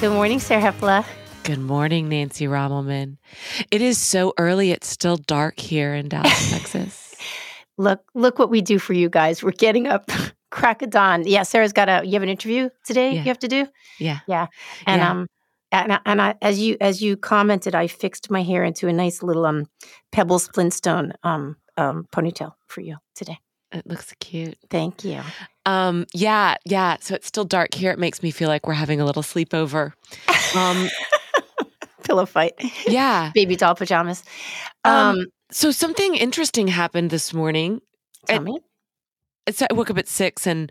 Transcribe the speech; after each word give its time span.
Good 0.00 0.12
morning, 0.12 0.38
Sarah 0.38 0.62
Hepola. 0.72 1.04
Good 1.42 1.58
morning, 1.58 2.08
Nancy 2.08 2.46
Rommelmann. 2.46 3.16
It 3.72 3.82
is 3.82 3.98
so 3.98 4.32
early. 4.38 4.70
It's 4.70 4.86
still 4.86 5.16
dark 5.16 5.58
here 5.58 5.92
in 5.94 6.08
Dallas, 6.08 6.50
Texas. 6.52 7.16
Look, 7.78 8.00
look 8.14 8.38
what 8.38 8.48
we 8.50 8.60
do 8.60 8.78
for 8.78 8.92
you 8.92 9.08
guys. 9.08 9.42
We're 9.42 9.50
getting 9.50 9.88
up 9.88 10.08
crack 10.52 10.82
of 10.82 10.90
dawn. 10.90 11.24
Yeah, 11.26 11.42
Sarah's 11.42 11.72
got 11.72 11.88
a. 11.88 12.06
You 12.06 12.12
have 12.12 12.22
an 12.22 12.28
interview 12.28 12.68
today. 12.84 13.10
Yeah. 13.12 13.18
You 13.22 13.24
have 13.24 13.38
to 13.40 13.48
do. 13.48 13.66
Yeah. 13.98 14.20
Yeah, 14.28 14.46
and 14.86 15.00
Yeah. 15.00 15.10
um, 15.10 15.26
and 15.72 15.92
I- 15.92 16.00
and 16.06 16.22
I, 16.22 16.34
as 16.42 16.60
you 16.60 16.76
as 16.80 17.02
you 17.02 17.16
commented, 17.16 17.74
I 17.74 17.88
fixed 17.88 18.30
my 18.30 18.42
hair 18.42 18.62
into 18.62 18.86
a 18.86 18.92
nice 18.92 19.22
little 19.22 19.46
um 19.46 19.66
Pebbles 20.12 20.46
Flintstone 20.48 21.12
um 21.24 21.56
um 21.76 22.06
ponytail 22.12 22.52
for 22.68 22.82
you 22.82 22.96
today. 23.16 23.38
It 23.72 23.86
looks 23.86 24.14
cute. 24.20 24.56
Thank 24.70 25.04
you. 25.04 25.20
Um, 25.68 26.06
yeah, 26.14 26.56
yeah. 26.64 26.96
So 27.00 27.14
it's 27.14 27.26
still 27.26 27.44
dark 27.44 27.74
here. 27.74 27.90
It 27.92 27.98
makes 27.98 28.22
me 28.22 28.30
feel 28.30 28.48
like 28.48 28.66
we're 28.66 28.72
having 28.74 29.00
a 29.00 29.04
little 29.04 29.22
sleepover. 29.22 29.92
Um, 30.56 30.88
Pillow 32.04 32.26
fight. 32.26 32.54
yeah. 32.86 33.30
Baby 33.34 33.54
doll 33.56 33.74
pajamas. 33.74 34.22
Um, 34.84 34.92
Um, 35.20 35.26
So 35.50 35.70
something 35.70 36.14
interesting 36.14 36.68
happened 36.68 37.10
this 37.10 37.34
morning. 37.34 37.80
tell 38.26 38.36
it- 38.40 38.44
me. 38.44 38.58
It's 39.46 39.62
I 39.62 39.68
woke 39.72 39.90
up 39.90 39.96
at 39.98 40.08
six 40.08 40.46
and 40.46 40.70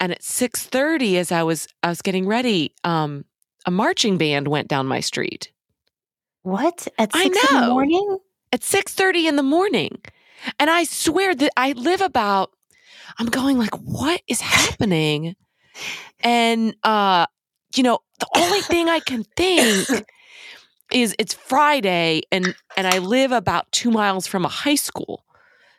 and 0.00 0.12
at 0.12 0.22
six 0.22 0.64
thirty 0.64 1.18
as 1.18 1.30
I 1.32 1.42
was 1.42 1.68
I 1.82 1.88
was 1.88 2.00
getting 2.02 2.26
ready, 2.26 2.72
um, 2.84 3.24
a 3.66 3.70
marching 3.70 4.16
band 4.18 4.48
went 4.48 4.68
down 4.68 4.86
my 4.86 5.00
street. 5.00 5.52
What 6.42 6.88
at 6.98 7.12
six 7.12 7.36
in 7.52 7.60
the 7.60 7.66
morning? 7.68 8.18
at 8.52 8.60
6:30 8.62 9.28
in 9.28 9.36
the 9.36 9.42
morning. 9.42 10.00
And 10.58 10.70
I 10.70 10.84
swear 10.84 11.34
that 11.34 11.52
I 11.58 11.72
live 11.72 12.00
about 12.00 12.52
I'm 13.18 13.26
going 13.26 13.58
like 13.58 13.74
what 13.74 14.22
is 14.28 14.40
happening? 14.40 15.36
And 16.20 16.74
uh 16.82 17.26
you 17.74 17.82
know, 17.82 17.98
the 18.20 18.28
only 18.36 18.60
thing 18.60 18.88
I 18.88 19.00
can 19.00 19.24
think 19.36 19.88
is 20.92 21.14
it's 21.18 21.34
Friday 21.34 22.22
and 22.32 22.54
and 22.76 22.86
I 22.86 22.98
live 22.98 23.32
about 23.32 23.70
2 23.72 23.90
miles 23.90 24.26
from 24.26 24.44
a 24.44 24.48
high 24.48 24.76
school. 24.76 25.24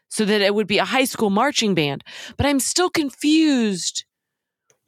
So 0.10 0.24
that 0.24 0.40
it 0.42 0.56
would 0.56 0.68
be 0.68 0.78
a 0.78 0.86
high 0.86 1.04
school 1.04 1.30
marching 1.30 1.76
band, 1.76 2.02
but 2.38 2.46
I'm 2.46 2.62
still 2.62 2.90
confused 2.90 4.06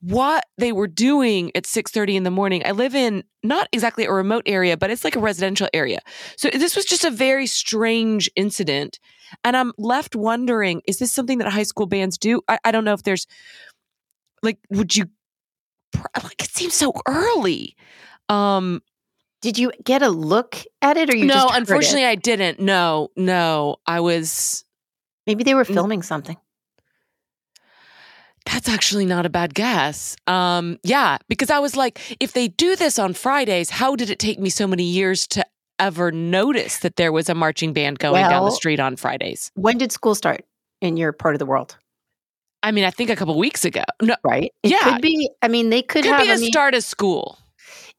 what 0.02 0.46
they 0.58 0.72
were 0.72 0.88
doing 0.88 1.52
at 1.56 1.66
6:30 1.66 2.16
in 2.16 2.24
the 2.24 2.32
morning. 2.32 2.66
I 2.66 2.72
live 2.72 2.96
in 2.96 3.24
not 3.44 3.68
exactly 3.72 4.06
a 4.06 4.14
remote 4.14 4.44
area, 4.46 4.78
but 4.78 4.90
it's 4.90 5.04
like 5.04 5.16
a 5.16 5.20
residential 5.20 5.68
area. 5.74 6.00
So 6.38 6.50
this 6.50 6.76
was 6.76 6.86
just 6.86 7.04
a 7.04 7.12
very 7.12 7.48
strange 7.48 8.30
incident. 8.36 9.00
And 9.44 9.56
I'm 9.58 9.72
left 9.78 10.16
wondering 10.16 10.82
is 10.88 11.00
this 11.00 11.12
something 11.12 11.38
that 11.40 11.50
high 11.52 11.64
school 11.64 11.86
bands 11.86 12.18
do? 12.18 12.42
I, 12.48 12.60
I 12.64 12.72
don't 12.72 12.84
know 12.86 12.94
if 12.94 13.04
there's 13.04 13.28
like, 14.42 14.58
would 14.70 14.96
you, 14.96 15.06
like, 16.24 16.42
it 16.42 16.50
seems 16.52 16.74
so 16.74 16.94
early. 17.08 17.76
Um, 18.30 18.82
Did 19.42 19.58
you 19.58 19.72
get 19.84 20.02
a 20.02 20.10
look 20.10 20.58
at 20.82 20.98
it, 20.98 21.10
or 21.10 21.16
you 21.16 21.26
no, 21.26 21.34
just 21.34 21.50
heard 21.50 21.56
it? 21.56 21.60
unfortunately, 21.60 22.06
I 22.06 22.16
didn't. 22.16 22.60
No, 22.60 23.10
no, 23.16 23.78
I 23.86 24.00
was, 24.00 24.64
Maybe 25.28 25.44
they 25.44 25.54
were 25.56 25.66
filming 25.66 26.02
something. 26.02 26.38
that's 28.46 28.70
actually 28.70 29.06
not 29.06 29.26
a 29.26 29.30
bad 29.30 29.54
guess. 29.54 30.16
Um, 30.26 30.80
yeah, 30.84 31.18
because 31.28 31.50
I 31.50 31.60
was 31.60 31.76
like, 31.76 32.18
if 32.20 32.34
they 32.34 32.48
do 32.48 32.76
this 32.76 32.98
on 32.98 33.14
Fridays, 33.14 33.70
how 33.70 33.96
did 33.96 34.10
it 34.10 34.18
take 34.20 34.40
me 34.40 34.50
so 34.50 34.66
many 34.66 34.84
years 34.84 35.28
to 35.28 35.46
ever 35.80 36.12
notice 36.12 36.80
that 36.80 36.96
there 36.96 37.12
was 37.12 37.30
a 37.30 37.36
marching 37.36 37.74
band 37.74 38.00
going 38.00 38.28
down 38.28 38.46
the 38.46 38.52
street 38.52 38.80
on 38.80 38.96
Fridays? 38.96 39.52
When 39.56 39.78
did 39.78 39.92
school 39.92 40.16
start 40.16 40.46
in 40.82 40.98
your 40.98 41.12
part 41.14 41.36
of 41.36 41.40
the 41.40 41.46
world? 41.46 41.78
I 42.62 42.72
mean, 42.72 42.84
I 42.84 42.92
think 42.92 43.10
a 43.10 43.16
couple 43.16 43.38
weeks 43.38 43.64
ago. 43.64 43.84
No, 44.02 44.16
Right. 44.24 44.52
It 44.64 44.72
Yeah. 44.72 44.84
could 44.84 45.02
be. 45.02 45.30
I 45.42 45.48
mean, 45.48 45.70
they 45.70 45.82
could, 45.82 46.04
could 46.04 46.12
have. 46.12 46.24
be 46.26 46.30
I 46.32 46.36
the 46.36 46.42
mean, 46.42 46.52
start 46.52 46.74
of 46.76 46.84
school. 46.84 47.40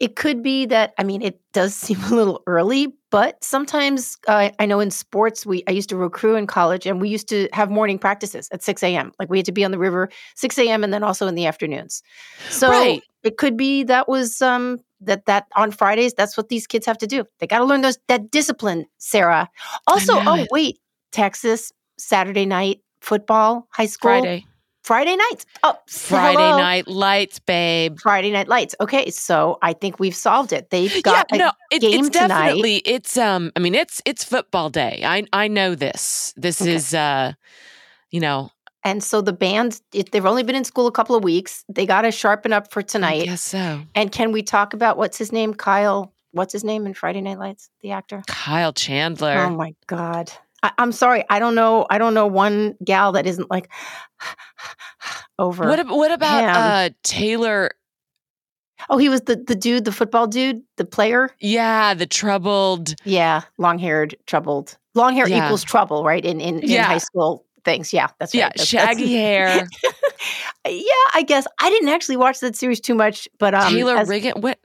it 0.00 0.16
could 0.16 0.42
be 0.42 0.66
that. 0.66 0.92
I 0.98 1.02
mean, 1.04 1.22
it 1.22 1.40
does 1.52 1.74
seem 1.86 1.98
a 2.04 2.14
little 2.14 2.42
early, 2.46 2.92
but 3.10 3.42
sometimes 3.42 4.18
uh, 4.28 4.50
I 4.58 4.66
know 4.66 4.78
in 4.80 4.90
sports, 4.90 5.46
we 5.46 5.62
I 5.66 5.70
used 5.70 5.88
to 5.88 5.96
recruit 5.96 6.36
in 6.36 6.46
college, 6.46 6.84
and 6.86 7.00
we 7.00 7.08
used 7.08 7.28
to 7.30 7.48
have 7.54 7.70
morning 7.70 7.98
practices 7.98 8.48
at 8.52 8.62
six 8.62 8.82
a.m. 8.82 9.12
Like 9.18 9.30
we 9.30 9.38
had 9.38 9.46
to 9.46 9.52
be 9.52 9.64
on 9.64 9.70
the 9.70 9.78
river 9.78 10.10
six 10.36 10.58
a.m. 10.58 10.84
and 10.84 10.92
then 10.92 11.02
also 11.02 11.26
in 11.26 11.34
the 11.34 11.46
afternoons. 11.46 12.02
So 12.50 12.68
Right. 12.68 13.02
It 13.22 13.36
could 13.36 13.56
be 13.56 13.82
that 13.84 14.08
was 14.08 14.40
um 14.42 14.78
that 15.00 15.26
that 15.26 15.46
on 15.56 15.70
Fridays. 15.70 16.14
That's 16.14 16.36
what 16.36 16.48
these 16.48 16.66
kids 16.66 16.86
have 16.86 16.98
to 16.98 17.06
do. 17.06 17.24
They 17.38 17.46
got 17.46 17.58
to 17.58 17.64
learn 17.64 17.80
those 17.82 17.98
that 18.08 18.30
discipline, 18.30 18.86
Sarah. 18.98 19.48
Also, 19.86 20.12
oh 20.26 20.42
it. 20.42 20.48
wait, 20.50 20.78
Texas 21.12 21.72
Saturday 21.98 22.46
night 22.46 22.80
football, 23.00 23.66
high 23.70 23.86
school 23.86 24.10
Friday. 24.10 24.46
Friday 24.82 25.14
nights. 25.16 25.46
Oh, 25.62 25.74
Friday 25.88 26.36
hello. 26.42 26.56
night 26.58 26.88
lights, 26.88 27.38
babe. 27.38 27.98
Friday 28.00 28.30
Night 28.30 28.48
Lights. 28.48 28.74
Okay, 28.80 29.10
so 29.10 29.58
I 29.62 29.72
think 29.74 30.00
we've 30.00 30.14
solved 30.14 30.52
it. 30.52 30.70
They've 30.70 31.02
got 31.02 31.26
yeah, 31.30 31.36
a 31.36 31.38
no, 31.38 31.52
it, 31.70 31.82
game 31.82 32.06
it's 32.06 32.18
tonight. 32.18 32.46
definitely 32.46 32.76
it's 32.78 33.16
um 33.18 33.52
I 33.56 33.60
mean 33.60 33.74
it's 33.74 34.00
it's 34.04 34.24
football 34.24 34.70
day. 34.70 35.02
I 35.04 35.26
I 35.32 35.48
know 35.48 35.74
this. 35.74 36.32
This 36.36 36.60
Okay. 36.62 36.74
is 36.74 36.94
uh 36.94 37.34
you 38.10 38.20
know, 38.20 38.50
and 38.84 39.02
so 39.02 39.20
the 39.20 39.32
band. 39.32 39.80
It, 39.92 40.12
they've 40.12 40.24
only 40.26 40.42
been 40.42 40.56
in 40.56 40.64
school 40.64 40.86
a 40.86 40.92
couple 40.92 41.14
of 41.16 41.22
weeks. 41.24 41.64
They 41.68 41.86
got 41.86 42.02
to 42.02 42.10
sharpen 42.10 42.52
up 42.52 42.72
for 42.72 42.82
tonight. 42.82 43.26
Yes, 43.26 43.42
so. 43.42 43.82
And 43.94 44.10
can 44.12 44.32
we 44.32 44.42
talk 44.42 44.72
about 44.74 44.96
what's 44.96 45.18
his 45.18 45.32
name? 45.32 45.54
Kyle. 45.54 46.12
What's 46.32 46.52
his 46.52 46.62
name 46.62 46.86
in 46.86 46.94
Friday 46.94 47.20
Night 47.20 47.38
Lights? 47.40 47.70
The 47.80 47.90
actor. 47.90 48.22
Kyle 48.28 48.72
Chandler. 48.72 49.36
Oh 49.36 49.50
my 49.50 49.74
God. 49.88 50.30
I, 50.62 50.70
I'm 50.78 50.92
sorry. 50.92 51.24
I 51.28 51.38
don't 51.40 51.54
know. 51.56 51.86
I 51.90 51.98
don't 51.98 52.14
know 52.14 52.26
one 52.28 52.76
gal 52.84 53.12
that 53.12 53.26
isn't 53.26 53.50
like 53.50 53.68
over. 55.38 55.66
what 55.66 55.86
what 55.88 56.12
about 56.12 56.44
uh 56.44 56.90
Taylor 57.02 57.70
oh, 58.88 58.98
he 58.98 59.08
was 59.08 59.22
the 59.22 59.36
the 59.36 59.54
dude, 59.54 59.84
the 59.84 59.92
football 59.92 60.26
dude, 60.26 60.62
the 60.76 60.84
player. 60.84 61.30
yeah, 61.40 61.94
the 61.94 62.06
troubled 62.06 62.94
Yeah, 63.04 63.42
long 63.58 63.78
haired, 63.78 64.14
troubled. 64.26 64.76
Long 64.94 65.14
hair 65.14 65.28
Yeah. 65.28 65.44
equals 65.44 65.62
trouble, 65.62 66.04
right? 66.04 66.24
In 66.24 66.40
in, 66.40 66.60
in 66.60 66.68
Yeah. 66.68 66.84
high 66.84 66.98
school 66.98 67.44
things. 67.64 67.92
Yeah, 67.92 68.08
that's 68.18 68.34
right. 68.34 68.52
That's- 68.54 68.70
that's- 68.70 68.88
shaggy 68.96 69.12
hair. 69.14 69.66
yeah, 70.66 70.82
I 71.14 71.22
guess 71.26 71.46
I 71.60 71.70
didn't 71.70 71.88
actually 71.88 72.16
watch 72.16 72.40
that 72.40 72.56
series 72.56 72.80
too 72.80 72.94
much, 72.94 73.28
but 73.38 73.54
um, 73.54 73.72
Taylor 73.72 73.96
as- 73.96 74.08
Riggin 74.08 74.34
what 74.40 74.58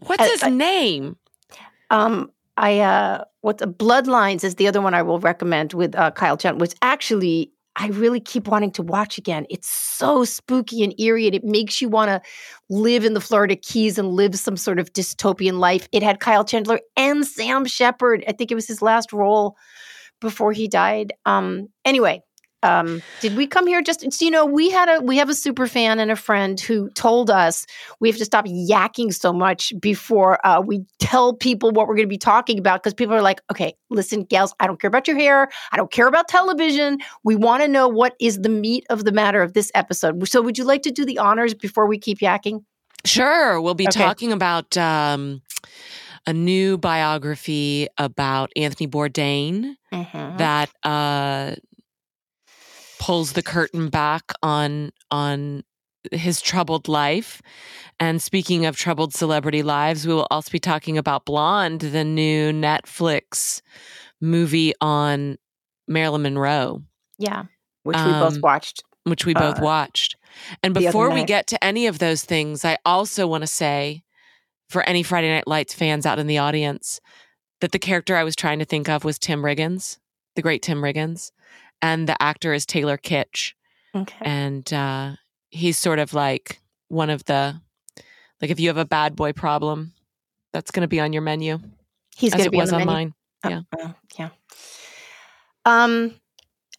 What's 0.00 0.22
as- 0.22 0.30
his 0.32 0.42
I- 0.42 0.50
name? 0.50 1.16
um, 1.90 2.30
I 2.56 2.80
uh, 2.80 3.24
what 3.40 3.58
the 3.58 3.66
Bloodlines 3.66 4.44
is 4.44 4.56
the 4.56 4.68
other 4.68 4.80
one 4.80 4.94
I 4.94 5.02
will 5.02 5.18
recommend 5.20 5.72
with 5.72 5.94
uh, 5.96 6.10
Kyle 6.10 6.36
Chen, 6.36 6.58
which 6.58 6.74
actually 6.82 7.50
I 7.76 7.86
really 7.88 8.20
keep 8.20 8.48
wanting 8.48 8.70
to 8.72 8.82
watch 8.82 9.16
again. 9.16 9.46
It's 9.48 9.68
so 9.68 10.24
spooky 10.24 10.82
and 10.84 10.98
eerie, 11.00 11.26
and 11.26 11.34
it 11.34 11.44
makes 11.44 11.80
you 11.80 11.88
want 11.88 12.10
to 12.10 12.20
live 12.68 13.06
in 13.06 13.14
the 13.14 13.20
Florida 13.20 13.56
Keys 13.56 13.96
and 13.96 14.08
live 14.08 14.34
some 14.38 14.58
sort 14.58 14.78
of 14.78 14.92
dystopian 14.92 15.58
life. 15.58 15.88
It 15.92 16.02
had 16.02 16.20
Kyle 16.20 16.44
Chandler 16.44 16.80
and 16.96 17.26
Sam 17.26 17.64
Shepard. 17.64 18.22
I 18.28 18.32
think 18.32 18.50
it 18.50 18.54
was 18.54 18.66
his 18.66 18.82
last 18.82 19.12
role 19.14 19.56
before 20.22 20.52
he 20.52 20.68
died. 20.68 21.12
Um, 21.26 21.68
anyway, 21.84 22.22
um, 22.62 23.02
did 23.20 23.36
we 23.36 23.46
come 23.46 23.66
here 23.66 23.82
just 23.82 24.00
so 24.12 24.24
you 24.24 24.30
know 24.30 24.46
we 24.46 24.70
had 24.70 24.88
a 24.88 25.00
we 25.00 25.16
have 25.16 25.28
a 25.28 25.34
super 25.34 25.66
fan 25.66 25.98
and 25.98 26.10
a 26.10 26.16
friend 26.16 26.60
who 26.60 26.88
told 26.90 27.28
us 27.28 27.66
we 27.98 28.08
have 28.08 28.18
to 28.18 28.24
stop 28.24 28.46
yakking 28.46 29.12
so 29.12 29.32
much 29.32 29.72
before 29.80 30.44
uh, 30.46 30.60
we 30.60 30.84
tell 31.00 31.34
people 31.34 31.72
what 31.72 31.88
we're 31.88 31.96
going 31.96 32.06
to 32.06 32.10
be 32.10 32.16
talking 32.18 32.58
about 32.58 32.80
because 32.80 32.94
people 32.94 33.14
are 33.14 33.22
like 33.22 33.40
okay 33.50 33.74
listen 33.90 34.22
gals 34.22 34.54
i 34.60 34.66
don't 34.68 34.80
care 34.80 34.88
about 34.88 35.08
your 35.08 35.16
hair 35.16 35.48
i 35.72 35.76
don't 35.76 35.90
care 35.90 36.06
about 36.06 36.28
television 36.28 36.98
we 37.24 37.34
want 37.34 37.62
to 37.62 37.68
know 37.68 37.88
what 37.88 38.14
is 38.20 38.40
the 38.42 38.48
meat 38.48 38.86
of 38.90 39.04
the 39.04 39.12
matter 39.12 39.42
of 39.42 39.54
this 39.54 39.72
episode 39.74 40.28
so 40.28 40.40
would 40.40 40.56
you 40.56 40.64
like 40.64 40.82
to 40.82 40.92
do 40.92 41.04
the 41.04 41.18
honors 41.18 41.54
before 41.54 41.88
we 41.88 41.98
keep 41.98 42.20
yakking 42.20 42.62
Sure. 43.04 43.60
We'll 43.60 43.74
be 43.74 43.88
Okay. 43.88 43.98
talking 43.98 44.32
about 44.32 44.76
um, 44.76 45.42
a 46.26 46.32
new 46.32 46.78
biography 46.78 47.88
about 47.98 48.50
Anthony 48.56 48.86
Bourdain 48.88 49.76
Mhm. 49.92 50.38
that 50.38 50.70
uh, 50.84 51.54
pulls 52.98 53.32
the 53.32 53.42
curtain 53.42 53.88
back 53.88 54.32
on 54.42 54.92
on 55.10 55.64
his 56.10 56.40
troubled 56.40 56.88
life. 56.88 57.40
And 58.00 58.20
speaking 58.20 58.66
of 58.66 58.76
troubled 58.76 59.14
celebrity 59.14 59.62
lives, 59.62 60.06
we 60.06 60.14
will 60.14 60.26
also 60.30 60.50
be 60.50 60.58
talking 60.58 60.98
about 60.98 61.24
Blonde, 61.24 61.80
the 61.80 62.04
new 62.04 62.52
Netflix 62.52 63.60
movie 64.20 64.72
on 64.80 65.38
Marilyn 65.88 66.22
Monroe, 66.22 66.82
yeah 67.18 67.44
which 67.84 67.96
we 67.96 68.12
both 68.12 68.34
Um, 68.36 68.40
watched 68.40 68.82
which 69.04 69.26
we 69.26 69.34
both 69.34 69.58
Uh, 69.58 69.62
watched. 69.64 70.16
And 70.62 70.72
before 70.74 71.10
we 71.10 71.24
get 71.24 71.48
to 71.48 71.62
any 71.64 71.86
of 71.88 71.98
those 71.98 72.24
things, 72.24 72.64
I 72.64 72.78
also 72.84 73.26
want 73.26 73.42
to 73.42 73.48
say 73.48 74.04
for 74.72 74.82
any 74.82 75.02
Friday 75.02 75.28
Night 75.28 75.46
Lights 75.46 75.74
fans 75.74 76.06
out 76.06 76.18
in 76.18 76.26
the 76.26 76.38
audience 76.38 77.00
that 77.60 77.72
the 77.72 77.78
character 77.78 78.16
I 78.16 78.24
was 78.24 78.34
trying 78.34 78.58
to 78.58 78.64
think 78.64 78.88
of 78.88 79.04
was 79.04 79.18
Tim 79.18 79.42
Riggins, 79.42 79.98
the 80.34 80.42
great 80.42 80.62
Tim 80.62 80.80
Riggins, 80.80 81.30
and 81.80 82.08
the 82.08 82.20
actor 82.20 82.52
is 82.52 82.66
Taylor 82.66 82.96
Kitsch. 82.96 83.52
okay 83.94 84.16
And 84.22 84.72
uh, 84.72 85.12
he's 85.50 85.78
sort 85.78 85.98
of 85.98 86.14
like 86.14 86.60
one 86.88 87.10
of 87.10 87.24
the, 87.26 87.60
like 88.40 88.50
if 88.50 88.58
you 88.58 88.68
have 88.68 88.76
a 88.78 88.84
bad 88.84 89.14
boy 89.14 89.32
problem, 89.32 89.92
that's 90.52 90.70
going 90.70 90.82
to 90.82 90.88
be 90.88 91.00
on 91.00 91.12
your 91.12 91.22
menu 91.22 91.58
he's 92.16 92.32
going 92.32 92.42
to 92.42 92.48
it 92.48 92.52
be 92.52 92.58
on 92.58 92.62
was 92.62 92.72
on 92.72 92.80
menu 92.80 92.92
mine. 92.92 93.14
yeah. 93.48 93.60
Uh, 93.78 93.82
uh, 93.88 93.92
yeah 94.18 94.28
um 95.64 96.14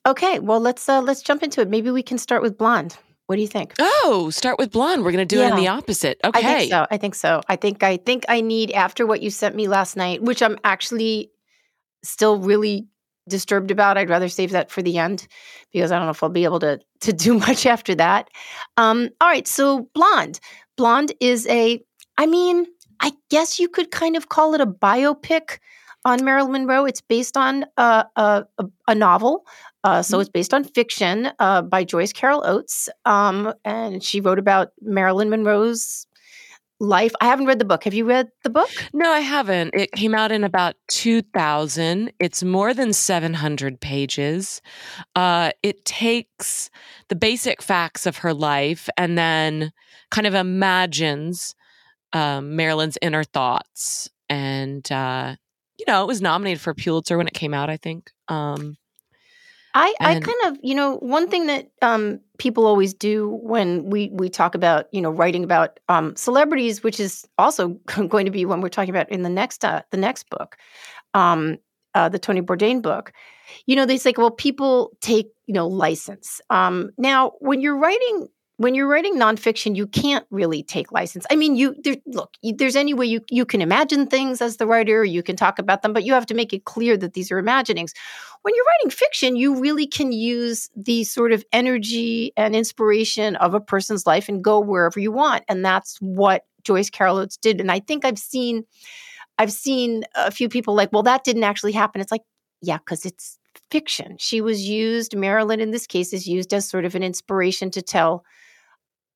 okay 0.05 0.39
well 0.39 0.59
let's 0.59 0.87
uh 0.87 1.01
let's 1.01 1.21
jump 1.21 1.43
into 1.43 1.61
it 1.61 1.69
maybe 1.69 1.89
we 1.89 2.03
can 2.03 2.17
start 2.17 2.41
with 2.41 2.57
blonde 2.57 2.97
What 3.33 3.37
do 3.37 3.41
you 3.41 3.47
think? 3.47 3.73
Oh, 3.79 4.29
start 4.31 4.59
with 4.59 4.69
blonde. 4.69 5.03
We're 5.03 5.11
going 5.11 5.27
to 5.27 5.35
do 5.35 5.41
it 5.41 5.49
in 5.49 5.55
the 5.55 5.67
opposite. 5.67 6.19
Okay. 6.23 6.39
I 6.39 6.43
think 6.43 6.69
so. 6.69 6.87
I 6.91 6.97
think 6.97 7.15
so. 7.15 7.41
I 7.49 7.55
think 7.55 7.81
I 7.81 7.97
think 7.97 8.25
I 8.29 8.41
need 8.41 8.69
after 8.73 9.07
what 9.07 9.23
you 9.23 9.31
sent 9.31 9.55
me 9.55 9.67
last 9.67 9.97
night, 9.97 10.21
which 10.21 10.43
I'm 10.43 10.59
actually 10.63 11.31
still 12.03 12.37
really 12.37 12.85
disturbed 13.27 13.71
about. 13.71 13.97
I'd 13.97 14.11
rather 14.11 14.29
save 14.29 14.51
that 14.51 14.69
for 14.69 14.83
the 14.83 14.99
end 14.99 15.27
because 15.71 15.91
I 15.91 15.97
don't 15.97 16.05
know 16.05 16.11
if 16.11 16.21
I'll 16.21 16.29
be 16.29 16.43
able 16.43 16.59
to 16.59 16.79
to 16.99 17.11
do 17.11 17.33
much 17.39 17.65
after 17.65 17.95
that. 17.95 18.29
Um, 18.77 19.09
all 19.19 19.29
right, 19.29 19.47
so 19.47 19.89
Blonde. 19.95 20.39
Blonde 20.77 21.11
is 21.19 21.47
a 21.47 21.83
I 22.19 22.27
mean, 22.27 22.67
I 22.99 23.13
guess 23.31 23.59
you 23.59 23.67
could 23.67 23.89
kind 23.89 24.15
of 24.15 24.29
call 24.29 24.53
it 24.53 24.61
a 24.61 24.67
biopic 24.67 25.57
on 26.05 26.23
Marilyn 26.23 26.51
Monroe. 26.51 26.85
It's 26.85 27.01
based 27.01 27.35
on 27.35 27.65
a, 27.77 28.05
a, 28.15 28.45
a 28.87 28.93
novel. 28.93 29.47
Uh, 29.83 30.01
so 30.01 30.17
Mhm. 30.17 30.21
it's 30.21 30.29
based 30.29 30.53
on 30.53 30.63
fiction 30.63 31.31
uh, 31.39 31.61
by 31.61 31.83
Joyce 31.83 32.13
Carol 32.13 32.43
Oates. 32.45 32.89
Um, 33.05 33.53
and 33.65 34.03
she 34.03 34.21
wrote 34.21 34.39
about 34.39 34.69
Marilyn 34.81 35.29
Monroe's 35.29 36.07
life. 36.79 37.13
I 37.21 37.25
haven't 37.25 37.45
read 37.45 37.59
the 37.59 37.65
book. 37.65 37.83
Have 37.85 37.93
you 37.93 38.03
read 38.05 38.27
the 38.43 38.49
book? 38.49 38.69
No, 38.93 39.09
I 39.09 39.19
haven't. 39.19 39.73
It 39.73 39.91
came 39.93 40.13
out 40.13 40.31
in 40.31 40.43
about 40.43 40.75
2000. 40.89 42.11
It's 42.19 42.43
more 42.43 42.73
than 42.73 42.91
700 42.93 43.79
pages. 43.79 44.61
Uh, 45.15 45.51
it 45.61 45.85
takes 45.85 46.69
the 47.09 47.15
basic 47.15 47.61
facts 47.61 48.05
of 48.05 48.17
her 48.17 48.33
life 48.33 48.89
and 48.97 49.17
then 49.17 49.71
kind 50.11 50.27
of 50.27 50.33
imagines 50.33 51.55
um, 52.11 52.55
Marilyn's 52.55 52.97
inner 53.01 53.23
thoughts. 53.23 54.09
And, 54.29 54.89
uh, 54.91 55.35
you 55.79 55.85
know, 55.87 56.03
it 56.03 56.07
was 56.07 56.21
nominated 56.21 56.61
for 56.61 56.73
Pulitzer 56.73 57.17
when 57.17 57.27
it 57.27 57.33
came 57.33 57.53
out, 57.53 57.69
I 57.69 57.77
think. 57.77 58.11
Um, 58.27 58.77
I, 59.75 59.93
I 59.99 60.19
kind 60.19 60.37
of, 60.45 60.57
you 60.61 60.75
know, 60.75 60.97
one 60.97 61.27
thing 61.27 61.47
that 61.47 61.69
um, 61.81 62.19
people 62.37 62.67
always 62.67 62.93
do 62.93 63.39
when 63.41 63.89
we 63.89 64.09
we 64.13 64.29
talk 64.29 64.53
about, 64.53 64.87
you 64.91 65.01
know, 65.01 65.09
writing 65.09 65.43
about 65.43 65.79
um, 65.89 66.15
celebrities, 66.15 66.83
which 66.83 66.99
is 66.99 67.25
also 67.37 67.69
going 68.07 68.25
to 68.25 68.31
be 68.31 68.45
when 68.45 68.61
we're 68.61 68.69
talking 68.69 68.91
about 68.91 69.09
in 69.11 69.23
the 69.23 69.29
next 69.29 69.65
uh, 69.65 69.81
the 69.89 69.97
next 69.97 70.29
book, 70.29 70.57
um, 71.15 71.57
uh, 71.95 72.07
the 72.07 72.19
Tony 72.19 72.41
Bourdain 72.41 72.81
book. 72.81 73.13
You 73.65 73.75
know, 73.75 73.85
they 73.85 73.97
say, 73.97 74.13
well, 74.15 74.31
people 74.31 74.91
take 75.01 75.31
you 75.47 75.53
know 75.53 75.67
license. 75.67 76.39
Um, 76.51 76.91
now, 76.97 77.33
when 77.39 77.59
you're 77.59 77.77
writing 77.77 78.27
when 78.57 78.75
you're 78.75 78.87
writing 78.87 79.15
nonfiction, 79.15 79.75
you 79.75 79.87
can't 79.87 80.25
really 80.29 80.63
take 80.63 80.91
license. 80.91 81.25
I 81.31 81.35
mean, 81.35 81.55
you 81.55 81.75
there, 81.83 81.95
look. 82.05 82.35
You, 82.41 82.55
there's 82.55 82.75
any 82.75 82.93
way 82.93 83.05
you 83.05 83.21
you 83.29 83.45
can 83.45 83.61
imagine 83.61 84.07
things 84.07 84.41
as 84.41 84.57
the 84.57 84.67
writer. 84.67 85.03
You 85.03 85.23
can 85.23 85.35
talk 85.35 85.59
about 85.59 85.81
them, 85.81 85.93
but 85.93 86.03
you 86.03 86.13
have 86.13 86.27
to 86.27 86.35
make 86.35 86.53
it 86.53 86.65
clear 86.65 86.95
that 86.97 87.13
these 87.13 87.31
are 87.31 87.39
imaginings 87.39 87.93
when 88.43 88.53
you're 88.55 88.65
writing 88.65 88.91
fiction, 88.91 89.35
you 89.37 89.59
really 89.59 89.87
can 89.87 90.11
use 90.11 90.69
the 90.75 91.05
sort 91.05 91.31
of 91.31 91.43
energy 91.53 92.33
and 92.37 92.55
inspiration 92.55 93.37
of 93.37 93.53
a 93.53 93.59
person's 93.59 94.05
life 94.05 94.29
and 94.29 94.43
go 94.43 94.59
wherever 94.59 94.99
you 94.99 95.11
want. 95.11 95.43
And 95.47 95.65
that's 95.65 95.97
what 96.01 96.45
Joyce 96.63 96.89
Carol 96.89 97.17
Oates 97.17 97.37
did. 97.37 97.61
And 97.61 97.71
I 97.71 97.79
think 97.79 98.03
I've 98.03 98.19
seen, 98.19 98.65
I've 99.39 99.51
seen 99.51 100.03
a 100.15 100.29
few 100.29 100.49
people 100.49 100.75
like, 100.75 100.91
well, 100.91 101.03
that 101.03 101.23
didn't 101.23 101.45
actually 101.45 101.71
happen. 101.71 102.01
It's 102.01 102.11
like, 102.11 102.23
yeah, 102.61 102.79
because 102.79 103.05
it's 103.05 103.39
fiction. 103.71 104.17
She 104.19 104.41
was 104.41 104.67
used, 104.67 105.15
Marilyn 105.15 105.61
in 105.61 105.71
this 105.71 105.87
case 105.87 106.11
is 106.11 106.27
used 106.27 106.53
as 106.53 106.67
sort 106.67 106.83
of 106.83 106.95
an 106.95 107.03
inspiration 107.03 107.71
to 107.71 107.81
tell 107.81 108.25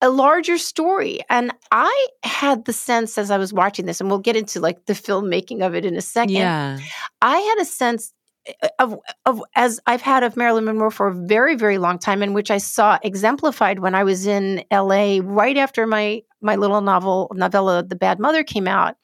a 0.01 0.09
larger 0.09 0.57
story. 0.57 1.19
And 1.29 1.51
I 1.71 2.07
had 2.23 2.65
the 2.65 2.73
sense 2.73 3.17
as 3.17 3.31
I 3.31 3.38
was 3.38 3.53
watching 3.53 3.85
this, 3.85 3.99
and 3.99 4.09
we'll 4.09 4.19
get 4.19 4.35
into 4.35 4.59
like 4.59 4.85
the 4.85 4.94
filmmaking 4.94 5.65
of 5.65 5.75
it 5.75 5.85
in 5.85 5.95
a 5.95 6.01
second. 6.01 6.35
yeah. 6.35 6.79
I 7.21 7.38
had 7.38 7.59
a 7.59 7.65
sense 7.65 8.13
eh, 8.45 8.67
of 8.79 8.97
of 9.25 9.41
as 9.55 9.79
I've 9.88 10.01
had 10.01 10.23
of 10.23 10.38
Marilyn 10.38 10.65
Monroe 10.65 10.91
for 10.91 11.07
a 11.07 11.13
very 11.13 11.55
very 11.55 11.77
long 11.77 11.99
time, 11.99 12.21
in 12.21 12.33
which 12.33 12.51
I 12.51 12.57
saw 12.57 12.99
exemplified 13.03 13.79
when 13.79 13.95
I 13.95 14.03
was 14.03 14.27
in 14.27 14.63
L.A. 14.71 15.19
right 15.21 15.57
after 15.57 15.88
my 15.88 16.23
my 16.41 16.55
little 16.55 16.81
novel 16.81 17.31
novella 17.35 17.83
The 17.83 17.95
Bad 17.95 18.19
Mother 18.19 18.43
came 18.43 18.67
out. 18.67 18.95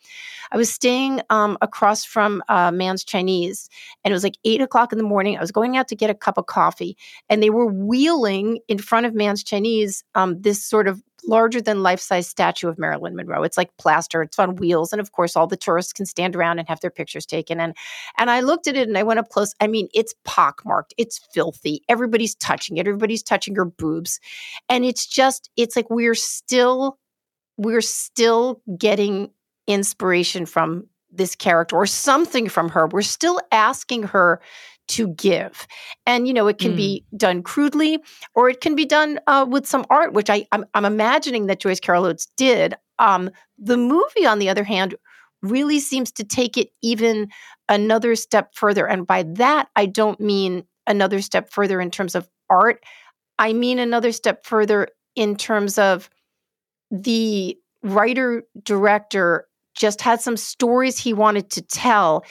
I 0.51 0.57
was 0.57 0.71
staying 0.71 1.21
um, 1.31 1.57
across 1.61 2.05
from 2.05 2.43
uh, 2.47 2.69
Mann's 2.71 3.03
Chinese, 3.03 3.69
and 4.03 4.11
it 4.11 4.15
was 4.15 4.23
like 4.23 4.37
eight 4.45 4.61
o'clock 4.61 4.91
in 4.91 4.99
the 4.99 5.03
morning. 5.03 5.35
I 5.35 5.41
was 5.41 5.51
going 5.51 5.77
out 5.77 5.87
to 5.87 5.95
get 5.95 6.11
a 6.11 6.15
cup 6.15 6.37
of 6.37 6.45
coffee, 6.45 6.95
and 7.27 7.41
they 7.41 7.49
were 7.49 7.65
wheeling 7.65 8.59
in 8.67 8.77
front 8.77 9.07
of 9.07 9.15
Mann's 9.15 9.43
Chinese 9.43 10.03
um, 10.13 10.39
this 10.41 10.63
sort 10.63 10.87
of 10.87 11.01
larger 11.25 11.61
than 11.61 11.81
life 11.81 12.01
size 12.01 12.27
statue 12.27 12.67
of 12.67 12.77
Marilyn 12.77 13.15
Monroe. 13.15 13.43
It's 13.43 13.57
like 13.57 13.75
plaster, 13.77 14.21
it's 14.21 14.37
on 14.37 14.57
wheels, 14.57 14.91
and 14.91 14.99
of 15.01 15.11
course, 15.13 15.35
all 15.35 15.47
the 15.47 15.57
tourists 15.57 15.93
can 15.93 16.05
stand 16.05 16.35
around 16.35 16.59
and 16.59 16.67
have 16.67 16.81
their 16.81 16.91
pictures 16.91 17.25
taken. 17.25 17.59
And 17.59 17.75
and 18.17 18.29
I 18.29 18.41
looked 18.41 18.67
at 18.67 18.75
it 18.75 18.87
and 18.87 18.97
I 18.97 19.03
went 19.03 19.19
up 19.19 19.29
close. 19.29 19.55
I 19.59 19.67
mean, 19.67 19.87
it's 19.93 20.13
pockmarked, 20.25 20.93
it's 20.97 21.19
filthy. 21.33 21.81
Everybody's 21.89 22.35
touching 22.35 22.77
it. 22.77 22.87
Everybody's 22.87 23.23
touching 23.23 23.55
her 23.55 23.65
boobs, 23.65 24.19
and 24.69 24.85
it's 24.85 25.07
just, 25.07 25.49
it's 25.55 25.75
like 25.75 25.89
we're 25.89 26.13
still, 26.13 26.99
we're 27.57 27.81
still 27.81 28.61
getting 28.77 29.31
inspiration 29.67 30.45
from 30.45 30.87
this 31.11 31.35
character 31.35 31.75
or 31.75 31.85
something 31.85 32.49
from 32.49 32.69
her. 32.69 32.87
We're 32.87 33.01
still 33.01 33.39
asking 33.51 34.03
her 34.03 34.41
to 34.89 35.07
give. 35.09 35.67
And, 36.05 36.27
you 36.27 36.33
know, 36.33 36.47
it 36.47 36.57
can 36.57 36.75
be 36.75 37.05
done 37.15 37.41
crudely 37.41 37.99
or 38.35 38.49
it 38.49 38.59
can 38.59 38.75
be 38.75 38.85
done 38.85 39.19
uh, 39.27 39.45
with 39.47 39.65
some 39.65 39.85
art, 39.89 40.13
which 40.13 40.29
I, 40.29 40.45
I'm, 40.51 40.65
I'm 40.73 40.85
imagining 40.85 41.45
that 41.47 41.59
Joyce 41.59 41.79
Carol 41.79 42.05
Oates 42.05 42.27
did. 42.35 42.75
Um, 42.99 43.29
the 43.57 43.77
movie, 43.77 44.25
on 44.25 44.39
the 44.39 44.49
other 44.49 44.63
hand, 44.63 44.95
really 45.41 45.79
seems 45.79 46.11
to 46.13 46.23
take 46.23 46.57
it 46.57 46.69
even 46.81 47.29
another 47.69 48.15
step 48.15 48.55
further. 48.55 48.85
And 48.87 49.07
by 49.07 49.23
that, 49.23 49.69
I 49.75 49.85
don't 49.85 50.19
mean 50.19 50.65
another 50.85 51.21
step 51.21 51.49
further 51.49 51.79
in 51.79 51.91
terms 51.91 52.15
of 52.15 52.27
art. 52.49 52.83
I 53.39 53.53
mean 53.53 53.79
another 53.79 54.11
step 54.11 54.45
further 54.45 54.89
in 55.15 55.35
terms 55.35 55.77
of 55.77 56.09
the 56.93 57.57
writer 57.81 58.43
director 58.63 59.47
just 59.75 59.99
had 59.99 60.21
some 60.21 60.37
stories 60.37 60.97
he 60.97 61.13
wanted 61.13 61.49
to 61.49 61.61
tell 61.61 62.23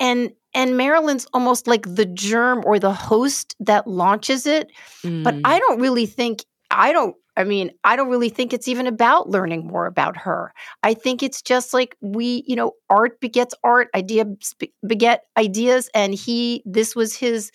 and 0.00 0.30
and 0.54 0.76
Marilyn's 0.76 1.26
almost 1.32 1.66
like 1.66 1.82
the 1.96 2.06
germ 2.06 2.62
or 2.64 2.78
the 2.78 2.92
host 2.92 3.56
that 3.58 3.86
launches 3.88 4.46
it 4.46 4.70
but 5.02 5.34
Mm. 5.34 5.40
I 5.44 5.58
don't 5.58 5.80
really 5.80 6.06
think 6.06 6.44
I 6.70 6.92
don't 6.92 7.16
I 7.36 7.42
mean 7.42 7.72
I 7.82 7.96
don't 7.96 8.08
really 8.08 8.28
think 8.28 8.52
it's 8.52 8.68
even 8.68 8.86
about 8.86 9.28
learning 9.28 9.66
more 9.66 9.86
about 9.86 10.16
her. 10.18 10.54
I 10.84 10.94
think 10.94 11.22
it's 11.22 11.42
just 11.42 11.74
like 11.74 11.96
we, 12.00 12.44
you 12.46 12.54
know, 12.56 12.72
art 12.88 13.18
begets 13.20 13.54
art, 13.64 13.88
idea 13.94 14.24
sp- 14.40 14.72
beget 14.86 15.24
ideas 15.36 15.90
and 15.94 16.14
he 16.14 16.62
this 16.64 16.94
was 16.94 17.16
his 17.16 17.50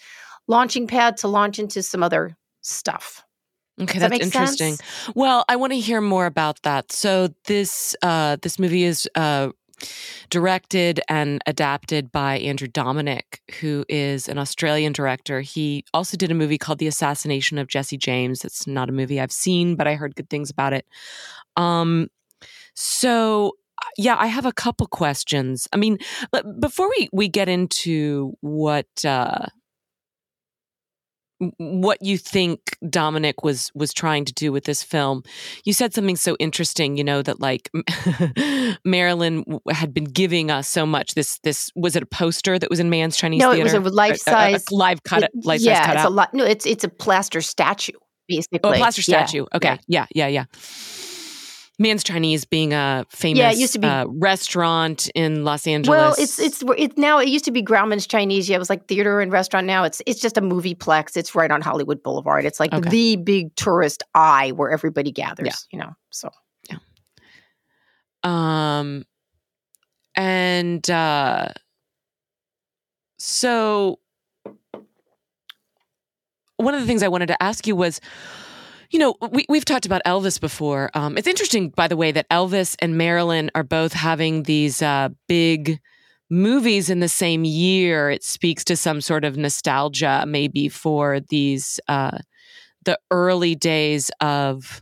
launching 0.47 0.85
pad 0.85 1.15
to 1.17 1.27
launch 1.29 1.57
into 1.59 1.81
some 1.81 2.03
other 2.03 2.35
stuff. 2.61 3.23
Okay, 3.81 3.93
Does 3.93 4.01
that 4.01 4.09
that's 4.09 4.11
make 4.11 4.21
interesting. 4.23 4.75
sense? 4.75 5.15
Well, 5.15 5.45
I 5.47 5.55
want 5.55 5.71
to 5.73 5.79
hear 5.79 6.01
more 6.01 6.25
about 6.25 6.61
that. 6.63 6.91
So 6.91 7.29
this 7.45 7.95
uh, 8.01 8.37
this 8.41 8.59
movie 8.59 8.83
is 8.83 9.07
uh, 9.15 9.49
directed 10.29 10.99
and 11.07 11.41
adapted 11.45 12.11
by 12.11 12.39
Andrew 12.39 12.67
Dominik, 12.67 13.39
who 13.59 13.85
is 13.87 14.27
an 14.27 14.37
Australian 14.37 14.91
director. 14.91 15.41
He 15.41 15.85
also 15.93 16.17
did 16.17 16.31
a 16.31 16.33
movie 16.33 16.57
called 16.57 16.79
The 16.79 16.87
Assassination 16.87 17.57
of 17.57 17.67
Jesse 17.67 17.97
James. 17.97 18.43
It's 18.43 18.67
not 18.67 18.89
a 18.89 18.91
movie 18.91 19.19
I've 19.19 19.31
seen, 19.31 19.75
but 19.75 19.87
I 19.87 19.95
heard 19.95 20.15
good 20.15 20.29
things 20.29 20.49
about 20.49 20.73
it. 20.73 20.85
Um, 21.55 22.09
so 22.73 23.53
uh, 23.81 23.85
yeah, 23.97 24.17
I 24.19 24.27
have 24.27 24.45
a 24.45 24.51
couple 24.51 24.87
questions. 24.87 25.67
I 25.71 25.77
mean, 25.77 25.99
before 26.59 26.89
we 26.89 27.09
we 27.13 27.29
get 27.29 27.47
into 27.47 28.33
what. 28.41 28.87
Uh, 29.05 29.45
what 31.57 32.01
you 32.01 32.17
think 32.17 32.77
Dominik 32.83 33.35
was 33.43 33.71
was 33.73 33.93
trying 33.93 34.25
to 34.25 34.33
do 34.33 34.51
with 34.51 34.65
this 34.65 34.83
film. 34.83 35.23
You 35.63 35.73
said 35.73 35.93
something 35.93 36.15
so 36.15 36.35
interesting, 36.39 36.97
you 36.97 37.03
know, 37.03 37.21
that 37.21 37.39
like 37.39 37.69
Marilyn 38.85 39.43
had 39.69 39.93
been 39.93 40.05
giving 40.05 40.51
us 40.51 40.67
so 40.67 40.85
much. 40.85 41.15
This 41.15 41.39
this 41.39 41.71
was 41.75 41.95
it 41.95 42.03
a 42.03 42.05
poster 42.05 42.59
that 42.59 42.69
was 42.69 42.79
in 42.79 42.89
Mann's 42.89 43.17
Chinese 43.17 43.39
No, 43.39 43.51
it 43.51 43.63
was 43.63 43.73
a 43.73 43.79
life 43.79 44.17
size 44.17 44.69
live 44.71 45.03
cut 45.03 45.23
it- 45.23 45.31
life 45.43 45.61
yeah, 45.61 45.75
size 45.75 45.85
cut 45.85 45.95
it's 45.95 46.05
a 46.05 46.09
lot. 46.09 46.33
No, 46.33 46.45
it's 46.45 46.65
it's 46.65 46.83
a 46.83 46.89
plaster 46.89 47.41
statue 47.41 47.93
basically. 48.27 48.59
oh, 48.63 48.71
a 48.71 48.77
plaster 48.77 49.01
Yeah, 49.11 49.25
statue. 49.25 49.45
Okay, 49.53 49.79
yeah. 49.87 50.05
yeah, 50.13 50.27
yeah, 50.27 50.27
yeah. 50.27 50.45
Mann's 51.79 52.03
Chinese 52.03 52.43
being 52.43 52.73
a 52.73 53.05
famous 53.09 53.39
Yeah, 53.39 53.51
it 53.51 53.57
used 53.57 53.71
to 53.73 53.79
be- 53.79 53.87
uh, 53.87 54.05
restaurant 54.07 55.09
in 55.15 55.45
Los 55.45 55.65
Angeles. 55.65 55.97
Well, 55.97 56.15
it's 56.19 56.37
it's 56.37 56.61
it's 56.77 56.97
now 56.97 57.19
it 57.19 57.29
used 57.29 57.45
to 57.45 57.51
be 57.51 57.63
Grauman's 57.63 58.05
Chinese. 58.05 58.49
Yeah, 58.49 58.57
it 58.57 58.59
was 58.59 58.69
like 58.69 58.87
theater 58.87 59.21
and 59.21 59.31
restaurant. 59.31 59.65
Now 59.65 59.85
it's 59.85 60.01
it's 60.05 60.19
just 60.19 60.37
a 60.37 60.41
movie 60.41 60.75
plex. 60.75 61.15
It's 61.15 61.33
right 61.35 61.49
on 61.49 61.61
Hollywood 61.61 62.03
Boulevard. 62.03 62.43
It's 62.45 62.59
like 62.59 62.73
Okay. 62.73 62.89
the 62.89 63.15
big 63.15 63.55
tourist 63.55 64.03
eye 64.13 64.51
where 64.51 64.69
everybody 64.69 65.11
gathers. 65.11 65.65
You 65.71 65.79
know, 65.79 65.93
so 66.09 66.29
yeah. 66.69 66.77
Um, 68.25 69.05
and 70.15 70.89
uh, 70.91 71.47
so 73.17 73.99
one 76.57 76.73
of 76.73 76.81
the 76.81 76.87
things 76.87 77.03
I 77.03 77.07
wanted 77.07 77.27
to 77.27 77.41
ask 77.41 77.65
you 77.65 77.75
was, 77.75 78.01
you 78.89 78.99
know, 78.99 79.15
we, 79.31 79.45
we've 79.49 79.65
talked 79.65 79.85
about 79.85 80.01
Elvis 80.05 80.39
before. 80.39 80.89
Um, 80.93 81.17
it's 81.17 81.27
interesting, 81.27 81.69
by 81.69 81.87
the 81.87 81.97
way, 81.97 82.11
that 82.11 82.27
Elvis 82.29 82.75
and 82.79 82.97
Marilyn 82.97 83.51
are 83.53 83.63
both 83.63 83.93
having 83.93 84.43
these 84.43 84.81
uh, 84.81 85.09
big 85.27 85.79
movies 86.29 86.89
in 86.89 86.99
the 86.99 87.09
same 87.09 87.43
year. 87.43 88.09
It 88.09 88.23
speaks 88.23 88.63
to 88.65 88.75
some 88.75 89.01
sort 89.01 89.25
of 89.25 89.37
nostalgia, 89.37 90.23
maybe 90.27 90.69
for 90.69 91.19
these 91.19 91.79
uh, 91.87 92.19
the 92.85 92.99
early 93.11 93.55
days 93.55 94.09
of 94.21 94.81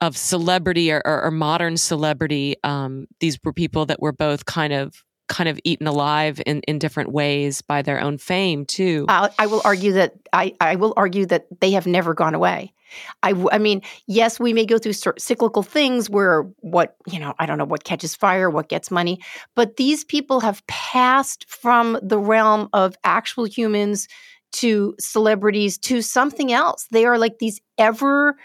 of 0.00 0.16
celebrity 0.16 0.90
or, 0.90 1.00
or, 1.04 1.22
or 1.24 1.30
modern 1.30 1.76
celebrity. 1.76 2.56
Um, 2.64 3.06
these 3.20 3.38
were 3.44 3.52
people 3.52 3.86
that 3.86 4.00
were 4.00 4.12
both 4.12 4.46
kind 4.46 4.72
of 4.72 5.04
kind 5.28 5.48
of 5.48 5.58
eaten 5.64 5.86
alive 5.86 6.42
in, 6.44 6.60
in 6.62 6.78
different 6.78 7.12
ways 7.12 7.62
by 7.62 7.80
their 7.80 8.00
own 8.00 8.18
fame 8.18 8.66
too. 8.66 9.06
I 9.38 9.46
will 9.46 9.62
argue 9.64 9.92
that 9.92 10.14
I, 10.32 10.54
I 10.60 10.76
will 10.76 10.92
argue 10.96 11.26
that 11.26 11.46
they 11.60 11.70
have 11.70 11.86
never 11.86 12.12
gone 12.14 12.34
away. 12.34 12.74
I, 13.22 13.34
I 13.50 13.58
mean, 13.58 13.82
yes, 14.06 14.40
we 14.40 14.52
may 14.52 14.66
go 14.66 14.78
through 14.78 14.94
cyclical 15.18 15.62
things 15.62 16.10
where 16.10 16.42
what, 16.58 16.96
you 17.06 17.18
know, 17.18 17.34
I 17.38 17.46
don't 17.46 17.58
know 17.58 17.64
what 17.64 17.84
catches 17.84 18.14
fire, 18.14 18.50
what 18.50 18.68
gets 18.68 18.90
money, 18.90 19.20
but 19.54 19.76
these 19.76 20.04
people 20.04 20.40
have 20.40 20.66
passed 20.66 21.48
from 21.48 21.98
the 22.02 22.18
realm 22.18 22.68
of 22.72 22.94
actual 23.04 23.44
humans 23.44 24.08
to 24.52 24.94
celebrities 25.00 25.78
to 25.78 26.02
something 26.02 26.52
else. 26.52 26.86
They 26.90 27.04
are 27.04 27.18
like 27.18 27.38
these 27.38 27.60
ever 27.78 28.36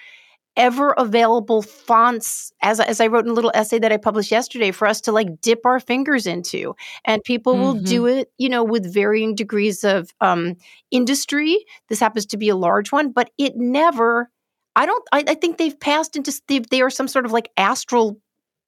ever 0.57 0.89
available 0.97 1.61
fonts 1.61 2.51
as, 2.61 2.79
as 2.79 2.99
i 2.99 3.07
wrote 3.07 3.23
in 3.23 3.31
a 3.31 3.33
little 3.33 3.51
essay 3.53 3.77
that 3.77 3.93
i 3.93 3.97
published 3.97 4.31
yesterday 4.31 4.71
for 4.71 4.87
us 4.87 4.99
to 4.99 5.11
like 5.11 5.39
dip 5.39 5.65
our 5.65 5.79
fingers 5.79 6.25
into 6.25 6.75
and 7.05 7.23
people 7.23 7.53
mm-hmm. 7.53 7.61
will 7.61 7.73
do 7.75 8.03
mm-hmm. 8.03 8.19
it 8.19 8.31
you 8.37 8.49
know 8.49 8.63
with 8.63 8.91
varying 8.91 9.35
degrees 9.35 9.83
of 9.83 10.11
um, 10.19 10.55
industry 10.89 11.63
this 11.89 11.99
happens 11.99 12.25
to 12.25 12.37
be 12.37 12.49
a 12.49 12.55
large 12.55 12.91
one 12.91 13.11
but 13.11 13.29
it 13.37 13.55
never 13.55 14.29
i 14.77 14.85
don't 14.85 15.03
i, 15.11 15.23
I 15.27 15.33
think 15.33 15.57
they've 15.57 15.79
passed 15.79 16.15
into 16.15 16.31
they, 16.47 16.59
they 16.59 16.81
are 16.81 16.89
some 16.89 17.07
sort 17.07 17.25
of 17.25 17.31
like 17.33 17.51
astral 17.57 18.19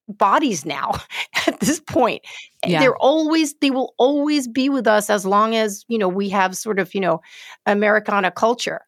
bodies 0.10 0.66
now 0.66 0.92
at 1.48 1.60
this 1.62 1.80
point 1.80 2.24
yeah. 2.66 2.80
they're 2.80 2.98
always 2.98 3.54
they 3.62 3.72
will 3.72 3.94
always 3.98 4.48
be 4.48 4.68
with 4.68 4.88
us 4.88 5.10
as 5.10 5.26
long 5.26 5.56
as 5.56 5.86
you 5.88 5.98
know 5.98 6.10
we 6.10 6.30
have 6.30 6.58
sort 6.58 6.80
of 6.80 6.94
you 6.94 7.02
know 7.02 7.22
americana 7.66 8.32
culture 8.32 8.82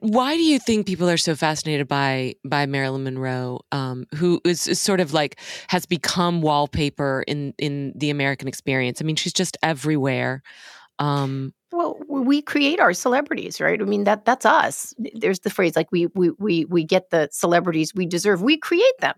why 0.00 0.36
do 0.36 0.42
you 0.42 0.58
think 0.58 0.86
people 0.86 1.08
are 1.08 1.16
so 1.16 1.34
fascinated 1.34 1.86
by 1.86 2.34
by 2.44 2.66
Marilyn 2.66 3.04
Monroe, 3.04 3.60
um, 3.72 4.04
who 4.16 4.40
is, 4.44 4.66
is, 4.66 4.80
sort 4.80 5.00
of 5.00 5.14
like 5.14 5.38
has 5.68 5.86
become 5.86 6.42
wallpaper 6.42 7.24
in 7.26 7.54
in 7.58 7.92
the 7.94 8.10
American 8.10 8.48
experience? 8.48 9.00
I 9.00 9.04
mean, 9.04 9.16
she's 9.16 9.32
just 9.32 9.56
everywhere. 9.62 10.42
Um, 10.98 11.52
well, 11.72 11.98
we 12.08 12.40
create 12.40 12.80
our 12.80 12.92
celebrities, 12.92 13.60
right? 13.60 13.80
I 13.80 13.84
mean 13.84 14.04
that 14.04 14.24
that's 14.24 14.46
us. 14.46 14.94
There's 15.14 15.40
the 15.40 15.50
phrase 15.50 15.76
like 15.76 15.90
we 15.92 16.06
we 16.14 16.30
we 16.38 16.64
we 16.66 16.84
get 16.84 17.10
the 17.10 17.28
celebrities 17.32 17.94
we 17.94 18.06
deserve. 18.06 18.42
We 18.42 18.56
create 18.56 18.98
them. 19.00 19.14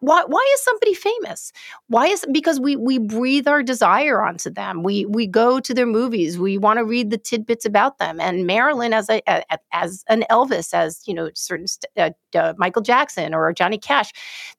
Why 0.00 0.24
why 0.26 0.44
is 0.54 0.64
somebody 0.64 0.94
famous? 0.94 1.52
Why 1.86 2.06
is 2.06 2.26
because 2.32 2.58
we 2.58 2.76
we 2.76 2.98
breathe 2.98 3.46
our 3.46 3.62
desire 3.62 4.22
onto 4.22 4.50
them. 4.50 4.82
We 4.82 5.06
we 5.06 5.26
go 5.26 5.60
to 5.60 5.72
their 5.72 5.86
movies. 5.86 6.38
We 6.38 6.58
want 6.58 6.78
to 6.78 6.84
read 6.84 7.10
the 7.10 7.18
tidbits 7.18 7.64
about 7.64 7.98
them. 7.98 8.20
And 8.20 8.46
Marilyn 8.46 8.92
as 8.92 9.08
a, 9.08 9.22
a 9.28 9.42
as 9.72 10.04
an 10.08 10.24
Elvis, 10.30 10.74
as 10.74 11.02
you 11.06 11.14
know, 11.14 11.30
certain 11.34 11.66
uh, 11.96 12.10
uh, 12.34 12.54
Michael 12.58 12.82
Jackson 12.82 13.34
or 13.34 13.52
Johnny 13.52 13.78
Cash, 13.78 14.12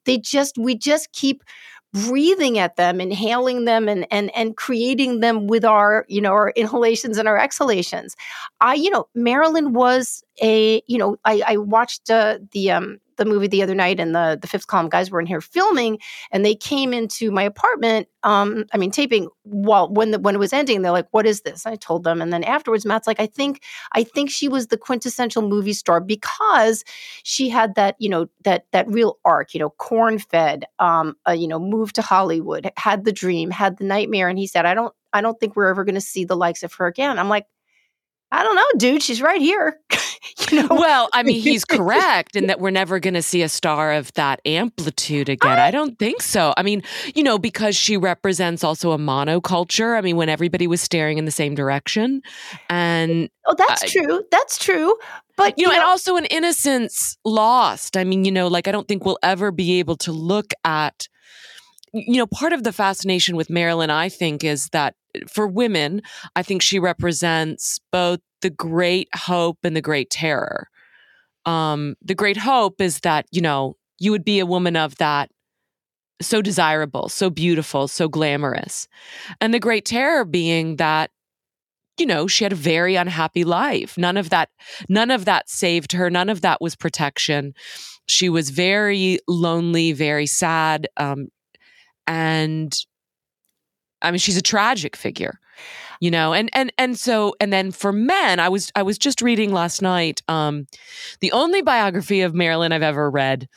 they 0.06 0.18
just 0.18 0.58
we 0.58 0.76
just 0.76 1.12
keep 1.12 1.44
breathing 1.96 2.60
at 2.60 2.76
them, 2.76 3.00
inhaling 3.00 3.66
them, 3.66 3.88
and 3.88 4.06
and 4.12 4.36
and 4.36 4.58
creating 4.58 5.22
them 5.22 5.48
with 5.48 5.64
our 5.64 6.06
you 6.10 6.22
know 6.22 6.32
our 6.32 6.50
inhalations 6.50 7.18
and 7.18 7.28
our 7.28 7.38
exhalations. 7.38 8.16
I 8.60 8.74
you 8.76 8.90
know 8.90 9.08
Marilyn 9.16 9.74
was 9.74 10.24
a 10.42 10.82
you 10.88 10.98
know 10.98 11.18
I, 11.24 11.42
I 11.48 11.58
watched 11.58 12.10
uh, 12.12 12.40
the 12.52 12.72
um 12.72 13.00
the 13.18 13.26
movie 13.26 13.48
the 13.48 13.64
other 13.64 13.76
night, 13.76 14.00
and 14.00 14.16
the 14.16 14.38
the 14.42 14.48
fifth 14.48 14.68
column 14.68 14.90
guys 14.90 15.12
were 15.12 15.20
in 15.20 15.26
here 15.26 15.42
filming, 15.42 16.00
and 16.32 16.46
they 16.46 16.56
came 16.56 16.94
into 16.94 17.32
my 17.32 17.44
apartment. 17.44 18.08
Um, 18.24 18.66
I 18.74 18.78
mean, 18.78 18.92
taping 18.92 19.28
while 19.44 19.90
when 19.92 20.12
the 20.12 20.20
when 20.20 20.36
it 20.36 20.40
was 20.40 20.54
ending, 20.54 20.82
they're 20.82 20.92
like, 20.92 21.08
"What 21.12 21.26
is 21.26 21.42
this?" 21.42 21.66
I 21.66 21.76
told 21.76 22.04
them, 22.04 22.22
and 22.22 22.32
then 22.34 22.44
afterwards, 22.44 22.86
Matt's 22.86 23.08
like, 23.08 23.20
"I 23.20 23.28
think 23.28 23.62
I 23.94 24.04
think 24.04 24.30
she 24.30 24.48
was 24.48 24.68
the 24.68 24.78
quintessential 24.78 25.42
movie 25.42 25.74
star 25.74 26.00
because 26.00 26.84
she 27.24 27.50
had 27.50 27.76
that 27.76 27.96
you 28.00 28.10
know 28.10 28.28
that 28.44 28.66
that 28.72 28.88
real 28.88 29.20
arc, 29.26 29.54
you 29.54 29.60
know, 29.60 29.70
corn 29.72 30.20
fed, 30.20 30.66
um, 30.80 31.16
uh, 31.28 31.32
you 31.32 31.48
know, 31.48 31.60
moved 31.60 31.96
to 31.96 32.02
Hollywood, 32.02 32.70
had 32.78 33.06
the 33.06 33.12
dream, 33.12 33.52
had 33.52 33.78
the 33.78 33.86
nightmare, 33.86 34.28
and 34.30 34.40
he 34.40 34.48
said, 34.48 34.66
"I 34.66 34.74
don't." 34.74 34.94
I 35.14 35.22
don't 35.22 35.40
think 35.40 35.56
we're 35.56 35.68
ever 35.68 35.86
going 35.86 35.96
to 35.96 36.02
see 36.02 36.26
the 36.26 36.36
likes 36.36 36.62
of 36.62 36.74
her 36.74 36.88
again. 36.88 37.18
I'm 37.18 37.30
like, 37.30 37.46
I 38.36 38.44
don't 38.44 38.56
know, 38.56 38.66
dude. 38.78 39.02
She's 39.02 39.22
right 39.22 39.42
here. 39.42 39.80
you 40.52 40.62
know? 40.62 40.68
Well, 40.70 41.10
I 41.14 41.24
mean, 41.24 41.42
he's 41.42 41.64
correct 41.78 42.36
in 42.36 42.48
that 42.48 42.60
we're 42.60 42.70
never 42.70 43.00
going 43.00 43.14
to 43.14 43.22
see 43.22 43.42
a 43.44 43.50
star 43.50 43.94
of 43.94 44.12
that 44.14 44.42
amplitude 44.46 45.30
again. 45.30 45.58
I, 45.58 45.68
I 45.68 45.72
don't 45.72 45.98
think 45.98 46.22
so. 46.22 46.54
I 46.58 46.64
mean, 46.64 46.84
you 47.14 47.24
know, 47.24 47.38
because 47.38 47.78
she 47.78 47.96
represents 47.96 48.62
also 48.62 48.92
a 48.92 48.98
monoculture. 48.98 49.98
I 49.98 50.02
mean, 50.02 50.18
when 50.18 50.28
everybody 50.28 50.68
was 50.68 50.82
staring 50.82 51.18
in 51.18 51.24
the 51.24 51.32
same 51.32 51.56
direction, 51.56 52.22
and 52.70 53.30
oh, 53.46 53.56
that's 53.58 53.84
uh, 53.84 53.88
true. 53.88 54.24
That's 54.32 54.58
true. 54.58 54.98
But 55.38 55.58
you, 55.58 55.64
you 55.64 55.68
know, 55.68 55.72
know, 55.72 55.82
and 55.82 55.90
also 55.90 56.18
an 56.18 56.26
innocence 56.26 57.18
lost. 57.24 57.96
I 57.96 58.04
mean, 58.04 58.26
you 58.26 58.32
know, 58.34 58.48
like 58.48 58.68
I 58.68 58.72
don't 58.72 58.88
think 58.88 59.06
we'll 59.06 59.20
ever 59.24 59.52
be 59.52 59.80
able 59.80 59.96
to 59.98 60.12
look 60.12 60.52
at 60.66 61.08
you 61.94 62.18
know, 62.18 62.28
part 62.28 62.52
of 62.52 62.64
the 62.64 62.74
fascination 62.74 63.38
with 63.38 63.50
Marilyn, 63.50 63.90
I 63.90 64.10
think, 64.10 64.44
is 64.44 64.68
that 64.74 64.96
for 65.28 65.48
women, 65.48 66.02
I 66.36 66.44
think 66.44 66.62
she 66.62 66.80
represents 66.80 67.80
both 67.92 68.20
the 68.42 68.50
great 68.50 69.10
hope 69.16 69.60
and 69.64 69.76
the 69.76 69.82
great 69.82 70.10
terror. 70.10 70.70
Um, 71.46 71.96
the 72.02 72.16
great 72.16 72.38
hope 72.38 72.82
is 72.82 73.02
that, 73.02 73.26
you 73.32 73.42
know, 73.42 73.78
you 74.00 74.12
would 74.12 74.26
be 74.26 74.40
a 74.40 74.46
woman 74.46 74.76
of 74.76 74.98
that 74.98 75.30
so 76.22 76.42
desirable, 76.42 77.10
so 77.10 77.30
beautiful, 77.30 77.88
so 77.88 78.08
glamorous. 78.08 78.88
And 79.42 79.54
the 79.54 79.60
great 79.60 79.86
terror 79.86 80.26
being 80.26 80.78
that 80.78 81.12
you 81.98 82.06
know 82.06 82.28
she 82.28 82.44
had 82.44 82.52
a 82.52 82.58
very 82.58 82.96
unhappy 82.96 83.46
life 83.46 83.98
none 83.98 84.18
of 84.18 84.30
that 84.30 84.50
none 84.90 85.12
of 85.12 85.24
that 85.24 85.50
saved 85.50 85.94
her 85.94 86.10
none 86.10 86.28
of 86.28 86.42
that 86.42 86.60
was 86.60 86.76
protection 86.76 87.54
she 88.08 88.28
was 88.28 88.50
very 88.50 89.18
lonely 89.30 89.94
very 89.94 90.26
sad 90.26 90.88
um, 90.98 91.30
and 92.06 92.86
I 94.02 94.12
mean 94.12 94.20
she's 94.20 94.38
a 94.38 94.42
tragic 94.42 94.96
figure 94.96 95.40
you 96.00 96.12
know 96.12 96.34
and 96.34 96.50
and 96.54 96.72
and 96.78 97.00
so 97.00 97.34
and 97.40 97.54
then 97.54 97.72
for 97.72 97.94
men 97.94 98.40
i 98.40 98.50
was 98.50 98.72
i 98.76 98.84
was 98.84 98.98
just 98.98 99.22
reading 99.22 99.54
last 99.54 99.82
night 99.82 100.22
um 100.28 100.68
the 101.22 101.32
only 101.32 101.62
biography 101.62 102.22
of 102.22 102.34
marilyn 102.34 102.74
i've 102.74 102.84
ever 102.84 103.10
read 103.10 103.48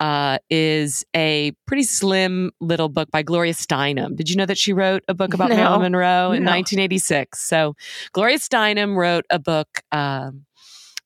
uh, 0.00 0.38
is 0.50 1.04
a 1.14 1.52
pretty 1.66 1.84
slim 1.84 2.50
little 2.60 2.88
book 2.88 3.10
by 3.10 3.22
Gloria 3.22 3.52
Steinem. 3.54 4.16
Did 4.16 4.28
you 4.28 4.36
know 4.36 4.44
that 4.44 4.58
she 4.58 4.72
wrote 4.72 5.04
a 5.08 5.14
book 5.14 5.34
about 5.34 5.50
no, 5.50 5.56
Marilyn 5.56 5.82
Monroe 5.82 6.32
in 6.32 6.42
no. 6.42 6.50
1986? 6.50 7.40
So 7.40 7.74
Gloria 8.12 8.38
Steinem 8.38 8.96
wrote 8.96 9.24
a 9.30 9.38
book 9.38 9.68
um, 9.92 10.44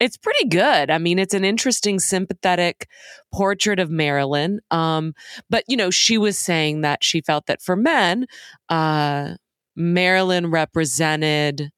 it's 0.01 0.17
pretty 0.17 0.47
good. 0.49 0.91
I 0.91 0.99
mean, 0.99 1.19
it's 1.19 1.35
an 1.35 1.45
interesting, 1.45 1.99
sympathetic 1.99 2.89
portrait 3.33 3.81
of 3.81 3.91
Marilyn. 3.91 4.61
Um, 4.71 5.15
but 5.51 5.65
you 5.69 5.77
know, 5.77 5.91
she 5.91 6.19
was 6.19 6.39
saying 6.39 6.83
that 6.83 7.03
she 7.03 7.21
felt 7.21 7.47
that 7.47 7.63
for 7.63 7.77
men, 7.77 8.27
uh, 8.69 9.35
Marilyn 9.77 10.51
represented 10.51 11.71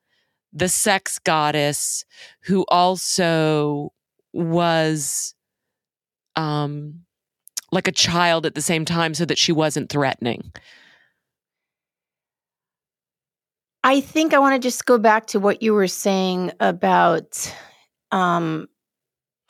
the 0.53 0.69
sex 0.69 1.19
goddess 1.19 2.05
who 2.43 2.65
also 2.69 3.93
was 4.33 5.35
um 6.37 7.01
like 7.73 7.87
a 7.87 7.93
child 7.93 8.47
at 8.47 8.55
the 8.55 8.63
same 8.63 8.85
time 8.85 9.15
so 9.15 9.25
that 9.25 9.39
she 9.39 9.53
wasn't 9.53 9.91
threatening. 9.91 10.53
I 13.85 14.01
think 14.01 14.35
I 14.35 14.39
want 14.39 14.61
to 14.61 14.67
just 14.67 14.85
go 14.87 14.99
back 14.99 15.27
to 15.29 15.41
what 15.41 15.63
you 15.63 15.73
were 15.73 15.87
saying 15.87 16.53
about 16.61 17.53
um 18.13 18.69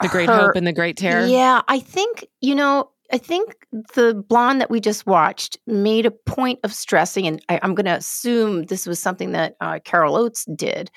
the 0.00 0.08
great 0.08 0.28
her, 0.28 0.46
hope 0.46 0.56
and 0.56 0.66
the 0.66 0.72
great 0.72 0.96
terror. 0.96 1.26
Yeah, 1.26 1.62
I 1.68 1.78
think, 1.78 2.26
you 2.40 2.54
know, 2.54 2.90
I 3.12 3.18
think 3.18 3.66
the 3.94 4.14
blonde 4.28 4.60
that 4.60 4.70
we 4.70 4.80
just 4.80 5.06
watched 5.06 5.58
made 5.66 6.06
a 6.06 6.10
point 6.10 6.60
of 6.62 6.72
stressing, 6.72 7.26
and 7.26 7.44
I, 7.48 7.58
am 7.62 7.74
going 7.74 7.86
to 7.86 7.96
assume 7.96 8.64
this 8.64 8.86
was 8.86 9.00
something 9.00 9.32
that 9.32 9.56
uh, 9.60 9.80
Carol 9.84 10.16
Oates 10.16 10.44
did, 10.56 10.90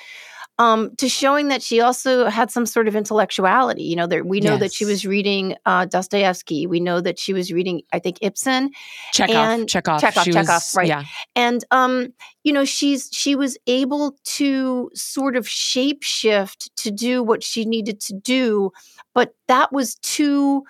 um, 0.63 0.96
to 0.96 1.10
showing 1.10 1.50
that 1.50 1.62
she 1.62 1.82
also 1.82 2.25
had 2.25 2.50
some 2.50 2.65
sort 2.65 2.88
of 2.88 2.96
intellectuality. 2.96 3.84
You 3.84 3.96
know, 3.98 4.08
there, 4.08 4.24
we 4.24 4.39
know 4.39 4.53
yes. 4.53 4.60
that 4.62 4.74
she 4.74 4.86
was 4.86 5.05
reading 5.05 5.55
uh, 5.65 5.86
Dostoevsky. 5.86 6.67
We 6.67 6.79
know 6.79 7.01
that 7.01 7.20
she 7.20 7.34
was 7.34 7.51
reading, 7.51 7.82
I 7.91 8.00
think, 8.00 8.20
Ibsen, 8.22 8.72
Chekhov, 9.12 9.36
and 9.36 9.70
Chekhov, 9.70 10.00
Chekhov, 10.00 10.25
Chekhov, 10.25 10.48
was, 10.48 10.74
right? 10.75 10.88
Yeah. 10.88 11.03
And 11.36 11.63
um, 11.72 12.13
you 12.43 12.53
know, 12.53 12.65
she's 12.65 13.10
she 13.12 13.36
was 13.36 13.58
able 13.67 14.15
to 14.24 14.89
sort 14.93 15.36
of 15.36 15.46
shapeshift 15.46 16.70
to 16.77 16.91
do 16.91 17.22
what 17.24 17.43
she 17.43 17.65
needed 17.65 18.00
to 18.01 18.13
do, 18.13 18.72
but 19.13 19.36
that 19.48 19.72
was 19.74 19.96
too 19.96 20.63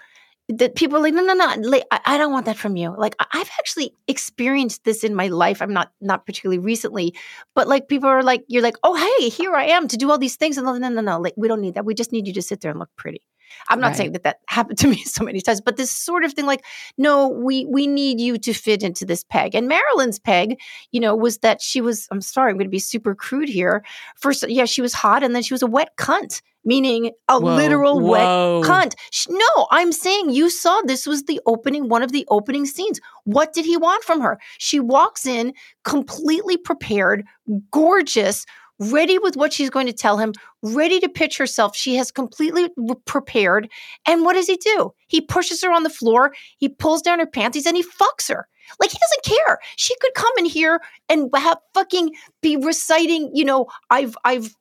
that 0.57 0.75
people 0.75 0.97
are 0.97 1.01
like, 1.01 1.13
no, 1.13 1.23
no, 1.23 1.33
no, 1.33 1.55
like, 1.61 1.83
I, 1.91 1.99
I, 2.05 2.17
don't 2.17 2.31
want 2.31 2.45
that 2.45 2.57
from 2.57 2.75
you. 2.75 2.95
Like, 2.97 3.15
I've 3.19 3.49
actually 3.59 3.93
experienced 4.07 4.83
this 4.83 5.03
in 5.03 5.15
my 5.15 5.27
life. 5.27 5.61
I'm 5.61 5.73
not 5.73 5.91
not 6.01 6.25
particularly 6.25 6.59
recently, 6.59 7.15
but 7.55 7.67
like 7.67 7.87
people 7.87 8.09
are 8.09 8.23
like, 8.23 8.43
you're 8.47 8.61
like, 8.61 8.77
oh, 8.83 8.95
hey, 8.95 9.29
here 9.29 9.53
I 9.53 9.65
am 9.65 9.87
to 9.87 9.97
do 9.97 10.11
all 10.11 10.17
these 10.17 10.35
things, 10.35 10.57
and 10.57 10.65
no, 10.65 10.77
no, 10.77 10.89
no, 10.89 11.01
no, 11.01 11.19
like 11.19 11.33
we 11.37 11.47
don't 11.47 11.61
need 11.61 11.75
that. 11.75 11.85
We 11.85 11.93
just 11.93 12.11
need 12.11 12.27
you 12.27 12.33
to 12.33 12.41
sit 12.41 12.61
there 12.61 12.71
and 12.71 12.79
look 12.79 12.89
pretty. 12.95 13.21
I'm 13.69 13.79
not 13.79 13.89
right. 13.89 13.97
saying 13.97 14.11
that 14.13 14.23
that 14.23 14.37
happened 14.47 14.79
to 14.79 14.87
me 14.87 15.03
so 15.03 15.23
many 15.23 15.41
times, 15.41 15.61
but 15.61 15.77
this 15.77 15.91
sort 15.91 16.23
of 16.23 16.33
thing, 16.33 16.45
like, 16.45 16.63
no, 16.97 17.29
we 17.29 17.65
we 17.65 17.87
need 17.87 18.19
you 18.19 18.37
to 18.37 18.53
fit 18.53 18.83
into 18.83 19.05
this 19.05 19.23
peg. 19.23 19.55
And 19.55 19.67
Marilyn's 19.67 20.19
peg, 20.19 20.59
you 20.91 20.99
know, 20.99 21.15
was 21.15 21.39
that 21.39 21.61
she 21.61 21.81
was. 21.81 22.07
I'm 22.11 22.21
sorry, 22.21 22.51
I'm 22.51 22.57
going 22.57 22.67
to 22.67 22.71
be 22.71 22.79
super 22.79 23.15
crude 23.15 23.49
here. 23.49 23.83
First, 24.17 24.47
yeah, 24.49 24.65
she 24.65 24.81
was 24.81 24.93
hot, 24.93 25.23
and 25.23 25.35
then 25.35 25.43
she 25.43 25.53
was 25.53 25.61
a 25.61 25.67
wet 25.67 25.95
cunt 25.97 26.41
meaning 26.65 27.11
a 27.27 27.39
Whoa, 27.39 27.55
literal 27.55 27.99
whoa. 27.99 28.61
wet 28.61 28.69
cunt. 28.69 28.93
No, 29.29 29.67
I'm 29.71 29.91
saying 29.91 30.31
you 30.31 30.49
saw 30.49 30.81
this 30.81 31.05
was 31.05 31.23
the 31.23 31.41
opening, 31.45 31.89
one 31.89 32.03
of 32.03 32.11
the 32.11 32.25
opening 32.29 32.65
scenes. 32.65 32.99
What 33.25 33.53
did 33.53 33.65
he 33.65 33.77
want 33.77 34.03
from 34.03 34.21
her? 34.21 34.39
She 34.57 34.79
walks 34.79 35.25
in 35.25 35.53
completely 35.83 36.57
prepared, 36.57 37.23
gorgeous, 37.71 38.45
ready 38.79 39.17
with 39.19 39.35
what 39.35 39.53
she's 39.53 39.69
going 39.69 39.87
to 39.87 39.93
tell 39.93 40.17
him, 40.17 40.33
ready 40.61 40.99
to 40.99 41.09
pitch 41.09 41.37
herself. 41.37 41.75
She 41.75 41.95
has 41.95 42.11
completely 42.11 42.69
re- 42.75 42.95
prepared. 43.05 43.69
And 44.05 44.23
what 44.23 44.33
does 44.33 44.47
he 44.47 44.57
do? 44.57 44.93
He 45.07 45.21
pushes 45.21 45.61
her 45.63 45.71
on 45.71 45.83
the 45.83 45.89
floor, 45.89 46.33
he 46.57 46.69
pulls 46.69 47.01
down 47.01 47.19
her 47.19 47.27
panties, 47.27 47.65
and 47.65 47.77
he 47.77 47.83
fucks 47.83 48.29
her. 48.29 48.47
Like 48.79 48.91
he 48.91 48.97
doesn't 48.97 49.37
care. 49.37 49.59
She 49.75 49.95
could 49.99 50.13
come 50.15 50.31
in 50.37 50.45
here 50.45 50.81
and 51.09 51.29
have 51.35 51.57
fucking 51.73 52.11
be 52.41 52.57
reciting, 52.57 53.29
you 53.33 53.45
know, 53.45 53.67
I've 53.89 54.15
I've 54.23 54.55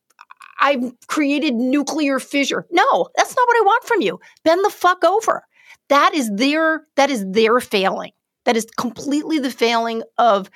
I've 0.59 0.93
created 1.07 1.55
nuclear 1.55 2.19
fissure. 2.19 2.65
No, 2.71 3.07
that's 3.15 3.35
not 3.35 3.47
what 3.47 3.57
I 3.57 3.63
want 3.65 3.83
from 3.85 4.01
you. 4.01 4.19
Bend 4.43 4.63
the 4.63 4.69
fuck 4.69 5.03
over. 5.03 5.45
That 5.89 6.13
is 6.13 6.29
their 6.33 6.85
that 6.95 7.09
is 7.09 7.25
their 7.29 7.59
failing. 7.59 8.11
That 8.45 8.57
is 8.57 8.65
completely 8.77 9.39
the 9.39 9.51
failing 9.51 10.03
of 10.17 10.49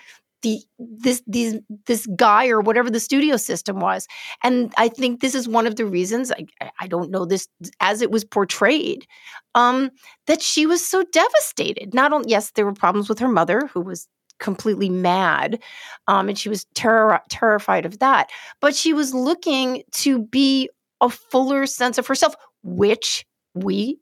the 0.43 0.59
this 0.77 1.21
these 1.25 1.55
this 1.87 2.05
guy 2.15 2.47
or 2.49 2.61
whatever 2.61 2.89
the 2.89 2.99
studio 2.99 3.37
system 3.37 3.79
was. 3.79 4.07
And 4.43 4.73
I 4.77 4.87
think 4.87 5.19
this 5.19 5.33
is 5.35 5.47
one 5.47 5.65
of 5.67 5.75
the 5.75 5.85
reasons 5.85 6.31
I 6.31 6.45
I 6.79 6.87
don't 6.87 7.09
know 7.11 7.25
this 7.25 7.47
as 7.79 8.01
it 8.01 8.11
was 8.11 8.23
portrayed 8.23 9.07
um 9.55 9.89
that 10.27 10.41
she 10.41 10.65
was 10.65 10.85
so 10.87 11.03
devastated. 11.11 11.93
Not 11.93 12.13
only 12.13 12.29
yes, 12.29 12.51
there 12.51 12.65
were 12.65 12.73
problems 12.73 13.09
with 13.09 13.19
her 13.19 13.27
mother 13.27 13.69
who 13.73 13.81
was 13.81 14.07
completely 14.39 14.89
mad 14.89 15.61
um, 16.07 16.29
and 16.29 16.37
she 16.37 16.49
was 16.49 16.65
terror- 16.75 17.21
terrified 17.29 17.85
of 17.85 17.99
that. 17.99 18.29
But 18.61 18.75
she 18.75 18.93
was 18.93 19.13
looking 19.13 19.83
to 19.93 20.19
be 20.19 20.69
a 21.01 21.09
fuller 21.09 21.65
sense 21.65 21.97
of 21.97 22.07
herself 22.07 22.35
which 22.63 23.25
we 23.53 23.99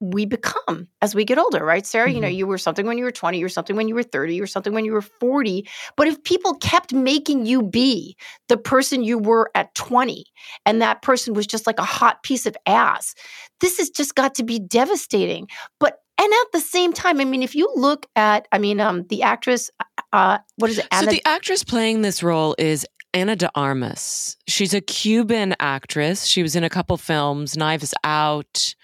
we 0.00 0.26
become 0.26 0.88
as 1.00 1.14
we 1.14 1.24
get 1.24 1.38
older 1.38 1.64
right? 1.64 1.86
Sarah 1.86 2.10
you 2.10 2.20
know 2.20 2.28
Mhm. 2.28 2.36
you 2.36 2.46
were 2.46 2.58
something 2.58 2.86
when 2.86 2.98
you 2.98 3.04
were 3.04 3.12
20 3.12 3.38
you 3.38 3.44
were 3.44 3.48
something 3.48 3.76
when 3.76 3.88
you 3.88 3.94
were 3.94 4.02
30 4.02 4.34
you 4.34 4.42
were 4.42 4.46
something 4.46 4.74
when 4.74 4.84
you 4.84 4.92
were 4.92 5.00
40 5.00 5.66
but 5.96 6.08
if 6.08 6.22
people 6.24 6.54
kept 6.56 6.92
making 6.92 7.46
you 7.46 7.62
be 7.62 8.16
the 8.48 8.56
person 8.58 9.02
you 9.04 9.16
were 9.18 9.50
at 9.54 9.74
20 9.76 10.24
and 10.66 10.82
that 10.82 11.00
person 11.02 11.32
was 11.32 11.46
just 11.46 11.66
like 11.66 11.78
a 11.78 11.84
hot 11.84 12.22
piece 12.22 12.44
of 12.44 12.56
ass 12.66 13.14
this 13.60 13.78
has 13.78 13.88
just 13.88 14.14
got 14.16 14.34
to 14.34 14.42
be 14.42 14.58
devastating. 14.58 15.48
But 15.80 15.98
and 16.24 16.32
at 16.32 16.52
the 16.52 16.60
same 16.60 16.92
time 16.92 17.20
i 17.20 17.24
mean 17.24 17.42
if 17.42 17.54
you 17.54 17.70
look 17.76 18.06
at 18.16 18.48
i 18.52 18.58
mean 18.58 18.80
um 18.80 19.06
the 19.08 19.22
actress 19.22 19.70
uh 20.12 20.38
what 20.56 20.70
is 20.70 20.78
it 20.78 20.86
So 20.92 21.06
the 21.06 21.22
actress 21.26 21.62
playing 21.62 22.02
this 22.02 22.22
role 22.22 22.54
is 22.58 22.86
Ana 23.14 23.36
de 23.36 23.48
Armas. 23.54 24.36
She's 24.48 24.74
a 24.74 24.80
Cuban 24.80 25.54
actress. 25.60 26.24
She 26.26 26.42
was 26.42 26.56
in 26.56 26.64
a 26.64 26.68
couple 26.68 26.96
films, 26.96 27.56
Knives 27.56 27.94
Out. 28.02 28.74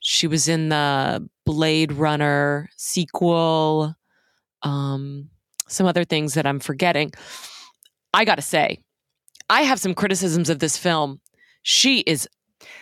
She 0.00 0.26
was 0.26 0.48
in 0.48 0.70
the 0.70 1.28
Blade 1.44 1.92
Runner 1.92 2.70
sequel. 2.78 3.94
Um, 4.62 5.28
some 5.68 5.86
other 5.86 6.04
things 6.04 6.34
that 6.34 6.46
I'm 6.46 6.58
forgetting. 6.58 7.12
I 8.14 8.24
got 8.24 8.36
to 8.36 8.42
say, 8.42 8.82
I 9.50 9.62
have 9.62 9.78
some 9.78 9.94
criticisms 9.94 10.48
of 10.48 10.58
this 10.58 10.76
film. 10.78 11.20
She 11.62 12.00
is 12.00 12.26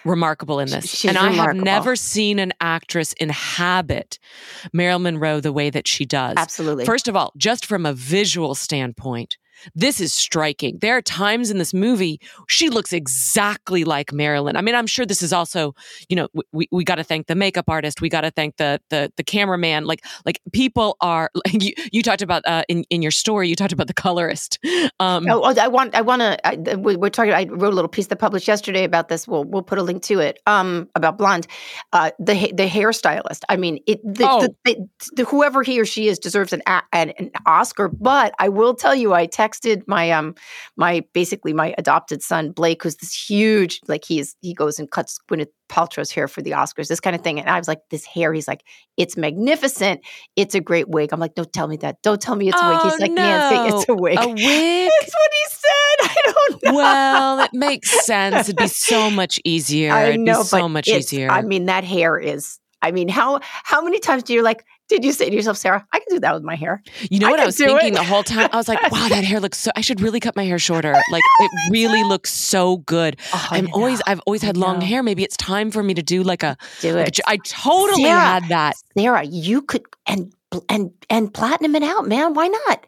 remarkable 0.05 0.61
in 0.61 0.69
this. 0.69 0.89
she's 0.89 1.09
and 1.09 1.19
I 1.19 1.31
have 1.31 1.57
never 1.57 1.97
seen 1.97 2.39
an 2.39 2.53
actress 2.61 3.13
inhabit 3.15 4.19
Marilyn 4.73 5.03
Monroe 5.15 5.41
the 5.41 5.53
way 5.53 5.71
that 5.71 5.87
she 5.87 6.05
does. 6.05 6.35
absolutely 6.37 6.85
First 6.85 7.09
of 7.09 7.17
all, 7.17 7.33
just 7.37 7.67
from 7.67 7.87
a 7.87 7.93
visual 7.93 8.55
standpoint, 8.55 9.37
this 9.75 10.01
is 10.01 10.15
striking. 10.15 10.79
There 10.81 10.97
are 10.97 11.03
times 11.03 11.51
in 11.51 11.59
this 11.59 11.75
movie 11.75 12.21
she 12.49 12.69
looks 12.71 12.93
exactly 12.93 13.85
like 13.85 14.13
Marilyn. 14.13 14.57
I 14.57 14.61
mean, 14.63 14.75
I'm 14.75 14.87
sure 14.87 15.07
this 15.07 15.23
is 15.23 15.33
also, 15.33 15.75
you 16.09 16.17
know, 16.17 16.29
we, 16.53 16.69
we 16.71 16.85
got 16.85 16.97
to 16.97 17.05
thank 17.05 17.27
the 17.27 17.35
makeup 17.35 17.69
artist, 17.69 18.01
we 18.01 18.09
got 18.09 18.23
to 18.23 18.31
thank 18.31 18.57
the 18.57 18.81
the 18.91 19.13
the 19.17 19.25
cameraman. 19.25 19.85
Like 19.85 20.05
like 20.25 20.41
people 20.53 20.97
are. 21.01 21.31
Like 21.49 21.63
you, 21.63 21.73
you 21.93 22.03
talked 22.03 22.21
about 22.21 22.43
uh, 22.47 22.65
in 22.69 22.85
in 22.91 23.01
your 23.01 23.11
story, 23.11 23.49
you 23.49 23.57
talked 23.57 23.73
about 23.73 23.87
the 23.87 23.95
colorist. 23.95 24.59
Um, 25.01 25.27
Oh, 25.29 25.43
oh, 25.45 25.55
I 25.61 25.69
want, 25.69 25.95
I 25.95 26.01
want 26.01 26.23
to. 26.23 26.77
We, 26.77 26.97
we're 26.97 27.11
talking. 27.11 27.33
I 27.33 27.45
wrote 27.45 27.73
a 27.73 27.77
little 27.77 27.89
piece 27.89 28.09
that 28.09 28.17
published 28.17 28.49
yesterday 28.49 28.85
about 28.85 29.09
this. 29.09 29.29
We'll, 29.29 29.45
we'll 29.45 29.63
put 29.63 29.79
a 29.79 29.83
link 29.83 30.03
to 30.05 30.19
it. 30.21 30.41
Um, 30.47 30.89
about 30.95 31.19
blonde, 31.19 31.47
uh, 31.93 32.11
the 32.19 32.35
the 32.53 32.67
hairstylist. 32.67 33.43
I 33.49 33.57
mean, 33.57 33.79
it. 33.87 34.01
The, 34.03 34.27
Oh. 34.29 34.49
the, 34.65 34.89
the, 35.13 35.25
whoever 35.25 35.63
he 35.63 35.81
or 35.81 35.85
she 35.85 36.09
is 36.09 36.19
deserves 36.19 36.53
an, 36.53 36.63
an 36.67 37.11
an 37.11 37.31
Oscar. 37.47 37.89
But 37.89 38.35
I 38.39 38.49
will 38.49 38.75
tell 38.75 38.95
you, 38.95 39.15
I 39.15 39.27
texted 39.49 39.83
my 39.87 40.11
um 40.11 40.35
my 40.77 41.03
basically 41.13 41.53
my 41.53 41.75
adopted 41.79 42.23
son 42.23 42.53
Blake, 42.53 42.83
who's 42.83 42.97
this 42.97 43.15
huge 43.15 43.81
like 43.89 44.05
he's 44.05 44.37
he 44.41 44.55
goes 44.55 44.79
and 44.79 44.91
cuts 44.91 45.19
Gwyneth 45.31 45.49
Paltrow's 45.69 46.11
hair 46.11 46.29
for 46.29 46.43
the 46.43 46.53
Oscars, 46.53 46.89
this 46.89 47.01
kind 47.01 47.15
of 47.15 47.23
thing. 47.23 47.39
And 47.39 47.49
I 47.49 47.59
was 47.59 47.69
like, 47.69 47.81
this 47.91 48.05
hair. 48.05 48.33
He's 48.33 48.49
like, 48.49 48.63
it's 48.97 49.17
magnificent. 49.17 50.01
It's 50.37 50.55
a 50.55 50.61
great 50.61 50.89
wig. 50.89 51.11
I'm 51.13 51.21
like, 51.21 51.35
don't 51.35 51.53
tell 51.53 51.69
me 51.69 51.77
that. 51.79 52.01
Don't 52.03 52.21
tell 52.21 52.37
me 52.37 52.49
it's 52.49 52.61
a 52.61 52.69
wig. 52.69 52.79
Oh, 52.81 52.91
He's 52.91 53.01
like, 53.01 53.11
Nancy, 53.13 53.77
it's 53.77 53.89
a 53.89 53.95
wig. 53.95 54.19
a 54.19 54.29
wig. 54.29 54.91
That's 55.01 55.15
what 55.15 55.31
he 55.33 55.47
said. 55.51 56.01
I 56.01 56.17
don't 56.25 56.65
know. 56.65 56.75
well, 56.75 57.41
it 57.41 57.51
makes 57.55 58.07
sense. 58.07 58.49
It'd 58.49 58.57
be 58.57 58.67
so 58.69 59.11
much 59.11 59.39
easier. 59.45 59.93
I 59.93 60.05
It'd 60.09 60.21
know, 60.21 60.39
be 60.41 60.45
so 60.45 60.69
much 60.69 60.89
easier. 60.89 61.31
I 61.31 61.43
mean, 61.43 61.67
that 61.67 61.85
hair 61.85 62.19
is. 62.19 62.59
I 62.81 62.93
mean, 62.93 63.09
how 63.09 63.41
how 63.43 63.83
many 63.83 63.99
times 63.99 64.23
do 64.23 64.33
you 64.33 64.43
like? 64.43 64.65
Did 64.89 65.05
you 65.05 65.13
say 65.13 65.29
to 65.29 65.35
yourself, 65.37 65.57
Sarah, 65.59 65.87
I 65.93 65.99
can 65.99 66.07
do 66.09 66.21
that 66.21 66.35
with 66.35 66.43
my 66.43 66.55
hair? 66.55 66.83
You 67.11 67.19
know 67.21 67.29
I 67.29 67.31
what 67.33 67.41
I 67.41 67.47
was 67.47 67.57
thinking 67.57 67.93
it. 67.93 67.95
the 67.97 68.03
whole 68.05 68.23
time? 68.23 68.49
I 68.53 68.57
was 68.57 68.69
like, 68.69 68.81
wow, 68.91 69.09
that 69.09 69.23
hair 69.25 69.39
looks 69.41 69.59
so 69.59 69.71
I 69.77 69.81
should 69.83 70.01
really 70.01 70.21
cut 70.21 70.35
my 70.37 70.45
hair 70.45 70.59
shorter. 70.59 70.93
Like 70.93 71.23
it 71.41 71.51
really 71.71 72.03
looks 72.05 72.31
so 72.33 72.79
good. 72.79 73.19
Oh, 73.35 73.49
I 73.51 73.59
I'm 73.59 73.69
always. 73.75 74.01
I've 74.07 74.21
always 74.27 74.43
had 74.43 74.57
long 74.57 74.81
hair. 74.81 75.03
Maybe 75.03 75.23
it's 75.25 75.37
time 75.37 75.71
for 75.71 75.83
me 75.83 75.95
to 75.95 76.03
do 76.03 76.23
like 76.23 76.43
a, 76.43 76.57
do 76.81 76.95
like 76.95 77.19
a 77.19 77.29
I 77.29 77.37
totally 77.45 78.05
Sarah. 78.05 78.21
had 78.21 78.49
that. 78.49 78.77
Sarah. 78.97 79.25
You 79.25 79.63
could 79.63 79.85
and 80.07 80.33
and 80.69 80.91
and 81.11 81.33
platinum 81.35 81.75
it 81.77 81.83
out, 81.83 82.09
man. 82.09 82.35
Why 82.35 82.49
not? 82.49 82.87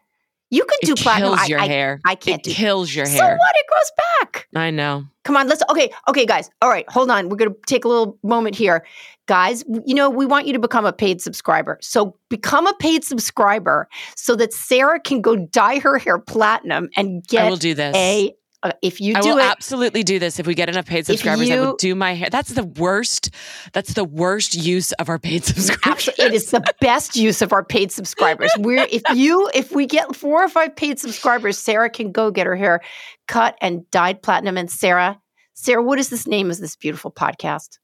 You 0.52 0.64
could 0.64 0.78
do 0.82 0.92
It 0.94 0.98
platinum. 0.98 1.36
kills 1.36 1.48
your 1.48 1.60
I, 1.60 1.66
hair. 1.68 2.00
I 2.04 2.14
can't 2.16 2.42
do 2.42 2.50
it 2.50 2.54
do. 2.54 2.58
kills 2.58 2.92
your 2.94 3.06
hair. 3.06 3.18
So 3.18 3.24
what? 3.24 3.52
It 3.54 3.66
grows 3.68 3.92
back. 4.20 4.48
I 4.56 4.70
know. 4.70 5.04
Come 5.22 5.36
on, 5.36 5.46
let's 5.46 5.62
okay, 5.70 5.92
okay, 6.08 6.26
guys. 6.26 6.50
All 6.62 6.68
right, 6.70 6.88
hold 6.90 7.10
on. 7.10 7.28
We're 7.28 7.36
gonna 7.36 7.54
take 7.66 7.84
a 7.84 7.88
little 7.88 8.18
moment 8.24 8.56
here. 8.56 8.84
Guys, 9.30 9.62
you 9.86 9.94
know, 9.94 10.10
we 10.10 10.26
want 10.26 10.48
you 10.48 10.52
to 10.52 10.58
become 10.58 10.84
a 10.84 10.92
paid 10.92 11.22
subscriber. 11.22 11.78
So 11.80 12.16
become 12.30 12.66
a 12.66 12.74
paid 12.74 13.04
subscriber 13.04 13.88
so 14.16 14.34
that 14.34 14.52
Sarah 14.52 14.98
can 14.98 15.20
go 15.20 15.36
dye 15.36 15.78
her 15.78 15.98
hair 15.98 16.18
platinum 16.18 16.88
and 16.96 17.24
get 17.28 17.44
I 17.44 17.48
will 17.48 17.56
do 17.56 17.72
this. 17.72 17.94
a 17.94 18.34
uh, 18.64 18.72
if 18.82 19.00
you 19.00 19.14
do. 19.14 19.20
I 19.20 19.22
do 19.22 19.28
will 19.28 19.38
it, 19.38 19.44
absolutely 19.44 20.02
do 20.02 20.18
this 20.18 20.40
if 20.40 20.48
we 20.48 20.56
get 20.56 20.68
enough 20.68 20.86
paid 20.86 21.06
subscribers. 21.06 21.48
I 21.48 21.54
you- 21.54 21.60
will 21.60 21.76
do 21.76 21.94
my 21.94 22.14
hair. 22.14 22.28
That's 22.28 22.54
the 22.54 22.64
worst. 22.64 23.30
That's 23.72 23.94
the 23.94 24.02
worst 24.02 24.56
use 24.56 24.90
of 24.94 25.08
our 25.08 25.20
paid 25.20 25.44
subscribers. 25.44 26.08
It 26.18 26.34
is 26.34 26.50
the 26.50 26.64
best 26.80 27.14
use 27.14 27.40
of 27.40 27.52
our 27.52 27.64
paid 27.64 27.92
subscribers. 27.92 28.50
We're 28.58 28.88
if 28.90 29.02
you 29.14 29.48
if 29.54 29.70
we 29.70 29.86
get 29.86 30.16
four 30.16 30.42
or 30.42 30.48
five 30.48 30.74
paid 30.74 30.98
subscribers, 30.98 31.56
Sarah 31.56 31.88
can 31.88 32.10
go 32.10 32.32
get 32.32 32.48
her 32.48 32.56
hair 32.56 32.80
cut 33.28 33.56
and 33.60 33.88
dyed 33.92 34.24
platinum. 34.24 34.56
And 34.56 34.68
Sarah, 34.68 35.20
Sarah, 35.54 35.84
what 35.84 36.00
is 36.00 36.08
this 36.08 36.26
name 36.26 36.50
of 36.50 36.58
this 36.58 36.74
beautiful 36.74 37.12
podcast? 37.12 37.78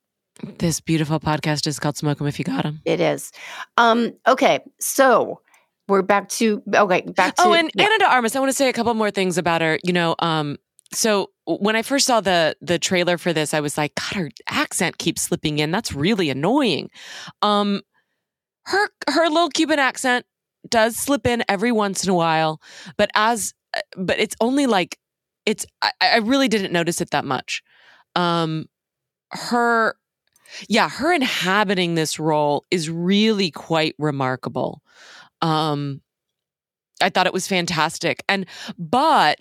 This 0.58 0.80
beautiful 0.80 1.18
podcast 1.18 1.66
is 1.66 1.78
called 1.78 1.96
"Smoke 1.96 2.20
'Em 2.20 2.26
If 2.26 2.38
You 2.38 2.44
Got 2.44 2.66
'Em." 2.66 2.80
It 2.84 3.00
is. 3.00 3.32
Um, 3.76 4.12
okay, 4.26 4.60
so 4.78 5.40
we're 5.88 6.02
back 6.02 6.28
to 6.30 6.62
okay, 6.74 7.02
back 7.02 7.36
to 7.36 7.42
Oh, 7.44 7.52
and 7.54 7.70
yeah. 7.74 7.84
Ana 7.84 7.98
de 7.98 8.04
Armas. 8.06 8.36
I 8.36 8.40
want 8.40 8.50
to 8.50 8.56
say 8.56 8.68
a 8.68 8.72
couple 8.72 8.92
more 8.94 9.10
things 9.10 9.38
about 9.38 9.60
her. 9.62 9.78
You 9.82 9.92
know, 9.92 10.14
um, 10.18 10.56
so 10.92 11.30
when 11.46 11.74
I 11.74 11.82
first 11.82 12.06
saw 12.06 12.20
the 12.20 12.56
the 12.60 12.78
trailer 12.78 13.16
for 13.18 13.32
this, 13.32 13.54
I 13.54 13.60
was 13.60 13.78
like, 13.78 13.94
God, 13.94 14.16
her 14.20 14.30
accent 14.48 14.98
keeps 14.98 15.22
slipping 15.22 15.58
in. 15.58 15.70
That's 15.70 15.92
really 15.92 16.28
annoying. 16.28 16.90
Um, 17.40 17.80
her 18.66 18.90
her 19.08 19.28
little 19.28 19.48
Cuban 19.48 19.78
accent 19.78 20.26
does 20.68 20.96
slip 20.96 21.26
in 21.26 21.44
every 21.48 21.72
once 21.72 22.04
in 22.04 22.10
a 22.10 22.14
while, 22.14 22.60
but 22.98 23.10
as 23.14 23.54
uh, 23.74 23.80
but 23.96 24.18
it's 24.18 24.36
only 24.40 24.66
like 24.66 24.98
it's. 25.46 25.64
I, 25.80 25.92
I 26.02 26.16
really 26.18 26.48
didn't 26.48 26.72
notice 26.72 27.00
it 27.00 27.10
that 27.10 27.24
much. 27.24 27.62
Um, 28.14 28.66
her. 29.30 29.96
Yeah, 30.68 30.88
her 30.88 31.12
inhabiting 31.12 31.94
this 31.94 32.18
role 32.18 32.64
is 32.70 32.90
really 32.90 33.50
quite 33.50 33.94
remarkable. 33.98 34.82
Um, 35.42 36.00
I 37.02 37.10
thought 37.10 37.26
it 37.26 37.32
was 37.32 37.46
fantastic. 37.46 38.22
And 38.28 38.46
but 38.78 39.38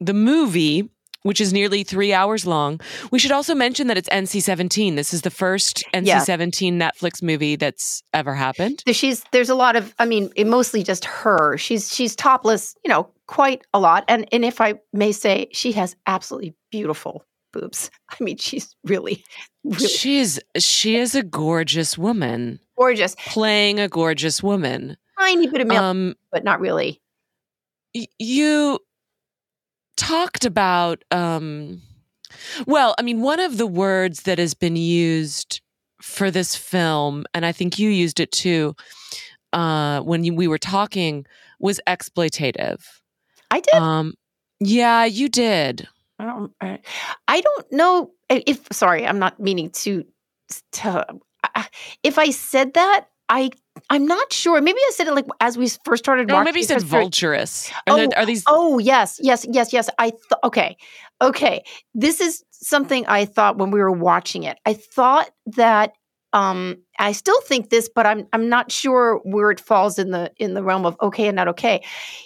the 0.00 0.14
movie, 0.14 0.88
which 1.22 1.40
is 1.40 1.52
nearly 1.52 1.82
three 1.82 2.12
hours 2.12 2.46
long, 2.46 2.80
we 3.10 3.18
should 3.18 3.32
also 3.32 3.54
mention 3.54 3.86
that 3.86 3.96
it's 3.96 4.08
NC 4.10 4.42
seventeen. 4.42 4.94
This 4.94 5.14
is 5.14 5.22
the 5.22 5.30
first 5.30 5.82
NC 5.94 6.20
seventeen 6.20 6.78
Netflix 6.78 7.22
movie 7.22 7.56
that's 7.56 8.02
ever 8.12 8.34
happened. 8.34 8.82
So 8.86 8.92
she's 8.92 9.24
there's 9.32 9.50
a 9.50 9.54
lot 9.54 9.76
of 9.76 9.94
I 9.98 10.04
mean 10.04 10.30
it 10.36 10.46
mostly 10.46 10.82
just 10.82 11.04
her. 11.04 11.56
She's 11.56 11.92
she's 11.94 12.14
topless, 12.14 12.76
you 12.84 12.90
know, 12.90 13.08
quite 13.26 13.62
a 13.72 13.80
lot. 13.80 14.04
And 14.08 14.28
and 14.32 14.44
if 14.44 14.60
I 14.60 14.74
may 14.92 15.12
say, 15.12 15.48
she 15.52 15.72
has 15.72 15.96
absolutely 16.06 16.54
beautiful 16.70 17.24
boobs. 17.52 17.90
I 18.10 18.16
mean, 18.22 18.36
she's 18.38 18.74
really 18.84 19.24
really 19.64 19.86
She's 19.88 20.38
she 20.58 20.96
is 20.96 21.14
a 21.14 21.22
gorgeous 21.22 21.96
woman 21.98 22.60
gorgeous. 22.76 23.14
playing 23.26 23.80
a 23.80 23.88
gorgeous 23.88 24.42
woman. 24.42 24.96
Tiny 25.18 25.46
bit 25.48 25.60
of 25.62 25.66
male, 25.66 25.82
Um, 25.82 26.14
but 26.32 26.44
not 26.44 26.60
really. 26.60 27.00
y- 27.94 28.06
you 28.18 28.78
talked 29.96 30.44
about 30.44 31.02
um 31.10 31.82
Well, 32.66 32.94
I 32.98 33.02
mean, 33.02 33.20
one 33.22 33.40
of 33.40 33.56
the 33.58 33.66
words 33.66 34.22
that 34.22 34.38
has 34.38 34.54
been 34.54 34.76
used 34.76 35.60
for 36.02 36.30
this 36.30 36.54
film, 36.54 37.24
and 37.34 37.44
I 37.44 37.50
think 37.52 37.78
you 37.78 37.90
used 37.90 38.20
it 38.20 38.30
too, 38.30 38.76
uh, 39.52 40.00
when 40.02 40.22
you, 40.24 40.32
we 40.34 40.46
were 40.46 40.58
talking, 40.58 41.26
was 41.58 41.80
exploitative. 41.88 42.84
I 43.50 43.60
did. 43.60 43.74
Um, 43.74 44.14
yeah, 44.60 45.04
you 45.04 45.28
did. 45.28 45.88
I 46.18 46.24
don't, 46.24 46.52
I- 46.60 47.40
don't 47.40 47.72
know 47.72 48.10
eh, 48.30 48.40
if. 48.46 48.66
Sorry, 48.72 49.06
I'm 49.06 49.18
not 49.18 49.38
meaning 49.40 49.70
to. 49.70 50.04
To 50.72 51.04
if 52.02 52.18
I 52.18 52.30
said 52.30 52.74
that, 52.74 53.06
I 53.28 53.50
I'm 53.90 54.06
not 54.06 54.32
sure. 54.32 54.60
Maybe 54.60 54.78
I 54.78 54.90
said 54.94 55.06
it 55.06 55.14
like 55.14 55.26
as 55.40 55.58
we 55.58 55.68
first 55.84 56.04
started. 56.04 56.28
No, 56.28 56.42
maybe 56.42 56.60
you 56.60 56.66
said 56.66 56.82
vulturous. 56.82 57.70
Are, 57.86 57.96
there, 57.96 58.06
oh, 58.06 58.20
are 58.20 58.26
these? 58.26 58.44
Oh 58.46 58.78
yes, 58.78 59.20
yes, 59.22 59.46
yes, 59.48 59.72
yes. 59.72 59.90
I 59.98 60.10
thought 60.10 60.40
okay, 60.44 60.76
okay. 61.20 61.62
This 61.94 62.20
is 62.20 62.44
something 62.50 63.06
I 63.06 63.24
thought 63.24 63.58
when 63.58 63.70
we 63.70 63.80
were 63.80 63.92
watching 63.92 64.44
it. 64.44 64.58
I 64.64 64.74
thought 64.74 65.30
that 65.56 65.92
um 66.32 66.76
I 66.98 67.12
still 67.12 67.40
think 67.42 67.70
this, 67.70 67.88
but 67.88 68.06
I'm 68.06 68.26
I'm 68.32 68.48
not 68.48 68.70
sure 68.72 69.20
where 69.24 69.50
it 69.50 69.60
falls 69.60 69.98
in 69.98 70.10
the 70.10 70.32
in 70.36 70.54
the 70.54 70.62
realm 70.62 70.84
of 70.86 70.96
okay 71.00 71.28
and 71.28 71.36
not 71.36 71.48
okay. 71.48 71.82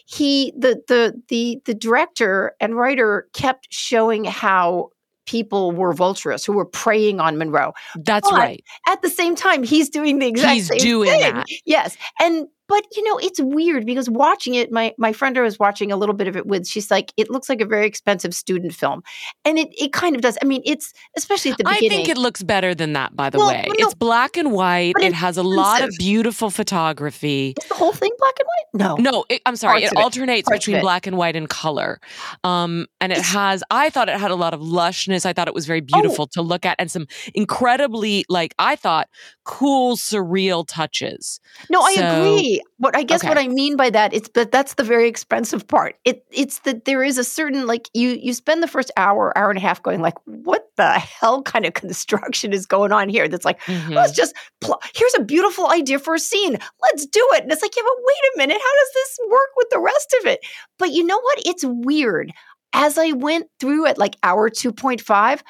He 0.07 0.53
the 0.57 0.83
the 0.89 1.21
the 1.29 1.61
the 1.65 1.75
director 1.75 2.55
and 2.61 2.77
writer 2.77 3.29
kept 3.33 3.69
showing 3.71 4.25
how 4.25 4.91
people 5.27 5.73
were 5.73 5.93
vulturous 5.93 6.45
who 6.45 6.53
were 6.53 6.65
preying 6.65 7.21
on 7.21 7.39
Monroe. 7.39 7.73
That's 7.97 8.29
but 8.29 8.39
right. 8.39 8.65
At 8.89 9.03
the 9.03 9.11
same 9.11 9.35
time, 9.37 9.63
he's 9.63 9.89
doing 9.89 10.19
the 10.19 10.27
exact 10.27 10.55
He's 10.55 10.67
same 10.69 10.79
doing 10.79 11.11
thing. 11.11 11.21
that. 11.21 11.47
Yes, 11.65 11.97
and 12.21 12.49
but 12.73 12.85
you 12.97 13.05
know 13.05 13.19
it's 13.19 13.41
weird 13.41 13.85
because 13.85 14.09
watching 14.09 14.55
it, 14.55 14.73
my 14.73 14.95
my 14.99 15.13
friend 15.13 15.37
I 15.37 15.43
was 15.43 15.59
watching 15.59 15.93
a 15.93 15.97
little 15.97 16.15
bit 16.15 16.27
of 16.29 16.37
it 16.37 16.47
with. 16.47 16.67
She's 16.67 16.91
like, 16.91 17.13
it 17.17 17.31
looks 17.31 17.49
like 17.49 17.61
a 17.61 17.67
very 17.67 17.87
expensive 17.87 18.35
student 18.35 18.73
film, 18.75 19.03
and 19.45 19.59
it 19.59 19.69
it 19.73 19.93
kind 19.93 20.17
of 20.17 20.23
does. 20.23 20.39
I 20.43 20.47
mean, 20.47 20.63
it's 20.65 20.93
especially 21.17 21.51
at 21.53 21.59
the 21.59 21.65
beginning 21.65 21.93
I 21.93 21.95
think 21.97 22.09
it 22.09 22.17
looks 22.19 22.43
better 22.43 22.75
than 22.75 22.95
that, 22.95 23.15
by 23.15 23.29
the 23.31 23.39
Well, 23.39 23.49
way. 23.49 23.65
no, 23.69 23.75
it's 23.79 23.95
black 23.95 24.37
and 24.37 24.53
white. 24.53 24.95
It 25.01 25.13
has 25.13 25.37
a 25.37 25.43
lot 25.43 25.83
of 25.83 25.91
beautiful 25.99 26.51
photography. 26.51 27.55
is 27.61 27.69
the 27.69 27.75
whole 27.75 27.93
thing 27.93 28.11
black 28.19 28.35
and 28.41 28.47
white? 28.47 28.59
No, 28.75 29.11
No, 29.11 29.25
it, 29.29 29.43
I'm 29.45 29.57
sorry. 29.57 29.81
Parts 29.83 29.93
It 29.93 29.99
alternates 29.99 30.49
Parts 30.49 30.65
between 30.65 30.81
black 30.81 31.07
and 31.07 31.17
white 31.19 31.37
and 31.37 31.49
color. 31.49 32.01
Um, 32.43 32.87
and 33.03 33.13
it 33.13 33.19
It's- 33.19 33.33
has, 33.35 33.63
I 33.71 33.91
thought 33.91 34.09
it 34.09 34.19
had 34.19 34.31
a 34.31 34.35
lot 34.35 34.55
of 34.55 34.61
lushness. 34.61 35.27
I 35.27 35.33
thought 35.35 35.47
it 35.47 35.55
was 35.55 35.67
very 35.67 35.81
Oh. 35.83 36.01
beautiful 36.01 36.27
to 36.29 36.41
look 36.41 36.65
at 36.65 36.77
and 36.79 36.91
some 36.91 37.07
incredibly, 37.35 38.25
like, 38.31 38.55
I 38.59 38.77
thought, 38.77 39.09
cool, 39.45 39.97
surreal 39.97 40.65
touches. 40.67 41.41
No, 41.71 41.81
I 41.81 41.95
So- 41.95 42.07
agree. 42.21 42.63
But 42.79 42.97
I 42.97 43.03
guess 43.03 43.21
Okay. 43.23 43.29
what 43.29 43.39
I 43.39 43.49
mean 43.49 43.77
by 43.77 43.91
that 43.91 44.13
is 44.13 44.29
but 44.33 44.51
that's 44.53 44.75
the 44.75 44.83
very 44.85 45.09
expensive 45.09 45.67
part. 45.69 45.97
It 46.05 46.25
it's 46.31 46.61
that 46.61 46.85
there 46.85 47.03
is 47.05 47.19
a 47.19 47.25
certain 47.25 47.67
like 47.67 47.89
you 47.95 48.11
you 48.21 48.35
spend 48.35 48.63
the 48.63 48.69
first 48.69 48.91
hour, 48.97 49.37
hour 49.37 49.51
and 49.51 49.59
a 49.59 49.63
half 49.63 49.83
going 49.83 50.01
like, 50.01 50.15
what 50.27 50.67
the 50.77 50.93
hell 50.93 51.43
kind 51.43 51.65
of 51.67 51.75
construction 51.85 52.53
is 52.53 52.67
going 52.67 52.93
on 52.93 53.09
here? 53.09 53.29
That's 53.29 53.45
like, 53.45 53.61
Mhm. 53.63 53.95
let's 53.95 54.13
just 54.13 54.35
pl- 54.61 54.81
here's 54.95 55.15
a 55.17 55.23
beautiful 55.23 55.69
idea 55.71 55.99
for 55.99 56.15
a 56.15 56.19
scene. 56.21 56.59
Let's 56.83 57.07
do 57.07 57.27
it. 57.33 57.43
And 57.43 57.53
it's 57.53 57.63
like, 57.63 57.77
yeah, 57.77 57.83
but 57.85 57.97
wait 57.99 58.31
a 58.35 58.39
minute, 58.39 58.61
how 58.61 58.75
does 58.81 58.91
this 58.95 59.19
work 59.31 59.51
with 59.57 59.71
the 59.71 59.81
rest 59.81 60.17
of 60.21 60.27
it? 60.27 60.41
But 60.79 60.91
you 60.93 61.05
know 61.05 61.21
what? 61.21 61.41
It's 61.47 61.65
weird. 61.65 62.33
As 62.73 62.97
I 62.99 63.13
went 63.13 63.47
through 63.61 63.87
at 63.87 63.99
like 63.99 64.17
hour 64.23 64.49
2.5, 64.51 65.43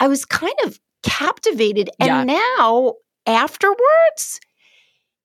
I 0.00 0.06
was 0.08 0.24
kind 0.24 0.54
of 0.64 0.78
captivated. 1.02 1.90
And 2.00 2.08
Yeah. 2.08 2.38
now 2.58 2.94
afterwards, 3.28 4.40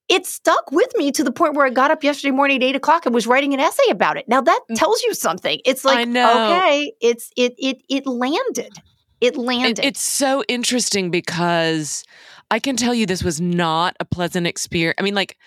it 0.10 0.26
stuck 0.26 0.72
with 0.72 0.92
me 0.98 1.12
to 1.14 1.24
the 1.24 1.32
point 1.32 1.56
where 1.56 1.66
I 1.66 1.70
got 1.70 1.90
up 1.92 2.04
yesterday 2.04 2.32
morning 2.32 2.58
at 2.62 2.64
eight 2.64 2.76
o'clock 2.76 3.06
and 3.06 3.16
was 3.16 3.26
writing 3.26 3.54
an 3.54 3.60
essay 3.60 3.90
about 3.90 4.18
it. 4.18 4.28
Now 4.28 4.42
that 4.42 4.60
Mm. 4.70 4.78
tells 4.78 5.02
you 5.04 5.14
something. 5.14 5.60
It's 5.66 5.86
like, 5.86 6.08
okay, 6.08 6.94
it's 7.02 7.32
it 7.38 7.54
it 7.58 7.78
it 7.90 8.06
landed. 8.06 8.74
It 9.22 9.36
It- 9.36 9.38
landed. 9.38 9.80
it's 9.86 10.02
so 10.02 10.44
interesting 10.50 11.10
because 11.10 12.04
I 12.52 12.60
can 12.60 12.76
tell 12.76 12.94
you 12.94 13.06
this 13.06 13.24
was 13.24 13.40
not 13.40 13.96
a 14.00 14.06
pleasant 14.06 14.46
experience. 14.46 14.96
I 15.00 15.04
mean, 15.04 15.16
like, 15.16 15.38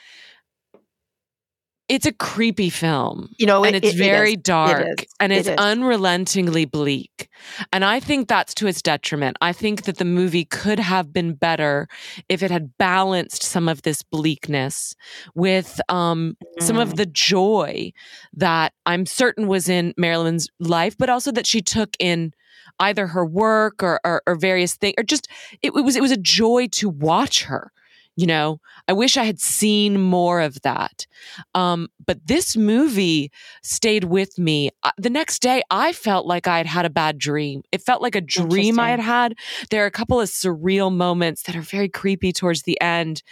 it's 1.89 2.07
a 2.07 2.13
creepy 2.13 2.69
film. 2.71 3.29
you 3.39 3.47
know, 3.47 3.65
and 3.65 3.77
it- 3.77 3.85
it's 3.85 3.95
it- 3.95 3.99
very 3.99 4.35
dark 4.37 5.05
and 5.21 5.33
It 5.33 5.47
it's 5.47 5.49
unrelentingly 5.61 6.65
bleak. 6.65 7.29
And 7.73 7.85
I 7.85 8.01
think 8.01 8.29
that's 8.29 8.55
to 8.55 8.67
its 8.67 8.83
detriment. 8.83 9.37
I 9.41 9.53
think 9.53 9.83
that 9.85 9.99
the 9.99 10.05
movie 10.05 10.45
could 10.45 10.79
have 10.81 11.13
been 11.13 11.35
better 11.35 11.87
if 12.29 12.43
it 12.43 12.51
had 12.51 12.77
balanced 12.79 13.43
some 13.43 13.69
of 13.69 13.83
this 13.83 14.03
bleakness 14.03 14.95
with 15.35 15.81
um, 15.89 16.37
some 16.61 16.77
Mm. 16.77 16.83
of 16.83 16.97
the 16.97 17.07
joy 17.07 17.93
that 18.35 18.73
I'm 18.85 19.07
certain 19.07 19.47
was 19.47 19.69
in 19.69 19.95
Marilyn's 19.97 20.49
life, 20.59 20.97
but 20.99 21.09
also 21.09 21.31
that 21.33 21.47
she 21.47 21.63
took 21.63 21.91
in 22.01 22.33
either 22.81 23.07
her 23.09 23.25
work 23.25 23.83
or, 23.83 24.01
or, 24.05 24.23
or 24.27 24.35
various 24.35 24.75
things, 24.75 24.95
or 24.99 25.05
just 25.05 25.29
it, 25.63 25.69
it 25.77 25.85
was 25.85 25.95
it 25.97 26.03
was 26.03 26.11
a 26.11 26.17
joy 26.17 26.67
to 26.73 26.89
watch 26.89 27.45
her. 27.45 27.71
You 28.17 28.27
know, 28.27 28.61
I 28.89 28.95
wish 28.95 29.17
I 29.17 29.25
had 29.25 29.39
seen 29.39 30.01
more 30.01 30.41
of 30.41 30.61
that. 30.63 31.07
Um, 31.55 31.89
but 32.05 32.27
this 32.27 32.57
movie 32.57 33.31
stayed 33.63 34.05
with 34.05 34.39
me. 34.39 34.71
The 34.97 35.11
next 35.11 35.43
day, 35.43 35.63
I 35.71 35.93
felt 35.93 36.27
like 36.27 36.47
I 36.47 36.57
had 36.57 36.67
had 36.67 36.87
a 36.87 36.91
bad 36.91 37.19
dream. 37.19 37.63
It 37.73 37.83
felt 37.83 38.01
like 38.01 38.15
a 38.15 38.23
dream 38.23 38.81
I 38.81 38.91
had 38.91 39.01
had. 39.01 39.35
There 39.71 39.83
are 39.83 39.87
a 39.87 39.91
couple 39.91 40.19
of 40.19 40.29
surreal 40.31 40.95
moments 40.95 41.43
that 41.43 41.57
are 41.57 41.61
very 41.61 41.91
creepy 41.91 42.33
towards 42.33 42.63
the 42.63 42.81
end 42.81 43.23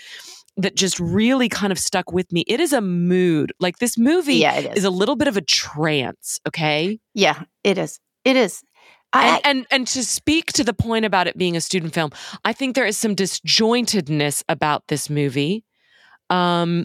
that 0.56 0.76
just 0.76 1.00
really 1.00 1.48
kind 1.48 1.72
of 1.72 1.78
stuck 1.78 2.12
with 2.12 2.30
me. 2.30 2.44
It 2.46 2.60
is 2.60 2.72
a 2.72 2.80
mood. 2.80 3.52
Like 3.58 3.78
this 3.78 3.98
movie 3.98 4.36
yeah, 4.36 4.56
is. 4.56 4.78
is 4.78 4.84
a 4.84 4.90
little 4.90 5.16
bit 5.16 5.28
of 5.28 5.36
a 5.36 5.40
trance, 5.40 6.40
okay? 6.46 7.00
yeah, 7.14 7.42
it 7.64 7.78
is. 7.78 7.98
It 8.24 8.36
is. 8.36 8.62
I, 9.14 9.40
And, 9.44 9.44
and 9.44 9.66
and 9.70 9.86
to 9.88 10.04
speak 10.04 10.52
to 10.54 10.64
the 10.64 10.74
point 10.74 11.04
about 11.04 11.26
it 11.26 11.38
being 11.38 11.56
a 11.56 11.60
student 11.60 11.94
film, 11.94 12.10
I 12.44 12.52
think 12.52 12.74
there 12.74 12.86
is 12.86 12.96
some 12.96 13.14
disjointedness 13.14 14.42
about 14.48 14.88
this 14.88 15.08
movie. 15.08 15.64
Um, 16.30 16.84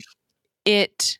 it, 0.65 1.17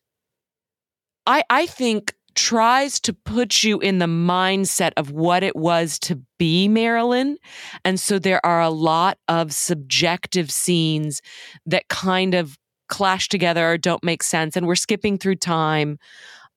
I 1.26 1.44
I 1.50 1.66
think 1.66 2.14
tries 2.36 3.00
to 3.02 3.12
put 3.12 3.64
you 3.64 3.80
in 3.80 3.98
the 3.98 4.06
mindset 4.06 4.92
of 4.96 5.12
what 5.12 5.44
it 5.44 5.56
was 5.56 6.00
to 6.00 6.22
be 6.38 6.68
Marilyn, 6.68 7.38
and 7.84 8.00
so 8.00 8.20
there 8.20 8.46
are 8.46 8.62
a 8.62 8.70
lot 8.70 9.18
of 9.28 9.52
subjective 9.52 10.52
scenes 10.52 11.22
that 11.66 11.88
kind 11.90 12.36
of 12.36 12.58
clash 12.88 13.30
together 13.30 13.72
or 13.72 13.78
don't 13.78 14.04
make 14.04 14.24
sense, 14.24 14.56
and 14.56 14.68
we're 14.68 14.76
skipping 14.76 15.18
through 15.18 15.36
time. 15.36 15.98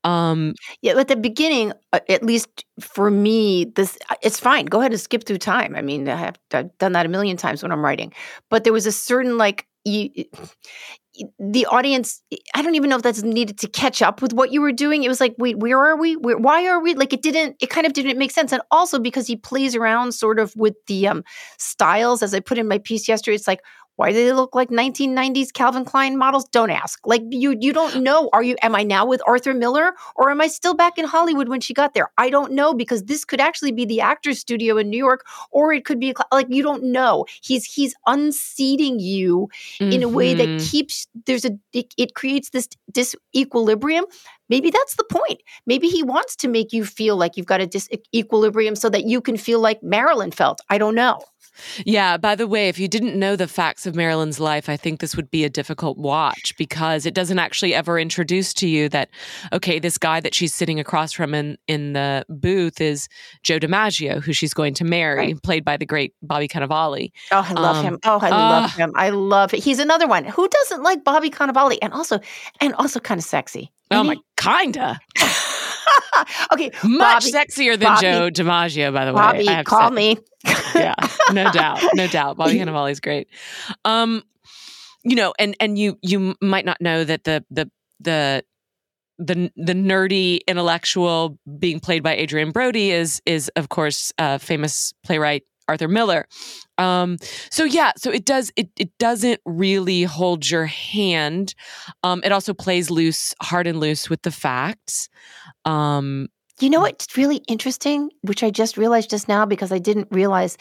Um, 0.05 0.55
Yeah, 0.83 0.99
at 0.99 1.09
the 1.09 1.17
beginning, 1.17 1.73
uh, 1.93 2.01
at 2.09 2.25
least 2.25 2.65
for 2.81 3.11
me, 3.11 3.67
this 3.77 3.97
uh, 4.11 4.17
it's 4.23 4.41
fine. 4.41 4.67
Go 4.67 4.81
ahead 4.81 4.93
and 4.93 5.01
skip 5.01 5.25
through 5.25 5.39
time. 5.39 5.77
I 5.77 5.83
mean, 5.83 6.09
I 6.09 6.17
have 6.17 6.37
I've 6.53 6.77
done 6.79 6.93
that 6.93 7.07
a 7.07 7.09
million 7.09 7.37
times 7.37 7.63
when 7.63 7.71
I'm 7.73 7.85
writing. 7.85 8.13
But 8.51 8.65
there 8.65 8.73
was 8.73 8.87
a 8.87 8.93
certain 8.93 9.39
like 9.39 9.67
you, 9.85 10.11
the 11.39 11.67
audience. 11.67 12.23
I 12.55 12.63
don't 12.63 12.75
even 12.75 12.89
know 12.89 12.97
if 12.97 13.03
that's 13.03 13.23
needed 13.23 13.59
to 13.59 13.69
catch 13.69 14.01
up 14.01 14.23
with 14.23 14.33
what 14.33 14.51
you 14.51 14.61
were 14.61 14.73
doing. 14.73 15.05
It 15.05 15.09
was 15.09 15.21
like, 15.21 15.35
wait, 15.39 15.59
where 15.59 15.79
are 15.79 15.97
we? 15.97 16.17
Where, 16.17 16.39
why 16.39 16.67
are 16.67 16.81
we? 16.81 16.95
Like, 16.95 17.13
it 17.13 17.23
didn't. 17.23 17.57
It 17.61 17.69
kind 17.71 17.87
of 17.87 17.93
didn't 17.93 18.19
make 18.19 18.31
sense. 18.31 18.53
And 18.53 18.63
also 18.71 18.99
because 18.99 19.27
he 19.27 19.37
plays 19.37 19.77
around 19.77 20.13
sort 20.13 20.39
of 20.39 20.55
with 20.57 20.75
the 20.87 21.07
um 21.09 21.23
styles, 21.59 22.23
as 22.23 22.35
I 22.35 22.41
put 22.41 22.59
in 22.59 22.67
my 22.69 22.79
piece 22.79 23.09
yesterday. 23.09 23.35
It's 23.37 23.47
like. 23.49 23.61
Why 23.97 24.11
do 24.11 24.15
they 24.15 24.33
look 24.33 24.55
like 24.55 24.71
1990s 24.71 25.53
Calvin 25.53 25.85
Klein 25.85 26.17
models? 26.17 26.49
Don't 26.49 26.71
ask. 26.71 26.99
Like 27.07 27.23
you, 27.31 27.57
you 27.61 27.73
don't 27.73 28.03
know. 28.03 28.31
Are 28.33 28.43
you? 28.43 28.57
Am 28.63 28.75
I 28.75 28.83
now 28.83 29.05
with 29.05 29.21
Arthur 29.27 29.53
Miller, 29.55 29.93
or 30.17 30.31
am 30.31 30.41
I 30.41 30.47
still 30.47 30.75
back 30.75 30.99
in 30.99 31.05
Hollywood 31.05 31.49
when 31.49 31.61
she 31.61 31.75
got 31.75 31.95
there? 31.95 32.11
I 32.17 32.31
don't 32.31 32.53
know 32.53 32.75
because 32.75 33.05
this 33.05 33.25
could 33.25 33.41
actually 33.41 33.73
be 33.73 33.85
the 33.85 34.01
actor's 34.01 34.39
studio 34.39 34.79
in 34.79 34.89
New 34.89 34.97
York, 34.97 35.27
or 35.51 35.73
it 35.73 35.85
could 35.85 36.01
be 36.01 36.11
a, 36.11 36.35
like 36.35 36.47
you 36.49 36.63
don't 36.63 36.85
know. 36.85 37.27
He's 37.43 37.65
he's 37.65 37.95
unseating 38.07 38.99
you 38.99 39.49
in 39.79 40.03
a 40.03 40.09
way 40.09 40.35
that 40.35 40.49
mhm. 40.49 40.71
keeps 40.71 41.07
there's 41.27 41.45
a 41.45 41.53
it, 41.73 41.93
it 41.99 42.15
creates 42.15 42.51
this 42.51 42.69
disequilibrium. 42.93 44.05
Maybe 44.49 44.71
that's 44.71 44.97
the 44.97 45.05
point. 45.05 45.43
Maybe 45.67 45.89
he 45.89 46.03
wants 46.03 46.37
to 46.37 46.49
make 46.49 46.73
you 46.73 46.85
feel 46.85 47.17
like 47.17 47.37
you've 47.37 47.47
got 47.47 47.63
a 47.63 47.67
disequilibrium 47.67 48.77
so 48.77 48.89
that 48.91 49.05
you 49.05 49.21
can 49.21 49.37
feel 49.37 49.61
like 49.61 49.83
Marilyn 49.83 50.31
felt. 50.31 50.61
I 50.69 50.79
don't 50.79 50.95
know. 50.95 51.21
Yeah, 51.85 52.17
by 52.17 52.35
the 52.35 52.47
way, 52.47 52.69
if 52.69 52.79
you 52.79 52.89
didn't 52.89 53.19
know 53.19 53.37
the 53.37 53.47
facts 53.49 53.87
of 53.87 53.95
Marilyn's 53.95 54.41
life, 54.41 54.69
I 54.69 54.77
think 54.77 55.01
this 55.01 55.15
would 55.17 55.31
be 55.31 55.45
a 55.45 55.51
difficult 55.51 55.99
watch 55.99 56.55
because 56.57 57.05
it 57.07 57.15
doesn't 57.15 57.39
actually 57.39 57.75
ever 57.75 57.99
introduce 57.99 58.55
to 58.55 58.69
you 58.69 58.89
that, 58.91 59.11
okay, 59.53 59.79
this 59.79 59.99
guy 59.99 60.21
that 60.21 60.35
she's 60.35 60.55
sitting 60.55 60.81
across 60.81 61.13
from 61.13 61.35
in, 61.35 61.59
in 61.69 61.93
the 61.93 62.25
booth 62.29 62.81
is 62.81 63.09
Joe 63.43 63.59
DiMaggio, 63.59 64.23
who 64.23 64.33
she's 64.33 64.55
going 64.55 64.75
to 64.75 64.85
marry, 64.85 65.17
Right. 65.33 65.43
played 65.43 65.65
by 65.65 65.77
the 65.77 65.87
great 65.87 66.15
Bobby 66.23 66.49
Cannavale. 66.49 67.11
Oh, 67.31 67.47
I 67.49 67.53
love 67.53 67.77
Um, 67.77 67.85
him. 67.85 67.99
Oh, 68.05 68.19
I 68.21 68.31
ah. 68.31 68.49
love 68.61 68.75
him. 68.75 68.93
I 68.97 69.11
love 69.11 69.53
it. 69.55 69.63
He's 69.63 69.79
another 69.79 70.07
one. 70.09 70.25
Who 70.25 70.49
doesn't 70.49 70.83
like 70.83 71.05
Bobby 71.05 71.31
Cannavale? 71.31 71.79
And 71.83 71.93
also, 71.93 72.19
and 72.61 72.75
also 72.75 72.99
kind 73.01 73.19
of 73.19 73.25
sexy. 73.25 73.71
Oh 73.91 74.03
my, 74.03 74.15
he? 74.15 74.23
kinda. 74.39 74.99
okay, 76.53 76.71
Much 76.85 77.25
Bobby- 77.25 77.33
sexier 77.33 77.73
than 77.79 77.89
Bobby- 77.95 78.01
Joe 78.07 78.31
DiMaggio, 78.31 78.93
by 78.93 79.05
the 79.05 79.13
way. 79.13 79.45
Bobby, 79.45 79.65
call 79.65 79.91
me. 79.91 80.17
yeah, 80.75 80.95
no 81.33 81.51
doubt, 81.53 81.81
no 81.95 82.07
doubt. 82.07 82.37
Bobby 82.37 82.55
Cannavale 82.59 82.91
is 82.91 83.01
great. 83.01 83.29
Um, 83.85 84.23
you 85.05 85.17
know, 85.17 85.35
and 85.39 85.57
and 85.61 85.79
you 85.79 85.99
you 86.03 86.35
might 86.41 86.65
not 86.65 86.81
know 86.81 87.05
that 87.05 87.25
the 87.25 87.45
the 87.51 87.71
the 88.01 88.45
the 89.19 89.53
the 89.57 89.73
nerdy 89.75 90.41
intellectual 90.47 91.39
being 91.59 91.81
played 91.81 92.03
by 92.03 92.17
Adrien 92.17 92.51
Brody 92.51 92.91
is 92.91 93.21
is 93.27 93.51
of 93.57 93.69
course 93.69 94.13
uh, 94.19 94.39
famous 94.39 94.93
playwright 95.05 95.45
Arthur 95.69 95.89
Miller. 95.89 96.27
Um, 96.79 97.19
so 97.51 97.65
yeah, 97.65 97.93
so 97.97 98.11
it 98.11 98.25
does 98.25 98.53
it 98.57 98.69
it 98.77 98.97
doesn't 98.99 99.41
really 99.45 100.03
hold 100.03 100.49
your 100.49 100.67
hand. 100.67 101.55
Um, 102.03 102.21
it 102.25 102.33
also 102.33 102.55
plays 102.55 102.91
loose, 102.91 103.35
hard 103.41 103.67
and 103.67 103.81
loose 103.81 104.11
with 104.11 104.23
the 104.23 104.31
facts. 104.31 105.09
Um, 105.65 106.29
you 106.63 106.71
know 106.71 106.81
what's 106.81 107.17
really 107.17 107.39
interesting, 107.49 108.11
which 108.23 108.43
I 108.43 108.51
just 108.51 108.77
realized 108.77 109.11
just 109.11 109.29
now 109.29 109.45
because 109.47 109.73
I 109.73 109.79
didn't 109.79 110.09
realize 110.11 110.57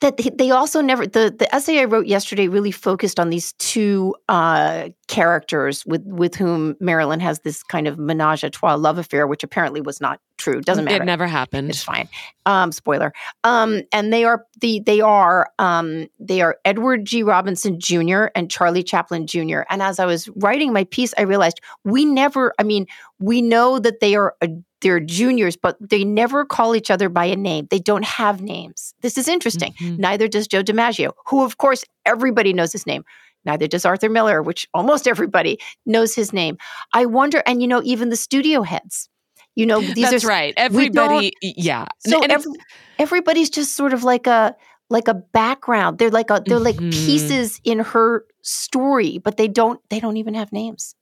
that 0.00 0.16
they 0.36 0.50
also 0.50 0.80
never 0.80 1.06
the 1.06 1.34
the 1.36 1.52
essay 1.54 1.80
I 1.80 1.84
wrote 1.84 2.06
yesterday 2.06 2.48
really 2.48 2.72
focused 2.72 3.18
on 3.18 3.30
these 3.30 3.52
two 3.54 4.14
uh, 4.28 4.90
characters 5.08 5.84
with 5.86 6.02
with 6.04 6.34
whom 6.34 6.76
Marilyn 6.80 7.18
has 7.20 7.40
this 7.40 7.62
kind 7.62 7.88
of 7.88 7.98
menage 7.98 8.44
a 8.44 8.50
trois 8.50 8.74
love 8.74 8.98
affair, 8.98 9.26
which 9.26 9.42
apparently 9.42 9.80
was 9.80 10.00
not 10.00 10.20
true. 10.36 10.60
Doesn't 10.60 10.84
matter. 10.84 11.02
It 11.02 11.06
never 11.06 11.26
happened. 11.26 11.70
It's 11.70 11.82
fine. 11.82 12.08
Um, 12.46 12.70
spoiler. 12.70 13.12
Um, 13.42 13.82
and 13.92 14.12
they 14.12 14.24
are 14.24 14.44
the 14.60 14.80
they 14.80 15.00
are 15.00 15.50
um, 15.58 16.06
they 16.20 16.40
are 16.40 16.58
Edward 16.64 17.04
G. 17.06 17.22
Robinson 17.22 17.80
Jr. 17.80 18.26
and 18.34 18.50
Charlie 18.50 18.82
Chaplin 18.82 19.26
Jr. 19.26 19.60
And 19.70 19.82
as 19.82 19.98
I 19.98 20.06
was 20.06 20.28
writing 20.36 20.72
my 20.72 20.84
piece, 20.84 21.12
I 21.18 21.22
realized 21.22 21.60
we 21.84 22.04
never. 22.04 22.54
I 22.58 22.62
mean, 22.62 22.86
we 23.18 23.42
know 23.42 23.78
that 23.78 24.00
they 24.00 24.14
are 24.14 24.34
a 24.42 24.48
they're 24.80 25.00
juniors, 25.00 25.56
but 25.56 25.76
they 25.80 26.04
never 26.04 26.44
call 26.44 26.76
each 26.76 26.90
other 26.90 27.08
by 27.08 27.24
a 27.24 27.36
name. 27.36 27.66
They 27.70 27.80
don't 27.80 28.04
have 28.04 28.40
names. 28.42 28.94
This 29.00 29.18
is 29.18 29.26
interesting. 29.26 29.72
Mm-hmm. 29.72 30.00
Neither 30.00 30.28
does 30.28 30.46
Joe 30.46 30.62
DiMaggio, 30.62 31.12
who, 31.26 31.42
of 31.42 31.58
course, 31.58 31.84
everybody 32.06 32.52
knows 32.52 32.72
his 32.72 32.86
name. 32.86 33.04
Neither 33.48 33.66
does 33.66 33.86
Arthur 33.86 34.10
Miller, 34.10 34.42
which 34.42 34.68
almost 34.74 35.08
everybody 35.14 35.58
knows 35.86 36.14
his 36.14 36.32
name. 36.32 36.58
I 36.92 37.06
wonder, 37.06 37.42
and 37.46 37.62
you 37.62 37.68
know, 37.68 37.80
even 37.82 38.10
the 38.10 38.16
studio 38.16 38.62
heads. 38.62 39.08
You 39.54 39.66
know, 39.66 39.80
these 39.80 40.10
That's 40.10 40.24
are 40.24 40.28
right. 40.28 40.54
Everybody, 40.56 41.32
yeah. 41.42 41.86
So 42.06 42.22
and 42.22 42.30
every, 42.30 42.52
everybody's 43.00 43.50
just 43.50 43.74
sort 43.74 43.92
of 43.92 44.04
like 44.04 44.28
a 44.28 44.54
like 44.88 45.08
a 45.08 45.14
background. 45.14 45.98
They're 45.98 46.10
like 46.10 46.30
a 46.30 46.42
they're 46.46 46.60
like 46.60 46.76
mm-hmm. 46.76 46.90
pieces 46.90 47.60
in 47.64 47.80
her 47.80 48.24
story, 48.42 49.18
but 49.18 49.36
they 49.36 49.48
don't 49.48 49.80
they 49.90 49.98
don't 49.98 50.16
even 50.16 50.34
have 50.34 50.52
names. 50.52 50.94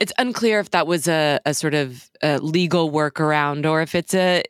It's 0.00 0.12
unclear 0.16 0.58
if 0.60 0.70
that 0.70 0.86
was 0.86 1.06
a, 1.06 1.38
a 1.44 1.52
sort 1.52 1.74
of 1.74 2.10
a 2.22 2.38
legal 2.38 2.90
workaround 2.90 3.68
or 3.68 3.82
if 3.82 3.94
it's 3.94 4.14
a. 4.14 4.42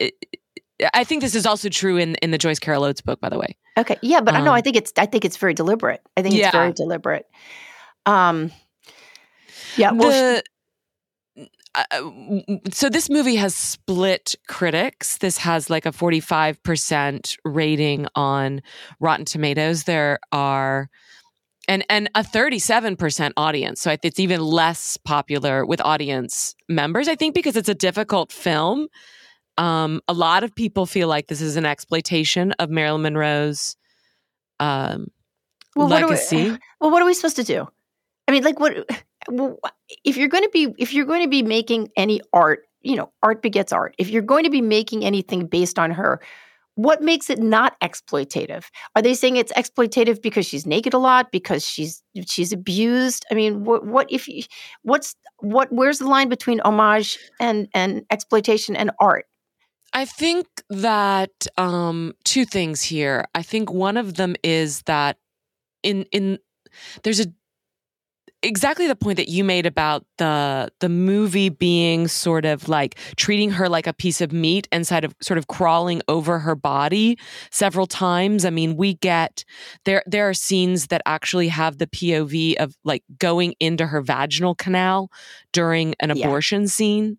I 0.94 1.04
think 1.04 1.22
this 1.22 1.34
is 1.34 1.46
also 1.46 1.68
true 1.68 1.96
in, 1.96 2.14
in 2.16 2.30
the 2.30 2.38
Joyce 2.38 2.58
Carol 2.58 2.84
Oates 2.84 3.00
book, 3.00 3.20
by 3.20 3.28
the 3.28 3.38
way. 3.38 3.56
Okay, 3.78 3.96
yeah, 4.02 4.20
but 4.20 4.34
um, 4.34 4.44
no, 4.44 4.52
I 4.52 4.60
think 4.60 4.76
it's 4.76 4.92
I 4.96 5.06
think 5.06 5.24
it's 5.24 5.36
very 5.36 5.54
deliberate. 5.54 6.02
I 6.16 6.22
think 6.22 6.34
it's 6.34 6.42
yeah. 6.42 6.50
very 6.50 6.72
deliberate. 6.72 7.26
Um, 8.06 8.52
yeah. 9.76 9.92
Well, 9.92 10.42
the, 11.36 11.46
uh, 11.74 12.60
so 12.72 12.88
this 12.88 13.08
movie 13.08 13.36
has 13.36 13.54
split 13.54 14.34
critics. 14.48 15.18
This 15.18 15.38
has 15.38 15.70
like 15.70 15.86
a 15.86 15.92
forty 15.92 16.20
five 16.20 16.62
percent 16.62 17.36
rating 17.44 18.06
on 18.14 18.62
Rotten 19.00 19.24
Tomatoes. 19.24 19.84
There 19.84 20.18
are 20.32 20.88
and 21.68 21.84
and 21.88 22.10
a 22.14 22.22
37% 22.22 23.32
audience 23.36 23.80
so 23.82 23.94
it's 24.02 24.18
even 24.18 24.40
less 24.40 24.96
popular 24.96 25.64
with 25.64 25.80
audience 25.82 26.54
members 26.68 27.06
i 27.06 27.14
think 27.14 27.34
because 27.34 27.54
it's 27.54 27.68
a 27.68 27.74
difficult 27.74 28.32
film 28.32 28.88
um, 29.60 30.00
a 30.08 30.12
lot 30.12 30.42
of 30.42 30.54
people 30.54 30.86
feel 30.86 31.06
like 31.06 31.26
this 31.26 31.40
is 31.40 31.56
an 31.56 31.66
exploitation 31.66 32.52
of 32.52 32.70
marilyn 32.70 33.02
monroe's 33.02 33.76
um, 34.58 35.08
well, 35.76 35.88
legacy 35.88 36.50
we, 36.50 36.58
well 36.80 36.90
what 36.90 37.02
are 37.02 37.06
we 37.06 37.14
supposed 37.14 37.36
to 37.36 37.44
do 37.44 37.68
i 38.26 38.32
mean 38.32 38.42
like 38.42 38.58
what 38.58 38.74
if 40.04 40.16
you're 40.16 40.28
going 40.28 40.44
to 40.44 40.50
be 40.50 40.74
if 40.78 40.92
you're 40.92 41.06
going 41.06 41.22
to 41.22 41.28
be 41.28 41.42
making 41.42 41.88
any 41.96 42.20
art 42.32 42.60
you 42.80 42.96
know 42.96 43.12
art 43.22 43.42
begets 43.42 43.72
art 43.72 43.94
if 43.98 44.08
you're 44.08 44.22
going 44.22 44.44
to 44.44 44.50
be 44.50 44.62
making 44.62 45.04
anything 45.04 45.46
based 45.46 45.78
on 45.78 45.90
her 45.90 46.20
what 46.80 47.02
makes 47.02 47.28
it 47.28 47.38
not 47.38 47.78
exploitative? 47.80 48.64
Are 48.96 49.02
they 49.02 49.12
saying 49.12 49.36
it's 49.36 49.52
exploitative 49.52 50.22
because 50.22 50.46
she's 50.46 50.64
naked 50.64 50.94
a 50.94 50.98
lot, 50.98 51.30
because 51.30 51.66
she's 51.66 52.02
she's 52.26 52.52
abused? 52.52 53.26
I 53.30 53.34
mean, 53.34 53.64
what 53.64 53.86
what 53.86 54.10
if 54.10 54.26
you, 54.26 54.44
what's 54.82 55.14
what 55.40 55.70
where's 55.70 55.98
the 55.98 56.08
line 56.08 56.30
between 56.30 56.60
homage 56.60 57.18
and 57.38 57.68
and 57.74 58.04
exploitation 58.10 58.76
and 58.76 58.92
art? 58.98 59.26
I 59.92 60.04
think 60.04 60.46
that 60.68 61.46
um, 61.56 62.14
two 62.24 62.44
things 62.44 62.82
here. 62.82 63.26
I 63.34 63.42
think 63.42 63.72
one 63.72 63.96
of 63.96 64.14
them 64.14 64.36
is 64.42 64.82
that 64.82 65.16
in 65.82 66.04
in 66.12 66.38
there's 67.02 67.20
a 67.20 67.26
exactly 68.42 68.86
the 68.86 68.96
point 68.96 69.16
that 69.16 69.28
you 69.28 69.44
made 69.44 69.66
about 69.66 70.04
the 70.18 70.70
the 70.80 70.88
movie 70.88 71.48
being 71.48 72.08
sort 72.08 72.44
of 72.44 72.68
like 72.68 72.98
treating 73.16 73.50
her 73.50 73.68
like 73.68 73.86
a 73.86 73.92
piece 73.92 74.20
of 74.20 74.32
meat 74.32 74.68
inside 74.72 75.04
of 75.04 75.14
sort 75.20 75.38
of 75.38 75.46
crawling 75.46 76.00
over 76.08 76.38
her 76.38 76.54
body 76.54 77.18
several 77.50 77.86
times. 77.86 78.44
I 78.44 78.50
mean, 78.50 78.76
we 78.76 78.94
get 78.94 79.44
there 79.84 80.02
there 80.06 80.28
are 80.28 80.34
scenes 80.34 80.86
that 80.88 81.02
actually 81.04 81.48
have 81.48 81.78
the 81.78 81.86
POV 81.86 82.56
of 82.56 82.76
like 82.84 83.02
going 83.18 83.54
into 83.60 83.86
her 83.86 84.00
vaginal 84.00 84.54
canal 84.54 85.10
during 85.52 85.94
an 86.00 86.16
yeah. 86.16 86.26
abortion 86.26 86.68
scene. 86.68 87.18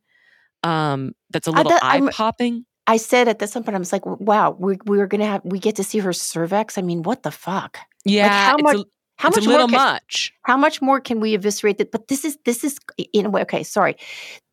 Um 0.63 1.13
that's 1.31 1.47
a 1.47 1.51
little 1.51 1.73
eye 1.81 2.01
popping. 2.11 2.65
I 2.87 2.97
said 2.97 3.27
at 3.27 3.39
this 3.39 3.53
point, 3.53 3.69
I 3.69 3.77
was 3.77 3.93
like, 3.93 4.05
"Wow, 4.05 4.55
we 4.57 4.77
we're 4.85 5.07
gonna 5.07 5.25
have 5.25 5.41
we 5.43 5.59
get 5.59 5.75
to 5.77 5.83
see 5.83 5.99
her 5.99 6.13
cervix." 6.13 6.77
I 6.77 6.81
mean, 6.81 7.03
what 7.03 7.23
the 7.23 7.31
fuck? 7.31 7.77
Yeah, 8.05 8.23
like 8.23 8.31
how 8.31 8.57
much? 8.57 8.75
A, 8.77 8.85
how 9.17 9.27
it's 9.29 9.37
much 9.37 9.45
a 9.45 9.49
little 9.49 9.67
can, 9.67 9.75
much. 9.75 10.33
How 10.43 10.57
much 10.57 10.81
more 10.81 10.99
can 10.99 11.19
we 11.19 11.35
eviscerate 11.35 11.77
that? 11.77 11.91
But 11.91 12.07
this 12.07 12.25
is 12.25 12.37
this 12.43 12.63
is 12.63 12.79
in 13.13 13.27
a 13.27 13.29
way. 13.29 13.41
Okay, 13.43 13.63
sorry. 13.63 13.95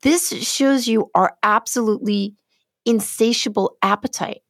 This 0.03 0.29
shows 0.29 0.87
you 0.87 1.11
our 1.15 1.37
absolutely 1.43 2.35
insatiable 2.85 3.77
appetite, 3.83 4.43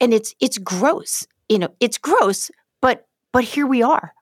and 0.00 0.14
it's 0.14 0.34
it's 0.40 0.58
gross. 0.58 1.26
You 1.48 1.58
know, 1.58 1.68
it's 1.80 1.98
gross. 1.98 2.50
But 2.80 3.06
but 3.32 3.44
here 3.44 3.66
we 3.66 3.82
are. 3.82 4.12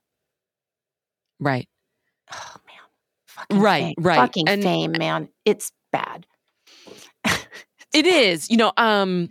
Right. 1.38 1.68
Oh 2.32 2.56
man. 2.66 2.76
Fucking 3.26 3.60
right. 3.60 3.82
Fame. 3.82 3.94
Right. 3.98 4.16
Fucking 4.16 4.48
and, 4.48 4.62
fame, 4.62 4.92
man. 4.92 5.28
It's 5.44 5.70
bad. 5.92 6.26
It 7.96 8.06
is. 8.06 8.50
You 8.50 8.56
know. 8.56 8.72
Um. 8.76 9.28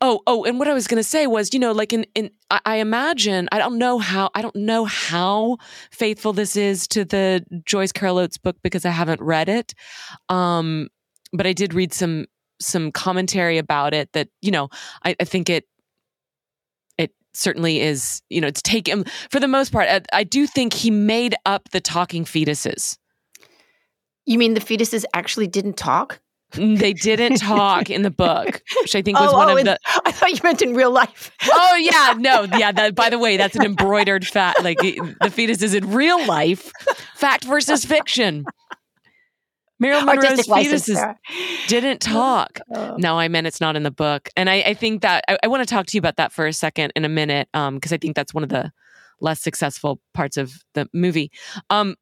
Oh, 0.00 0.22
oh, 0.26 0.44
and 0.44 0.58
what 0.58 0.66
I 0.66 0.72
was 0.72 0.86
going 0.86 0.96
to 0.96 1.04
say 1.04 1.26
was, 1.26 1.52
you 1.52 1.60
know, 1.60 1.72
like 1.72 1.92
in 1.92 2.06
in 2.14 2.30
I, 2.50 2.60
I, 2.64 2.76
imagine 2.76 3.50
I 3.52 3.58
don't 3.58 3.76
know 3.76 3.98
how 3.98 4.30
I 4.34 4.40
don't 4.40 4.56
know 4.56 4.86
how 4.86 5.58
faithful 5.90 6.32
this 6.32 6.56
is 6.56 6.88
to 6.88 7.04
the 7.04 7.44
Joyce 7.66 7.92
Carol 7.92 8.16
Oates 8.16 8.38
book 8.38 8.56
because 8.62 8.86
I 8.86 8.90
haven't 8.90 9.20
read 9.20 9.50
it. 9.50 9.74
Um, 10.30 10.88
but 11.34 11.46
I 11.46 11.52
did 11.52 11.74
read 11.74 11.92
some 11.92 12.26
some 12.60 12.92
commentary 12.92 13.58
about 13.58 13.92
it 13.92 14.12
that 14.12 14.28
you 14.40 14.50
know 14.50 14.68
I, 15.04 15.16
I 15.20 15.24
think 15.24 15.50
it 15.50 15.66
it 16.96 17.12
certainly 17.34 17.80
is 17.80 18.22
you 18.30 18.40
know 18.40 18.46
it's 18.46 18.62
taken 18.62 19.04
for 19.30 19.40
the 19.40 19.48
most 19.48 19.70
part. 19.70 19.88
I, 19.88 20.00
I 20.12 20.24
do 20.24 20.46
think 20.46 20.72
he 20.72 20.90
made 20.90 21.34
up 21.44 21.68
the 21.70 21.80
talking 21.80 22.24
fetuses. 22.24 22.96
You 24.24 24.38
mean 24.38 24.54
the 24.54 24.60
fetuses 24.60 25.04
actually 25.12 25.48
didn't 25.48 25.76
talk? 25.76 26.20
They 26.56 26.92
didn't 26.92 27.36
talk 27.40 27.90
in 27.90 28.02
the 28.02 28.10
book, 28.10 28.62
which 28.82 28.94
I 28.94 29.02
think 29.02 29.18
was 29.18 29.32
oh, 29.32 29.36
one 29.36 29.50
oh, 29.50 29.56
of 29.56 29.64
the. 29.64 29.78
I 30.04 30.12
thought 30.12 30.30
you 30.30 30.40
meant 30.42 30.62
in 30.62 30.74
real 30.74 30.90
life. 30.90 31.30
oh 31.50 31.76
yeah, 31.76 32.14
no, 32.18 32.42
yeah. 32.58 32.72
That, 32.72 32.94
by 32.94 33.10
the 33.10 33.18
way, 33.18 33.36
that's 33.36 33.56
an 33.56 33.64
embroidered 33.64 34.26
fact. 34.26 34.62
Like 34.62 34.78
the 34.78 35.30
fetus 35.30 35.62
is 35.62 35.74
in 35.74 35.90
real 35.92 36.24
life. 36.26 36.70
Fact 37.14 37.44
versus 37.44 37.84
fiction. 37.84 38.44
Marilyn 39.80 40.06
Monroe's 40.06 40.46
fetuses 40.46 41.16
didn't 41.66 42.00
talk. 42.00 42.60
Oh. 42.72 42.96
No, 42.96 43.18
I 43.18 43.28
meant 43.28 43.46
it's 43.46 43.60
not 43.60 43.76
in 43.76 43.82
the 43.82 43.90
book, 43.90 44.28
and 44.36 44.48
I, 44.48 44.60
I 44.60 44.74
think 44.74 45.02
that 45.02 45.24
I, 45.28 45.38
I, 45.42 45.48
want 45.48 45.66
to 45.66 45.66
talk 45.66 45.86
to 45.86 45.96
you 45.96 45.98
about 45.98 46.16
that 46.16 46.32
for 46.32 46.46
a 46.46 46.52
second 46.52 46.92
in 46.94 47.04
a 47.04 47.08
minute, 47.08 47.48
because 47.52 47.92
um, 47.92 47.94
I 47.94 47.96
think 47.96 48.14
that's 48.14 48.32
one 48.32 48.44
of 48.44 48.50
the 48.50 48.72
less 49.20 49.40
successful 49.40 50.00
parts 50.12 50.36
of 50.36 50.52
the 50.74 50.88
movie. 50.92 51.32
Um, 51.70 51.96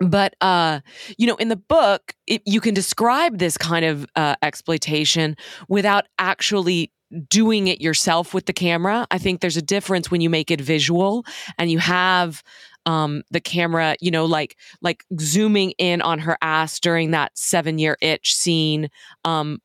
but 0.00 0.34
uh 0.40 0.80
you 1.16 1.26
know 1.26 1.36
in 1.36 1.48
the 1.48 1.56
book 1.56 2.14
it, 2.26 2.42
you 2.44 2.60
can 2.60 2.74
describe 2.74 3.38
this 3.38 3.56
kind 3.56 3.84
of 3.84 4.06
uh, 4.16 4.36
exploitation 4.42 5.36
without 5.68 6.06
actually 6.18 6.92
doing 7.28 7.68
it 7.68 7.80
yourself 7.80 8.34
with 8.34 8.46
the 8.46 8.52
camera. 8.52 9.06
I 9.10 9.18
think 9.18 9.40
there's 9.40 9.56
a 9.56 9.62
difference 9.62 10.10
when 10.10 10.20
you 10.20 10.28
make 10.28 10.50
it 10.50 10.60
visual 10.60 11.24
and 11.56 11.70
you 11.70 11.78
have 11.78 12.42
um 12.86 13.22
the 13.30 13.40
camera 13.40 13.96
you 14.00 14.10
know 14.10 14.24
like 14.24 14.56
like 14.82 15.04
zooming 15.18 15.72
in 15.78 16.00
on 16.00 16.20
her 16.20 16.38
ass 16.42 16.78
during 16.78 17.10
that 17.10 17.36
7 17.36 17.78
year 17.78 17.96
itch 18.00 18.34
scene 18.34 18.88
um 19.24 19.58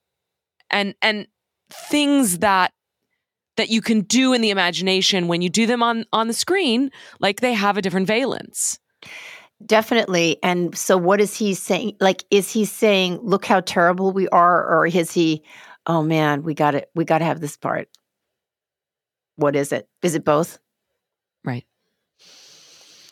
and 0.71 0.95
and 1.01 1.27
things 1.69 2.39
that 2.39 2.73
that 3.55 3.69
you 3.69 3.81
can 3.81 4.01
do 4.01 4.33
in 4.33 4.41
the 4.41 4.49
imagination 4.49 5.27
when 5.27 5.41
you 5.41 5.49
do 5.49 5.67
them 5.67 5.83
on 5.83 6.05
on 6.11 6.27
the 6.27 6.33
screen 6.33 6.89
like 7.19 7.39
they 7.39 7.53
have 7.53 7.77
a 7.77 7.81
different 7.81 8.07
valence 8.07 8.79
Definitely. 9.65 10.37
And 10.43 10.77
so, 10.77 10.97
what 10.97 11.21
is 11.21 11.35
he 11.35 11.53
saying? 11.53 11.95
Like, 11.99 12.23
is 12.31 12.51
he 12.51 12.65
saying, 12.65 13.19
"Look 13.21 13.45
how 13.45 13.61
terrible 13.61 14.11
we 14.11 14.27
are," 14.29 14.65
or 14.67 14.85
is 14.87 15.11
he, 15.11 15.43
"Oh 15.85 16.01
man, 16.03 16.43
we 16.43 16.53
got 16.53 16.75
it. 16.75 16.89
We 16.95 17.05
got 17.05 17.19
to 17.19 17.25
have 17.25 17.39
this 17.39 17.57
part." 17.57 17.87
What 19.35 19.55
is 19.55 19.71
it? 19.71 19.87
Is 20.01 20.15
it 20.15 20.23
both? 20.25 20.59
Right. 21.43 21.65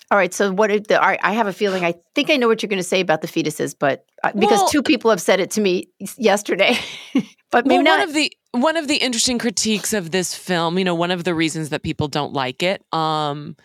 All 0.09 0.17
right. 0.17 0.33
So 0.33 0.51
what? 0.51 0.69
Are 0.71 0.79
the, 0.79 1.01
all 1.01 1.07
right, 1.07 1.19
I 1.23 1.33
have 1.33 1.47
a 1.47 1.53
feeling. 1.53 1.85
I 1.85 1.95
think 2.15 2.29
I 2.29 2.35
know 2.37 2.47
what 2.47 2.61
you're 2.61 2.69
going 2.69 2.77
to 2.77 2.83
say 2.83 2.99
about 2.99 3.21
the 3.21 3.27
fetuses, 3.27 3.75
but 3.77 4.05
uh, 4.23 4.31
because 4.33 4.59
Well- 4.59 4.67
two 4.67 4.83
people 4.83 5.09
have 5.09 5.21
said 5.21 5.39
it 5.39 5.51
to 5.51 5.61
me 5.61 5.87
yesterday, 6.17 6.77
but 7.51 7.65
maybe 7.65 7.83
well, 7.83 7.97
not. 7.97 7.99
one 7.99 8.07
of 8.09 8.13
the 8.13 8.33
one 8.51 8.77
of 8.77 8.87
the 8.89 8.97
interesting 8.97 9.39
critiques 9.39 9.93
of 9.93 10.11
this 10.11 10.35
film, 10.35 10.77
you 10.77 10.83
know, 10.83 10.95
one 10.95 11.11
of 11.11 11.23
the 11.23 11.33
reasons 11.33 11.69
that 11.69 11.81
people 11.83 12.09
don't 12.09 12.33
like 12.33 12.61
it, 12.61 12.83
um, 12.93 13.55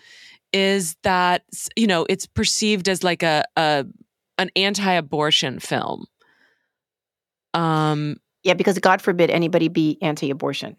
is 0.53 0.97
that 1.03 1.43
you 1.77 1.87
know 1.87 2.07
it's 2.09 2.27
perceived 2.27 2.89
as 2.89 3.03
like 3.03 3.23
a, 3.23 3.45
a 3.57 3.87
an 4.39 4.51
anti-abortion 4.57 5.61
film. 5.61 6.07
Um, 7.55 8.17
yeah, 8.43 8.55
because 8.55 8.79
God 8.79 9.01
forbid 9.01 9.31
anybody 9.31 9.69
be 9.69 9.99
anti-abortion. 10.03 10.77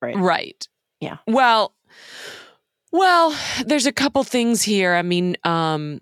Right. 0.00 0.16
right. 0.16 0.68
Yeah. 1.00 1.18
Well, 1.26 1.74
well, 2.92 3.36
there's 3.66 3.86
a 3.86 3.92
couple 3.92 4.24
things 4.24 4.62
here. 4.62 4.94
I 4.94 5.02
mean, 5.02 5.36
um, 5.44 6.00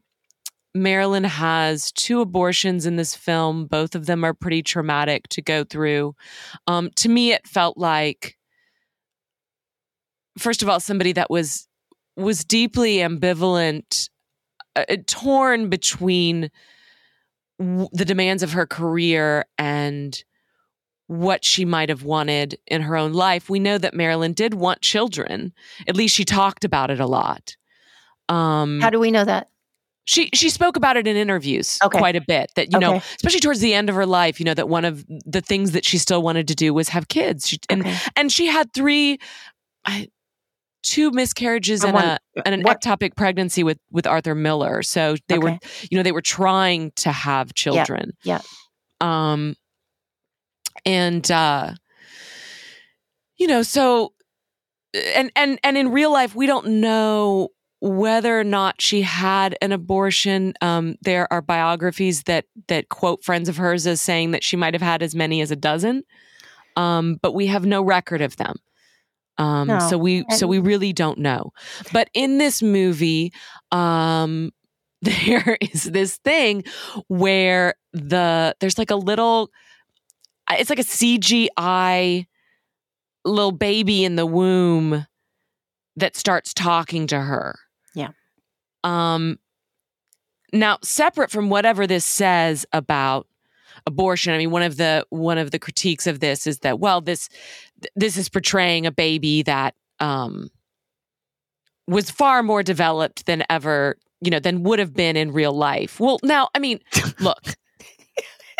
Marilyn 0.74 1.24
has 1.24 1.92
two 1.92 2.20
abortions 2.20 2.86
in 2.86 2.96
this 2.96 3.14
film. 3.14 3.66
Both 3.66 3.94
of 3.94 4.06
them 4.06 4.24
are 4.24 4.34
pretty 4.34 4.62
traumatic 4.62 5.28
to 5.30 5.42
go 5.42 5.64
through. 5.64 6.14
Um, 6.66 6.90
to 6.96 7.08
me, 7.08 7.32
it 7.32 7.46
felt 7.46 7.76
like, 7.76 8.36
first 10.38 10.62
of 10.62 10.68
all, 10.68 10.80
somebody 10.80 11.12
that 11.12 11.30
was 11.30 11.67
was 12.18 12.44
deeply 12.44 12.96
ambivalent, 12.98 14.08
uh, 14.76 14.84
uh, 14.88 14.96
torn 15.06 15.68
between 15.68 16.50
w- 17.58 17.88
the 17.92 18.04
demands 18.04 18.42
of 18.42 18.52
her 18.52 18.66
career 18.66 19.44
and 19.56 20.22
what 21.06 21.44
she 21.44 21.64
might 21.64 21.88
have 21.88 22.02
wanted 22.02 22.58
in 22.66 22.82
her 22.82 22.96
own 22.96 23.12
life. 23.14 23.48
We 23.48 23.60
know 23.60 23.78
that 23.78 23.94
Marilyn 23.94 24.34
did 24.34 24.52
want 24.54 24.82
children. 24.82 25.52
At 25.86 25.96
least 25.96 26.14
she 26.14 26.24
talked 26.24 26.64
about 26.64 26.90
it 26.90 27.00
a 27.00 27.06
lot. 27.06 27.56
Um, 28.28 28.80
How 28.82 28.90
do 28.90 29.00
we 29.00 29.10
know 29.10 29.24
that? 29.24 29.48
she 30.04 30.30
she 30.32 30.48
spoke 30.50 30.76
about 30.76 30.96
it 30.96 31.06
in 31.06 31.16
interviews 31.16 31.78
Okay. 31.84 31.98
quite 31.98 32.16
a 32.16 32.20
bit. 32.20 32.50
That 32.56 32.72
you 32.72 32.78
know, 32.78 32.96
especially 33.16 33.40
towards 33.40 33.60
the 33.60 33.74
end 33.74 33.88
of 33.90 33.94
her 33.94 34.06
life, 34.06 34.38
you 34.40 34.44
know 34.44 34.54
that 34.54 34.68
one 34.68 34.84
of 34.86 35.04
the 35.06 35.40
things 35.42 35.72
that 35.72 35.84
she 35.84 35.98
still 35.98 36.22
wanted 36.22 36.48
to 36.48 36.54
do 36.54 36.72
was 36.74 36.88
have 36.90 37.08
kids. 37.08 37.48
She, 37.48 37.58
and 37.70 37.82
Okay. 37.82 37.96
and 38.16 38.32
she 38.32 38.46
had 38.46 38.72
three, 38.72 39.18
I, 39.84 40.08
two 40.82 41.10
miscarriages 41.10 41.82
And 41.84 41.96
and, 41.96 42.06
a 42.06 42.18
and 42.46 42.54
an 42.54 42.62
what- 42.62 42.80
ectopic 42.80 43.16
pregnancy 43.16 43.62
with 43.64 43.78
with 43.90 44.06
Arthur 44.06 44.34
Miller. 44.34 44.82
So 44.82 45.16
they 45.28 45.38
were 45.38 45.58
you 45.90 45.96
know 45.96 46.02
they 46.02 46.12
were 46.12 46.22
trying 46.22 46.92
to 46.96 47.12
have 47.12 47.54
children. 47.54 48.12
yeah. 48.24 48.40
Um. 49.00 49.54
And 50.84 51.28
uh, 51.30 51.74
you 53.36 53.46
know, 53.46 53.62
so 53.62 54.12
and 54.94 55.30
and 55.36 55.58
and 55.62 55.76
in 55.76 55.90
real 55.90 56.12
life, 56.12 56.34
we 56.34 56.46
don't 56.46 56.80
know 56.80 57.48
whether 57.80 58.38
or 58.38 58.44
not 58.44 58.80
she 58.80 59.02
had 59.02 59.56
an 59.62 59.72
abortion. 59.72 60.54
Um, 60.60 60.96
there 61.00 61.32
are 61.32 61.42
biographies 61.42 62.24
that 62.24 62.46
that 62.68 62.88
quote 62.88 63.22
friends 63.24 63.48
of 63.48 63.56
hers 63.56 63.86
as 63.86 64.00
saying 64.00 64.30
that 64.32 64.42
she 64.44 64.56
might 64.56 64.74
have 64.74 64.82
had 64.82 65.02
as 65.02 65.14
many 65.14 65.40
as 65.40 65.50
a 65.50 65.56
dozen, 65.56 66.04
um, 66.76 67.18
but 67.22 67.34
we 67.34 67.46
have 67.46 67.66
no 67.66 67.82
record 67.82 68.20
of 68.20 68.36
them. 68.36 68.56
Um, 69.38 69.68
No, 69.68 69.78
So 69.78 69.96
we 69.98 70.24
so 70.36 70.46
we 70.46 70.58
really 70.58 70.92
don't 70.92 71.18
know. 71.18 71.52
But 71.92 72.10
in 72.14 72.38
this 72.38 72.62
movie, 72.62 73.32
um, 73.70 74.50
there 75.02 75.56
is 75.60 75.84
this 75.84 76.16
thing 76.18 76.64
where 77.06 77.74
the 77.92 78.56
there's 78.60 78.78
like 78.78 78.90
a 78.90 78.96
little, 78.96 79.50
it's 80.50 80.70
like 80.70 80.80
a 80.80 80.84
CGI 80.84 82.26
little 83.24 83.52
baby 83.52 84.04
in 84.04 84.16
the 84.16 84.26
womb 84.26 85.06
that 85.96 86.16
starts 86.16 86.52
talking 86.54 87.06
to 87.08 87.20
her. 87.20 87.58
Yeah. 87.94 88.10
Um 88.82 89.38
now 90.52 90.78
separate 90.82 91.30
from 91.30 91.50
whatever 91.50 91.86
this 91.86 92.04
says 92.04 92.64
about 92.72 93.26
abortion, 93.86 94.32
I 94.32 94.38
mean 94.38 94.50
one 94.50 94.62
of 94.62 94.76
the 94.76 95.06
one 95.10 95.38
of 95.38 95.50
the 95.50 95.58
critiques 95.58 96.06
of 96.06 96.20
this 96.20 96.46
is 96.46 96.60
that 96.60 96.78
well 96.78 97.00
this 97.00 97.28
this 97.96 98.16
is 98.16 98.28
portraying 98.28 98.86
a 98.86 98.92
baby 98.92 99.42
that 99.42 99.74
um 100.00 100.50
was 101.88 102.10
far 102.10 102.42
more 102.42 102.62
developed 102.62 103.26
than 103.26 103.42
ever, 103.48 103.96
you 104.20 104.30
know, 104.30 104.38
than 104.38 104.62
would 104.62 104.78
have 104.78 104.92
been 104.92 105.16
in 105.16 105.32
real 105.32 105.52
life. 105.52 105.98
Well, 105.98 106.18
now, 106.22 106.48
I 106.54 106.58
mean, 106.58 106.80
look. 107.20 107.56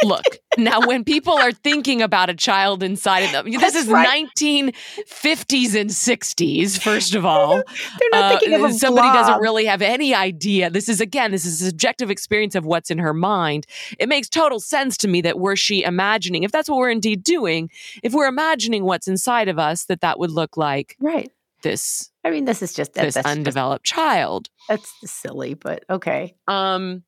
Look, 0.04 0.22
now 0.56 0.86
when 0.86 1.02
people 1.04 1.32
are 1.34 1.50
thinking 1.52 2.02
about 2.02 2.30
a 2.30 2.34
child 2.34 2.82
inside 2.82 3.20
of 3.20 3.32
them, 3.32 3.50
this 3.50 3.60
That's 3.60 3.74
is 3.76 3.88
right. 3.88 4.26
1950s 4.36 5.74
and 5.80 5.90
60s, 5.90 6.78
first 6.80 7.14
of 7.14 7.24
all. 7.24 7.54
They're 7.98 8.10
not 8.12 8.24
Uh, 8.24 8.38
thinking 8.38 8.54
of 8.54 8.70
a 8.70 8.72
somebody 8.72 9.08
doesn't 9.08 9.40
really 9.40 9.64
have 9.64 9.82
any 9.82 10.14
idea. 10.14 10.70
This 10.70 10.88
is 10.88 11.00
again, 11.00 11.30
this 11.32 11.44
is 11.44 11.60
a 11.62 11.66
subjective 11.66 12.10
experience 12.10 12.54
of 12.54 12.64
what's 12.64 12.90
in 12.90 12.98
her 12.98 13.12
mind. 13.14 13.66
It 13.98 14.08
makes 14.08 14.28
total 14.28 14.60
sense 14.60 14.96
to 14.98 15.08
me 15.08 15.20
that 15.22 15.38
were 15.38 15.56
she 15.56 15.82
imagining, 15.82 16.42
if 16.44 16.52
that's 16.52 16.68
what 16.68 16.78
we're 16.78 16.90
indeed 16.90 17.22
doing, 17.24 17.70
if 18.02 18.12
we're 18.12 18.28
imagining 18.28 18.84
what's 18.84 19.08
inside 19.08 19.48
of 19.48 19.58
us, 19.58 19.84
that 19.86 20.00
that 20.02 20.18
would 20.18 20.30
look 20.30 20.56
like 20.56 20.96
Right. 21.00 21.30
this 21.62 22.10
I 22.24 22.30
mean, 22.30 22.44
this 22.44 22.62
is 22.62 22.72
just 22.74 22.92
this 22.92 23.14
that's 23.14 23.26
just, 23.26 23.26
undeveloped 23.36 23.84
child. 23.84 24.48
that's 24.68 24.92
silly, 25.04 25.54
but 25.54 25.84
okay. 25.88 26.34
Um, 26.46 27.02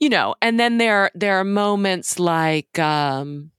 you 0.00 0.08
know, 0.08 0.34
and 0.42 0.58
then 0.58 0.78
there 0.78 1.10
there 1.14 1.38
are 1.38 1.44
moments 1.44 2.18
like 2.18 2.78
um, 2.78 3.50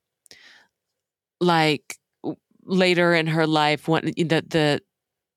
like 1.39 1.97
later 2.63 3.13
in 3.13 3.27
her 3.27 3.47
life 3.47 3.87
when 3.87 4.05
the 4.15 4.43
the 4.47 4.81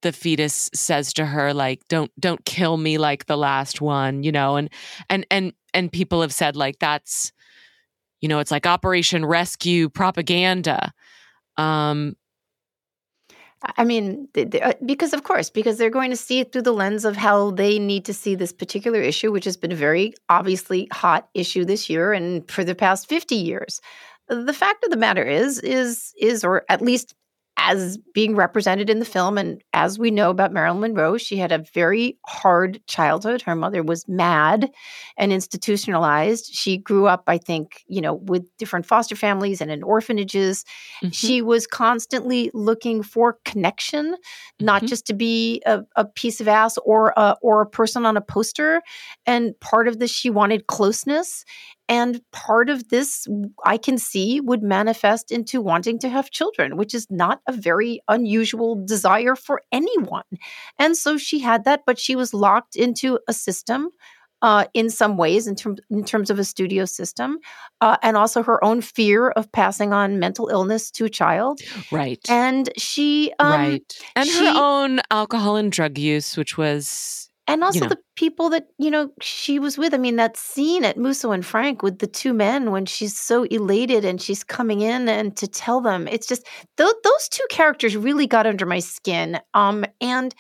the 0.03 0.13
fetus 0.13 0.71
says 0.73 1.13
to 1.13 1.27
her 1.27 1.53
like 1.53 1.83
don't 1.89 2.11
don't 2.21 2.45
kill 2.45 2.77
me 2.77 2.99
like 2.99 3.27
the 3.27 3.37
last 3.37 3.81
one 3.81 4.23
you 4.23 4.31
know 4.31 4.57
and 4.57 4.71
and 5.11 5.27
and 5.31 5.53
and 5.75 5.93
people 5.93 6.21
have 6.21 6.33
said 6.33 6.55
like 6.55 6.79
that's 6.79 7.33
you 8.21 8.29
know 8.29 8.39
it's 8.39 8.51
like 8.51 8.67
operation 8.67 9.25
rescue 9.25 9.89
propaganda. 9.89 10.93
Um 11.57 12.17
I 13.63 13.85
mean, 13.85 14.29
uh, 14.37 14.73
because 14.87 15.13
of 15.13 15.25
course, 15.25 15.51
because 15.51 15.79
they're 15.79 15.91
going 15.91 16.11
to 16.11 16.17
see 16.17 16.41
it 16.41 16.53
through 16.53 16.63
the 16.63 16.73
lens 16.73 17.05
of 17.05 17.17
how 17.17 17.51
they 17.51 17.79
need 17.79 18.05
to 18.05 18.15
see 18.15 18.35
this 18.35 18.53
particular 18.53 19.01
issue, 19.01 19.33
which 19.33 19.45
has 19.45 19.57
been 19.57 19.73
a 19.73 19.77
very 19.77 20.15
obviously 20.29 20.89
hot 20.93 21.29
issue 21.35 21.65
this 21.65 21.91
year 21.91 22.13
and 22.13 22.49
for 22.51 22.63
the 22.63 22.75
past 22.75 23.09
50 23.09 23.35
years. 23.35 23.81
The 24.29 24.53
fact 24.53 24.85
of 24.85 24.91
the 24.91 24.97
matter 24.97 25.25
is, 25.25 25.59
is, 25.61 26.13
is, 26.21 26.45
or 26.45 26.65
at 26.69 26.83
least 26.83 27.15
as 27.61 27.99
being 28.15 28.35
represented 28.37 28.89
in 28.89 28.99
the 29.01 29.05
film, 29.05 29.37
and 29.37 29.63
as 29.73 29.99
we 29.99 30.11
know 30.11 30.31
about 30.31 30.53
Marilyn 30.53 30.81
Monroe, 30.81 31.19
she 31.19 31.37
had 31.37 31.53
a 31.53 31.65
very 31.75 32.17
hard 32.27 32.81
childhood. 32.87 33.43
Her 33.43 33.55
mother 33.57 33.83
was 33.83 34.07
mad 34.09 34.71
and 35.17 35.33
institutionalized. 35.33 36.51
She 36.55 36.79
grew 36.79 37.07
up, 37.07 37.25
I 37.27 37.37
think, 37.39 37.83
you 37.89 38.01
know, 38.01 38.15
with 38.15 38.47
different 38.59 38.87
foster 38.87 39.17
families 39.17 39.61
and 39.61 39.71
in 39.71 39.83
orphanages 39.83 40.65
mhm. 41.03 41.13
she 41.13 41.43
was 41.43 41.67
constantly 41.67 42.51
looking 42.55 43.03
for 43.03 43.39
connection 43.45 44.17
not 44.61 44.83
Mhm. 44.83 44.89
just 44.89 45.07
to 45.07 45.15
be 45.15 45.63
a, 45.67 45.81
a 45.97 46.05
piece 46.05 46.41
of 46.41 46.49
ass 46.49 46.79
or 46.85 47.13
a, 47.17 47.37
or 47.43 47.61
a 47.63 47.67
person 47.67 48.07
on 48.07 48.17
a 48.17 48.21
poster 48.21 48.83
and 49.27 49.59
part 49.61 49.89
of 49.89 49.99
this 49.99 50.11
she 50.11 50.31
wanted 50.31 50.67
closeness 50.67 51.45
and 51.89 52.21
part 52.33 52.69
of 52.69 52.89
this 52.89 53.27
i 53.65 53.77
can 53.77 53.99
see 53.99 54.41
would 54.41 54.63
manifest 54.63 55.31
into 55.31 55.61
wanting 55.61 55.99
to 55.99 56.09
have 56.09 56.31
children 56.31 56.77
which 56.77 56.95
is 56.95 57.07
not 57.11 57.41
a 57.47 57.53
very 57.53 58.01
unusual 58.09 58.77
desire 58.85 59.35
for 59.35 59.63
anyone. 59.73 60.25
And 60.79 60.97
so 60.97 61.19
she 61.19 61.39
had 61.41 61.65
that 61.65 61.83
but 61.87 61.99
she 61.99 62.17
was 62.17 62.35
locked 62.35 62.77
into 62.77 63.19
a 63.29 63.33
system 63.33 63.91
uh, 64.41 64.67
in 64.73 64.89
some 64.89 65.17
ways, 65.17 65.49
in, 65.49 65.57
term, 65.57 65.77
in 65.91 66.05
terms 66.05 66.31
of 66.31 66.39
a 66.39 66.45
studio 66.45 66.85
system, 66.85 67.39
uh, 67.81 67.97
and 68.05 68.17
also 68.17 68.41
her 68.41 68.63
own 68.65 68.81
fear 68.81 69.31
of 69.31 69.51
passing 69.51 69.93
on 69.93 70.21
mental 70.21 70.49
illness 70.49 70.93
to 70.93 71.05
a 71.05 71.09
child. 71.09 71.61
right. 71.91 72.25
And 72.29 72.71
she, 72.77 73.33
um, 73.41 73.51
right. 73.51 73.99
And 74.15 74.29
she- 74.29 74.47
her 74.47 74.53
own 74.55 75.01
alcohol 75.11 75.57
and 75.57 75.73
drug 75.73 75.99
use 75.99 76.37
which 76.37 76.57
was 76.57 77.28
and 77.49 77.65
also 77.65 77.81
know. 77.81 77.89
the 77.89 77.99
people 78.15 78.51
that 78.51 78.69
you 78.79 78.91
know 78.91 79.11
she 79.21 79.59
was 79.59 79.79
with. 79.79 79.95
I 79.95 79.99
mean, 79.99 80.17
that 80.17 80.37
scene 80.37 80.85
at 80.85 80.99
Musso 80.99 81.33
and 81.33 81.45
Frank 81.45 81.83
with 81.83 81.99
the 81.99 82.07
two 82.07 82.35
men 82.35 82.71
when 82.71 82.85
she's 82.87 83.19
so 83.19 83.45
elated 83.45 84.05
and 84.05 84.21
she's 84.21 84.45
coming 84.45 84.83
in 84.83 85.09
and 85.09 85.35
to 85.39 85.49
tell 85.49 85.81
them, 85.81 86.07
it's 86.07 86.27
just 86.27 86.47
th- 86.77 86.95
those 87.03 87.29
two 87.31 87.47
characters 87.51 87.97
really 87.97 88.27
got 88.27 88.47
under 88.47 88.67
my 88.67 88.79
skin. 88.79 89.41
Um, 89.55 89.85
and 90.01 90.35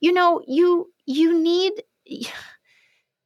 you 0.00 0.12
know, 0.12 0.42
you 0.46 0.92
you 1.06 1.42
need, 1.42 1.72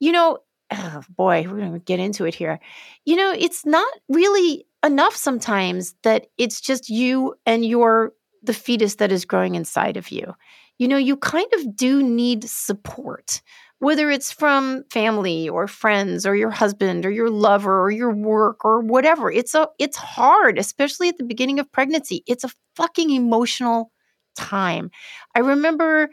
you 0.00 0.12
know, 0.12 0.38
oh 0.72 1.02
boy, 1.10 1.46
we're 1.50 1.58
gonna 1.58 1.80
get 1.80 1.98
into 1.98 2.24
it 2.26 2.34
here. 2.34 2.60
You 3.04 3.16
know, 3.16 3.34
it's 3.36 3.66
not 3.66 3.92
really 4.08 4.66
enough 4.84 5.16
sometimes 5.16 5.94
that 6.04 6.28
it's 6.38 6.60
just 6.60 6.88
you 6.88 7.34
and 7.44 7.64
your 7.64 8.12
the 8.44 8.54
fetus 8.54 8.94
that 8.96 9.10
is 9.10 9.24
growing 9.24 9.56
inside 9.56 9.96
of 9.96 10.10
you. 10.10 10.32
You 10.78 10.88
know, 10.88 10.96
you 10.96 11.16
kind 11.16 11.46
of 11.54 11.76
do 11.76 12.02
need 12.02 12.44
support, 12.44 13.40
whether 13.78 14.10
it's 14.10 14.32
from 14.32 14.84
family 14.90 15.48
or 15.48 15.66
friends 15.66 16.26
or 16.26 16.36
your 16.36 16.50
husband 16.50 17.06
or 17.06 17.10
your 17.10 17.30
lover 17.30 17.82
or 17.82 17.90
your 17.90 18.12
work 18.12 18.64
or 18.64 18.80
whatever. 18.80 19.30
It's 19.30 19.54
a 19.54 19.68
it's 19.78 19.96
hard, 19.96 20.58
especially 20.58 21.08
at 21.08 21.16
the 21.18 21.24
beginning 21.24 21.58
of 21.58 21.70
pregnancy. 21.72 22.22
It's 22.26 22.44
a 22.44 22.50
fucking 22.76 23.10
emotional 23.10 23.90
time. 24.36 24.90
I 25.34 25.40
remember 25.40 26.10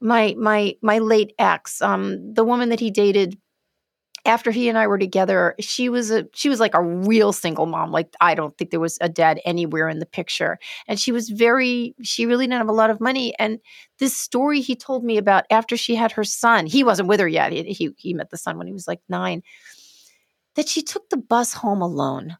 my 0.00 0.34
my 0.38 0.74
my 0.82 0.98
late 0.98 1.32
ex, 1.38 1.80
um, 1.82 2.34
the 2.34 2.44
woman 2.44 2.68
that 2.70 2.80
he 2.80 2.90
dated 2.90 3.38
after 4.26 4.50
he 4.50 4.68
and 4.68 4.78
I 4.78 4.86
were 4.86 4.98
together, 4.98 5.54
she 5.60 5.88
was 5.88 6.10
a 6.10 6.26
she 6.34 6.48
was 6.48 6.60
like 6.60 6.74
a 6.74 6.82
real 6.82 7.32
single 7.32 7.66
mom. 7.66 7.90
Like 7.92 8.14
I 8.20 8.34
don't 8.34 8.56
think 8.56 8.70
there 8.70 8.80
was 8.80 8.98
a 9.00 9.08
dad 9.08 9.40
anywhere 9.44 9.88
in 9.88 9.98
the 9.98 10.06
picture. 10.06 10.58
And 10.88 10.98
she 10.98 11.12
was 11.12 11.28
very 11.28 11.94
she 12.02 12.26
really 12.26 12.46
didn't 12.46 12.58
have 12.58 12.68
a 12.68 12.72
lot 12.72 12.90
of 12.90 13.00
money. 13.00 13.34
And 13.38 13.60
this 13.98 14.16
story 14.16 14.60
he 14.60 14.76
told 14.76 15.04
me 15.04 15.18
about 15.18 15.44
after 15.50 15.76
she 15.76 15.94
had 15.94 16.12
her 16.12 16.24
son, 16.24 16.66
he 16.66 16.84
wasn't 16.84 17.08
with 17.08 17.20
her 17.20 17.28
yet. 17.28 17.52
He 17.52 17.64
he, 17.64 17.90
he 17.96 18.14
met 18.14 18.30
the 18.30 18.38
son 18.38 18.56
when 18.58 18.66
he 18.66 18.72
was 18.72 18.88
like 18.88 19.00
9. 19.08 19.42
That 20.56 20.68
she 20.68 20.82
took 20.82 21.08
the 21.10 21.16
bus 21.16 21.52
home 21.52 21.82
alone 21.82 22.36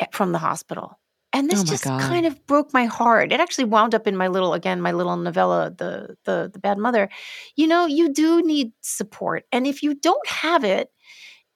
eh, 0.00 0.06
from 0.12 0.32
the 0.32 0.38
hospital. 0.38 0.98
And 1.32 1.50
this 1.50 1.60
Oh 1.60 1.64
just 1.64 1.84
God. 1.84 2.00
kind 2.00 2.24
of 2.26 2.46
broke 2.46 2.72
my 2.72 2.86
heart. 2.86 3.32
It 3.32 3.40
actually 3.40 3.64
wound 3.64 3.94
up 3.94 4.06
in 4.06 4.16
my 4.16 4.28
little 4.28 4.54
again 4.54 4.80
my 4.80 4.92
little 4.92 5.16
novella 5.16 5.70
the 5.70 6.16
the 6.24 6.50
the 6.52 6.58
bad 6.58 6.78
mother. 6.78 7.08
You 7.56 7.66
know, 7.66 7.86
you 7.86 8.12
do 8.12 8.42
need 8.42 8.72
support. 8.80 9.44
And 9.52 9.66
if 9.66 9.82
you 9.82 9.94
don't 9.94 10.26
have 10.26 10.64
it, 10.64 10.90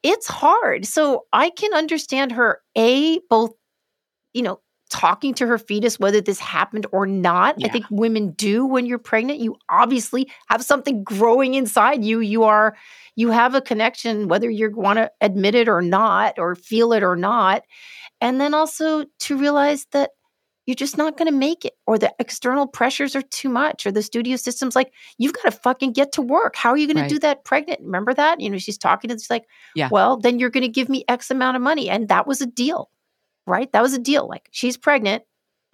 it's 0.03 0.27
hard. 0.27 0.87
So 0.87 1.27
I 1.33 1.51
can 1.51 1.75
understand 1.75 2.33
her 2.33 2.61
a 2.77 3.21
both 3.29 3.53
you 4.33 4.43
know 4.43 4.61
talking 4.91 5.33
to 5.33 5.47
her 5.47 5.57
fetus 5.57 5.99
whether 5.99 6.21
this 6.21 6.39
happened 6.39 6.87
or 6.93 7.07
not. 7.07 7.57
I 7.65 7.69
think 7.69 7.87
women 7.91 8.33
do 8.33 8.67
when 8.67 8.85
you're 8.85 8.99
pregnant. 8.99 9.41
You 9.41 9.57
obviously 9.71 10.31
have 10.49 10.63
something 10.63 11.03
growing 11.03 11.55
inside 11.55 12.05
you. 12.05 12.21
You 12.21 12.45
are 12.45 12.77
you 13.17 13.31
have 13.31 13.55
a 13.55 13.63
connection 13.63 14.29
whether 14.29 14.51
you 14.51 14.71
want 14.75 14.99
to 14.99 15.11
admit 15.21 15.55
it 15.55 15.69
or 15.69 15.81
not 15.81 16.39
or 16.39 16.55
feel 16.55 16.93
it 16.93 17.03
or 17.03 17.17
not. 17.17 17.63
And 18.21 18.41
then 18.41 18.55
also 18.55 19.07
to 19.21 19.37
realize 19.37 19.87
that 19.93 20.11
you're 20.67 20.75
just 20.77 20.97
not 20.97 21.17
going 21.17 21.31
to 21.31 21.37
make 21.37 21.65
it 21.65 21.75
or 21.87 21.99
the 21.99 22.13
external 22.21 22.67
pressures 22.67 23.17
are 23.17 23.23
too 23.23 23.49
much 23.49 23.85
or 23.85 23.91
the 23.91 24.03
studio 24.03 24.37
system's 24.37 24.77
like 24.77 24.93
you've 25.19 25.33
got 25.33 25.43
to 25.45 25.51
fucking 25.51 25.93
get 25.93 26.13
to 26.13 26.23
work. 26.23 26.55
How 26.57 26.71
are 26.71 26.77
you 26.77 26.87
going 26.87 26.97
Right. 26.99 27.09
to 27.09 27.15
do 27.17 27.19
that 27.21 27.45
pregnant? 27.45 27.81
Remember 27.83 28.15
that? 28.15 28.41
You 28.41 28.49
know 28.51 28.59
she's 28.59 28.79
talking 28.79 29.09
to 29.11 29.15
she's 29.19 29.29
like 29.31 29.45
Yeah. 29.75 29.89
well 29.91 30.17
then 30.19 30.39
you're 30.39 30.51
going 30.51 30.63
to 30.63 30.69
give 30.69 30.89
me 30.89 31.05
x 31.09 31.31
amount 31.31 31.57
of 31.57 31.63
money 31.63 31.91
and 31.91 32.09
that 32.09 32.27
was 32.27 32.41
a 32.41 32.47
deal 32.47 32.91
right? 33.47 33.71
That 33.73 33.83
was 33.83 33.93
a 33.95 33.99
deal 33.99 34.29
like 34.29 34.49
she's 34.53 34.77
pregnant 34.77 35.25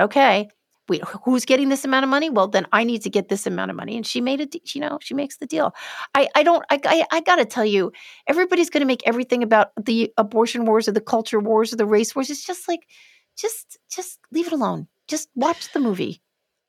okay 0.01 0.49
wait 0.89 1.05
who's 1.05 1.45
getting 1.45 1.68
this 1.68 1.84
amount 1.84 2.05
of 2.05 2.09
money? 2.09 2.30
Well 2.30 2.49
then 2.49 2.66
i 2.72 2.82
need 2.82 3.03
to 3.03 3.11
get 3.11 3.28
this 3.28 3.47
amount 3.47 3.70
of 3.70 3.76
money 3.76 3.95
and 3.97 4.07
she 4.07 4.22
made 4.22 4.41
it 4.41 4.57
you 4.74 4.80
know 4.80 4.99
she 5.03 5.12
makes 5.12 5.36
the 5.36 5.47
deal. 5.47 5.74
I 6.14 6.28
i 6.34 6.43
don't 6.43 6.64
i 6.70 6.80
i, 6.86 7.05
I 7.12 7.20
gotta 7.20 7.45
tell 7.45 7.66
you 7.66 7.93
everybody's 8.26 8.70
going 8.70 8.80
to 8.80 8.86
make 8.86 9.03
everything 9.07 9.43
about 9.43 9.72
the 9.78 10.11
abortion 10.16 10.64
wars 10.64 10.89
or 10.89 10.93
the 10.93 11.03
culture 11.03 11.41
wars 11.41 11.74
or 11.74 11.76
the 11.76 11.84
race 11.84 12.14
wars. 12.16 12.30
It's 12.30 12.47
just 12.47 12.66
like 12.68 12.80
just 13.39 13.78
just 13.91 14.18
leave 14.32 14.47
it 14.49 14.53
alone 14.53 14.89
just 15.07 15.28
watch 15.34 15.72
the 15.72 15.80
movie 15.80 16.20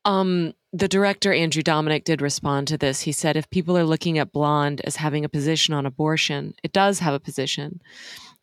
Um, 0.04 0.54
the 0.72 0.88
director 0.88 1.32
Andrew 1.32 1.62
Dominik 1.62 2.04
did 2.04 2.22
respond 2.22 2.68
to 2.68 2.78
this. 2.78 3.02
He 3.02 3.12
said, 3.12 3.36
if 3.36 3.50
people 3.50 3.76
are 3.76 3.84
looking 3.84 4.18
at 4.18 4.32
Blonde 4.32 4.80
as 4.84 4.96
having 4.96 5.24
a 5.24 5.28
position 5.28 5.74
on 5.74 5.84
abortion, 5.84 6.54
it 6.62 6.72
does 6.72 7.00
have 7.00 7.12
a 7.12 7.20
position. 7.20 7.80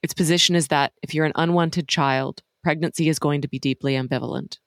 Its 0.04 0.14
position 0.14 0.56
is 0.56 0.68
that 0.68 0.92
if 1.02 1.14
you're 1.16 1.26
an 1.26 1.32
unwanted 1.36 1.88
child, 1.88 2.44
pregnancy 2.64 3.10
is 3.10 3.18
going 3.18 3.42
to 3.42 3.48
be 3.48 3.58
deeply 3.60 3.94
ambivalent. 3.94 4.60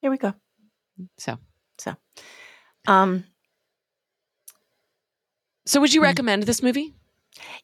here 0.00 0.10
we 0.12 0.18
go 0.18 0.34
So, 1.18 1.38
um 2.86 3.24
so 5.66 5.80
would 5.80 5.94
you 5.94 6.00
Hmm. 6.02 6.04
recommend 6.12 6.42
this 6.44 6.62
movie? 6.62 6.92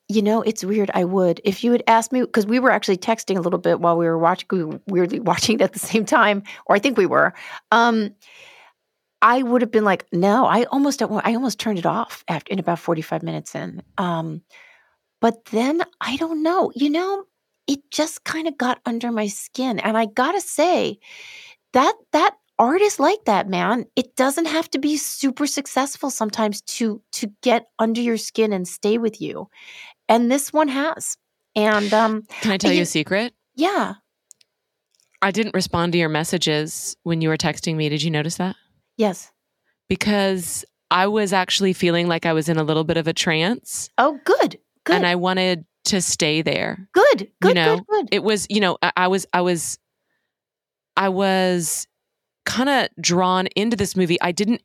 You 0.08 0.22
know, 0.22 0.42
it's 0.42 0.64
weird. 0.64 0.90
I 0.94 1.04
would. 1.04 1.40
If 1.44 1.62
you 1.62 1.72
had 1.72 1.82
asked 1.86 2.12
me, 2.12 2.22
because 2.22 2.46
we 2.46 2.58
were 2.58 2.70
actually 2.70 2.96
texting 2.96 3.36
a 3.36 3.40
little 3.40 3.58
bit 3.58 3.80
while 3.80 3.96
we 3.96 4.06
were 4.06 4.18
watching, 4.18 4.46
we 4.50 4.64
were 4.64 4.80
weirdly 4.86 5.20
watching 5.30 5.56
it 5.56 5.62
at 5.62 5.72
the 5.72 5.78
same 5.78 6.04
time, 6.04 6.42
or 6.66 6.76
I 6.76 6.78
think 6.78 6.98
we 6.98 7.06
were. 7.06 7.32
Um, 7.70 8.10
I 9.22 9.42
would 9.42 9.60
have 9.60 9.70
been 9.70 9.84
like, 9.84 10.06
no, 10.12 10.46
I 10.46 10.64
almost, 10.64 11.02
I 11.02 11.34
almost 11.34 11.60
turned 11.60 11.78
it 11.78 11.86
off 11.86 12.24
after 12.26 12.52
in 12.52 12.58
about 12.58 12.78
45 12.78 13.22
minutes 13.22 13.54
in. 13.54 13.82
Um, 13.98 14.42
but 15.20 15.44
then 15.46 15.82
I 16.00 16.16
don't 16.16 16.42
know, 16.42 16.72
you 16.74 16.88
know, 16.88 17.24
it 17.66 17.80
just 17.90 18.24
kind 18.24 18.48
of 18.48 18.56
got 18.56 18.80
under 18.86 19.12
my 19.12 19.26
skin. 19.26 19.78
And 19.78 19.96
I 19.96 20.06
gotta 20.06 20.40
say, 20.40 20.98
that 21.72 21.94
that 22.12 22.36
art 22.60 22.80
is 22.82 23.00
like 23.00 23.24
that, 23.24 23.48
man. 23.48 23.86
It 23.96 24.14
doesn't 24.14 24.44
have 24.46 24.70
to 24.70 24.78
be 24.78 24.96
super 24.98 25.46
successful 25.48 26.10
sometimes 26.10 26.60
to 26.76 27.02
to 27.12 27.32
get 27.42 27.66
under 27.80 28.00
your 28.00 28.18
skin 28.18 28.52
and 28.52 28.68
stay 28.68 28.98
with 28.98 29.20
you. 29.20 29.48
And 30.08 30.30
this 30.30 30.52
one 30.52 30.68
has. 30.68 31.16
And 31.56 31.92
um 31.92 32.22
Can 32.42 32.52
I 32.52 32.58
tell 32.58 32.70
you 32.70 32.76
you- 32.76 32.82
a 32.82 32.86
secret? 32.86 33.32
yeah, 33.56 33.94
I 35.22 35.30
didn't 35.32 35.54
respond 35.54 35.92
to 35.92 35.98
your 35.98 36.08
messages 36.08 36.96
when 37.02 37.20
you 37.20 37.28
were 37.30 37.36
texting 37.36 37.76
me. 37.76 37.88
Did 37.88 38.02
you 38.02 38.10
notice 38.10 38.36
that? 38.36 38.54
yes. 38.96 39.32
Because 39.88 40.64
I 40.90 41.06
was 41.08 41.32
actually 41.32 41.72
feeling 41.72 42.06
like 42.08 42.24
I 42.26 42.32
was 42.32 42.48
in 42.48 42.56
a 42.58 42.62
little 42.62 42.84
bit 42.84 42.96
of 42.96 43.06
a 43.08 43.12
trance 43.12 43.88
Oh, 43.98 44.18
good. 44.24 44.58
Good. 44.84 44.96
and 44.96 45.06
I 45.06 45.14
wanted 45.16 45.64
to 45.86 46.00
stay 46.00 46.42
there. 46.42 46.88
good. 46.92 47.28
Good, 47.42 47.48
you 47.48 47.54
know, 47.54 47.76
good, 47.76 47.86
good. 47.88 48.08
it 48.12 48.22
was 48.22 48.46
you 48.50 48.60
know 48.60 48.76
I, 48.82 48.92
I 48.96 49.08
was 49.08 49.26
i 49.32 49.40
was 49.40 49.78
i 50.96 51.08
was 51.08 51.86
kind 52.44 52.68
of 52.68 52.88
drawn 53.00 53.46
into 53.48 53.76
this 53.76 53.96
movie. 53.96 54.20
I 54.20 54.32
didn't 54.32 54.62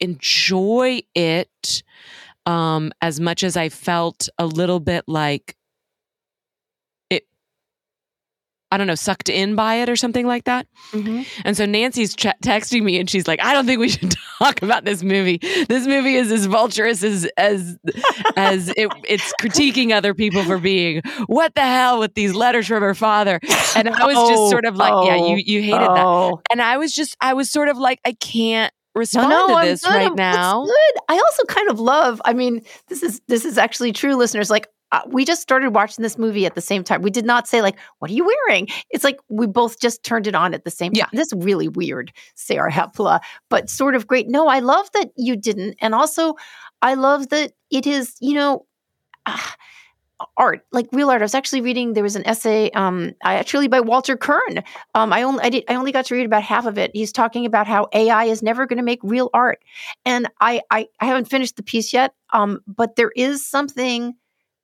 enjoy 0.00 1.00
it 1.14 1.82
um 2.46 2.92
as 3.02 3.18
much 3.20 3.42
as 3.42 3.56
i 3.56 3.68
felt 3.68 4.28
a 4.38 4.46
little 4.46 4.80
bit 4.80 5.04
like 5.08 5.56
it 7.10 7.24
i 8.70 8.76
don't 8.76 8.86
know 8.86 8.94
sucked 8.94 9.28
in 9.28 9.54
by 9.54 9.76
it 9.76 9.88
or 9.88 9.96
something 9.96 10.26
like 10.26 10.44
that 10.44 10.66
Mhm. 10.92 11.26
and 11.44 11.56
so 11.56 11.64
nancy's 11.66 12.14
ch- 12.14 12.26
texting 12.44 12.82
me 12.82 12.98
and 13.00 13.08
she's 13.08 13.26
like 13.26 13.40
i 13.42 13.52
don't 13.52 13.66
think 13.66 13.80
we 13.80 13.88
should 13.88 14.14
talk 14.38 14.62
about 14.62 14.84
this 14.84 15.02
movie 15.02 15.38
this 15.68 15.86
movie 15.86 16.14
is 16.16 16.30
as 16.32 16.46
vulturous 16.46 17.02
as 17.02 17.28
as 17.36 17.78
as 18.36 18.68
it, 18.76 18.88
it's 19.08 19.32
critiquing 19.40 19.92
other 19.94 20.14
people 20.14 20.44
for 20.44 20.58
being 20.58 21.02
what 21.26 21.54
the 21.54 21.62
hell 21.62 21.98
with 21.98 22.14
these 22.14 22.34
letters 22.34 22.66
from 22.66 22.82
her 22.82 22.94
father 22.94 23.40
and 23.76 23.88
i 23.88 24.06
was 24.06 24.16
Oh, 24.18 24.28
just 24.30 24.50
sort 24.50 24.64
of 24.64 24.76
like 24.76 24.92
yeah 25.06 25.16
oh, 25.18 25.28
you 25.34 25.36
you 25.44 25.62
hated 25.62 25.80
that 25.80 26.06
Oh. 26.06 26.40
and 26.50 26.60
i 26.62 26.76
was 26.76 26.92
just 26.92 27.16
i 27.20 27.34
was 27.34 27.50
sort 27.50 27.68
of 27.68 27.78
like 27.78 28.00
i 28.04 28.12
can't 28.12 28.72
respond 28.94 29.30
no, 29.30 29.46
to 29.48 29.54
I'm 29.54 29.66
this 29.66 29.82
good. 29.82 29.90
right 29.94 30.02
I'm- 30.06 30.14
now 30.16 30.64
good. 30.64 31.00
I 31.08 31.14
also 31.14 31.44
kind 31.44 31.70
of 31.70 31.78
love. 31.78 32.20
I 32.24 32.32
mean, 32.32 32.62
this 32.88 33.02
is 33.04 33.20
this 33.28 33.44
is 33.44 33.56
actually 33.56 33.92
true, 33.92 34.16
listeners. 34.16 34.50
Like, 34.50 34.66
uh, 34.92 35.02
we 35.06 35.24
just 35.24 35.42
started 35.42 35.74
watching 35.74 36.02
this 36.02 36.16
movie 36.18 36.46
at 36.46 36.54
the 36.54 36.60
same 36.60 36.82
time. 36.84 37.02
We 37.02 37.10
did 37.10 37.24
not 37.26 37.46
say 37.46 37.62
like, 37.62 37.76
"What 37.98 38.10
are 38.10 38.14
you 38.14 38.24
wearing?" 38.24 38.68
It's 38.90 39.04
like 39.04 39.18
we 39.28 39.46
both 39.46 39.80
just 39.80 40.02
turned 40.02 40.26
it 40.26 40.34
on 40.34 40.54
at 40.54 40.64
the 40.64 40.70
same 40.70 40.92
Yeah. 40.94 41.04
time. 41.04 41.10
This 41.14 41.26
is 41.32 41.34
really 41.44 41.68
weird, 41.68 42.12
Sarah 42.34 42.72
Hepola, 42.72 43.20
but 43.50 43.68
sort 43.70 43.94
of 43.94 44.06
great. 44.06 44.28
No, 44.28 44.48
I 44.48 44.60
love 44.60 44.90
that 44.92 45.10
you 45.16 45.36
didn't, 45.36 45.76
and 45.80 45.94
also, 45.94 46.34
I 46.82 46.94
love 46.94 47.28
that 47.30 47.52
it 47.70 47.86
is. 47.86 48.16
You 48.20 48.34
know. 48.34 48.66
ah, 49.26 49.56
art 50.36 50.64
like 50.72 50.88
real 50.90 51.10
art 51.10 51.22
i 51.22 51.24
was 51.24 51.34
actually 51.34 51.60
reading 51.60 51.92
there 51.92 52.02
was 52.02 52.16
an 52.16 52.26
essay 52.26 52.70
um 52.72 53.12
I- 53.22 53.36
actually 53.36 53.68
by 53.68 53.78
walter 53.78 54.16
kirn 54.16 54.64
um 54.96 55.12
i 55.12 55.22
only 55.22 55.40
i 55.44 55.48
did 55.48 55.62
i 55.68 55.76
only 55.76 55.92
got 55.92 56.06
to 56.06 56.14
read 56.16 56.26
about 56.26 56.42
half 56.42 56.66
of 56.66 56.76
it 56.76 56.90
he's 56.92 57.12
talking 57.12 57.46
about 57.46 57.68
how 57.68 57.86
ai 57.92 58.24
is 58.24 58.42
never 58.42 58.66
going 58.66 58.78
to 58.78 58.82
make 58.82 58.98
real 59.04 59.30
art 59.32 59.60
and 60.04 60.28
I, 60.40 60.60
I 60.72 60.88
i 60.98 61.04
haven't 61.06 61.26
finished 61.26 61.54
the 61.54 61.62
piece 61.62 61.92
yet 61.92 62.14
um 62.32 62.60
but 62.66 62.96
there 62.96 63.12
is 63.14 63.46
something 63.46 64.14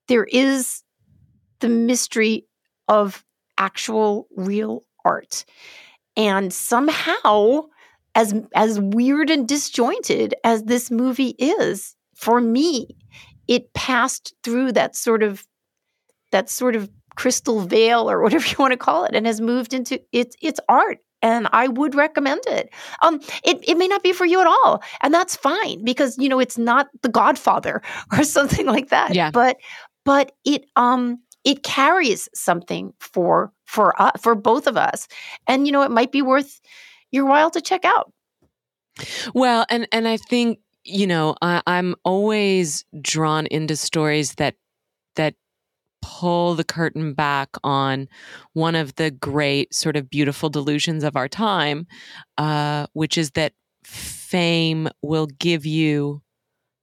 there 0.08 0.24
is 0.24 0.82
the 1.60 1.68
mystery 1.68 2.46
of 2.88 3.24
actual 3.58 4.26
real 4.36 4.84
art 5.04 5.44
and 6.16 6.52
somehow 6.52 7.62
as 8.14 8.34
as 8.54 8.80
weird 8.80 9.30
and 9.30 9.48
disjointed 9.48 10.34
as 10.44 10.64
this 10.64 10.90
movie 10.90 11.34
is 11.38 11.94
for 12.14 12.40
me 12.40 12.88
it 13.46 13.72
passed 13.74 14.34
through 14.42 14.72
that 14.72 14.96
sort 14.96 15.22
of 15.22 15.46
that 16.32 16.50
sort 16.50 16.74
of 16.74 16.90
crystal 17.16 17.60
veil 17.60 18.10
or 18.10 18.20
whatever 18.22 18.46
you 18.46 18.56
want 18.58 18.72
to 18.72 18.76
call 18.76 19.04
it 19.04 19.14
and 19.14 19.26
has 19.26 19.40
moved 19.40 19.72
into 19.72 20.00
its 20.12 20.36
its 20.42 20.60
art 20.68 20.98
and 21.22 21.48
I 21.52 21.68
would 21.68 21.94
recommend 21.94 22.42
it. 22.46 22.68
Um, 23.00 23.18
it 23.42 23.58
it 23.66 23.78
may 23.78 23.88
not 23.88 24.02
be 24.02 24.12
for 24.12 24.26
you 24.26 24.40
at 24.42 24.46
all, 24.46 24.82
and 25.00 25.12
that's 25.12 25.34
fine 25.34 25.82
because 25.82 26.18
you 26.18 26.28
know 26.28 26.38
it's 26.38 26.58
not 26.58 26.88
The 27.00 27.08
Godfather 27.08 27.82
or 28.12 28.22
something 28.24 28.66
like 28.66 28.90
that. 28.90 29.14
Yeah. 29.14 29.30
But 29.30 29.56
but 30.04 30.32
it 30.44 30.66
um 30.76 31.18
it 31.44 31.62
carries 31.62 32.28
something 32.34 32.92
for 33.00 33.52
for 33.66 34.00
us 34.00 34.12
for 34.20 34.34
both 34.34 34.66
of 34.66 34.76
us, 34.76 35.08
and 35.46 35.66
you 35.66 35.72
know 35.72 35.82
it 35.82 35.90
might 35.90 36.12
be 36.12 36.22
worth 36.22 36.60
your 37.10 37.26
while 37.26 37.50
to 37.50 37.60
check 37.60 37.84
out. 37.84 38.12
Well, 39.34 39.66
and 39.70 39.88
and 39.92 40.06
I 40.08 40.16
think 40.16 40.60
you 40.84 41.06
know 41.06 41.34
I, 41.42 41.62
I'm 41.66 41.94
always 42.04 42.84
drawn 43.00 43.46
into 43.46 43.76
stories 43.76 44.34
that 44.34 44.56
that 45.16 45.34
pull 46.02 46.54
the 46.54 46.64
curtain 46.64 47.14
back 47.14 47.48
on 47.64 48.08
one 48.52 48.74
of 48.74 48.94
the 48.96 49.10
great 49.10 49.74
sort 49.74 49.96
of 49.96 50.10
beautiful 50.10 50.50
delusions 50.50 51.02
of 51.02 51.16
our 51.16 51.28
time, 51.28 51.86
uh, 52.36 52.86
which 52.92 53.16
is 53.16 53.30
that 53.32 53.54
fame 53.84 54.88
will 55.02 55.26
give 55.26 55.64
you 55.64 56.20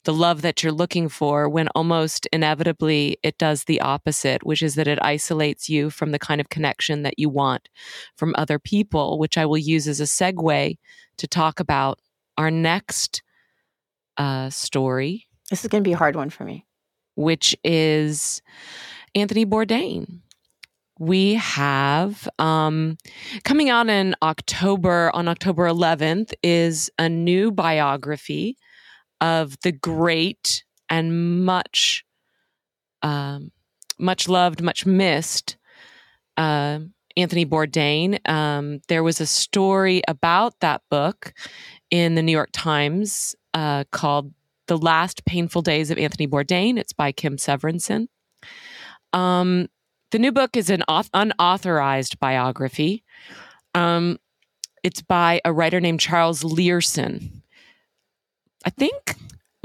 the 0.03 0.13
love 0.13 0.41
that 0.41 0.63
you're 0.63 0.71
looking 0.71 1.09
for 1.09 1.47
when 1.47 1.67
almost 1.75 2.27
inevitably 2.33 3.17
it 3.23 3.37
does 3.37 3.65
the 3.65 3.79
opposite, 3.81 4.43
which 4.43 4.61
is 4.61 4.75
that 4.75 4.87
it 4.87 4.97
isolates 5.01 5.69
you 5.69 5.89
from 5.89 6.11
the 6.11 6.19
kind 6.19 6.41
of 6.41 6.49
connection 6.49 7.03
that 7.03 7.19
you 7.19 7.29
want 7.29 7.69
from 8.15 8.33
other 8.37 8.57
people, 8.57 9.19
which 9.19 9.37
I 9.37 9.45
will 9.45 9.57
use 9.57 9.87
as 9.87 9.99
a 9.99 10.05
segue 10.05 10.77
to 11.17 11.27
talk 11.27 11.59
about 11.59 11.99
our 12.37 12.49
next 12.49 13.21
uh, 14.17 14.49
story, 14.49 15.27
This 15.49 15.63
is 15.63 15.67
going 15.69 15.83
to 15.83 15.87
be 15.87 15.93
a 15.93 15.97
hard 15.97 16.15
one 16.15 16.29
for 16.29 16.43
me. 16.43 16.65
which 17.15 17.55
is 17.63 18.41
Anthony 19.15 19.45
Bourdain. 19.45 20.21
We 20.99 21.35
have 21.35 22.27
um, 22.39 22.97
coming 23.43 23.69
out 23.69 23.89
in 23.89 24.15
October, 24.21 25.09
on 25.15 25.27
October 25.27 25.65
11th, 25.67 26.33
is 26.43 26.91
a 26.99 27.09
new 27.09 27.51
biography 27.51 28.57
of 29.21 29.59
the 29.61 29.71
great 29.71 30.63
and 30.89 31.45
much, 31.45 32.03
um, 33.01 33.51
much 33.97 34.27
loved, 34.27 34.61
much 34.61 34.85
missed 34.85 35.57
uh, 36.37 36.79
Anthony 37.15 37.45
Bourdain. 37.45 38.27
Um, 38.27 38.81
there 38.87 39.03
was 39.03 39.21
a 39.21 39.25
story 39.25 40.01
about 40.07 40.59
that 40.59 40.81
book 40.89 41.33
in 41.89 42.15
the 42.15 42.21
New 42.21 42.31
York 42.31 42.49
Times 42.51 43.35
uh, 43.53 43.83
called 43.91 44.33
"The 44.67 44.77
Last 44.77 45.25
Painful 45.25 45.61
Days 45.61 45.91
of 45.91 45.97
Anthony 45.97 46.27
Bourdain." 46.27 46.77
It's 46.77 46.93
by 46.93 47.11
Kim 47.11 47.37
Severson. 47.37 48.07
Um, 49.13 49.67
the 50.11 50.19
new 50.19 50.31
book 50.31 50.57
is 50.57 50.69
an 50.69 50.83
auth- 50.89 51.09
unauthorized 51.13 52.19
biography. 52.19 53.03
Um, 53.75 54.17
it's 54.83 55.01
by 55.01 55.41
a 55.45 55.53
writer 55.53 55.79
named 55.79 55.99
Charles 55.99 56.43
Leerhsen. 56.43 57.40
I 58.65 58.69
think 58.69 59.15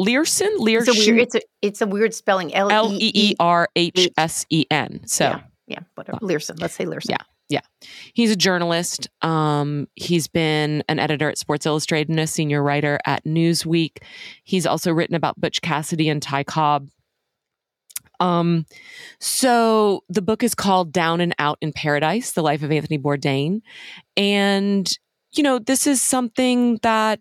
Leerhsen. 0.01 0.49
It's 0.61 0.88
a 0.88 0.92
weird. 0.92 1.20
It's 1.20 1.34
a 1.34 1.40
it's 1.62 1.80
a 1.80 1.86
weird 1.86 2.14
spelling. 2.14 2.55
L 2.55 2.70
L 2.70 2.92
E 2.92 3.11
E 3.14 3.34
R 3.40 3.68
H 3.76 4.09
S 4.16 4.47
E 4.51 4.66
N. 4.70 5.07
So 5.07 5.24
Yeah, 5.24 5.40
yeah, 5.66 5.80
whatever. 5.94 6.18
Leerhsen. 6.18 6.61
Let's 6.61 6.74
say 6.74 6.84
Leerhsen. 6.84 7.11
Yeah. 7.11 7.22
Yeah. 7.49 7.61
he's 8.12 8.32
a 8.32 8.36
journalist. 8.36 9.09
Um, 9.22 9.86
he's 9.94 10.26
been 10.26 10.82
an 10.88 10.99
editor 10.99 11.28
at 11.30 11.38
Sports 11.38 11.64
Illustrated 11.64 12.09
and 12.09 12.18
a 12.18 12.26
senior 12.26 12.61
writer 12.61 12.99
at 13.07 13.24
Newsweek. 13.24 13.99
He's 14.42 14.66
also 14.66 14.92
written 14.92 15.14
about 15.14 15.40
Butch 15.40 15.62
Cassidy 15.62 16.09
and 16.09 16.20
Ty 16.20 16.42
Cobb. 16.42 16.88
Um, 18.18 18.66
so 19.20 20.03
the 20.09 20.22
book 20.22 20.42
is 20.42 20.57
called 20.57 20.92
Down 20.92 21.20
and 21.20 21.34
Out 21.38 21.59
in 21.61 21.72
Paradise: 21.72 22.32
The 22.32 22.42
Life 22.42 22.62
of 22.64 22.72
Anthony 22.72 22.99
Bourdain, 22.99 23.61
and 24.16 24.90
you 25.32 25.42
know 25.42 25.59
this 25.59 25.86
is 25.86 26.03
something 26.03 26.78
that 26.82 27.20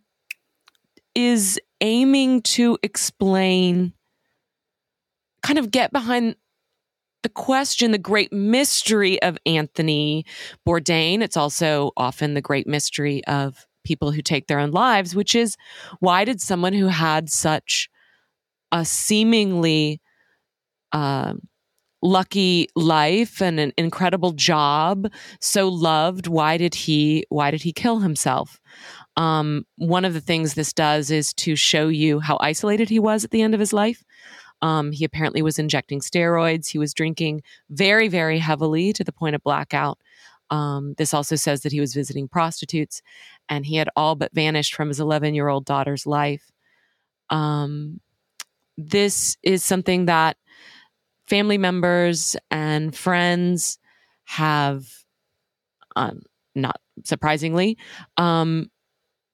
is 1.13 1.59
aiming 1.81 2.41
to 2.41 2.77
explain, 2.83 3.93
kind 5.43 5.59
of 5.59 5.71
get 5.71 5.91
behind 5.91 6.35
the 7.23 7.29
question, 7.29 7.91
the 7.91 7.97
great 7.97 8.31
mystery 8.31 9.21
of 9.21 9.37
Anthony 9.45 10.25
Bourdain. 10.67 11.21
It's 11.21 11.37
also 11.37 11.91
often 11.97 12.33
the 12.35 12.41
great 12.41 12.67
mystery 12.67 13.23
of 13.25 13.65
people 13.83 14.11
who 14.11 14.21
take 14.21 14.47
their 14.47 14.59
own 14.59 14.71
lives, 14.71 15.15
which 15.15 15.35
is 15.35 15.55
why 15.99 16.25
did 16.25 16.41
someone 16.41 16.73
who 16.73 16.87
had 16.87 17.29
such 17.29 17.89
a 18.71 18.83
seemingly 18.85 20.01
um 20.91 21.41
lucky 22.01 22.67
life 22.75 23.41
and 23.41 23.59
an 23.59 23.73
incredible 23.77 24.31
job, 24.31 25.11
so 25.41 25.67
loved, 25.67 26.27
why 26.27 26.57
did 26.57 26.75
he 26.75 27.25
why 27.29 27.51
did 27.51 27.63
he 27.63 27.73
kill 27.73 27.99
himself? 27.99 28.59
Um, 29.17 29.65
one 29.77 30.05
of 30.05 30.13
the 30.13 30.21
things 30.21 30.53
this 30.53 30.73
does 30.73 31.09
is 31.09 31.33
to 31.35 31.55
show 31.55 31.87
you 31.87 32.19
how 32.19 32.37
isolated 32.41 32.89
he 32.89 32.99
was 32.99 33.23
at 33.23 33.31
the 33.31 33.41
end 33.41 33.53
of 33.53 33.59
his 33.59 33.73
life. 33.73 34.03
Um, 34.61 34.91
he 34.91 35.05
apparently 35.05 35.41
was 35.41 35.59
injecting 35.59 35.99
steroids. 35.99 36.67
He 36.67 36.77
was 36.77 36.93
drinking 36.93 37.43
very, 37.69 38.07
very 38.07 38.39
heavily 38.39 38.93
to 38.93 39.03
the 39.03 39.11
point 39.11 39.35
of 39.35 39.43
blackout. 39.43 39.99
Um, 40.49 40.93
this 40.97 41.13
also 41.13 41.35
says 41.35 41.61
that 41.61 41.71
he 41.71 41.79
was 41.79 41.93
visiting 41.93 42.27
prostitutes 42.27 43.01
and 43.49 43.65
he 43.65 43.75
had 43.77 43.89
all 43.95 44.15
but 44.15 44.33
vanished 44.33 44.75
from 44.75 44.89
his 44.89 44.99
11 44.99 45.33
year 45.33 45.47
old 45.47 45.65
daughter's 45.65 46.05
life. 46.05 46.51
Um, 47.29 47.99
this 48.77 49.37
is 49.41 49.63
something 49.63 50.05
that 50.05 50.37
family 51.27 51.57
members 51.57 52.35
and 52.51 52.95
friends 52.95 53.79
have, 54.25 54.85
um, 55.95 56.21
not 56.53 56.79
surprisingly, 57.03 57.77
um, 58.17 58.69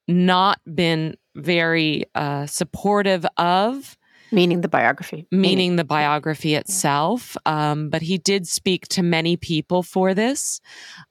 not 0.08 0.60
been 0.74 1.16
very 1.36 2.06
uh, 2.16 2.46
supportive 2.46 3.26
of 3.38 3.98
Meaning 4.34 4.62
the 4.62 4.70
biography. 4.70 5.28
meaning 5.30 5.76
the 5.76 5.84
biography 5.84 6.56
itself. 6.56 7.36
Um, 7.46 7.90
but 7.90 8.02
he 8.02 8.18
did 8.18 8.48
speak 8.48 8.88
to 8.90 9.04
many 9.04 9.36
people 9.36 9.84
for 9.84 10.14
this. 10.14 10.62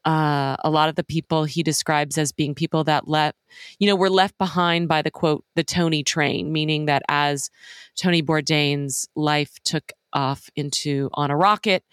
Uh, 0.07 0.57
a 0.65 0.71
lot 0.71 0.89
of 0.89 0.95
the 0.95 1.05
people 1.05 1.45
he 1.45 1.63
describes 1.63 2.17
as 2.17 2.33
being 2.33 2.55
people 2.55 2.83
that 2.85 3.09
let, 3.09 3.35
you 3.79 3.87
know, 3.87 3.95
were 3.95 4.09
left 4.09 4.39
behind 4.39 4.89
by 4.89 5.03
the 5.03 5.11
quote, 5.11 5.45
the 5.55 5.65
Tony 5.65 6.03
train, 6.03 6.51
meaning 6.51 6.87
that 6.87 7.03
as 7.09 7.51
Tony 7.95 8.23
Bourdain's 8.23 9.07
life 9.15 9.59
took 9.65 9.93
off 10.15 10.49
into 10.57 11.11
on 11.13 11.31
a 11.31 11.37
rocket, 11.37 11.85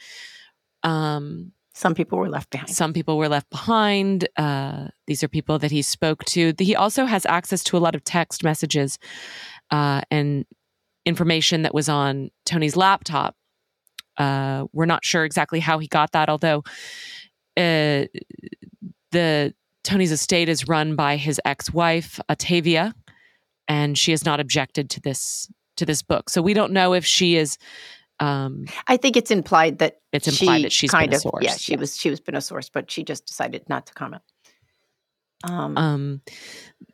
um, 0.84 1.52
Some 1.78 1.94
people 1.94 2.18
were 2.18 2.28
left 2.28 2.50
behind. 2.50 2.72
some 2.72 2.92
people 2.92 3.20
were 3.20 3.30
left 3.30 3.52
behind. 3.52 4.28
Uh, 4.36 4.88
these 5.06 5.24
are 5.24 5.28
people 5.28 5.60
that 5.60 5.70
he 5.70 5.84
spoke 5.84 6.26
to. 6.26 6.52
He 6.58 6.76
also 6.76 7.06
has 7.06 7.24
access 7.28 7.64
to 7.66 7.78
a 7.78 7.80
lot 7.80 7.94
of 7.94 8.04
text 8.04 8.44
messages 8.44 8.98
uh, 9.70 10.02
and 10.10 10.46
information 11.06 11.62
that 11.62 11.76
was 11.76 11.88
on 11.88 12.32
Tony's 12.48 12.76
laptop. 12.76 13.36
Uh, 14.18 14.66
we're 14.74 14.88
not 14.88 15.06
sure 15.06 15.24
exactly 15.24 15.60
how 15.60 15.78
he 15.78 15.88
got 15.88 16.14
that, 16.14 16.30
although 16.30 16.64
uh, 17.56 18.10
the 19.12 19.54
Tony's 19.84 20.12
estate 20.12 20.50
is 20.50 20.68
run 20.68 20.96
by 20.96 21.16
his 21.16 21.40
ex-wife 21.46 22.20
Ottavia, 22.28 22.96
and 23.68 23.96
she 23.96 24.10
has 24.10 24.26
not 24.26 24.40
objected 24.40 24.90
to 24.90 25.00
this 25.00 25.48
to 25.76 25.86
this 25.86 26.02
book. 26.02 26.32
So 26.32 26.42
we 26.42 26.56
don't 26.56 26.74
know 26.74 26.96
if 26.96 27.06
she 27.06 27.36
is. 27.36 27.60
Um, 28.20 28.66
I 28.88 28.98
think 28.98 29.16
it's 29.16 29.30
implied 29.30 29.80
that 29.80 30.00
it's 30.12 30.28
implied 30.28 30.58
she 30.58 30.64
that 30.64 30.72
she's 30.72 30.92
kind 30.92 31.10
been 31.10 31.14
a 31.14 31.18
of 31.18 31.22
source. 31.22 31.44
yeah. 31.44 31.56
she 31.56 31.76
was 31.76 31.96
she 31.98 32.10
was 32.10 32.20
been 32.20 32.36
a 32.36 32.42
source, 32.42 32.70
but 32.70 32.90
she 32.90 33.04
just 33.04 33.26
decided 33.26 33.68
not 33.70 33.86
to 33.88 33.94
comment. 33.94 34.24
Um, 35.44 35.78
um 35.78 36.22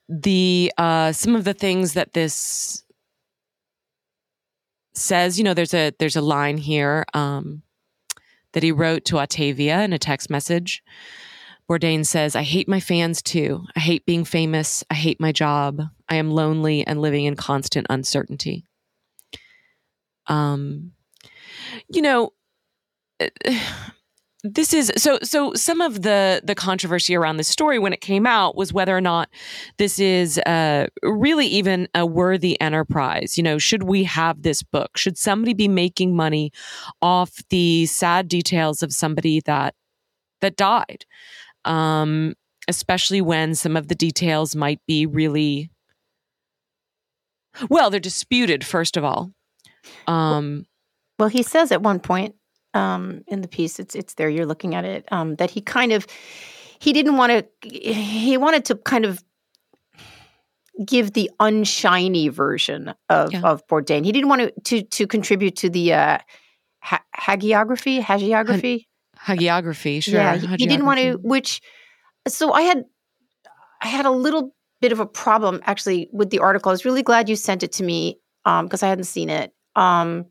the 0.10 0.72
uh 0.78 1.14
some 1.14 1.36
of 1.36 1.46
the 1.46 1.54
things 1.54 1.94
that 1.94 2.14
this 2.14 2.84
says 4.94 5.38
you 5.38 5.46
know 5.46 5.54
there's 5.54 5.74
a 5.74 5.94
there's 5.98 6.18
a 6.18 6.22
line 6.22 6.58
here 6.58 7.06
um 7.14 7.64
that 8.52 8.64
he 8.64 8.72
wrote 8.72 9.06
to 9.06 9.18
Octavia 9.18 9.82
in 9.82 9.94
a 9.94 10.00
text 10.00 10.30
message. 10.30 10.84
Bourdain 11.70 12.06
says 12.06 12.36
I 12.36 12.44
hate 12.44 12.68
my 12.68 12.82
fans 12.82 13.22
too. 13.22 13.64
I 13.76 13.80
hate 13.80 14.06
being 14.06 14.26
famous. 14.26 14.84
I 14.92 14.96
hate 14.96 15.22
my 15.22 15.32
job. 15.32 15.82
I 16.10 16.16
am 16.16 16.30
lonely 16.30 16.86
and 16.86 17.02
living 17.02 17.24
in 17.24 17.38
constant 17.38 17.88
uncertainty. 17.90 18.66
Um 20.28 20.92
you 21.90 22.02
know 22.02 22.32
this 24.44 24.74
is 24.74 24.92
so 24.98 25.18
so 25.24 25.54
some 25.54 25.80
of 25.80 26.02
the 26.02 26.42
the 26.44 26.54
controversy 26.54 27.16
around 27.16 27.38
this 27.38 27.48
story 27.48 27.80
when 27.80 27.94
it 27.94 28.02
came 28.02 28.28
out 28.28 28.58
was 28.58 28.74
whether 28.74 28.96
or 28.96 29.00
not 29.00 29.30
this 29.78 30.00
is 30.00 30.38
uh 30.40 30.86
really 31.02 31.48
even 31.48 31.88
a 31.96 32.06
worthy 32.06 32.60
enterprise. 32.60 33.38
You 33.38 33.44
know 33.44 33.58
should 33.58 33.84
we 33.84 34.04
have 34.04 34.42
this 34.42 34.62
book? 34.62 34.98
Should 34.98 35.18
somebody 35.18 35.54
be 35.54 35.70
making 35.70 36.16
money 36.16 36.52
off 37.02 37.42
the 37.50 37.86
sad 37.86 38.28
details 38.28 38.84
of 38.84 38.92
somebody 38.92 39.40
that 39.46 39.76
that 40.42 40.58
died? 40.58 41.06
Um 41.64 42.34
especially 42.68 43.22
when 43.22 43.56
some 43.56 43.78
of 43.78 43.88
the 43.88 43.96
details 43.96 44.56
might 44.56 44.80
be 44.88 45.06
really 45.06 45.70
well 47.70 47.90
they're 47.90 48.00
disputed 48.02 48.66
first 48.66 48.98
of 48.98 49.06
all. 49.06 49.32
Um 50.06 50.66
well, 51.20 51.30
he 51.30 51.44
says 51.44 51.72
at 51.72 51.82
one 51.82 52.00
point 52.00 52.36
um, 52.74 53.24
in 53.28 53.42
the 53.42 53.48
piece, 53.48 53.80
it's 53.80 53.96
it's 53.96 54.16
there. 54.16 54.30
You're 54.30 54.46
looking 54.46 54.76
at 54.76 54.86
it 54.86 55.06
um, 55.12 55.36
that 55.36 55.52
he 55.52 55.62
kind 55.62 55.92
of 55.92 56.08
he 56.80 56.94
didn't 56.94 57.18
want 57.18 57.32
to. 57.32 57.70
He 57.70 58.38
wanted 58.38 58.66
to 58.66 58.76
kind 58.76 59.06
of 59.06 59.24
give 60.86 61.14
the 61.14 61.30
unshiny 61.40 62.30
version 62.30 62.94
of 63.10 63.32
Yeah. 63.32 63.42
of 63.42 63.66
Bourdain. 63.68 64.06
He 64.06 64.12
didn't 64.12 64.30
want 64.30 64.42
to 64.42 64.52
to, 64.62 64.82
to 64.82 65.08
contribute 65.08 65.56
to 65.58 65.70
the 65.70 65.94
uh, 65.94 66.18
ha- 66.80 67.04
hagiography, 67.16 68.02
hagiography. 68.02 68.86
hagiography 69.18 70.04
sure 70.04 70.16
Yeah, 70.16 70.36
he, 70.38 70.48
he 70.48 70.66
didn't 70.66 70.86
want 70.86 71.00
to. 71.00 71.18
Which, 71.22 71.62
so 72.28 72.52
I 72.52 72.62
had, 72.64 72.84
I 73.82 73.88
had 73.88 74.06
a 74.06 74.12
little 74.12 74.56
bit 74.82 74.92
of 74.92 75.00
a 75.00 75.06
problem 75.06 75.62
actually 75.64 76.10
with 76.12 76.30
the 76.30 76.40
article. 76.40 76.70
I 76.70 76.74
was 76.74 76.86
really 76.86 77.04
glad 77.04 77.30
you 77.30 77.36
sent 77.36 77.64
it 77.64 77.72
to 77.74 77.84
me 77.84 78.20
because 78.44 78.84
I 78.84 78.88
hadn't 78.88 79.06
seen 79.06 79.30
it. 79.30 79.54
Um, 79.76 80.26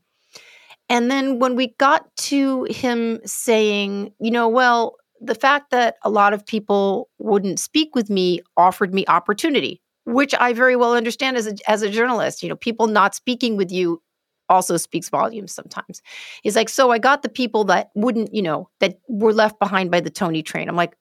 and 0.92 1.10
then 1.10 1.38
when 1.38 1.56
we 1.56 1.68
got 1.78 2.14
to 2.16 2.64
him 2.64 3.18
saying, 3.24 4.12
you 4.20 4.30
know, 4.30 4.46
well, 4.46 4.96
the 5.22 5.34
fact 5.34 5.70
that 5.70 5.96
a 6.02 6.10
lot 6.10 6.34
of 6.34 6.44
people 6.44 7.08
wouldn't 7.18 7.58
speak 7.58 7.94
with 7.94 8.10
me 8.10 8.42
offered 8.58 8.92
me 8.92 9.06
opportunity, 9.08 9.80
which 10.04 10.34
I 10.38 10.52
very 10.52 10.76
well 10.76 10.92
understand 10.92 11.38
as 11.38 11.46
a 11.46 11.54
as 11.66 11.80
a 11.80 11.88
journalist. 11.88 12.42
You 12.42 12.50
know, 12.50 12.56
people 12.56 12.88
not 12.88 13.14
speaking 13.14 13.56
with 13.56 13.72
you 13.72 14.02
also 14.50 14.76
speaks 14.76 15.08
volumes 15.08 15.54
sometimes. 15.54 16.02
He's 16.42 16.56
like, 16.56 16.68
so 16.68 16.90
I 16.90 16.98
got 16.98 17.22
the 17.22 17.30
people 17.30 17.64
that 17.64 17.88
wouldn't, 17.94 18.34
you 18.34 18.42
know, 18.42 18.68
that 18.80 18.98
were 19.08 19.32
left 19.32 19.58
behind 19.58 19.90
by 19.90 20.00
the 20.00 20.10
Tony 20.10 20.42
train. 20.42 20.68
I'm 20.68 20.76
like, 20.76 20.94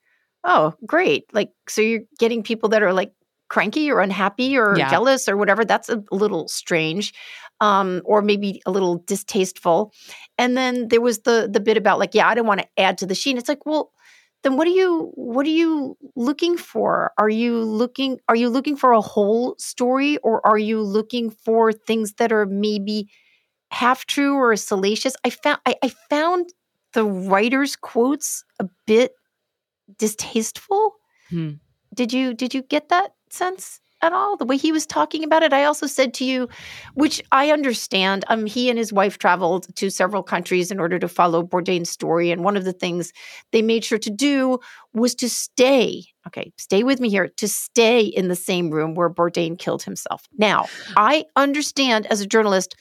oh, 0.45 0.73
great. 0.85 1.25
Like, 1.33 1.49
so 1.67 1.81
you're 1.81 2.03
getting 2.17 2.43
people 2.43 2.69
that 2.69 2.81
are 2.81 2.93
like 2.93 3.11
cranky 3.51 3.91
or 3.91 3.99
unhappy 3.99 4.57
or 4.57 4.77
Yeah. 4.77 4.89
jealous 4.89 5.27
or 5.27 5.35
whatever. 5.35 5.65
That's 5.65 5.89
a 5.89 6.01
little 6.11 6.47
strange, 6.47 7.13
um, 7.59 8.01
or 8.05 8.21
maybe 8.21 8.61
a 8.65 8.71
little 8.71 9.03
distasteful. 9.05 9.91
And 10.37 10.55
then 10.55 10.87
there 10.87 11.01
was 11.01 11.19
the 11.27 11.49
the 11.51 11.59
bit 11.59 11.77
about 11.77 11.99
like, 11.99 12.15
yeah, 12.15 12.27
I 12.29 12.33
don't 12.35 12.47
want 12.47 12.61
to 12.61 12.67
add 12.77 12.97
to 12.99 13.05
the 13.05 13.15
sheen. 13.15 13.37
It's 13.37 13.49
like, 13.49 13.65
well, 13.65 13.91
then 14.43 14.55
what 14.57 14.67
are 14.67 14.77
you 14.81 15.11
what 15.15 15.45
are 15.45 15.57
you 15.63 15.97
looking 16.15 16.55
for? 16.57 17.11
Are 17.17 17.29
you 17.29 17.61
looking 17.61 18.19
are 18.29 18.37
you 18.37 18.49
looking 18.49 18.77
for 18.77 18.93
a 18.93 19.01
whole 19.01 19.55
story, 19.59 20.17
or 20.23 20.39
are 20.47 20.57
you 20.57 20.81
looking 20.81 21.29
for 21.29 21.73
things 21.73 22.13
that 22.19 22.31
are 22.31 22.45
maybe 22.47 23.07
half 23.71 24.05
true 24.05 24.33
or 24.35 24.55
salacious? 24.55 25.15
I 25.25 25.29
found 25.29 25.59
I, 25.65 25.75
I 25.83 25.89
found 26.09 26.53
the 26.93 27.03
writer's 27.05 27.75
quotes 27.75 28.43
a 28.59 28.65
bit 28.87 29.11
distasteful. 29.97 30.95
Hmm. 31.29 31.51
Did 31.93 32.13
you 32.13 32.33
did 32.33 32.53
you 32.53 32.63
get 32.63 32.89
that 32.89 33.11
sense 33.33 33.79
at 34.01 34.13
all? 34.13 34.35
The 34.35 34.45
way 34.45 34.57
he 34.57 34.71
was 34.71 34.85
talking 34.85 35.23
about 35.23 35.43
it. 35.43 35.53
I 35.53 35.65
also 35.65 35.87
said 35.87 36.13
to 36.15 36.25
you, 36.25 36.49
which 36.95 37.21
I 37.31 37.51
understand. 37.51 38.25
Um, 38.27 38.45
he 38.45 38.69
and 38.69 38.77
his 38.77 38.91
wife 38.91 39.17
traveled 39.17 39.73
to 39.75 39.89
several 39.89 40.23
countries 40.23 40.71
in 40.71 40.79
order 40.79 40.97
to 40.99 41.07
follow 41.07 41.43
Bourdain's 41.43 41.89
story, 41.89 42.31
and 42.31 42.43
one 42.43 42.57
of 42.57 42.63
the 42.63 42.73
things 42.73 43.13
they 43.51 43.61
made 43.61 43.83
sure 43.83 43.99
to 43.99 44.09
do 44.09 44.59
was 44.93 45.15
to 45.15 45.29
stay. 45.29 46.03
Okay, 46.27 46.51
stay 46.57 46.83
with 46.83 46.99
me 46.99 47.09
here. 47.09 47.29
To 47.37 47.47
stay 47.47 48.01
in 48.01 48.27
the 48.27 48.35
same 48.35 48.69
room 48.69 48.95
where 48.95 49.09
Bourdain 49.09 49.57
killed 49.57 49.83
himself. 49.83 50.27
Now, 50.37 50.67
I 50.95 51.25
understand 51.35 52.07
as 52.07 52.21
a 52.21 52.27
journalist 52.27 52.75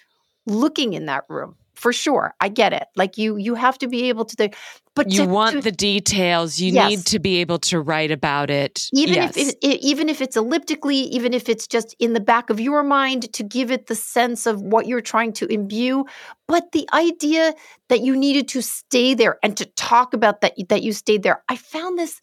looking 0.47 0.95
in 0.95 1.07
that 1.07 1.25
room 1.29 1.57
for 1.81 1.93
sure. 1.93 2.35
I 2.41 2.49
get 2.49 2.73
it. 2.73 2.87
Like 2.95 3.17
you, 3.17 3.37
you 3.37 3.55
have 3.55 3.79
to 3.79 3.89
be 3.89 4.09
able 4.11 4.25
to. 4.27 4.51
But 4.95 5.11
You 5.11 5.25
to- 5.25 5.31
want 5.31 5.53
to- 5.57 5.63
the 5.63 5.73
details. 5.73 6.61
You 6.61 6.73
Yes. 6.73 6.91
need 6.91 7.07
to 7.07 7.19
be 7.19 7.37
able 7.41 7.59
to 7.71 7.81
write 7.81 8.11
about 8.11 8.51
it. 8.51 8.89
even 8.93 9.15
yes. 9.15 9.37
if 9.37 9.49
it, 9.63 9.81
even 9.81 10.09
if 10.09 10.21
it's 10.21 10.37
elliptically 10.37 10.97
even 11.17 11.33
if 11.33 11.49
it's 11.49 11.67
just 11.67 11.95
in 11.99 12.13
the 12.13 12.21
back 12.21 12.51
of 12.51 12.61
your 12.61 12.83
mind 12.83 13.33
to 13.33 13.43
give 13.43 13.71
it 13.71 13.87
the 13.87 13.95
sense 13.95 14.47
of 14.47 14.61
what 14.61 14.87
you're 14.87 15.01
trying 15.01 15.33
to 15.33 15.47
imbue 15.47 16.05
but 16.49 16.73
the 16.73 16.87
idea 16.93 17.55
that 17.89 18.01
you 18.01 18.17
needed 18.17 18.47
to 18.49 18.61
stay 18.61 19.15
there 19.15 19.39
and 19.43 19.57
to 19.57 19.65
talk 19.77 20.13
about 20.13 20.41
that 20.43 20.53
that 20.69 20.83
you 20.83 20.93
stayed 20.93 21.23
there 21.23 21.43
i 21.49 21.57
found 21.57 21.99
this 21.99 22.21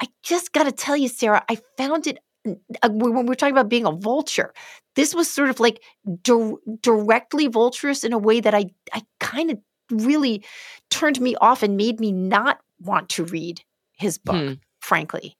i 0.00 0.06
just 0.22 0.52
got 0.52 0.64
to 0.64 0.72
tell 0.72 0.96
you 0.96 1.08
sarah 1.08 1.44
i 1.48 1.56
found 1.76 2.06
it 2.06 2.18
when 2.46 3.14
when 3.14 3.26
we're 3.26 3.34
talking 3.34 3.54
about 3.54 3.68
being 3.68 3.86
a 3.86 3.92
vulture 3.92 4.52
this 4.94 5.14
was 5.14 5.30
sort 5.30 5.50
of 5.50 5.60
like 5.60 5.82
dir- 6.22 6.56
directly 6.80 7.48
vulturous 7.48 8.04
in 8.04 8.12
a 8.12 8.18
way 8.18 8.40
that 8.40 8.54
i 8.54 8.64
i 8.92 9.02
kind 9.20 9.50
of 9.50 9.58
really 9.90 10.44
turned 10.90 11.20
me 11.20 11.34
off 11.36 11.62
and 11.62 11.76
made 11.76 12.00
me 12.00 12.10
not 12.12 12.58
want 12.80 13.08
to 13.08 13.24
read 13.24 13.62
his 13.92 14.18
book 14.18 14.34
Hmm. 14.34 14.52
frankly 14.80 15.36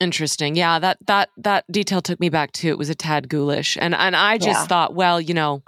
Interesting. 0.00 0.56
Yeah, 0.56 0.78
that 0.78 0.96
that 1.08 1.28
that 1.36 1.70
detail 1.70 2.00
took 2.00 2.18
me 2.20 2.30
back 2.30 2.52
too. 2.52 2.68
It 2.68 2.78
was 2.78 2.88
a 2.88 2.94
tad 2.94 3.28
ghoulish, 3.28 3.76
and 3.78 3.94
and 3.94 4.16
I 4.16 4.38
just 4.38 4.62
Yeah. 4.62 4.66
thought, 4.66 4.94
well, 4.94 5.20
you 5.20 5.34
know, 5.34 5.62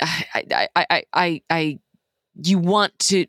I 0.00 0.44
I 0.52 0.68
I, 0.76 1.02
I, 1.12 1.42
I 1.50 1.78
you 2.44 2.58
want 2.60 2.96
to 3.10 3.26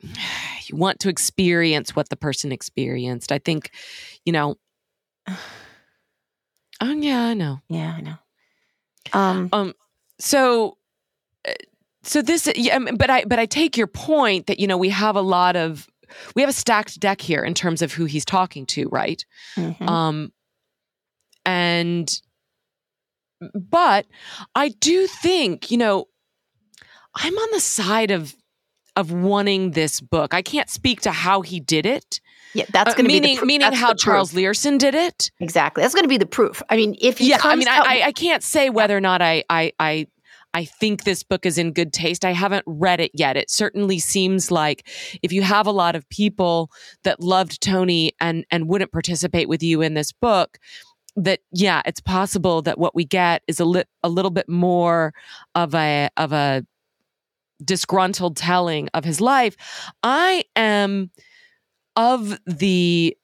you 0.66 0.76
want 0.76 1.00
to 1.00 1.08
experience 1.08 1.96
what 1.96 2.08
the 2.08 2.14
person 2.16 2.52
experienced. 2.52 3.32
I 3.32 3.38
think, 3.40 3.72
you 4.24 4.32
know. 4.32 4.54
Oh 6.82 6.92
yeah, 6.92 7.24
I 7.24 7.34
know. 7.34 7.60
Yeah, 7.68 7.94
I 7.94 8.00
know. 8.00 8.14
Um, 9.12 9.50
um 9.52 9.74
so 10.18 10.76
uh, 11.46 11.52
so 12.02 12.22
this 12.22 12.50
yeah, 12.54 12.76
um, 12.76 12.88
but 12.96 13.10
i 13.10 13.24
but 13.24 13.38
i 13.38 13.46
take 13.46 13.76
your 13.76 13.86
point 13.86 14.46
that 14.46 14.60
you 14.60 14.66
know 14.66 14.76
we 14.76 14.90
have 14.90 15.16
a 15.16 15.20
lot 15.20 15.56
of 15.56 15.88
we 16.34 16.42
have 16.42 16.48
a 16.48 16.54
stacked 16.54 16.98
deck 17.00 17.20
here 17.20 17.42
in 17.42 17.54
terms 17.54 17.82
of 17.82 17.92
who 17.92 18.04
he's 18.04 18.24
talking 18.24 18.66
to 18.66 18.88
right 18.88 19.24
mhm. 19.56 19.88
um 19.88 20.32
and 21.44 22.20
but 23.54 24.06
i 24.54 24.68
do 24.68 25.06
think 25.06 25.70
you 25.70 25.78
know 25.78 26.06
i'm 27.14 27.34
on 27.34 27.48
the 27.52 27.60
side 27.60 28.10
of 28.10 28.34
of 28.96 29.12
wanting 29.12 29.70
this 29.70 30.00
book 30.00 30.34
i 30.34 30.42
can't 30.42 30.68
speak 30.68 31.00
to 31.00 31.10
how 31.10 31.40
he 31.40 31.60
did 31.60 31.86
it 31.86 32.20
yeah, 32.54 32.64
that's 32.72 32.92
uh, 32.92 32.94
going 32.94 33.04
to 33.04 33.08
be 33.08 33.18
the 33.18 33.20
meaning 33.20 33.36
proof. 33.38 33.46
meaning 33.46 33.72
how 33.72 33.94
charles 33.94 34.32
proof. 34.32 34.44
leerhsen 34.44 34.78
did 34.78 34.94
it 34.94 35.30
exactly. 35.40 35.82
That's 35.82 35.94
going 35.94 36.04
to 36.04 36.08
be 36.08 36.18
the 36.18 36.26
proof. 36.26 36.62
I 36.68 36.76
mean, 36.76 36.96
if 37.00 37.18
he 37.18 37.30
yeah, 37.30 37.38
I 37.42 37.56
mean, 37.56 37.68
I, 37.68 37.76
out, 37.76 37.86
I, 37.86 38.02
I 38.02 38.12
can't 38.12 38.42
say 38.42 38.70
whether 38.70 38.96
or 38.96 39.00
not 39.00 39.22
I, 39.22 39.44
I, 39.48 39.72
I, 39.78 40.06
I 40.52 40.64
think 40.64 41.04
this 41.04 41.22
book 41.22 41.46
is 41.46 41.58
in 41.58 41.72
good 41.72 41.92
taste. 41.92 42.24
I 42.24 42.32
haven't 42.32 42.64
read 42.66 43.00
it 43.00 43.12
yet. 43.14 43.36
It 43.36 43.50
certainly 43.50 43.98
seems 43.98 44.50
like 44.50 44.88
if 45.22 45.32
you 45.32 45.42
have 45.42 45.66
a 45.66 45.72
lot 45.72 45.94
of 45.94 46.08
people 46.08 46.70
that 47.04 47.20
loved 47.20 47.60
Tony 47.60 48.12
and 48.20 48.44
and 48.50 48.68
wouldn't 48.68 48.92
participate 48.92 49.48
with 49.48 49.62
you 49.62 49.80
in 49.80 49.94
this 49.94 50.10
book, 50.12 50.58
that 51.16 51.40
yeah, 51.52 51.82
it's 51.86 52.00
possible 52.00 52.62
that 52.62 52.78
what 52.78 52.94
we 52.94 53.04
get 53.04 53.42
is 53.46 53.60
a 53.60 53.64
lit 53.64 53.88
a 54.02 54.08
little 54.08 54.30
bit 54.30 54.48
more 54.48 55.14
of 55.54 55.74
a 55.74 56.08
of 56.16 56.32
a 56.32 56.64
disgruntled 57.64 58.36
telling 58.36 58.88
of 58.94 59.04
his 59.04 59.20
life. 59.20 59.56
I 60.02 60.44
am 60.56 61.10
of 61.96 62.38
the 62.46 63.16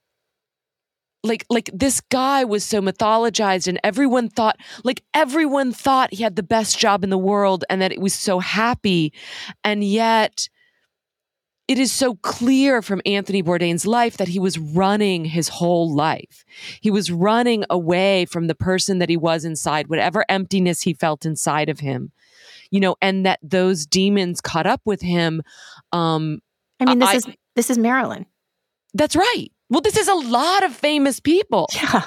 like 1.22 1.44
like 1.50 1.70
this 1.72 2.00
guy 2.00 2.44
was 2.44 2.64
so 2.64 2.80
mythologized 2.80 3.66
and 3.66 3.80
everyone 3.82 4.28
thought 4.28 4.56
like 4.84 5.02
everyone 5.14 5.72
thought 5.72 6.12
he 6.12 6.22
had 6.22 6.36
the 6.36 6.42
best 6.42 6.78
job 6.78 7.02
in 7.02 7.10
the 7.10 7.18
world 7.18 7.64
and 7.68 7.82
that 7.82 7.90
it 7.90 8.00
was 8.00 8.14
so 8.14 8.38
happy 8.38 9.12
and 9.64 9.82
yet 9.82 10.48
it 11.68 11.80
is 11.80 11.90
so 11.90 12.14
clear 12.16 12.80
from 12.80 13.02
Anthony 13.04 13.42
Bourdain's 13.42 13.84
life 13.86 14.18
that 14.18 14.28
he 14.28 14.38
was 14.38 14.56
running 14.56 15.24
his 15.24 15.48
whole 15.48 15.92
life. 15.92 16.44
He 16.80 16.92
was 16.92 17.10
running 17.10 17.64
away 17.68 18.24
from 18.26 18.46
the 18.46 18.54
person 18.54 19.00
that 19.00 19.08
he 19.08 19.16
was 19.16 19.44
inside, 19.44 19.88
whatever 19.88 20.24
emptiness 20.28 20.82
he 20.82 20.94
felt 20.94 21.26
inside 21.26 21.68
of 21.68 21.80
him. 21.80 22.12
You 22.70 22.78
know, 22.78 22.94
and 23.02 23.26
that 23.26 23.40
those 23.42 23.84
demons 23.84 24.40
caught 24.40 24.68
up 24.68 24.80
with 24.84 25.00
him. 25.00 25.42
Um, 25.90 26.38
I 26.78 26.84
mean, 26.84 27.00
this 27.00 27.08
I- 27.08 27.14
is 27.16 27.26
this 27.56 27.68
is 27.70 27.78
Marilyn. 27.78 28.26
That's 28.96 29.16
right. 29.16 29.48
Well, 29.68 29.80
this 29.80 29.96
is 29.96 30.08
a 30.08 30.14
lot 30.14 30.64
of 30.64 30.74
famous 30.74 31.20
people. 31.20 31.68
Yeah, 31.74 32.04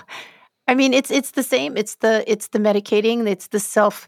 I 0.68 0.76
mean, 0.76 0.94
it's 0.94 1.12
it's 1.12 1.32
the 1.32 1.44
same. 1.44 1.78
It's 1.78 1.96
the 1.96 2.24
it's 2.32 2.50
the 2.50 2.60
medicating. 2.60 3.28
It's 3.28 3.48
the 3.48 3.60
self 3.60 4.08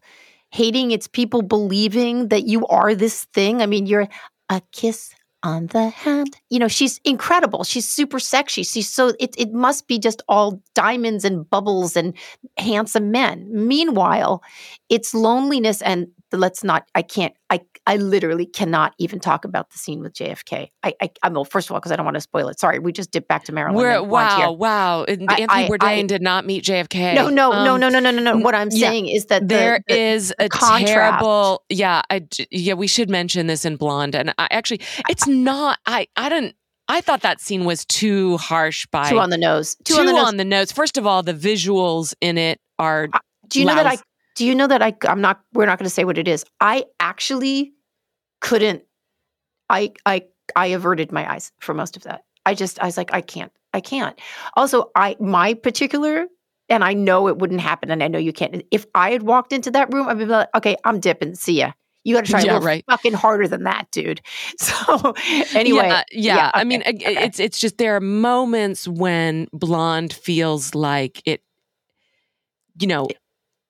hating. 0.51 0.91
It's 0.91 1.07
people 1.07 1.41
believing 1.41 2.29
that 2.29 2.43
you 2.47 2.65
are 2.67 2.95
this 2.95 3.25
thing. 3.33 3.61
I 3.61 3.65
mean, 3.65 3.85
you're 3.87 4.07
a 4.49 4.61
kiss 4.71 5.13
on 5.43 5.67
the 5.67 5.89
hand. 5.89 6.37
You 6.49 6.59
know, 6.59 6.67
she's 6.67 6.99
incredible. 7.03 7.63
She's 7.63 7.87
super 7.87 8.19
sexy. 8.19 8.63
She's 8.63 8.89
so 8.89 9.13
it 9.19 9.33
it 9.37 9.51
must 9.53 9.87
be 9.87 9.97
just 9.99 10.21
all 10.27 10.61
diamonds 10.75 11.25
and 11.25 11.49
bubbles 11.49 11.97
and 11.97 12.13
handsome 12.57 13.11
men. 13.11 13.47
Meanwhile, 13.51 14.43
it's 14.89 15.13
loneliness 15.13 15.81
and 15.81 16.07
let's 16.33 16.63
not 16.63 16.85
I 16.95 17.01
can't 17.01 17.33
I 17.49 17.61
I 17.87 17.97
literally 17.97 18.45
cannot 18.45 18.93
even 18.99 19.19
talk 19.19 19.43
about 19.45 19.69
the 19.71 19.77
scene 19.77 19.99
with 20.01 20.13
JFK. 20.13 20.67
I 20.83 20.93
I 21.01 21.09
I'm 21.23 21.33
well, 21.33 21.45
first 21.45 21.67
of 21.69 21.73
all 21.73 21.79
because 21.79 21.91
I 21.91 21.95
don't 21.95 22.05
want 22.05 22.15
to 22.15 22.21
spoil 22.21 22.47
it. 22.47 22.59
Sorry, 22.59 22.79
we 22.79 22.91
just 22.91 23.11
dipped 23.11 23.27
back 23.27 23.43
to 23.45 23.51
Marilyn. 23.51 23.75
We're, 23.77 23.99
and 23.99 24.09
Blanche 24.09 24.33
here. 24.37 24.47
wow, 24.47 24.51
wow. 24.53 25.03
Anthony 25.03 25.27
I- 25.49 25.67
Bourdain 25.67 25.81
I- 25.83 26.01
did 26.03 26.21
not 26.21 26.45
meet 26.45 26.63
JFK. 26.63 27.15
No, 27.15 27.29
no, 27.29 27.51
no, 27.51 27.73
Um, 27.73 27.81
no, 27.81 27.89
no, 27.89 27.99
no, 27.99 28.11
no, 28.11 28.21
no. 28.21 28.31
n- 28.31 28.43
What 28.43 28.55
I'm 28.55 28.69
yeah, 28.71 28.89
saying 28.89 29.07
is 29.09 29.25
that 29.27 29.41
the- 29.41 29.55
There 29.55 29.79
the, 29.87 29.99
is 29.99 30.33
a 30.39 30.47
terrible, 30.49 31.63
yeah, 31.69 32.01
I, 32.09 32.25
yeah. 32.51 32.73
We 32.73 32.87
should 32.87 33.09
mention 33.09 33.47
this 33.47 33.65
in 33.65 33.75
Blonde, 33.75 34.15
and 34.15 34.33
I 34.37 34.47
actually, 34.51 34.81
it's 35.09 35.27
not. 35.27 35.79
I, 35.85 36.07
I 36.15 36.29
didn't. 36.29 36.55
I 36.87 36.99
thought 37.01 37.21
that 37.21 37.39
scene 37.39 37.63
was 37.65 37.85
too 37.85 38.37
harsh 38.37 38.85
by 38.91 39.09
two 39.09 39.19
on 39.19 39.29
the 39.29 39.37
nose. 39.37 39.75
Two, 39.85 39.95
too 39.95 40.01
on 40.17 40.37
the 40.37 40.43
nose. 40.45 40.71
First 40.71 40.97
of 40.97 41.05
all, 41.05 41.23
the 41.23 41.33
visuals 41.33 42.13
in 42.21 42.37
it 42.37 42.59
are 42.79 43.07
do 43.47 43.59
you 43.59 43.65
know 43.65 43.75
that 43.75 43.85
I? 43.85 43.97
Do 44.35 44.45
you 44.45 44.55
know 44.55 44.67
that 44.67 44.81
I? 44.81 44.95
I'm 45.07 45.21
not. 45.21 45.41
We're 45.53 45.65
not 45.65 45.77
going 45.77 45.85
to 45.85 45.89
say 45.93 46.03
what 46.03 46.17
it 46.17 46.27
is. 46.27 46.45
I 46.59 46.85
actually 46.99 47.73
couldn't. 48.39 48.83
I 49.69 49.93
I 50.05 50.23
I 50.55 50.67
averted 50.67 51.11
my 51.11 51.29
eyes 51.31 51.51
for 51.59 51.73
most 51.73 51.97
of 51.97 52.03
that. 52.03 52.23
I 52.45 52.55
just 52.55 52.79
I 52.81 52.85
was 52.85 52.97
like 52.97 53.13
I 53.13 53.21
can't. 53.21 53.51
I 53.73 53.81
can't. 53.81 54.19
Also, 54.55 54.91
I 54.95 55.15
my 55.19 55.53
particular. 55.53 56.25
And 56.69 56.85
I 56.85 56.93
know 56.93 57.27
it 57.27 57.37
wouldn't 57.37 57.59
happen, 57.59 57.91
and 57.91 58.01
I 58.01 58.07
know 58.07 58.17
you 58.17 58.31
can't. 58.31 58.63
If 58.71 58.85
I 58.95 59.11
had 59.11 59.23
walked 59.23 59.51
into 59.51 59.71
that 59.71 59.93
room, 59.93 60.07
I'd 60.07 60.17
be 60.17 60.25
like, 60.25 60.47
"Okay, 60.55 60.77
I'm 60.85 61.01
dipping. 61.01 61.35
See 61.35 61.59
ya." 61.59 61.73
You 62.03 62.15
got 62.15 62.25
to 62.25 62.31
try 62.31 62.41
Yeah, 62.41 62.59
right. 62.61 62.83
fucking 62.89 63.13
harder 63.13 63.47
than 63.47 63.63
that, 63.63 63.91
dude. 63.91 64.21
So 64.57 65.13
anyway, 65.53 65.89
yeah, 65.89 66.03
yeah. 66.35 66.51
I 66.53 66.63
mean, 66.63 66.81
okay. 66.81 67.25
it's 67.25 67.39
it's 67.39 67.59
just 67.59 67.77
there 67.77 67.95
are 67.95 67.99
moments 67.99 68.87
when 68.87 69.47
Blonde 69.51 70.13
feels 70.13 70.73
like 70.73 71.21
it. 71.25 71.43
You 72.79 72.87
know, 72.87 73.07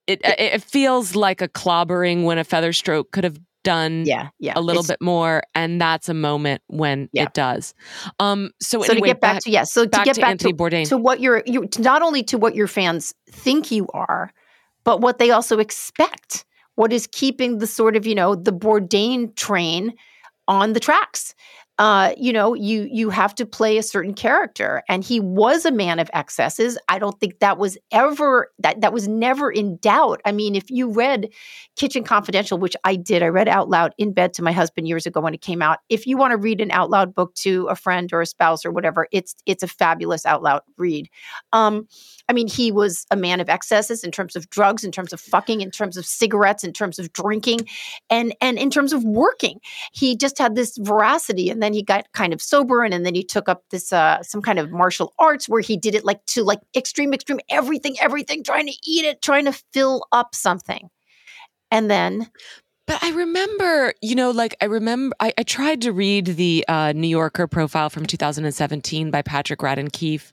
it 0.08 0.22
it, 0.24 0.40
it 0.40 0.64
feels 0.64 1.16
like 1.16 1.42
a 1.42 1.48
clobbering 1.48 2.24
when 2.24 2.38
a 2.38 2.44
feather 2.44 2.74
stroke 2.74 3.12
could 3.12 3.24
have 3.24 3.38
done 3.64 4.06
yeah, 4.08 4.30
yeah, 4.40 4.54
a 4.56 4.60
little 4.62 4.80
it's- 4.82 4.88
bit 4.88 5.02
more, 5.02 5.44
and 5.54 5.80
that's 5.80 6.10
a 6.10 6.14
moment 6.16 6.64
when 6.68 7.10
Yeah. 7.14 7.24
it 7.26 7.34
does. 7.34 7.74
Um. 8.20 8.50
So, 8.60 8.82
So 8.82 8.92
anyway, 8.94 9.10
to 9.10 9.14
get 9.14 9.22
back, 9.22 9.42
to 9.44 9.52
yes, 9.52 9.72
so 9.72 9.84
to 9.84 9.90
back 9.90 10.06
get 10.06 10.16
to 10.16 10.22
back 10.22 10.32
Anthony 10.32 10.54
to, 10.54 10.58
Bourdain. 10.58 10.88
to 10.90 10.98
what 10.98 11.20
you're 11.20 11.44
you 11.46 11.68
not 11.78 12.02
only 12.02 12.24
to 12.24 12.38
what 12.40 12.56
your 12.56 12.68
fans 12.68 13.14
think 13.30 13.70
you 13.72 13.88
are, 13.94 14.34
but 14.84 15.00
what 15.02 15.20
they 15.20 15.30
also 15.32 15.60
expect. 15.60 16.44
What 16.76 16.92
is 16.92 17.06
keeping 17.12 17.60
the 17.60 17.68
sort 17.68 17.96
of 17.96 18.08
you 18.08 18.16
know 18.16 18.34
the 18.34 18.52
Bourdain 18.54 19.36
train 19.36 19.94
on 20.48 20.74
the 20.74 20.80
tracks? 20.80 21.36
Uh, 21.80 22.14
you 22.18 22.32
know, 22.32 22.54
you 22.54 22.88
you 22.92 23.10
have 23.10 23.34
to 23.36 23.46
play 23.46 23.78
a 23.78 23.84
certain 23.84 24.14
character, 24.14 24.84
and 24.88 25.04
he 25.04 25.20
was 25.20 25.66
a 25.66 25.72
man 25.72 26.00
of 26.00 26.10
excesses. 26.14 26.78
I 26.90 27.00
don't 27.00 27.20
think 27.20 27.40
that 27.40 27.58
was 27.58 27.78
ever 27.92 28.52
that 28.60 28.82
that 28.82 28.94
was 28.94 29.08
never 29.08 29.52
in 29.52 29.78
doubt. 29.78 30.22
I 30.26 30.32
mean, 30.32 30.56
if 30.56 30.70
you 30.70 30.92
read 30.92 31.30
Kitchen 31.76 32.04
Confidential, 32.04 32.58
which 32.58 32.76
I 32.84 32.96
did, 32.96 33.24
I 33.24 33.28
read 33.28 33.48
out 33.48 33.70
loud 33.70 33.94
in 33.98 34.14
bed 34.14 34.34
to 34.34 34.44
my 34.44 34.52
husband 34.52 34.88
years 34.88 35.06
ago 35.06 35.22
when 35.22 35.34
it 35.34 35.42
came 35.42 35.62
out. 35.62 35.80
If 35.90 36.06
you 36.06 36.18
want 36.18 36.32
to 36.32 36.38
read 36.38 36.62
an 36.62 36.72
out 36.72 36.90
loud 36.90 37.16
book 37.16 37.34
to 37.36 37.66
a 37.68 37.76
friend 37.76 38.12
or 38.14 38.22
a 38.22 38.26
spouse 38.26 38.64
or 38.64 38.72
whatever, 38.72 39.08
it's 39.12 39.34
it's 39.46 39.64
a 39.64 39.68
fabulous 39.68 40.26
out 40.26 40.44
loud 40.44 40.62
read. 40.78 41.10
Um, 41.54 41.88
I 42.32 42.34
mean, 42.34 42.48
he 42.48 42.72
was 42.72 43.06
a 43.12 43.18
man 43.18 43.42
of 43.42 43.50
excesses 43.50 44.06
in 44.06 44.12
terms 44.12 44.38
of 44.38 44.50
drugs, 44.50 44.86
in 44.86 44.92
terms 44.94 45.12
of 45.12 45.20
fucking, 45.20 45.60
in 45.60 45.70
terms 45.70 45.98
of 45.98 46.06
cigarettes, 46.06 46.64
in 46.64 46.72
terms 46.72 46.98
of 46.98 47.12
drinking, 47.12 47.68
and 48.10 48.34
and 48.40 48.58
in 48.58 48.70
terms 48.70 48.94
of 48.94 49.04
working. 49.04 49.60
He 49.92 50.16
just 50.16 50.38
had 50.38 50.56
this 50.56 50.78
veracity, 50.78 51.50
and 51.50 51.62
then 51.62 51.74
he 51.74 51.84
got 51.84 52.10
kind 52.14 52.32
of 52.32 52.42
sober, 52.42 52.86
and, 52.86 52.94
and 52.94 53.06
then 53.06 53.16
he 53.16 53.24
took 53.26 53.50
up 53.50 53.66
this 53.70 53.92
uh, 53.92 54.24
some 54.24 54.42
kind 54.42 54.60
of 54.60 54.72
martial 54.72 55.14
arts 55.20 55.50
where 55.50 55.60
he 55.60 55.76
did 55.76 55.94
it 55.94 56.06
like 56.06 56.26
to 56.28 56.46
like 56.46 56.62
extreme, 56.74 57.14
extreme, 57.14 57.42
everything, 57.50 57.98
everything, 58.00 58.46
trying 58.46 58.68
to 58.68 58.78
eat 58.86 59.04
it, 59.04 59.22
trying 59.22 59.44
to 59.44 59.52
fill 59.74 60.06
up 60.14 60.34
something, 60.34 60.90
and 61.70 61.92
then 61.92 62.30
but 62.88 63.04
I 63.04 63.12
remember, 63.12 63.94
you 64.02 64.16
know, 64.16 64.32
like 64.32 64.56
I 64.62 64.66
remember, 64.66 65.16
I, 65.20 65.34
I 65.38 65.44
tried 65.44 65.82
to 65.82 65.92
read 65.92 66.28
the 66.28 66.64
uh, 66.70 66.94
New 66.94 67.08
Yorker 67.08 67.48
profile 67.48 67.90
from 67.90 68.06
2017 68.06 69.12
by 69.12 69.22
Patrick 69.22 69.60
Radden 69.60 69.92
Keefe, 69.92 70.32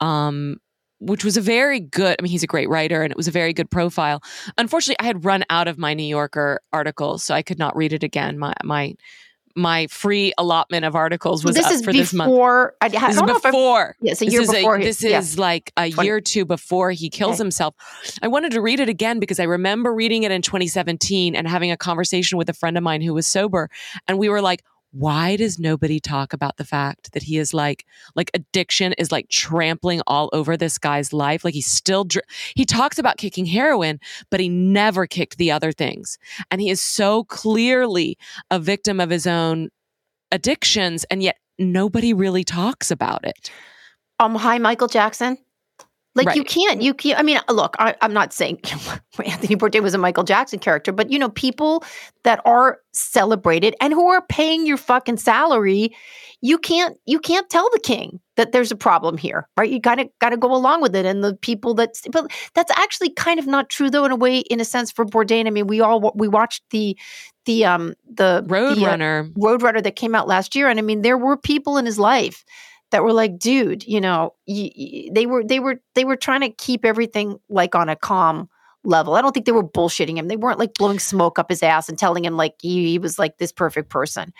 um, 0.00 0.58
which 1.00 1.24
was 1.24 1.36
a 1.36 1.40
very 1.40 1.80
good, 1.80 2.16
I 2.18 2.22
mean, 2.22 2.30
he's 2.30 2.42
a 2.42 2.46
great 2.48 2.68
writer 2.68 3.02
and 3.02 3.10
it 3.10 3.16
was 3.16 3.28
a 3.28 3.32
very 3.32 3.52
good 3.52 3.70
profile. 3.70 4.22
Unfortunately, 4.56 4.98
I 4.98 5.06
had 5.06 5.24
run 5.24 5.44
out 5.50 5.68
of 5.68 5.78
my 5.78 5.94
New 5.94 6.02
Yorker 6.06 6.60
articles, 6.72 7.24
so 7.24 7.34
I 7.34 7.42
could 7.42 7.58
not 7.58 7.76
read 7.76 7.92
it 7.92 8.02
again. 8.02 8.38
My, 8.38 8.52
my, 8.64 8.94
my 9.56 9.86
free 9.88 10.32
allotment 10.38 10.84
of 10.84 10.94
articles 10.94 11.44
was 11.44 11.56
this 11.56 11.66
up 11.66 11.72
is 11.72 11.80
for 11.84 11.90
before, 11.92 12.00
this 12.02 12.12
month. 12.14 12.32
I, 12.80 12.86
I 12.86 12.88
This 12.88 13.10
is 13.10 13.16
don't 13.16 13.26
know 13.26 13.36
if 13.36 13.44
I- 13.46 13.50
before. 13.50 13.96
yes, 14.00 14.20
a 14.22 14.24
This 14.24 14.32
year 14.32 14.42
is, 14.42 14.50
before. 14.52 14.74
a, 14.76 14.78
he- 14.78 14.84
this 14.84 15.02
yeah. 15.02 15.18
is 15.18 15.38
like 15.38 15.72
a 15.76 15.90
20 15.90 16.06
year 16.06 16.16
or 16.16 16.20
two 16.20 16.44
before 16.44 16.90
he 16.92 17.10
kills 17.10 17.34
Okay. 17.36 17.44
himself. 17.44 17.74
I 18.22 18.28
wanted 18.28 18.52
to 18.52 18.60
read 18.60 18.78
it 18.80 18.88
again 18.88 19.18
because 19.18 19.40
I 19.40 19.44
remember 19.44 19.92
reading 19.92 20.22
it 20.24 20.30
in 20.30 20.42
2017 20.42 21.34
and 21.34 21.48
having 21.48 21.70
a 21.72 21.76
conversation 21.76 22.38
with 22.38 22.48
a 22.48 22.54
friend 22.54 22.76
of 22.76 22.82
mine 22.84 23.00
who 23.02 23.14
was 23.14 23.26
sober, 23.26 23.68
and 24.06 24.18
we 24.18 24.28
were 24.28 24.40
like, 24.42 24.62
"Why 24.90 25.36
does 25.36 25.58
nobody 25.58 26.00
talk 26.00 26.32
about 26.32 26.56
the 26.56 26.64
fact 26.64 27.12
that 27.12 27.22
he 27.22 27.38
is 27.38 27.52
like, 27.52 27.84
like 28.14 28.30
addiction 28.34 28.92
is 28.94 29.12
like 29.12 29.28
trampling 29.28 30.00
all 30.06 30.30
over 30.32 30.56
this 30.56 30.78
guy's 30.78 31.12
life? 31.12 31.44
Like 31.44 31.54
he's 31.54 31.66
still 31.66 32.04
dr- 32.04 32.24
he 32.54 32.64
talks 32.64 32.98
about 32.98 33.18
kicking 33.18 33.46
heroin, 33.46 34.00
but 34.30 34.40
he 34.40 34.48
never 34.48 35.06
kicked 35.06 35.38
the 35.38 35.50
other 35.50 35.72
things, 35.72 36.18
and 36.50 36.60
he 36.60 36.70
is 36.70 36.80
so 36.80 37.24
clearly 37.24 38.16
a 38.50 38.58
victim 38.58 39.00
of 39.00 39.10
his 39.10 39.26
own 39.26 39.68
addictions, 40.32 41.04
and 41.10 41.22
yet." 41.22 41.36
Nobody 41.60 42.14
really 42.14 42.44
talks 42.44 42.92
about 42.92 43.24
it. 43.24 43.50
um 44.20 44.36
hi 44.36 44.58
michael 44.58 44.86
jackson 44.86 45.36
like 46.14 46.34
you 46.34 46.44
can't 46.44 46.82
you 46.82 46.94
can't 46.94 47.18
i 47.18 47.22
mean 47.22 47.38
look 47.48 47.76
I, 47.78 47.94
i'm 48.00 48.12
not 48.12 48.32
saying 48.32 48.60
anthony 49.24 49.56
bourdain 49.56 49.82
was 49.82 49.94
a 49.94 49.98
michael 49.98 50.24
jackson 50.24 50.58
character 50.58 50.92
but 50.92 51.10
you 51.10 51.18
know 51.18 51.28
people 51.28 51.84
that 52.24 52.40
are 52.44 52.80
celebrated 52.92 53.74
and 53.80 53.92
who 53.92 54.08
are 54.08 54.24
paying 54.28 54.66
your 54.66 54.76
fucking 54.76 55.18
salary 55.18 55.94
you 56.40 56.58
can't 56.58 56.96
you 57.06 57.18
can't 57.18 57.48
tell 57.50 57.68
the 57.72 57.80
king 57.80 58.20
that 58.36 58.52
there's 58.52 58.70
a 58.70 58.76
problem 58.76 59.18
here 59.18 59.48
right? 59.56 59.70
You 59.70 59.80
gotta 59.80 60.08
gotta 60.20 60.36
go 60.36 60.54
along 60.54 60.80
with 60.80 60.94
it. 60.94 61.04
And 61.04 61.24
the 61.24 61.34
people 61.34 61.74
that 61.74 61.94
but 62.12 62.30
that's 62.54 62.70
actually 62.76 63.10
kind 63.10 63.40
of 63.40 63.46
not 63.48 63.68
true 63.68 63.90
though 63.90 64.04
in 64.04 64.12
a 64.12 64.16
way 64.16 64.38
in 64.38 64.60
a 64.60 64.64
sense 64.64 64.92
for 64.92 65.04
bourdain. 65.04 65.48
I 65.48 65.50
mean 65.50 65.66
we 65.66 65.80
all 65.80 66.12
we 66.14 66.28
watched 66.28 66.62
the 66.70 66.96
the 67.48 67.64
um 67.64 67.94
the 68.14 68.24
uh, 68.24 68.42
Roadrunner. 68.42 69.32
Roadrunner 69.32 69.82
that 69.82 69.96
came 69.96 70.14
out 70.14 70.28
last 70.28 70.54
year, 70.54 70.68
and 70.68 70.78
I 70.78 70.82
mean, 70.82 71.02
there 71.02 71.18
were 71.18 71.36
people 71.36 71.78
in 71.78 71.86
his 71.86 71.98
life 71.98 72.44
that 72.90 73.02
were 73.02 73.12
like, 73.12 73.38
"Dude, 73.38 73.86
you 73.86 74.00
know," 74.00 74.34
y- 74.46 74.70
y- 74.78 75.08
they 75.12 75.26
were 75.26 75.44
they 75.44 75.60
were 75.60 75.80
they 75.94 76.04
were 76.04 76.16
trying 76.16 76.40
to 76.42 76.50
keep 76.50 76.84
everything 76.84 77.38
like 77.48 77.74
on 77.74 77.88
a 77.88 77.96
calm 77.96 78.48
level. 78.84 79.14
I 79.14 79.22
don't 79.22 79.32
think 79.32 79.44
they 79.46 79.52
were 79.52 79.66
bullshitting 79.66 80.16
him. 80.16 80.28
They 80.28 80.36
weren't 80.36 80.58
like 80.58 80.74
blowing 80.74 80.98
smoke 80.98 81.38
up 81.38 81.50
his 81.50 81.62
ass 81.62 81.88
and 81.88 81.98
telling 81.98 82.24
him 82.24 82.36
like 82.36 82.54
he, 82.62 82.86
he 82.90 82.98
was 82.98 83.18
like 83.18 83.38
this 83.38 83.52
perfect 83.52 83.90
person. 83.90 84.32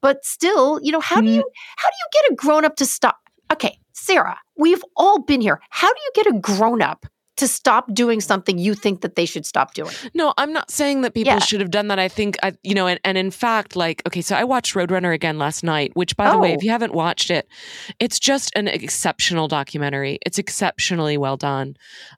But 0.00 0.24
still, 0.24 0.80
you 0.82 0.92
know, 0.92 1.00
how 1.00 1.20
do 1.20 1.26
Mm. 1.28 1.34
you 1.36 1.44
how 1.76 1.88
do 1.88 1.96
you 1.98 2.22
get 2.22 2.32
a 2.32 2.34
grown 2.36 2.64
up 2.64 2.76
to 2.76 2.86
stop? 2.86 3.18
Okay, 3.52 3.78
Sarah, 3.92 4.38
we've 4.56 4.82
all 4.96 5.18
been 5.20 5.40
here. 5.40 5.60
How 5.70 5.88
do 5.92 6.00
you 6.04 6.22
get 6.24 6.34
a 6.34 6.38
grown 6.38 6.80
up 6.82 7.04
to 7.40 7.48
stop 7.48 7.92
doing 7.92 8.20
something 8.20 8.56
you 8.58 8.74
think 8.74 9.00
that 9.00 9.16
they 9.16 9.26
should 9.26 9.44
stop 9.44 9.74
doing? 9.74 9.92
No, 10.14 10.32
I'm 10.38 10.52
not 10.52 10.70
saying 10.70 11.00
that 11.02 11.12
people 11.14 11.32
Yeah. 11.32 11.38
should 11.40 11.60
have 11.60 11.70
done 11.70 11.88
that. 11.88 11.98
I 11.98 12.08
think, 12.08 12.36
I, 12.42 12.52
you 12.62 12.74
know, 12.74 12.86
and, 12.86 13.00
and 13.04 13.18
in 13.18 13.30
fact, 13.30 13.74
like, 13.76 14.02
okay, 14.06 14.20
so 14.22 14.36
I 14.36 14.44
watched 14.44 14.74
Roadrunner 14.74 15.12
again 15.12 15.38
last 15.38 15.64
night, 15.64 15.90
which, 15.94 16.16
by 16.16 16.30
the 16.30 16.38
way, 16.38 16.52
Oh. 16.52 16.54
if 16.54 16.62
you 16.62 16.70
haven't 16.70 16.94
watched 16.94 17.30
it, 17.30 17.48
it's 17.98 18.18
just 18.18 18.52
an 18.54 18.68
exceptional 18.68 19.48
documentary. 19.48 20.18
It's 20.24 20.38
exceptionally 20.38 21.18
well 21.18 21.36
done. 21.36 21.74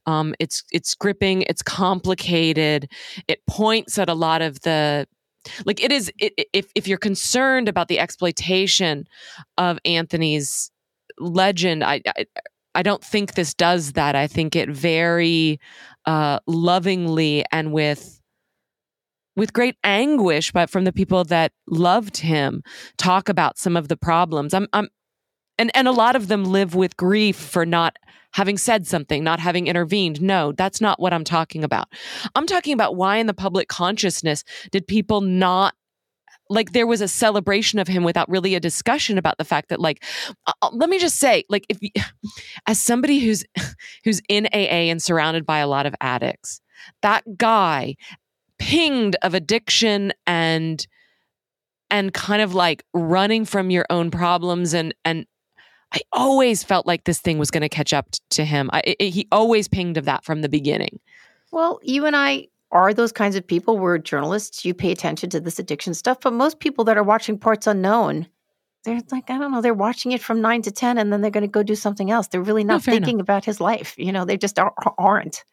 Um, 0.07 0.35
it's 0.39 0.62
it's 0.73 0.95
gripping. 0.95 1.43
It's 1.43 1.62
complicated. 1.62 2.91
It 3.29 3.41
points 3.49 3.99
at 3.99 4.09
a 4.09 4.14
lot 4.14 4.43
of 4.43 4.61
the. 4.61 5.07
Like 5.64 5.83
it 5.83 5.91
is, 5.91 6.12
it, 6.20 6.35
if 6.53 6.66
if 6.77 6.87
you're 6.87 6.99
concerned 6.99 7.68
about 7.68 7.89
the 7.89 7.99
exploitation 7.99 9.07
of 9.59 9.79
Anthony's 9.85 10.70
legend, 11.18 11.83
I, 11.83 12.01
I 12.07 12.27
I 12.75 12.83
don't 12.83 13.05
think 13.05 13.35
this 13.35 13.55
does 13.55 13.93
that. 13.93 14.14
I 14.14 14.27
think 14.27 14.57
it 14.57 14.68
very 14.68 15.61
uh, 16.07 16.39
lovingly 16.47 17.45
and 17.53 17.73
with 17.73 18.18
with 19.35 19.53
great 19.53 19.77
anguish, 19.83 20.53
but 20.53 20.68
from 20.68 20.85
the 20.85 20.93
people 20.93 21.25
that 21.25 21.53
loved 21.66 22.18
him, 22.18 22.62
talk 22.99 23.31
about 23.31 23.57
some 23.57 23.79
of 23.79 23.89
the 23.89 23.97
problems. 23.97 24.53
I'm, 24.53 24.68
I'm, 24.75 24.89
and 25.59 25.70
and 25.75 25.89
a 25.89 25.93
lot 25.93 26.16
of 26.16 26.29
them 26.29 26.45
live 26.45 26.75
with 26.75 26.97
grief 26.97 27.37
for 27.37 27.64
not 27.64 27.97
having 28.35 28.57
said 28.57 28.87
something, 28.87 29.23
not 29.23 29.41
having 29.41 29.66
intervened. 29.66 30.20
No, 30.20 30.53
that's 30.53 30.81
not 30.81 30.99
what 30.99 31.12
I'm 31.12 31.25
talking 31.25 31.64
about. 31.64 31.89
I'm 32.35 32.47
talking 32.47 32.73
about 32.73 32.97
why 32.97 33.18
in 33.18 33.27
the 33.27 33.35
public 33.35 33.68
consciousness 33.68 34.45
did 34.70 34.87
people 34.87 35.20
not 35.20 35.75
like 36.53 36.72
there 36.72 36.86
was 36.86 37.00
a 37.00 37.09
celebration 37.09 37.78
of 37.78 37.88
him 37.88 38.05
without 38.05 38.28
really 38.28 38.55
a 38.55 38.61
discussion 38.61 39.18
about 39.18 39.38
the 39.38 39.44
fact 39.44 39.68
that 39.70 39.80
like 39.80 40.05
uh, 40.46 40.53
uh, 40.62 40.70
let 40.72 40.90
me 40.90 40.98
just 40.98 41.18
say 41.18 41.44
like 41.48 41.64
if 41.68 41.78
you, 41.80 41.90
as 42.66 42.80
somebody 42.80 43.20
who's 43.20 43.44
who's 44.05 44.20
in 44.28 44.46
AA 44.53 44.90
and 44.90 45.03
surrounded 45.03 45.46
by 45.46 45.59
a 45.59 45.66
lot 45.66 45.86
of 45.86 45.94
addicts 46.00 46.61
that 47.00 47.24
guy 47.38 47.96
pinged 48.59 49.16
of 49.22 49.34
addiction 49.34 50.12
and 50.26 50.86
and 51.90 52.14
kind 52.14 52.42
of 52.42 52.55
like 52.55 52.84
running 52.92 53.44
from 53.44 53.70
your 53.70 53.86
own 53.90 54.11
problems 54.11 54.74
and 54.74 54.94
and 55.05 55.26
I 55.94 56.00
always 56.12 56.62
felt 56.64 56.86
like 56.86 57.05
this 57.05 57.20
thing 57.20 57.38
was 57.38 57.50
going 57.50 57.62
to 57.62 57.68
catch 57.68 57.92
up 57.92 58.11
t- 58.11 58.18
to 58.30 58.46
him. 58.46 58.70
I, 58.72 58.82
it, 58.98 59.11
he 59.11 59.28
always 59.30 59.68
pinged 59.68 59.98
of 59.98 60.07
that 60.07 60.24
from 60.24 60.40
the 60.40 60.48
beginning. 60.48 61.00
Well, 61.50 61.80
you 61.82 62.07
and 62.07 62.16
I 62.16 62.48
are 62.73 62.93
those 62.93 63.12
kinds 63.12 63.37
of 63.37 63.47
people. 63.47 63.79
We're 63.79 63.99
journalists. 63.99 64.64
You 64.64 64.75
pay 64.75 64.91
attention 64.91 65.31
to 65.31 65.41
this 65.41 65.59
addiction 65.59 65.95
stuff. 65.95 66.18
But 66.20 66.33
most 66.33 66.59
people 66.59 66.85
that 66.85 66.97
are 66.97 67.03
watching 67.03 67.39
Parts 67.39 67.66
Unknown, 67.66 68.27
they're 68.85 69.01
like, 69.12 69.31
I 69.31 69.39
don't 69.39 69.53
know, 69.53 69.61
they're 69.61 69.75
watching 69.75 70.12
it 70.12 70.23
from 70.23 70.41
nine 70.41 70.62
to 70.62 70.73
10 70.73 70.99
and 70.99 71.12
then 71.12 71.20
they're 71.20 71.31
going 71.31 71.43
to 71.43 71.49
go 71.49 71.62
do 71.62 71.77
something 71.77 72.11
else. 72.11 72.29
They're 72.29 72.43
really 72.43 72.64
not 72.64 72.83
fair 72.83 72.95
thinking 72.95 73.20
about 73.20 73.45
his 73.45 73.61
life. 73.61 73.95
You 73.97 74.11
know, 74.11 74.25
they 74.25 74.37
just 74.37 74.59
are, 74.59 74.73
aren't. 74.99 75.45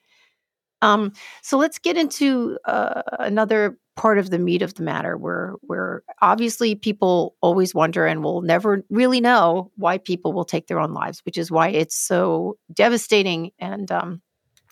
Um, 0.82 1.12
so 1.42 1.58
let's 1.58 1.78
get 1.78 1.98
into 1.98 2.58
uh, 2.66 3.02
another 3.20 3.78
part 3.98 4.18
of 4.18 4.30
the 4.30 4.40
meat 4.40 4.62
of 4.62 4.74
the 4.76 4.84
matter 4.84 5.18
where 5.18 5.56
where 5.60 6.04
obviously 6.22 6.74
people 6.74 7.36
always 7.42 7.76
wonder 7.76 8.06
and 8.06 8.24
will 8.24 8.42
never 8.42 8.82
really 8.90 9.20
know 9.20 9.72
why 9.76 9.98
people 9.98 10.32
will 10.32 10.46
take 10.46 10.68
their 10.68 10.80
own 10.80 10.94
lives, 10.94 11.20
which 11.26 11.38
is 11.38 11.52
why 11.52 11.68
it's 11.68 11.98
so 11.98 12.58
devastating 12.74 13.52
and 13.60 13.92
um, 13.92 14.22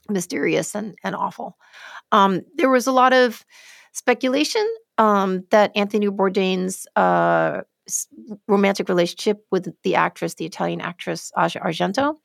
mysterious 0.10 0.76
and, 0.76 0.96
and 1.04 1.16
awful. 1.16 1.58
Um, 2.12 2.42
there 2.56 2.70
was 2.70 2.88
a 2.88 2.92
lot 2.92 3.14
of 3.14 3.46
speculation 3.92 4.68
um, 4.98 5.44
that 5.52 5.72
Anthony 5.76 6.08
Bourdain's 6.08 6.88
uh, 6.96 7.62
romantic 8.48 8.90
relationship 8.90 9.46
with 9.52 9.74
the 9.84 9.96
actress, 9.96 10.36
the 10.36 10.46
Italian 10.46 10.82
actress 10.82 11.32
Asia 11.38 11.60
Argento, 11.60 12.16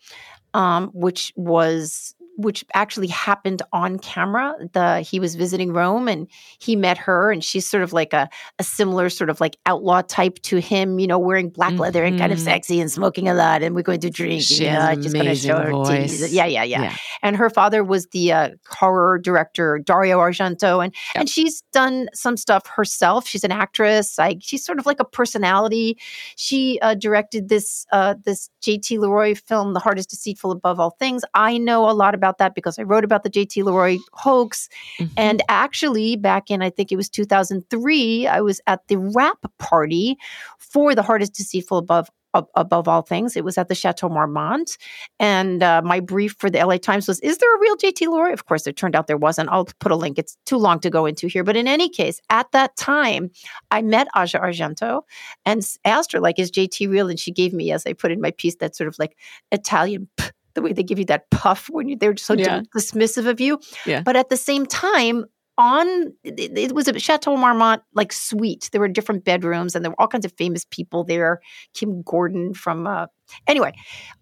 um, 0.54 0.88
which 0.92 1.32
was 1.36 2.14
which 2.36 2.64
actually 2.74 3.08
happened 3.08 3.62
on 3.72 3.98
camera. 3.98 4.54
The 4.72 5.00
he 5.00 5.20
was 5.20 5.34
visiting 5.34 5.72
Rome 5.72 6.08
and 6.08 6.28
he 6.58 6.76
met 6.76 6.98
her, 6.98 7.30
and 7.30 7.42
she's 7.44 7.68
sort 7.68 7.82
of 7.82 7.92
like 7.92 8.12
a 8.12 8.28
a 8.58 8.64
similar 8.64 9.08
sort 9.10 9.30
of 9.30 9.40
like 9.40 9.56
outlaw 9.66 10.02
type 10.02 10.38
to 10.42 10.58
him, 10.58 10.98
you 10.98 11.06
know, 11.06 11.18
wearing 11.18 11.50
black 11.50 11.74
leather 11.74 12.04
and 12.04 12.18
kind 12.18 12.32
of 12.32 12.38
Mhm. 12.38 12.44
sexy 12.44 12.80
and 12.80 12.90
smoking 12.90 13.28
a 13.28 13.34
lot, 13.34 13.62
and 13.62 13.74
we're 13.74 13.82
going 13.82 14.00
to 14.00 14.10
drink. 14.10 14.42
She 14.42 14.64
you 14.64 14.70
know, 14.72 14.80
has 14.80 14.98
just 15.02 15.14
to 15.14 15.34
show 15.34 15.56
her 15.58 15.70
titties. 15.72 16.08
voice. 16.20 16.32
Yeah, 16.32 16.46
yeah, 16.46 16.62
yeah 16.64 16.82
Yeah. 16.82 16.96
and 17.22 17.36
her 17.36 17.50
father 17.50 17.84
was 17.84 18.06
the 18.08 18.32
uh, 18.32 18.48
horror 18.68 19.18
director 19.18 19.78
Dario 19.78 20.18
Argento, 20.18 20.82
and 20.84 20.94
Yep. 21.14 21.20
and 21.20 21.28
she's 21.28 21.62
done 21.72 22.08
some 22.14 22.36
stuff 22.36 22.66
herself. 22.66 23.26
She's 23.26 23.44
an 23.44 23.52
actress. 23.52 24.18
Like 24.18 24.38
she's 24.40 24.64
sort 24.64 24.78
of 24.78 24.86
like 24.86 25.00
a 25.00 25.04
personality. 25.04 25.98
She 26.36 26.78
uh, 26.80 26.94
directed 26.94 27.48
this 27.48 27.86
uh, 27.92 28.14
this 28.24 28.48
J.T. 28.62 28.98
Leroy 28.98 29.34
film, 29.34 29.74
The 29.74 29.80
Heart 29.80 29.98
Is 29.98 30.06
Deceitful 30.06 30.50
Above 30.52 30.78
All 30.80 30.90
Things. 30.98 31.22
I 31.34 31.58
know 31.58 31.88
a 31.88 31.92
lot 31.92 32.14
about 32.22 32.38
that 32.38 32.54
because 32.54 32.78
I 32.78 32.82
wrote 32.82 33.04
about 33.04 33.22
the 33.24 33.30
JT 33.30 33.64
Leroy 33.64 33.98
hoax. 34.12 34.68
Mhm. 34.98 35.10
And 35.16 35.42
actually, 35.48 36.16
back 36.16 36.50
in 36.50 36.62
I 36.62 36.70
think 36.70 36.92
it 36.92 36.96
was 36.96 37.08
2003, 37.08 38.26
I 38.26 38.40
was 38.40 38.60
at 38.66 38.80
the 38.88 38.96
wrap 38.96 39.38
party 39.58 40.16
for 40.58 40.94
the 40.94 41.02
heart 41.02 41.22
is 41.22 41.30
deceitful 41.30 41.78
above 41.78 42.08
above 42.54 42.88
all 42.88 43.02
things. 43.02 43.36
It 43.36 43.44
was 43.44 43.58
at 43.58 43.68
the 43.68 43.74
Chateau 43.74 44.08
Marmont, 44.08 44.78
and 45.20 45.62
uh, 45.62 45.82
my 45.84 46.00
brief 46.00 46.34
for 46.38 46.48
the 46.48 46.64
LA 46.64 46.78
Times 46.78 47.06
was: 47.06 47.20
Is 47.20 47.36
there 47.36 47.54
a 47.54 47.60
real 47.60 47.76
JT 47.76 48.00
Leroy? 48.08 48.32
Of 48.32 48.46
course, 48.46 48.66
it 48.66 48.74
turned 48.74 48.96
out 48.96 49.06
there 49.06 49.18
wasn't. 49.18 49.50
I'll 49.50 49.68
put 49.80 49.92
a 49.92 49.96
link. 49.96 50.18
It's 50.18 50.38
too 50.46 50.56
long 50.56 50.80
to 50.80 50.88
go 50.88 51.04
into 51.04 51.26
here, 51.26 51.44
but 51.44 51.56
in 51.58 51.68
any 51.68 51.90
case, 51.90 52.20
at 52.30 52.50
that 52.52 52.74
time, 52.76 53.30
I 53.70 53.82
met 53.82 54.08
Asia 54.16 54.38
Argento 54.38 55.02
and 55.44 55.62
asked 55.84 56.12
her, 56.12 56.20
like, 56.20 56.38
"Is 56.38 56.50
JT 56.50 56.88
real?" 56.88 57.10
And 57.10 57.20
she 57.20 57.32
gave 57.32 57.52
me, 57.52 57.70
as 57.70 57.84
I 57.86 57.92
put 57.92 58.10
in 58.12 58.20
my 58.22 58.30
piece, 58.30 58.56
that 58.60 58.74
sort 58.76 58.88
of 58.88 58.98
like 58.98 59.14
Italian. 59.50 60.08
p- 60.16 60.30
The 60.54 60.62
way 60.62 60.72
they 60.72 60.82
give 60.82 60.98
you 60.98 61.04
that 61.06 61.30
puff 61.30 61.68
when 61.70 61.88
you, 61.88 61.96
they're 61.96 62.16
so 62.16 62.34
Yeah. 62.34 62.60
dismissive 62.76 63.26
of 63.28 63.40
you, 63.40 63.58
Yeah. 63.86 64.02
but 64.02 64.16
at 64.16 64.28
the 64.28 64.36
same 64.36 64.66
time, 64.66 65.24
on 65.58 66.12
it, 66.24 66.56
it 66.58 66.72
was 66.72 66.88
a 66.88 66.98
Chateau 66.98 67.36
Marmont 67.36 67.82
like 67.94 68.12
suite. 68.12 68.68
There 68.72 68.80
were 68.80 68.88
different 68.88 69.24
bedrooms, 69.24 69.74
and 69.74 69.84
there 69.84 69.90
were 69.90 70.00
all 70.00 70.08
kinds 70.08 70.24
of 70.24 70.32
famous 70.38 70.64
people 70.70 71.04
there. 71.04 71.40
Kim 71.74 72.02
Gordon 72.02 72.54
from 72.54 72.86
uh, 72.86 73.06
anyway, 73.46 73.72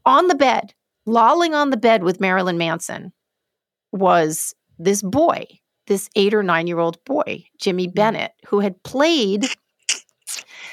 on 0.04 0.26
the 0.26 0.34
bed, 0.34 0.74
lolling 1.06 1.54
on 1.54 1.70
the 1.70 1.76
bed 1.76 2.02
with 2.02 2.20
Marilyn 2.20 2.58
Manson, 2.58 3.12
was 3.92 4.54
this 4.78 5.02
boy, 5.02 5.46
this 5.86 6.08
eight 6.16 6.34
or 6.34 6.42
nine 6.42 6.66
year 6.66 6.78
old 6.78 7.02
boy, 7.04 7.44
Jimmy 7.60 7.86
Bennett, 7.88 8.32
who 8.46 8.60
had 8.60 8.82
played 8.82 9.46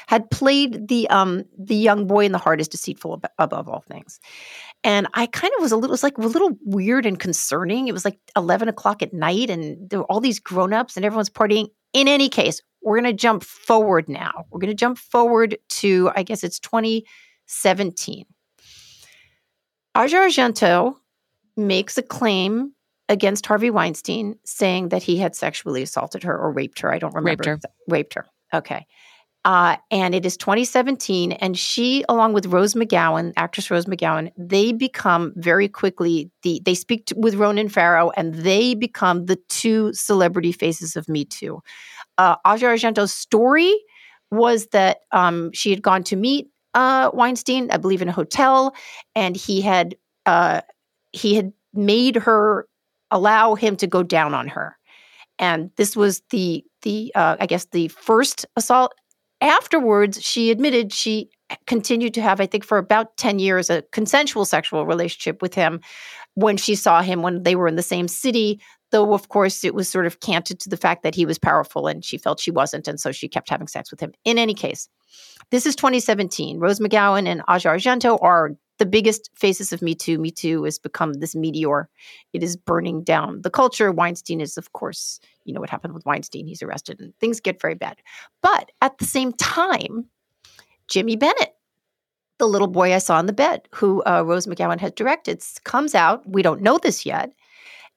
had 0.08 0.30
played 0.30 0.88
the 0.88 1.06
um 1.10 1.44
the 1.58 1.74
young 1.76 2.06
boy 2.06 2.24
in 2.24 2.32
the 2.32 2.38
heart 2.38 2.62
is 2.62 2.66
deceitful 2.68 3.20
ab- 3.22 3.30
above 3.38 3.68
all 3.68 3.82
things. 3.82 4.18
And 4.82 5.06
i 5.12 5.26
kind 5.26 5.52
of 5.56 5.62
was 5.62 5.70
a 5.70 5.76
little 5.76 5.90
it 5.90 5.98
was 6.00 6.02
like 6.02 6.16
a 6.16 6.22
little 6.22 6.56
weird 6.64 7.04
and 7.04 7.20
concerning. 7.20 7.88
It 7.88 7.92
was 7.92 8.06
like 8.06 8.18
11 8.34 8.68
o'clock 8.68 9.02
at 9.02 9.12
night 9.12 9.50
and 9.50 9.90
there 9.90 9.98
were 9.98 10.06
all 10.10 10.20
these 10.20 10.40
grown-ups 10.40 10.96
and 10.96 11.04
everyone's 11.04 11.28
partying. 11.28 11.68
In 11.92 12.08
any 12.08 12.30
case 12.30 12.62
we're 12.82 12.98
going 12.98 13.12
to 13.16 13.22
jump 13.26 13.42
forward 13.44 14.08
now. 14.08 14.46
We're 14.50 14.60
going 14.60 14.70
to 14.70 14.74
jump 14.74 14.96
forward 14.96 15.58
to 15.80 16.10
i 16.16 16.22
guess 16.22 16.42
it's 16.42 16.58
2017 16.60 18.24
asia 19.96 20.16
argento 20.16 20.94
makes 21.56 21.98
a 21.98 22.02
claim 22.02 22.72
against 23.10 23.44
harvey 23.44 23.68
weinstein 23.70 24.36
saying 24.46 24.88
that 24.88 25.02
he 25.02 25.18
had 25.18 25.36
sexually 25.36 25.82
assaulted 25.82 26.22
her 26.22 26.34
or 26.38 26.50
raped 26.52 26.80
her. 26.80 26.90
I 26.90 26.98
don't 26.98 27.14
remember 27.14 27.42
Raped 27.50 27.64
her. 27.64 27.70
raped 27.88 28.14
her. 28.14 28.26
Okay 28.54 28.86
uh, 29.44 29.76
and 29.90 30.14
it 30.14 30.26
is 30.26 30.36
2017, 30.36 31.32
and 31.32 31.56
she, 31.56 32.04
along 32.08 32.32
with 32.32 32.46
Rose 32.46 32.74
McGowan, 32.74 33.32
actress 33.36 33.70
Rose 33.70 33.86
McGowan, 33.86 34.32
they 34.36 34.72
become 34.72 35.32
very 35.36 35.68
quickly 35.68 36.30
the. 36.42 36.60
They 36.64 36.74
speak 36.74 37.06
to, 37.06 37.14
with 37.16 37.36
Ronan 37.36 37.68
Farrow, 37.68 38.10
and 38.16 38.34
they 38.34 38.74
become 38.74 39.26
the 39.26 39.38
two 39.48 39.92
celebrity 39.94 40.52
faces 40.52 40.96
of 40.96 41.08
Me 41.08 41.24
Too. 41.24 41.62
Uh, 42.18 42.36
Asia 42.46 42.66
Argento's 42.66 43.12
story 43.12 43.72
was 44.30 44.66
that 44.72 44.98
um, 45.12 45.52
she 45.52 45.70
had 45.70 45.82
gone 45.82 46.02
to 46.04 46.16
meet 46.16 46.48
uh, 46.74 47.10
Weinstein, 47.14 47.70
I 47.70 47.76
believe, 47.76 48.02
in 48.02 48.08
a 48.08 48.12
hotel, 48.12 48.74
and 49.14 49.36
he 49.36 49.60
had 49.60 49.96
uh, 50.26 50.62
he 51.12 51.36
had 51.36 51.52
made 51.72 52.16
her 52.16 52.66
allow 53.10 53.54
him 53.54 53.76
to 53.76 53.86
go 53.86 54.02
down 54.02 54.34
on 54.34 54.48
her, 54.48 54.76
and 55.38 55.70
this 55.76 55.96
was 55.96 56.22
the 56.30 56.64
the 56.82 57.12
uh, 57.14 57.36
I 57.38 57.46
guess 57.46 57.66
the 57.66 57.88
first 57.88 58.44
assault 58.56 58.92
afterwards, 59.40 60.22
she 60.22 60.50
admitted 60.50 60.92
she 60.92 61.30
continued 61.66 62.14
to 62.14 62.22
have, 62.22 62.40
I 62.40 62.46
think, 62.46 62.64
for 62.64 62.78
about 62.78 63.16
10 63.16 63.38
years, 63.38 63.70
a 63.70 63.82
consensual 63.92 64.44
sexual 64.44 64.86
relationship 64.86 65.40
with 65.40 65.54
him 65.54 65.80
when 66.34 66.56
she 66.56 66.74
saw 66.74 67.02
him 67.02 67.22
when 67.22 67.42
they 67.42 67.56
were 67.56 67.68
in 67.68 67.76
the 67.76 67.82
same 67.82 68.08
city. 68.08 68.60
Though, 68.90 69.12
of 69.12 69.28
course, 69.28 69.64
it 69.64 69.74
was 69.74 69.88
sort 69.88 70.06
of 70.06 70.20
canted 70.20 70.60
to 70.60 70.68
the 70.68 70.76
fact 70.76 71.02
that 71.02 71.14
he 71.14 71.26
was 71.26 71.38
powerful 71.38 71.86
and 71.86 72.04
she 72.04 72.16
felt 72.16 72.40
she 72.40 72.50
wasn't. 72.50 72.88
And 72.88 72.98
so 72.98 73.12
she 73.12 73.28
kept 73.28 73.50
having 73.50 73.68
sex 73.68 73.90
with 73.90 74.00
him. 74.00 74.12
In 74.24 74.38
any 74.38 74.54
case, 74.54 74.88
this 75.50 75.66
is 75.66 75.76
2017. 75.76 76.58
Rose 76.58 76.80
McGowan 76.80 77.26
and 77.26 77.42
Asia 77.48 77.68
Argento 77.68 78.18
are 78.22 78.52
the 78.78 78.86
biggest 78.86 79.30
faces 79.34 79.72
of 79.72 79.82
Me 79.82 79.94
Too. 79.94 80.18
Me 80.18 80.30
Too 80.30 80.64
has 80.64 80.78
become 80.78 81.14
this 81.14 81.34
meteor. 81.34 81.88
It 82.32 82.42
is 82.42 82.56
burning 82.56 83.02
down 83.02 83.42
the 83.42 83.50
culture. 83.50 83.92
Weinstein 83.92 84.40
is, 84.40 84.56
of 84.56 84.72
course, 84.72 85.20
you 85.44 85.52
know 85.52 85.60
what 85.60 85.70
happened 85.70 85.94
with 85.94 86.06
Weinstein. 86.06 86.46
He's 86.46 86.62
arrested 86.62 87.00
and 87.00 87.14
things 87.18 87.40
get 87.40 87.60
very 87.60 87.74
bad. 87.74 87.98
But 88.42 88.70
at 88.80 88.98
the 88.98 89.04
same 89.04 89.32
time, 89.32 90.06
Jimmy 90.86 91.16
Bennett, 91.16 91.54
the 92.38 92.48
little 92.48 92.68
boy 92.68 92.94
I 92.94 92.98
saw 92.98 93.18
in 93.18 93.26
the 93.26 93.32
bed, 93.32 93.68
who 93.74 94.02
uh, 94.04 94.22
Rose 94.24 94.46
McGowan 94.46 94.78
has 94.80 94.92
directed, 94.92 95.42
comes 95.64 95.94
out. 95.94 96.28
We 96.28 96.42
don't 96.42 96.62
know 96.62 96.78
this 96.78 97.04
yet. 97.04 97.32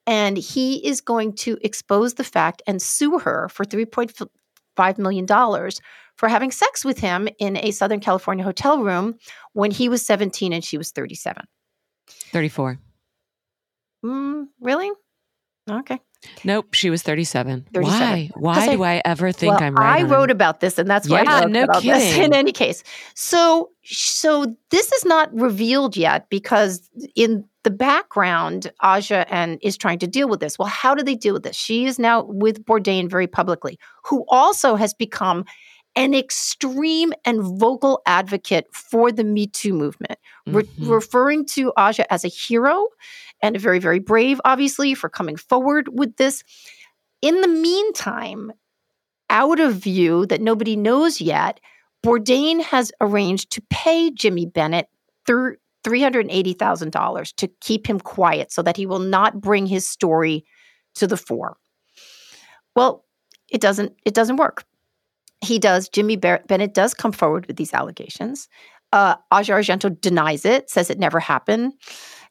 And 0.07 0.37
he 0.37 0.85
is 0.85 0.99
going 1.01 1.33
to 1.37 1.57
expose 1.61 2.15
the 2.15 2.23
fact 2.23 2.61
and 2.65 2.81
sue 2.81 3.19
her 3.19 3.49
for 3.49 3.63
$3.5 3.65 4.97
million 4.97 5.27
for 6.15 6.27
having 6.27 6.51
sex 6.51 6.83
with 6.83 6.99
him 6.99 7.29
in 7.39 7.57
a 7.57 7.71
Southern 7.71 7.99
California 7.99 8.43
hotel 8.43 8.79
room 8.79 9.15
when 9.53 9.71
he 9.71 9.89
was 9.89 10.05
17 10.05 10.53
and 10.53 10.63
she 10.63 10.77
was 10.77 10.91
37. 10.91 11.45
34. 12.07 12.79
Mm, 14.05 14.47
really? 14.59 14.91
Okay. 15.69 15.99
Nope, 16.43 16.73
she 16.73 16.89
was 16.89 17.01
37. 17.01 17.67
37. 17.73 17.99
Why? 17.99 18.29
Why 18.35 18.55
I- 18.65 18.75
do 18.75 18.83
I 18.83 19.01
ever 19.05 19.31
think 19.31 19.53
well, 19.55 19.63
I'm 19.63 19.75
right? 19.75 20.01
I 20.01 20.07
wrote 20.07 20.29
it? 20.29 20.33
about 20.33 20.59
this, 20.59 20.77
and 20.77 20.87
that's 20.89 21.09
why 21.09 21.23
Yeah, 21.23 21.35
I 21.37 21.41
wrote 21.41 21.51
no 21.51 21.63
about 21.63 21.81
this. 21.81 22.03
kidding. 22.13 22.23
In 22.25 22.33
any 22.35 22.51
case, 22.51 22.83
so 23.15 23.71
so 23.83 24.55
this 24.69 24.91
is 24.91 25.03
not 25.05 25.33
revealed 25.33 25.97
yet 25.97 26.29
because 26.29 26.87
in 27.15 27.45
the 27.63 27.71
background, 27.71 28.71
Asia 28.83 29.25
and 29.33 29.59
is 29.61 29.77
trying 29.77 29.99
to 29.99 30.07
deal 30.07 30.27
with 30.27 30.39
this. 30.39 30.57
Well, 30.57 30.67
how 30.67 30.95
do 30.95 31.03
they 31.03 31.15
deal 31.15 31.33
with 31.33 31.43
this? 31.43 31.55
She 31.55 31.85
is 31.85 31.99
now 31.99 32.23
with 32.23 32.65
Bourdain 32.65 33.09
very 33.09 33.27
publicly, 33.27 33.77
who 34.05 34.25
also 34.29 34.75
has 34.75 34.93
become 34.93 35.45
an 35.95 36.13
extreme 36.13 37.13
and 37.25 37.41
vocal 37.59 38.01
advocate 38.05 38.65
for 38.71 39.11
the 39.11 39.25
Me 39.25 39.45
Too 39.47 39.73
movement, 39.73 40.17
re- 40.47 40.63
Mhm. 40.63 40.89
referring 40.89 41.45
to 41.47 41.73
Asia 41.77 42.11
as 42.11 42.23
a 42.23 42.29
hero 42.29 42.87
and 43.43 43.55
a 43.55 43.59
very, 43.59 43.79
very 43.79 43.99
brave, 43.99 44.39
obviously, 44.45 44.93
for 44.93 45.09
coming 45.09 45.35
forward 45.35 45.89
with 45.91 46.15
this. 46.15 46.43
In 47.21 47.41
the 47.41 47.47
meantime, 47.47 48.53
out 49.29 49.59
of 49.59 49.75
view 49.75 50.25
that 50.27 50.41
nobody 50.41 50.75
knows 50.75 51.19
yet, 51.21 51.59
Bourdain 52.03 52.61
has 52.63 52.91
arranged 53.01 53.51
to 53.51 53.61
pay 53.69 54.11
Jimmy 54.11 54.45
Bennett 54.45 54.87
thir- 55.27 55.57
$380,000 55.83 57.35
to 57.35 57.47
keep 57.59 57.87
him 57.87 57.99
quiet 57.99 58.51
so 58.51 58.61
that 58.61 58.77
he 58.77 58.85
will 58.85 58.99
not 58.99 59.41
bring 59.41 59.65
his 59.65 59.87
story 59.87 60.45
to 60.95 61.07
the 61.07 61.17
fore. 61.17 61.57
Well, 62.75 63.05
it 63.49 63.61
doesn't 63.61 63.93
it 64.05 64.13
doesn't 64.13 64.37
work. 64.37 64.63
He 65.41 65.59
does 65.59 65.89
Jimmy 65.89 66.15
Bennett 66.15 66.73
does 66.73 66.93
come 66.93 67.11
forward 67.11 67.47
with 67.47 67.57
these 67.57 67.73
allegations. 67.73 68.47
Uh, 68.93 69.15
Asia 69.33 69.53
Argento 69.53 69.99
denies 69.99 70.45
it, 70.45 70.69
says 70.69 70.89
it 70.89 70.99
never 70.99 71.19
happened. 71.19 71.73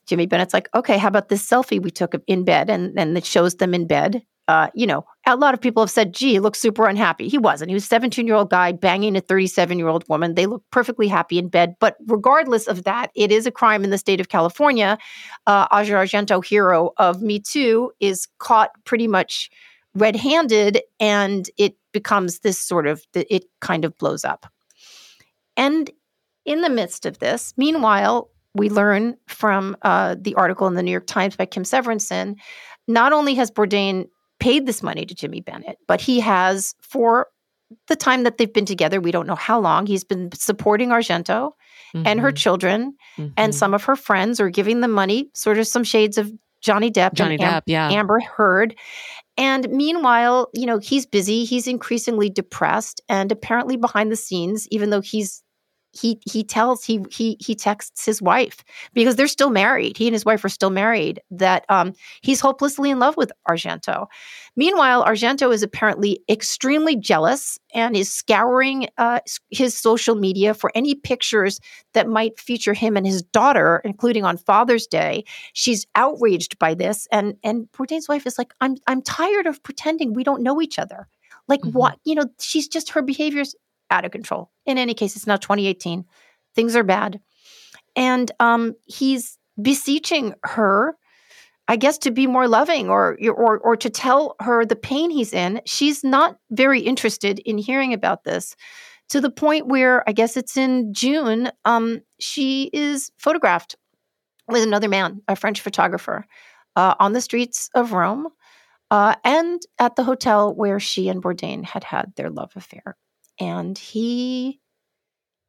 Jimmy 0.07 0.27
Bennett's 0.27 0.55
like, 0.55 0.69
okay, 0.75 0.99
how 0.99 1.09
about 1.09 1.29
this 1.29 1.49
selfie 1.49 1.83
we 1.83 1.91
took 1.91 2.15
in 2.27 2.45
bed? 2.45 2.71
And 2.71 2.99
and 2.99 3.17
it 3.17 3.25
shows 3.25 3.57
them 3.57 3.75
in 3.75 3.87
bed. 3.87 4.23
Uh, 4.49 4.69
you 4.75 4.87
know, 4.87 5.05
a 5.27 5.37
lot 5.37 5.55
of 5.55 5.61
people 5.61 5.83
have 5.83 5.91
said, 5.91 6.15
gee, 6.15 6.33
he 6.33 6.41
looks 6.41 6.59
super 6.59 6.87
unhappy. 6.87 7.29
He 7.29 7.39
wasn't. 7.39 7.71
He 7.71 7.75
was 7.75 7.85
a 7.85 7.89
17 7.89 8.27
year 8.27 8.37
old 8.37 8.51
guy 8.51 8.73
banging 8.73 9.17
a 9.17 9.21
37 9.21 9.79
year 9.79 9.89
old 9.89 10.09
woman. 10.09 10.35
They 10.35 10.47
look 10.47 10.65
perfectly 10.71 11.09
happy 11.09 11.39
in 11.39 11.49
bed. 11.49 11.77
But 11.79 11.97
regardless 12.07 12.67
of 12.67 12.85
that, 12.85 13.11
it 13.15 13.31
is 13.31 13.47
a 13.47 13.51
crime 13.51 13.85
in 13.85 13.91
the 13.91 13.99
state 13.99 14.21
of 14.21 14.29
California. 14.29 14.99
Uh, 15.47 15.67
Asia 15.73 15.95
Argento, 15.95 16.45
hero 16.45 16.93
of 16.97 17.23
Me 17.23 17.39
Too, 17.39 17.93
is 18.01 18.29
caught 18.39 18.71
pretty 18.85 19.07
much 19.07 19.51
red 19.95 20.17
handed 20.17 20.81
and 20.99 21.51
it 21.59 21.77
becomes 21.93 22.41
this 22.41 22.59
sort 22.59 22.87
of, 22.87 23.05
it 23.15 23.45
kind 23.61 23.85
of 23.85 23.97
blows 23.99 24.25
up. 24.25 24.47
And 25.57 25.91
in 26.45 26.63
the 26.63 26.71
midst 26.71 27.05
of 27.05 27.19
this, 27.19 27.53
meanwhile, 27.57 28.31
we 28.55 28.71
learn 28.71 29.17
from 29.27 29.77
uh, 29.83 30.17
the 30.19 30.35
article 30.35 30.67
in 30.67 30.75
the 30.75 30.83
New 30.83 30.91
York 30.91 31.07
Times 31.07 31.37
by 31.37 31.47
Kim 31.47 31.65
Severson, 31.65 32.37
not 32.89 33.13
only 33.13 33.35
has 33.35 33.51
Bourdain 33.51 34.09
paid 34.41 34.67
this 34.67 34.83
money 34.83 35.07
to 35.07 35.15
Jimmy 35.15 35.41
Bennett, 35.41 35.77
but 35.87 36.01
he 36.01 36.19
has, 36.21 36.75
for 36.83 37.29
the 37.87 37.95
time 37.97 38.25
that 38.25 38.37
they've 38.39 38.53
been 38.53 38.67
together, 38.67 39.01
we 39.01 39.13
don't 39.13 39.27
know 39.29 39.37
how 39.37 39.61
long, 39.61 39.87
he's 39.87 40.03
been 40.03 40.31
supporting 40.35 40.89
Argento 40.89 41.53
and 41.95 42.21
her 42.21 42.33
Mhm. 42.33 42.37
children 42.37 42.95
and 43.37 43.53
Mhm. 43.53 43.55
some 43.55 43.75
of 43.75 43.85
her 43.85 43.97
friends 43.97 44.41
are 44.41 44.51
giving 44.51 44.81
them 44.81 44.91
money, 44.93 45.29
sort 45.35 45.59
of 45.59 45.67
some 45.67 45.85
shades 45.85 46.19
of 46.19 46.33
Johnny 46.63 46.91
Depp 46.91 47.15
Johnny 47.15 47.35
and 47.35 47.43
Am- 47.45 47.53
Depp, 47.61 47.63
yeah. 47.67 47.91
Amber 47.91 48.21
Heard. 48.21 48.77
And 49.39 49.69
meanwhile, 49.71 50.49
you 50.53 50.67
know, 50.67 50.79
he's 50.79 51.07
busy, 51.07 51.45
he's 51.45 51.67
increasingly 51.67 52.29
depressed, 52.29 53.01
and 53.09 53.33
apparently 53.33 53.77
behind 53.77 54.13
the 54.13 54.17
scenes, 54.17 54.69
even 54.71 54.91
though 54.91 55.01
he's 55.01 55.43
he 55.93 56.21
he 56.31 56.45
tells 56.45 56.85
he 56.85 57.05
he 57.11 57.37
he 57.41 57.55
texts 57.55 58.05
his 58.05 58.23
wife 58.23 58.65
because 58.93 59.17
they're 59.17 59.27
still 59.27 59.51
married. 59.51 59.97
He 59.97 60.07
and 60.07 60.15
his 60.15 60.25
wife 60.25 60.45
are 60.45 60.49
still 60.49 60.71
married. 60.71 61.21
That 61.31 61.65
um, 61.69 61.93
he's 62.23 62.41
hopelessly 62.41 62.91
in 62.91 62.99
love 62.99 63.17
with 63.17 63.33
Argento. 63.49 64.07
Meanwhile, 64.57 65.05
Argento 65.05 65.53
is 65.53 65.63
apparently 65.63 66.21
extremely 66.29 66.97
jealous 66.97 67.59
and 67.75 67.97
is 67.97 68.13
scouring 68.13 68.89
uh, 68.99 69.21
his 69.51 69.77
social 69.77 70.15
media 70.15 70.55
for 70.55 70.71
any 70.75 70.95
pictures 70.95 71.59
that 71.95 72.09
might 72.09 72.39
feature 72.39 72.75
him 72.75 72.97
and 72.97 73.07
his 73.07 73.23
daughter, 73.23 73.81
including 73.85 74.25
on 74.25 74.37
Father's 74.37 74.87
Day. 74.87 75.25
She's 75.55 75.87
outraged 75.95 76.59
by 76.59 76.75
this, 76.75 77.09
and 77.11 77.35
and 77.43 77.71
Bourdain's 77.73 78.09
wife 78.09 78.27
is 78.27 78.39
like, 78.39 78.55
"I'm 78.61 78.77
I'm 78.87 79.03
tired 79.03 79.47
of 79.47 79.63
pretending 79.63 80.15
we 80.15 80.25
don't 80.25 80.43
know 80.43 80.63
each 80.63 80.79
other." 80.79 81.09
Like 81.49 81.61
mm-hmm. 81.61 81.77
what? 81.77 81.99
You 82.05 82.15
know, 82.15 82.27
she's 82.39 82.69
just 82.69 82.91
her 82.91 83.03
behavior's 83.03 83.55
out 83.91 84.05
of 84.05 84.11
control. 84.11 84.51
In 84.67 84.79
any 84.79 84.95
case, 84.95 85.17
it's 85.17 85.27
now 85.27 85.37
2018. 85.37 86.05
Things 86.55 86.77
are 86.77 86.85
bad. 86.85 87.21
And 87.97 88.31
um, 88.41 88.75
he's 88.87 89.39
beseeching 89.61 90.35
her, 90.45 90.97
I 91.69 91.77
guess, 91.77 91.99
to 91.99 92.11
be 92.11 92.27
more 92.27 92.49
loving 92.49 92.89
or, 92.89 93.19
or, 93.23 93.59
or 93.59 93.77
to 93.77 93.91
tell 93.91 94.37
her 94.41 94.65
the 94.65 94.77
pain 94.77 95.11
he's 95.11 95.33
in. 95.33 95.61
She's 95.67 96.05
not 96.05 96.37
very 96.51 96.81
interested 96.81 97.41
in 97.41 97.59
hearing 97.59 97.93
about 97.93 98.25
this 98.25 98.57
to 99.11 99.21
the 99.21 99.31
point 99.31 99.67
where 99.67 100.09
I 100.09 100.13
guess 100.13 100.37
it's 100.37 100.57
in 100.57 100.95
June, 100.95 101.51
um, 101.65 102.01
she 102.21 102.71
is 102.73 103.11
photographed 103.19 103.75
with 104.49 104.63
another 104.63 104.89
man, 104.89 105.21
a 105.29 105.37
French 105.37 105.61
photographer, 105.61 106.25
uh, 106.77 106.95
on 106.99 107.13
the 107.13 107.21
streets 107.21 107.69
of 107.75 107.93
Rome. 107.93 108.29
Uh, 108.91 109.15
and 109.25 109.61
at 109.79 109.95
the 109.95 110.03
hotel 110.03 110.53
where 110.53 110.81
she 110.81 111.09
and 111.09 111.23
Bourdain 111.23 111.65
had 111.65 111.85
had 111.85 112.13
their 112.17 112.31
love 112.31 112.53
affair 112.57 112.97
and 113.41 113.77
he 113.77 114.61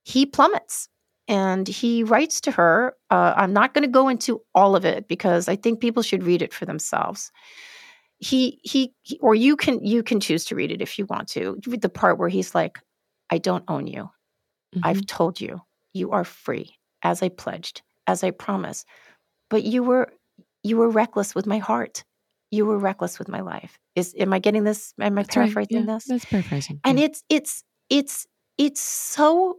he 0.03 0.25
plummets 0.25 0.87
and 1.27 1.67
he 1.67 2.03
writes 2.03 2.41
to 2.41 2.51
her 2.51 2.95
uh, 3.11 3.33
i'm 3.35 3.53
not 3.53 3.73
going 3.73 3.83
to 3.83 3.91
go 3.91 4.07
into 4.07 4.41
all 4.55 4.75
of 4.75 4.85
it 4.85 5.07
because 5.07 5.47
i 5.47 5.55
think 5.55 5.79
people 5.79 6.01
should 6.01 6.23
read 6.23 6.41
it 6.41 6.53
for 6.53 6.65
themselves. 6.65 7.31
He, 8.23 8.59
he 8.61 8.93
he 9.01 9.17
or 9.19 9.33
you 9.33 9.55
can 9.55 9.83
you 9.83 10.03
can 10.03 10.19
choose 10.19 10.45
to 10.45 10.55
read 10.55 10.71
it 10.71 10.79
if 10.79 10.99
you 10.99 11.07
want 11.07 11.27
to 11.29 11.59
read 11.65 11.81
the 11.81 11.89
part 11.89 12.19
where 12.19 12.29
he's 12.29 12.53
like 12.53 12.79
i 13.31 13.39
don't 13.39 13.63
own 13.67 13.87
you. 13.87 14.03
Mm-hmm. 14.75 14.81
i've 14.83 15.05
told 15.07 15.41
you. 15.41 15.59
You 15.93 16.11
are 16.11 16.23
free 16.23 16.77
as 17.01 17.23
i 17.23 17.29
pledged 17.29 17.81
as 18.05 18.23
i 18.23 18.29
promised. 18.29 18.87
But 19.49 19.63
you 19.63 19.81
were 19.81 20.13
you 20.61 20.77
were 20.77 20.89
reckless 20.89 21.33
with 21.33 21.47
my 21.47 21.57
heart. 21.57 22.03
You 22.51 22.67
were 22.67 22.77
reckless 22.77 23.17
with 23.17 23.27
my 23.27 23.41
life. 23.41 23.79
Is 23.95 24.13
am 24.19 24.33
i 24.33 24.39
getting 24.39 24.65
this 24.65 24.93
am 24.99 25.17
i 25.17 25.23
that's 25.23 25.33
paraphrasing 25.33 25.77
right. 25.77 25.87
yeah, 25.87 25.93
this? 25.95 26.05
that's 26.05 26.25
paraphrasing. 26.25 26.79
And 26.83 26.99
yeah. 26.99 27.05
it's 27.05 27.23
it's 27.27 27.63
it's 27.91 28.25
it's 28.57 28.81
so 28.81 29.57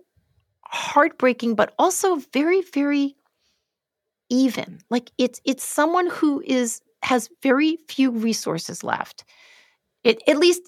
heartbreaking 0.64 1.54
but 1.54 1.72
also 1.78 2.16
very 2.32 2.62
very 2.62 3.14
even 4.30 4.80
like 4.90 5.12
it's 5.18 5.40
it's 5.44 5.62
someone 5.62 6.08
who 6.08 6.42
is 6.44 6.80
has 7.02 7.28
very 7.42 7.78
few 7.88 8.10
resources 8.10 8.82
left 8.82 9.24
it, 10.02 10.22
at 10.26 10.38
least 10.38 10.62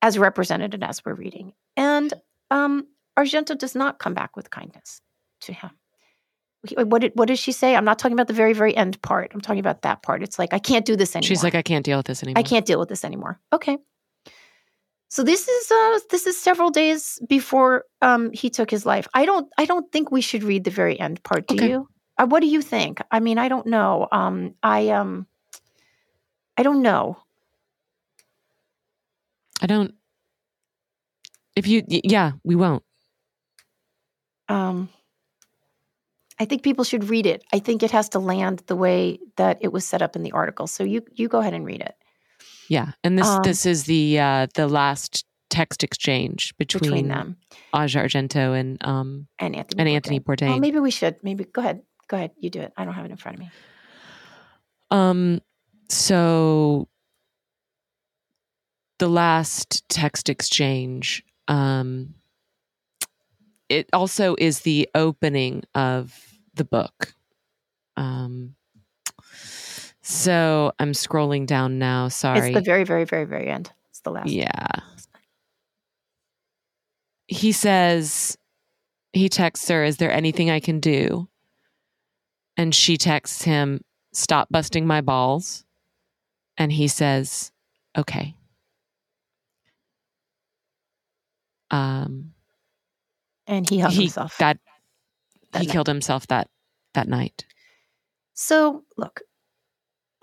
as 0.00 0.18
represented 0.18 0.72
and 0.72 0.84
as 0.84 1.04
we're 1.04 1.14
reading 1.14 1.52
and 1.76 2.14
um 2.50 2.86
argento 3.18 3.58
does 3.58 3.74
not 3.74 3.98
come 3.98 4.14
back 4.14 4.36
with 4.36 4.50
kindness 4.50 5.00
to 5.40 5.52
him 5.52 5.70
what 6.72 7.02
did, 7.02 7.12
what 7.14 7.28
does 7.28 7.38
she 7.38 7.52
say? 7.52 7.76
I'm 7.76 7.84
not 7.84 7.98
talking 7.98 8.14
about 8.14 8.26
the 8.26 8.32
very 8.32 8.54
very 8.54 8.74
end 8.74 9.00
part. 9.02 9.32
I'm 9.34 9.40
talking 9.42 9.60
about 9.60 9.82
that 9.82 10.02
part. 10.02 10.22
It's 10.22 10.38
like 10.38 10.54
I 10.54 10.58
can't 10.58 10.86
do 10.86 10.96
this 10.96 11.14
anymore. 11.14 11.28
She's 11.28 11.42
like 11.44 11.54
I 11.54 11.60
can't 11.60 11.84
deal 11.84 11.98
with 11.98 12.06
this 12.06 12.22
anymore. 12.22 12.38
I 12.38 12.42
can't 12.42 12.64
deal 12.64 12.78
with 12.78 12.88
this 12.88 13.04
anymore. 13.04 13.38
Okay. 13.52 13.76
So 15.08 15.22
this 15.22 15.46
is 15.46 15.70
uh, 15.70 16.00
this 16.10 16.26
is 16.26 16.40
several 16.40 16.70
days 16.70 17.20
before 17.28 17.84
um, 18.02 18.32
he 18.32 18.50
took 18.50 18.70
his 18.70 18.84
life. 18.84 19.06
I 19.14 19.26
don't 19.26 19.48
I 19.58 19.64
don't 19.64 19.90
think 19.92 20.10
we 20.10 20.20
should 20.20 20.42
read 20.42 20.64
the 20.64 20.70
very 20.70 20.98
end 20.98 21.22
part. 21.22 21.46
Do 21.46 21.54
okay. 21.54 21.70
you? 21.70 21.88
Uh, 22.18 22.26
what 22.26 22.40
do 22.40 22.46
you 22.46 22.62
think? 22.62 23.00
I 23.10 23.20
mean, 23.20 23.38
I 23.38 23.48
don't 23.48 23.66
know. 23.66 24.08
Um, 24.10 24.54
I 24.62 24.88
um, 24.88 25.26
I 26.56 26.62
don't 26.62 26.82
know. 26.82 27.18
I 29.62 29.66
don't. 29.66 29.94
If 31.56 31.66
you, 31.68 31.82
yeah, 31.86 32.32
we 32.42 32.56
won't. 32.56 32.82
Um, 34.48 34.88
I 36.38 36.44
think 36.44 36.62
people 36.62 36.84
should 36.84 37.08
read 37.08 37.26
it. 37.26 37.44
I 37.52 37.60
think 37.60 37.82
it 37.82 37.92
has 37.92 38.08
to 38.10 38.18
land 38.18 38.62
the 38.66 38.76
way 38.76 39.20
that 39.36 39.58
it 39.60 39.72
was 39.72 39.86
set 39.86 40.02
up 40.02 40.16
in 40.16 40.22
the 40.22 40.32
article. 40.32 40.66
So 40.66 40.84
you 40.84 41.02
you 41.12 41.28
go 41.28 41.38
ahead 41.38 41.54
and 41.54 41.64
read 41.64 41.80
it. 41.80 41.94
Yeah, 42.68 42.92
and 43.02 43.18
this 43.18 43.26
um, 43.26 43.42
this 43.42 43.66
is 43.66 43.84
the 43.84 44.18
uh, 44.18 44.46
the 44.54 44.68
last 44.68 45.24
text 45.50 45.84
exchange 45.84 46.56
between, 46.56 46.82
between 46.82 47.08
them, 47.08 47.36
Asia 47.74 48.00
Argento 48.00 48.58
and 48.58 48.84
um 48.84 49.28
and 49.38 49.54
Anthony 49.54 49.80
and 49.80 49.88
Anthony 49.88 50.20
Bourdain. 50.20 50.56
Oh, 50.56 50.58
maybe 50.58 50.78
we 50.78 50.90
should. 50.90 51.16
Maybe 51.22 51.44
go 51.44 51.60
ahead. 51.60 51.82
Go 52.08 52.16
ahead. 52.16 52.32
You 52.38 52.50
do 52.50 52.60
it. 52.60 52.72
I 52.76 52.84
don't 52.84 52.94
have 52.94 53.04
it 53.04 53.10
in 53.10 53.16
front 53.16 53.36
of 53.36 53.40
me. 53.40 53.50
Um. 54.90 55.40
So 55.88 56.88
the 58.98 59.08
last 59.08 59.88
text 59.88 60.28
exchange. 60.28 61.24
Um. 61.48 62.14
It 63.68 63.88
also 63.92 64.36
is 64.38 64.60
the 64.60 64.88
opening 64.94 65.64
of 65.74 66.38
the 66.54 66.64
book. 66.64 67.14
Um 67.96 68.56
so 70.04 70.70
I'm 70.78 70.92
scrolling 70.92 71.46
down 71.46 71.78
now. 71.78 72.08
Sorry. 72.08 72.50
It's 72.50 72.54
the 72.54 72.60
very, 72.60 72.84
very, 72.84 73.04
very, 73.04 73.24
very 73.24 73.48
end. 73.48 73.72
It's 73.88 74.00
the 74.00 74.10
last. 74.10 74.28
Yeah. 74.28 74.66
He 77.26 77.52
says, 77.52 78.36
he 79.14 79.30
texts 79.30 79.68
her, 79.68 79.82
Is 79.82 79.96
there 79.96 80.12
anything 80.12 80.50
I 80.50 80.60
can 80.60 80.78
do? 80.78 81.26
And 82.58 82.74
she 82.74 82.98
texts 82.98 83.42
him, 83.42 83.80
Stop 84.12 84.48
busting 84.50 84.86
my 84.86 85.00
balls. 85.00 85.64
And 86.58 86.70
he 86.70 86.86
says, 86.86 87.50
Okay. 87.96 88.34
Um, 91.70 92.34
and 93.46 93.68
he 93.68 93.78
hung 93.78 93.90
he, 93.90 94.02
himself. 94.02 94.36
That, 94.36 94.58
that 95.52 95.62
he 95.62 95.66
night. 95.66 95.72
killed 95.72 95.86
himself 95.86 96.26
that 96.26 96.48
that 96.92 97.08
night. 97.08 97.46
So 98.34 98.84
look, 98.98 99.22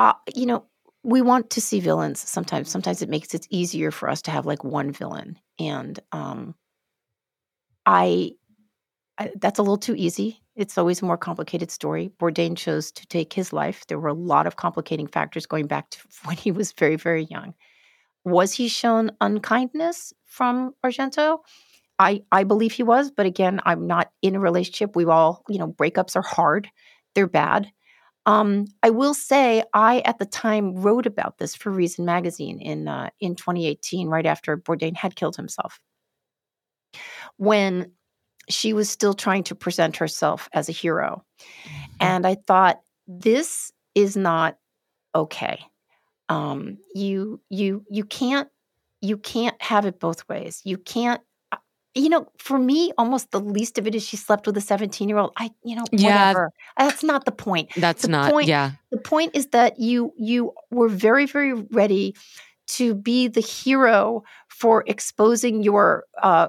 uh, 0.02 0.14
you 0.36 0.48
know, 0.48 0.66
we 1.04 1.22
want 1.22 1.52
to 1.52 1.62
see 1.62 1.80
villains 1.80 2.20
sometimes. 2.20 2.72
Sometimes 2.72 3.04
it 3.04 3.10
makes 3.10 3.36
it 3.36 3.46
easier 3.52 3.92
for 3.92 4.10
us 4.10 4.24
to 4.24 4.32
have 4.32 4.48
like 4.48 4.64
one 4.64 4.92
villain. 4.92 5.38
And 5.60 6.00
um, 6.12 6.56
I, 7.86 8.32
I, 9.20 9.32
that's 9.40 9.60
a 9.60 9.62
little 9.62 9.78
too 9.78 9.94
easy. 9.96 10.42
It's 10.56 10.76
always 10.76 11.04
a 11.04 11.06
more 11.06 11.18
complicated 11.18 11.70
story. 11.70 12.12
Bourdain 12.20 12.58
chose 12.58 12.92
to 12.94 13.06
take 13.06 13.32
his 13.32 13.54
life. 13.54 13.86
There 13.88 14.00
were 14.00 14.10
a 14.10 14.14
lot 14.14 14.48
of 14.48 14.56
complicating 14.56 15.06
factors 15.06 15.46
going 15.46 15.68
back 15.68 15.92
to 15.92 16.00
when 16.24 16.36
he 16.36 16.52
was 16.52 16.72
very, 16.72 16.96
very 16.96 17.26
young. 17.26 17.54
Was 18.26 18.54
he 18.54 18.70
shown 18.70 19.12
unkindness 19.22 20.14
from 20.26 20.74
Argento? 20.84 21.40
I, 22.00 22.24
I 22.32 22.44
believe 22.44 22.72
he 22.72 22.82
was, 22.82 23.12
but 23.12 23.28
again, 23.28 23.60
I'm 23.66 23.86
not 23.86 24.10
in 24.24 24.36
a 24.36 24.40
relationship. 24.40 24.96
We 24.96 25.06
all, 25.06 25.44
you 25.48 25.60
know, 25.60 25.68
breakups 25.68 26.16
are 26.16 26.24
hard, 26.24 26.70
they're 27.14 27.28
bad. 27.28 27.68
Um, 28.26 28.66
I 28.84 28.92
will 28.92 29.14
say, 29.14 29.64
I 29.74 30.00
at 30.06 30.20
the 30.20 30.26
time 30.26 30.76
wrote 30.76 31.06
about 31.06 31.38
this 31.38 31.56
for 31.56 31.72
Reason 31.72 32.06
magazine 32.06 32.60
in 32.62 32.88
uh, 32.88 33.10
in 33.20 33.36
2018, 33.36 34.08
right 34.08 34.26
after 34.26 34.58
Bourdain 34.58 34.96
had 34.96 35.16
killed 35.16 35.36
himself, 35.36 35.80
when 37.38 37.92
she 38.50 38.74
was 38.74 38.90
still 38.90 39.14
trying 39.14 39.44
to 39.46 39.56
present 39.56 39.98
herself 39.98 40.50
as 40.54 40.70
a 40.70 40.74
hero, 40.74 41.24
mm-hmm. 41.40 41.82
and 42.00 42.28
I 42.28 42.36
thought 42.36 42.82
this 43.08 43.72
is 43.96 44.16
not 44.16 44.58
okay. 45.16 45.60
Um, 46.30 46.78
you 46.94 47.42
you 47.50 47.86
you 47.90 48.06
can't 48.06 48.50
you 49.02 49.18
can't 49.18 49.60
have 49.62 49.86
it 49.86 50.00
both 50.00 50.28
ways. 50.30 50.62
You 50.64 50.78
can't 50.78 51.22
you 51.94 52.10
know, 52.10 52.28
for 52.38 52.58
me, 52.58 52.92
almost 52.98 53.32
the 53.32 53.40
least 53.40 53.78
of 53.78 53.86
it 53.88 53.96
is 53.96 54.06
she 54.06 54.16
slept 54.16 54.48
with 54.48 54.56
a 54.58 54.62
17 54.62 55.10
year 55.10 55.18
old. 55.18 55.34
I, 55.38 55.52
you 55.64 55.76
know, 55.76 55.84
yeah, 55.92 56.30
whatever. 56.30 56.52
That's 56.78 57.04
not 57.04 57.26
the 57.26 57.32
point. 57.32 57.72
That's 57.76 58.04
the 58.04 58.08
not, 58.08 58.32
point, 58.32 58.48
yeah. 58.48 58.72
The 58.92 58.98
point 58.98 59.36
is 59.36 59.48
that 59.48 59.80
you, 59.80 60.14
you 60.18 60.54
were 60.70 60.88
very, 60.88 61.26
very 61.26 61.54
ready 61.54 62.16
to 62.68 62.96
be 62.96 63.28
the 63.28 63.42
hero 63.42 64.24
for 64.48 64.84
exposing 64.88 65.64
your 65.64 66.06
uh, 66.22 66.48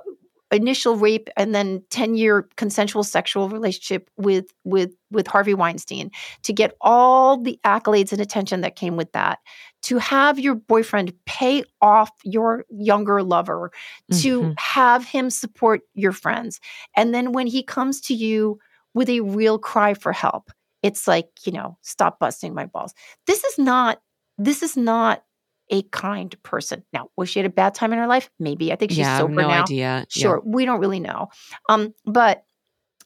initial 0.52 0.96
rape 0.96 1.28
and 1.36 1.54
then 1.54 1.82
10 1.90 2.14
year 2.14 2.48
consensual 2.56 3.02
sexual 3.02 3.48
relationship 3.48 4.10
with 4.16 4.52
with 4.64 4.92
with 5.10 5.26
Harvey 5.26 5.54
Weinstein 5.54 6.10
to 6.42 6.52
get 6.52 6.76
all 6.80 7.40
the 7.40 7.58
accolades 7.64 8.12
and 8.12 8.20
attention 8.20 8.60
that 8.60 8.76
came 8.76 8.96
with 8.96 9.10
that 9.12 9.38
to 9.82 9.98
have 9.98 10.38
your 10.38 10.54
boyfriend 10.54 11.12
pay 11.24 11.64
off 11.80 12.10
your 12.22 12.64
younger 12.70 13.22
lover 13.22 13.72
to 14.12 14.40
mm-hmm. 14.42 14.52
have 14.58 15.04
him 15.04 15.30
support 15.30 15.80
your 15.94 16.12
friends 16.12 16.60
and 16.96 17.14
then 17.14 17.32
when 17.32 17.46
he 17.46 17.62
comes 17.62 18.00
to 18.00 18.14
you 18.14 18.58
with 18.94 19.08
a 19.08 19.20
real 19.20 19.58
cry 19.58 19.94
for 19.94 20.12
help 20.12 20.50
it's 20.82 21.08
like 21.08 21.28
you 21.44 21.52
know 21.52 21.78
stop 21.80 22.18
busting 22.18 22.54
my 22.54 22.66
balls 22.66 22.94
this 23.26 23.42
is 23.42 23.58
not 23.58 24.02
this 24.38 24.62
is 24.62 24.76
not 24.76 25.24
a 25.72 25.82
kind 25.84 26.40
person. 26.42 26.84
Now, 26.92 27.08
was 27.16 27.30
she 27.30 27.40
at 27.40 27.46
a 27.46 27.50
bad 27.50 27.74
time 27.74 27.92
in 27.92 27.98
her 27.98 28.06
life? 28.06 28.30
Maybe. 28.38 28.72
I 28.72 28.76
think 28.76 28.92
she's 28.92 28.98
yeah, 28.98 29.18
sober 29.18 29.34
no 29.34 29.48
now. 29.48 29.62
idea. 29.62 30.06
Sure, 30.08 30.40
yeah. 30.44 30.50
we 30.52 30.64
don't 30.64 30.78
really 30.78 31.00
know. 31.00 31.28
Um, 31.68 31.94
but 32.04 32.44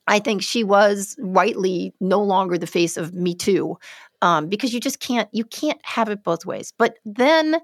I 0.06 0.18
think 0.18 0.42
she 0.42 0.64
was 0.64 1.16
rightly 1.18 1.94
no 2.00 2.22
longer 2.22 2.58
the 2.58 2.66
face 2.66 2.96
of 2.96 3.14
Me 3.14 3.34
Too, 3.34 3.78
um, 4.20 4.48
because 4.48 4.74
you 4.74 4.80
just 4.80 5.00
can't 5.00 5.28
you 5.32 5.44
can't 5.44 5.80
have 5.84 6.08
it 6.08 6.22
both 6.22 6.44
ways. 6.44 6.72
But 6.76 6.96
then 7.04 7.56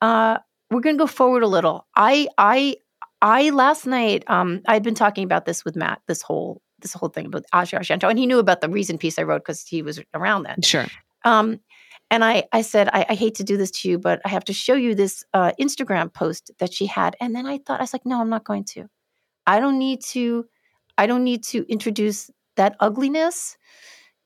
uh, 0.00 0.38
we're 0.70 0.80
going 0.80 0.96
to 0.96 1.02
go 1.02 1.06
forward 1.06 1.42
a 1.42 1.48
little. 1.48 1.86
I 1.94 2.28
I 2.38 2.76
I 3.20 3.50
last 3.50 3.86
night 3.86 4.24
um, 4.28 4.62
I'd 4.66 4.82
been 4.82 4.94
talking 4.94 5.24
about 5.24 5.44
this 5.44 5.64
with 5.64 5.76
Matt 5.76 6.00
this 6.08 6.22
whole 6.22 6.62
this 6.80 6.94
whole 6.94 7.10
thing 7.10 7.26
about 7.26 7.44
Asia 7.54 7.76
Argento, 7.76 8.08
and 8.08 8.18
he 8.18 8.26
knew 8.26 8.38
about 8.38 8.62
the 8.62 8.68
reason 8.68 8.96
piece 8.96 9.18
I 9.18 9.24
wrote 9.24 9.42
because 9.42 9.66
he 9.66 9.82
was 9.82 10.00
around 10.14 10.44
then. 10.44 10.62
Sure. 10.62 10.86
Um, 11.24 11.60
and 12.10 12.24
I, 12.24 12.44
I 12.52 12.62
said, 12.62 12.88
I, 12.92 13.04
I, 13.10 13.14
hate 13.14 13.34
to 13.36 13.44
do 13.44 13.56
this 13.56 13.70
to 13.82 13.88
you, 13.88 13.98
but 13.98 14.20
I 14.24 14.28
have 14.30 14.44
to 14.44 14.52
show 14.52 14.74
you 14.74 14.94
this 14.94 15.24
uh, 15.34 15.52
Instagram 15.60 16.12
post 16.12 16.50
that 16.58 16.72
she 16.72 16.86
had. 16.86 17.16
And 17.20 17.34
then 17.34 17.46
I 17.46 17.58
thought, 17.58 17.80
I 17.80 17.82
was 17.82 17.92
like, 17.92 18.06
no, 18.06 18.20
I'm 18.20 18.30
not 18.30 18.44
going 18.44 18.64
to. 18.74 18.86
I 19.46 19.60
don't 19.60 19.78
need 19.78 20.02
to. 20.10 20.46
I 20.96 21.06
don't 21.06 21.22
need 21.24 21.44
to 21.44 21.64
introduce 21.68 22.30
that 22.56 22.76
ugliness 22.80 23.56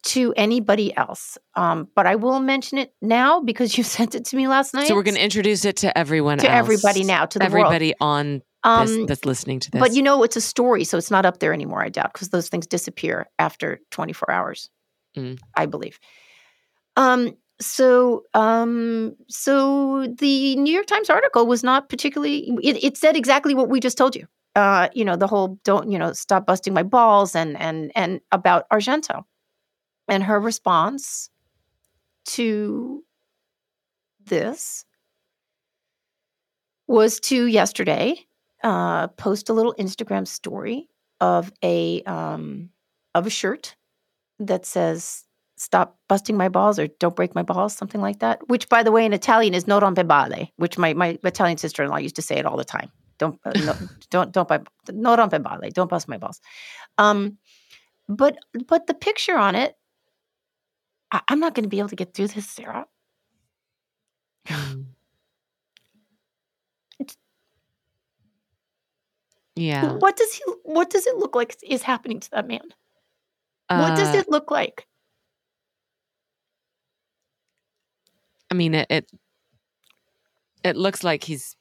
to 0.05 0.33
anybody 0.37 0.97
else. 0.97 1.39
Um, 1.55 1.89
but 1.95 2.07
I 2.07 2.16
will 2.16 2.41
mention 2.41 2.78
it 2.78 2.93
now 3.01 3.41
because 3.41 3.76
you 3.78 3.85
sent 3.85 4.14
it 4.14 4.24
to 4.26 4.37
me 4.37 4.49
last 4.49 4.74
night. 4.74 4.89
So 4.89 4.95
we're 4.95 5.03
going 5.03 5.16
to 5.16 5.24
introduce 5.24 5.64
it 5.64 5.76
to 5.78 5.97
everyone 5.97 6.39
to 6.39 6.51
else. 6.51 6.59
everybody 6.59 7.05
now, 7.05 7.26
to 7.26 7.39
the 7.39 7.45
everybody 7.45 7.95
world. 8.01 8.16
on 8.16 8.43
Um, 8.64 8.87
this, 8.87 9.07
that's 9.09 9.24
listening 9.24 9.61
to 9.61 9.70
this. 9.70 9.80
But 9.80 9.95
you 9.95 10.03
know, 10.03 10.22
it's 10.22 10.37
a 10.37 10.41
story, 10.41 10.85
so 10.85 10.99
it's 10.99 11.11
not 11.11 11.26
up 11.26 11.39
there 11.41 11.53
anymore. 11.53 11.83
I 11.83 11.89
doubt 11.89 12.12
because 12.12 12.28
those 12.30 12.49
things 12.49 12.66
disappear 12.66 13.28
after 13.39 13.80
24 13.91 14.30
hours, 14.30 14.70
Mm. 15.16 15.39
I 15.57 15.66
believe. 15.66 15.99
Um. 16.97 17.37
So, 17.64 18.24
um. 18.34 19.14
So 19.28 20.06
the 20.18 20.56
New 20.56 20.72
York 20.72 20.86
Times 20.86 21.10
article 21.10 21.46
was 21.46 21.62
not 21.62 21.88
particularly. 21.88 22.50
It, 22.62 22.82
it 22.82 22.96
said 22.96 23.16
exactly 23.16 23.54
what 23.54 23.68
we 23.68 23.80
just 23.80 23.98
told 23.98 24.16
you. 24.16 24.26
Uh. 24.56 24.88
You 24.94 25.04
know, 25.04 25.16
the 25.16 25.26
whole 25.26 25.58
don't 25.64 25.90
you 25.90 25.98
know 25.98 26.12
stop 26.12 26.46
busting 26.46 26.74
my 26.74 26.82
balls 26.82 27.34
and 27.34 27.58
and 27.60 27.92
and 27.94 28.20
about 28.32 28.68
Argento, 28.70 29.24
and 30.08 30.24
her 30.24 30.40
response 30.40 31.30
to 32.26 33.04
this 34.24 34.84
was 36.86 37.20
to 37.20 37.46
yesterday 37.46 38.26
uh, 38.62 39.08
post 39.08 39.48
a 39.48 39.52
little 39.52 39.74
Instagram 39.78 40.26
story 40.26 40.88
of 41.20 41.52
a 41.62 42.02
um, 42.02 42.70
of 43.14 43.26
a 43.26 43.30
shirt 43.30 43.76
that 44.38 44.66
says 44.66 45.24
"Stop 45.62 45.98
busting 46.08 46.36
my 46.36 46.48
balls" 46.48 46.78
or 46.78 46.88
"Don't 47.02 47.16
break 47.16 47.34
my 47.34 47.42
balls," 47.42 47.74
something 47.74 48.00
like 48.00 48.18
that. 48.18 48.40
Which, 48.48 48.68
by 48.68 48.82
the 48.82 48.92
way, 48.92 49.04
in 49.06 49.12
Italian 49.12 49.54
is 49.54 49.66
"Non 49.66 49.82
rompe 49.82 50.06
balle," 50.06 50.52
which 50.56 50.76
my 50.78 50.92
my 50.94 51.18
Italian 51.24 51.58
sister 51.58 51.82
in 51.84 51.90
law 51.90 51.98
used 51.98 52.16
to 52.16 52.22
say 52.22 52.36
it 52.36 52.46
all 52.46 52.56
the 52.56 52.64
time. 52.64 52.90
Don't 53.18 53.38
uh, 53.44 53.52
no, 53.66 53.74
don't 54.10 54.32
don't 54.32 54.48
buy 54.48 54.60
non 54.90 55.18
rompe 55.18 55.42
balle. 55.42 55.70
Don't 55.70 55.90
bust 55.90 56.08
my 56.08 56.18
balls. 56.18 56.40
Um, 56.98 57.38
but 58.08 58.36
but 58.68 58.86
the 58.86 58.94
picture 58.94 59.36
on 59.38 59.54
it, 59.54 59.76
I, 61.12 61.20
I'm 61.28 61.40
not 61.40 61.54
going 61.54 61.64
to 61.64 61.68
be 61.68 61.78
able 61.78 61.90
to 61.90 61.96
get 61.96 62.14
through 62.14 62.28
this, 62.28 62.48
Sarah. 62.48 62.86
Mm. 64.48 64.86
yeah. 69.54 69.92
What 69.94 70.16
does 70.16 70.32
he? 70.34 70.42
What 70.64 70.90
does 70.90 71.06
it 71.06 71.16
look 71.16 71.34
like 71.36 71.56
is 71.62 71.82
happening 71.82 72.20
to 72.20 72.30
that 72.32 72.48
man? 72.48 72.74
What 73.68 73.96
does 73.96 74.14
Uh, 74.14 74.18
it 74.18 74.28
look 74.28 74.50
like? 74.50 74.86
I 78.53 78.55
mean, 78.55 78.74
it, 78.74 78.86
it 78.90 79.11
it 80.62 80.76
looks 80.76 81.03
like 81.03 81.24
he's 81.24 81.57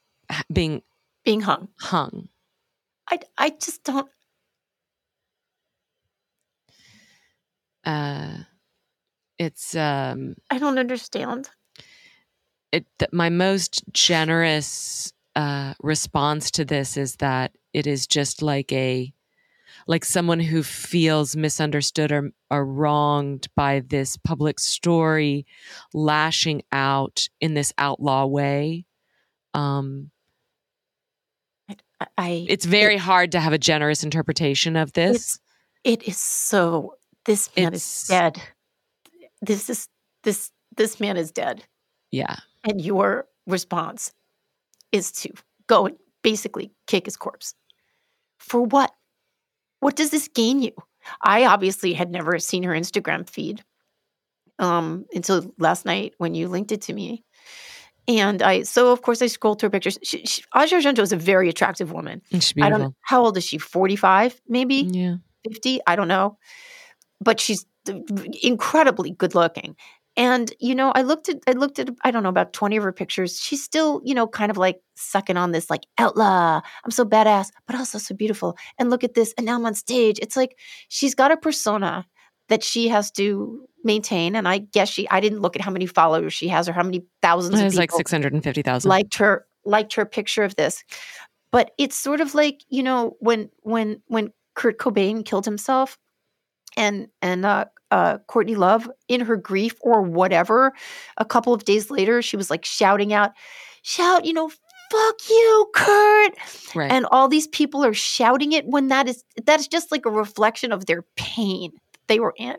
being 0.52 0.82
Being 1.24 1.40
hung. 1.40 1.68
hung. 1.80 2.28
I 3.10 3.20
I 3.38 3.48
just 3.48 3.82
don't. 3.82 4.10
Uh, 7.82 8.44
it's 9.38 9.74
um, 9.74 10.34
I 10.50 10.58
don't 10.58 10.76
understand. 10.78 11.48
it. 12.72 12.84
Th- 12.98 13.10
my 13.10 13.30
most 13.30 13.84
generous 13.94 15.14
uh, 15.34 15.72
response 15.82 16.50
to 16.50 16.64
this 16.66 16.98
is 16.98 17.16
that 17.16 17.56
it 17.72 17.86
is 17.86 18.06
just 18.06 18.42
like 18.42 18.70
a 18.70 19.14
like 19.86 20.04
someone 20.04 20.40
who 20.40 20.62
feels 20.62 21.36
misunderstood 21.36 22.12
or, 22.12 22.30
or 22.50 22.64
wronged 22.64 23.48
by 23.56 23.80
this 23.80 24.16
public 24.16 24.58
story 24.60 25.46
lashing 25.94 26.62
out 26.72 27.28
in 27.40 27.54
this 27.54 27.72
outlaw 27.78 28.26
way 28.26 28.84
um 29.54 30.10
I, 31.68 32.06
I 32.18 32.46
it's 32.48 32.64
very 32.64 32.96
hard 32.96 33.32
to 33.32 33.40
have 33.40 33.52
a 33.52 33.58
generous 33.58 34.02
interpretation 34.04 34.76
of 34.76 34.92
this 34.92 35.38
it 35.84 36.04
is 36.04 36.16
so. 36.16 36.94
This 37.24 37.48
man 37.56 37.68
It's- 37.68 38.02
is 38.02 38.08
dead. 38.08 38.40
This 39.40 39.68
is 39.68 39.88
this 40.22 40.50
this 40.76 41.00
man 41.00 41.16
is 41.16 41.32
dead, 41.32 41.64
yeah 42.12 42.36
and 42.64 42.80
your 42.80 43.26
response 43.46 44.12
is 44.92 45.10
to 45.12 45.32
go 45.66 45.86
and 45.86 45.96
basically 46.22 46.72
kick 46.86 47.06
his 47.06 47.16
corpse. 47.16 47.54
For 48.38 48.62
what? 48.62 48.92
What 49.82 49.96
does 49.96 50.10
this 50.10 50.28
gain 50.28 50.62
you? 50.62 50.72
I 51.20 51.44
obviously 51.46 51.92
had 51.92 52.10
never 52.10 52.38
seen 52.38 52.62
her 52.62 52.72
Instagram 52.72 53.28
feed 53.28 53.64
um, 54.60 55.06
until 55.12 55.52
last 55.58 55.84
night 55.84 56.14
when 56.18 56.34
you 56.34 56.46
linked 56.46 56.70
it 56.70 56.82
to 56.82 56.92
me. 56.92 57.24
And 58.06 58.42
I, 58.42 58.62
so 58.62 58.92
of 58.92 59.02
course, 59.02 59.20
I 59.22 59.26
scrolled 59.26 59.58
through 59.58 59.68
her 59.68 59.70
pictures. 59.70 59.98
She, 60.02 60.24
she, 60.24 60.42
Asia 60.56 60.76
Argento 60.76 61.00
is 61.00 61.12
a 61.12 61.16
very 61.16 61.48
attractive 61.48 61.90
woman. 61.92 62.22
I 62.64 62.70
don't. 62.70 62.80
know. 62.80 62.94
How 63.00 63.24
old 63.24 63.36
is 63.36 63.44
she? 63.44 63.58
Forty 63.58 63.96
five, 63.96 64.40
maybe. 64.48 64.76
yeah 64.90 65.16
50 65.44 65.80
i 65.86 65.96
don't 65.96 66.06
know 66.08 66.38
but 67.20 67.40
she's 67.40 67.66
incredibly 68.42 69.10
good 69.10 69.34
looking 69.34 69.74
and 70.16 70.52
you 70.60 70.74
know 70.74 70.92
i 70.94 71.02
looked 71.02 71.28
at 71.28 71.38
i 71.46 71.52
looked 71.52 71.78
at 71.78 71.88
i 72.04 72.10
don't 72.10 72.22
know 72.22 72.28
about 72.28 72.52
20 72.52 72.76
of 72.76 72.84
her 72.84 72.92
pictures. 72.92 73.40
She's 73.40 73.62
still 73.62 74.00
you 74.04 74.14
know 74.14 74.26
kind 74.26 74.50
of 74.50 74.56
like 74.56 74.80
sucking 74.94 75.36
on 75.36 75.52
this 75.52 75.70
like 75.70 75.82
outlaw 75.98 76.60
i'm 76.84 76.90
so 76.90 77.04
badass 77.04 77.48
but 77.66 77.76
also 77.76 77.98
so 77.98 78.14
beautiful 78.14 78.56
and 78.78 78.90
look 78.90 79.02
at 79.04 79.14
this 79.14 79.34
and 79.36 79.46
now 79.46 79.56
i'm 79.56 79.66
on 79.66 79.74
stage. 79.74 80.18
It's 80.20 80.36
like 80.36 80.58
she's 80.88 81.14
got 81.14 81.32
a 81.32 81.36
persona 81.36 82.06
that 82.48 82.62
she 82.62 82.88
has 82.88 83.10
to 83.12 83.66
maintain 83.84 84.36
and 84.36 84.46
i 84.46 84.58
guess 84.58 84.88
she 84.88 85.08
i 85.10 85.18
didn't 85.20 85.40
look 85.40 85.56
at 85.56 85.62
how 85.62 85.70
many 85.70 85.86
followers 85.86 86.32
she 86.32 86.48
has 86.48 86.68
or 86.68 86.72
how 86.72 86.82
many 86.82 87.02
thousands 87.20 87.58
of 87.58 87.66
it's 87.66 87.74
people 87.74 87.82
like 87.82 87.90
650000 87.92 88.88
liked 88.88 89.14
her 89.16 89.46
liked 89.64 89.94
her 89.94 90.04
picture 90.04 90.44
of 90.44 90.56
this. 90.56 90.84
But 91.50 91.72
it's 91.78 91.96
sort 91.96 92.20
of 92.20 92.34
like 92.34 92.62
you 92.68 92.82
know 92.82 93.16
when 93.20 93.50
when 93.60 94.02
when 94.06 94.32
kurt 94.54 94.78
cobain 94.78 95.24
killed 95.24 95.44
himself 95.44 95.98
and 96.76 97.08
and 97.20 97.44
uh, 97.44 97.64
uh, 97.90 98.18
courtney 98.26 98.54
love 98.54 98.90
in 99.08 99.20
her 99.20 99.36
grief 99.36 99.74
or 99.80 100.02
whatever 100.02 100.72
a 101.18 101.24
couple 101.24 101.52
of 101.52 101.64
days 101.64 101.90
later 101.90 102.22
she 102.22 102.36
was 102.36 102.50
like 102.50 102.64
shouting 102.64 103.12
out 103.12 103.32
shout 103.82 104.24
you 104.24 104.32
know 104.32 104.50
fuck 104.92 105.16
you 105.30 105.70
kurt! 105.74 106.34
Right. 106.74 106.92
And 106.92 107.06
all 107.10 107.26
these 107.26 107.46
people 107.46 107.84
are 107.84 107.94
shouting 107.94 108.52
it 108.52 108.66
when 108.66 108.88
that 108.88 109.08
is 109.08 109.24
that 109.46 109.58
is 109.58 109.68
just 109.68 109.90
like 109.90 110.04
a 110.04 110.10
reflection 110.10 110.70
of 110.70 110.86
their 110.86 111.02
pain 111.16 111.72
they 112.08 112.20
were 112.20 112.34
in. 112.36 112.56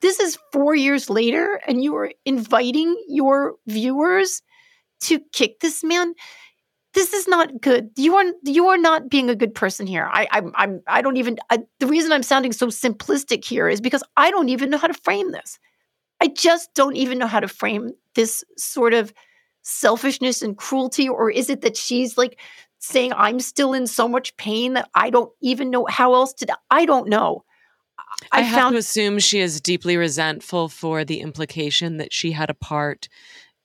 This 0.00 0.20
is 0.20 0.38
four 0.52 0.74
years 0.74 1.10
later 1.10 1.60
and 1.66 1.82
you 1.82 1.96
are 1.96 2.12
inviting 2.24 2.96
your 3.08 3.54
viewers 3.66 4.42
to 5.00 5.18
kick 5.32 5.60
this 5.60 5.82
man 5.82 6.14
this 6.94 7.12
is 7.12 7.26
not 7.26 7.60
good. 7.60 7.90
You 7.96 8.16
are 8.16 8.24
you 8.44 8.68
are 8.68 8.78
not 8.78 9.08
being 9.08 9.30
a 9.30 9.34
good 9.34 9.54
person 9.54 9.86
here. 9.86 10.08
I 10.10 10.28
i'm, 10.30 10.52
I'm 10.54 10.82
i 10.86 11.02
don't 11.02 11.16
even 11.16 11.38
I, 11.50 11.60
the 11.80 11.86
reason 11.86 12.12
i'm 12.12 12.22
sounding 12.22 12.52
so 12.52 12.66
simplistic 12.68 13.44
here 13.44 13.68
is 13.68 13.80
because 13.80 14.02
i 14.16 14.30
don't 14.30 14.48
even 14.48 14.70
know 14.70 14.78
how 14.78 14.88
to 14.88 14.94
frame 14.94 15.32
this. 15.32 15.58
I 16.20 16.28
just 16.28 16.74
don't 16.74 16.96
even 16.96 17.18
know 17.18 17.26
how 17.26 17.40
to 17.40 17.48
frame 17.48 17.92
this 18.14 18.44
sort 18.56 18.94
of 18.94 19.12
selfishness 19.62 20.42
and 20.42 20.56
cruelty 20.56 21.08
or 21.08 21.30
is 21.30 21.48
it 21.48 21.62
that 21.62 21.76
she's 21.76 22.18
like 22.18 22.38
saying 22.78 23.12
i'm 23.14 23.38
still 23.38 23.72
in 23.72 23.86
so 23.86 24.08
much 24.08 24.36
pain 24.36 24.72
that 24.72 24.90
i 24.94 25.08
don't 25.08 25.30
even 25.40 25.70
know 25.70 25.86
how 25.88 26.14
else 26.14 26.32
to 26.32 26.46
i 26.70 26.84
don't 26.84 27.08
know. 27.08 27.44
I, 28.32 28.38
i, 28.38 28.40
have 28.40 28.58
found 28.58 28.74
to 28.74 28.78
assume 28.78 29.20
she 29.20 29.38
is 29.38 29.60
deeply 29.60 29.96
resentful 29.96 30.68
for 30.68 31.04
the 31.04 31.20
implication 31.20 31.98
that 31.98 32.12
she 32.12 32.32
had 32.32 32.50
a 32.50 32.54
part 32.54 33.08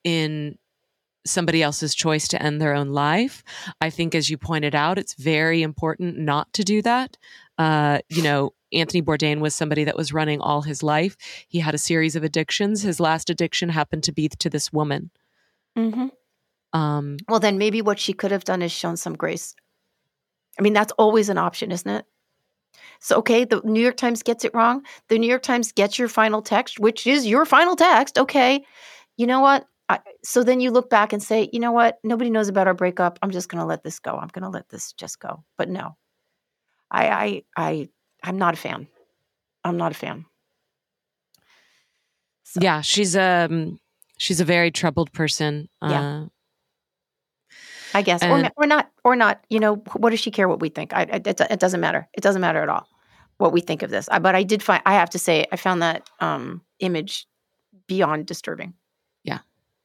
in 0.04 0.56
somebody 1.28 1.62
else's 1.62 1.94
choice 1.94 2.28
to 2.28 2.42
end 2.42 2.60
their 2.60 2.74
own 2.74 2.88
life. 2.88 3.44
I 3.80 3.90
think, 3.90 4.14
as 4.14 4.30
you 4.30 4.38
pointed 4.38 4.74
out, 4.74 4.98
it's 4.98 5.14
very 5.14 5.62
important 5.62 6.18
not 6.18 6.52
to 6.54 6.64
do 6.64 6.82
that. 6.82 7.16
Uh, 7.56 7.98
you 8.08 8.22
know, 8.22 8.52
Anthony 8.72 9.02
Bourdain 9.02 9.40
was 9.40 9.54
somebody 9.54 9.84
that 9.84 9.96
was 9.96 10.12
running 10.12 10.40
all 10.40 10.62
his 10.62 10.82
life. 10.82 11.16
He 11.48 11.58
had 11.60 11.74
a 11.74 11.78
series 11.78 12.16
of 12.16 12.24
addictions. 12.24 12.82
His 12.82 13.00
last 13.00 13.30
addiction 13.30 13.68
happened 13.68 14.04
to 14.04 14.12
be 14.12 14.28
to 14.28 14.50
this 14.50 14.72
woman. 14.72 15.10
Mhm. 15.76 16.10
Um, 16.72 17.16
well 17.28 17.40
then 17.40 17.56
maybe 17.56 17.80
what 17.80 17.98
she 17.98 18.12
could 18.12 18.30
have 18.30 18.44
done 18.44 18.60
is 18.60 18.70
shown 18.70 18.98
some 18.98 19.14
grace 19.14 19.54
i 20.58 20.62
mean 20.62 20.74
that's 20.74 20.92
always 20.98 21.30
an 21.30 21.38
option 21.38 21.72
isn't 21.72 21.90
it 21.90 22.04
so 23.00 23.16
okay 23.16 23.44
the 23.44 23.62
new 23.64 23.80
york 23.80 23.96
times 23.96 24.22
gets 24.22 24.44
it 24.44 24.52
wrong 24.54 24.84
the 25.08 25.18
new 25.18 25.26
york 25.26 25.42
times 25.42 25.72
gets 25.72 25.98
your 25.98 26.08
final 26.08 26.42
text 26.42 26.78
which 26.78 27.06
is 27.06 27.26
your 27.26 27.46
final 27.46 27.74
text 27.74 28.18
okay 28.18 28.62
you 29.16 29.26
know 29.26 29.40
what 29.40 29.66
I, 29.90 30.00
so 30.22 30.42
then 30.44 30.60
you 30.60 30.70
look 30.70 30.90
back 30.90 31.12
and 31.12 31.22
say 31.22 31.48
you 31.52 31.60
know 31.60 31.72
what 31.72 31.98
nobody 32.04 32.28
knows 32.30 32.48
about 32.48 32.66
our 32.66 32.74
breakup 32.74 33.18
i'm 33.22 33.30
just 33.30 33.48
going 33.48 33.60
to 33.60 33.66
let 33.66 33.82
this 33.82 33.98
go 33.98 34.12
i'm 34.18 34.28
going 34.28 34.42
to 34.42 34.48
let 34.50 34.68
this 34.68 34.92
just 34.92 35.18
go 35.18 35.44
but 35.56 35.68
no 35.68 35.96
i 36.90 37.08
i 37.08 37.42
i 37.56 37.88
i'm 38.22 38.38
not 38.38 38.54
a 38.54 38.56
fan 38.58 38.86
I'm 39.64 39.76
not 39.76 39.90
a 39.92 39.94
fan. 39.94 40.24
So- 42.44 42.60
Yeah, 42.62 42.80
she's 42.80 43.16
um 43.16 43.78
she's 44.16 44.40
a 44.40 44.44
very 44.44 44.70
troubled 44.70 45.12
person. 45.12 45.68
Yeah. 45.82 46.00
Uh, 46.22 46.26
I 47.94 48.02
guess, 48.02 48.22
or, 48.22 48.26
And- 48.26 48.42
ma- 48.44 48.48
or 48.56 48.66
not, 48.66 48.90
or 49.04 49.16
not. 49.16 49.44
You 49.50 49.60
know, 49.60 49.76
what 49.96 50.10
does 50.10 50.20
she 50.20 50.30
care 50.30 50.48
what 50.48 50.60
we 50.60 50.68
think? 50.68 50.92
I, 50.94 51.02
I- 51.02 51.22
it, 51.24 51.40
it 51.40 51.60
doesn't 51.60 51.80
matter. 51.80 52.08
It 52.14 52.20
doesn't 52.22 52.40
matter 52.40 52.62
at 52.62 52.68
all 52.68 52.86
what 53.38 53.52
we 53.52 53.60
think 53.60 53.82
of 53.82 53.90
this. 53.90 54.08
I, 54.10 54.18
but 54.18 54.34
I 54.34 54.42
did 54.42 54.62
find, 54.62 54.82
I 54.86 54.94
have 54.94 55.10
to 55.10 55.18
say, 55.18 55.46
I 55.52 55.56
found 55.56 55.82
that 55.82 56.08
um, 56.20 56.62
image 56.80 57.26
beyond 57.86 58.26
disturbing. 58.26 58.74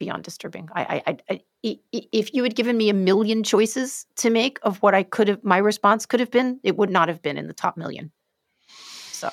Beyond 0.04 0.22
disturbing. 0.22 0.68
I, 0.74 0.82
I, 0.82 1.02
I, 1.06 1.16
I, 1.30 1.40
i- 1.64 1.78
i- 1.94 2.08
if 2.12 2.34
you 2.34 2.42
had 2.42 2.54
given 2.54 2.76
me 2.76 2.90
a 2.90 2.94
million 2.94 3.42
choices 3.42 4.04
to 4.16 4.28
make 4.28 4.58
of 4.62 4.76
what 4.82 4.94
I 4.94 5.02
could 5.02 5.28
have, 5.28 5.42
my 5.42 5.56
response 5.56 6.04
could 6.04 6.20
have 6.20 6.30
been, 6.30 6.60
it 6.62 6.76
would 6.76 6.90
not 6.90 7.08
have 7.08 7.22
been 7.22 7.38
in 7.38 7.46
the 7.46 7.54
top 7.54 7.78
million. 7.78 8.12
So, 9.12 9.30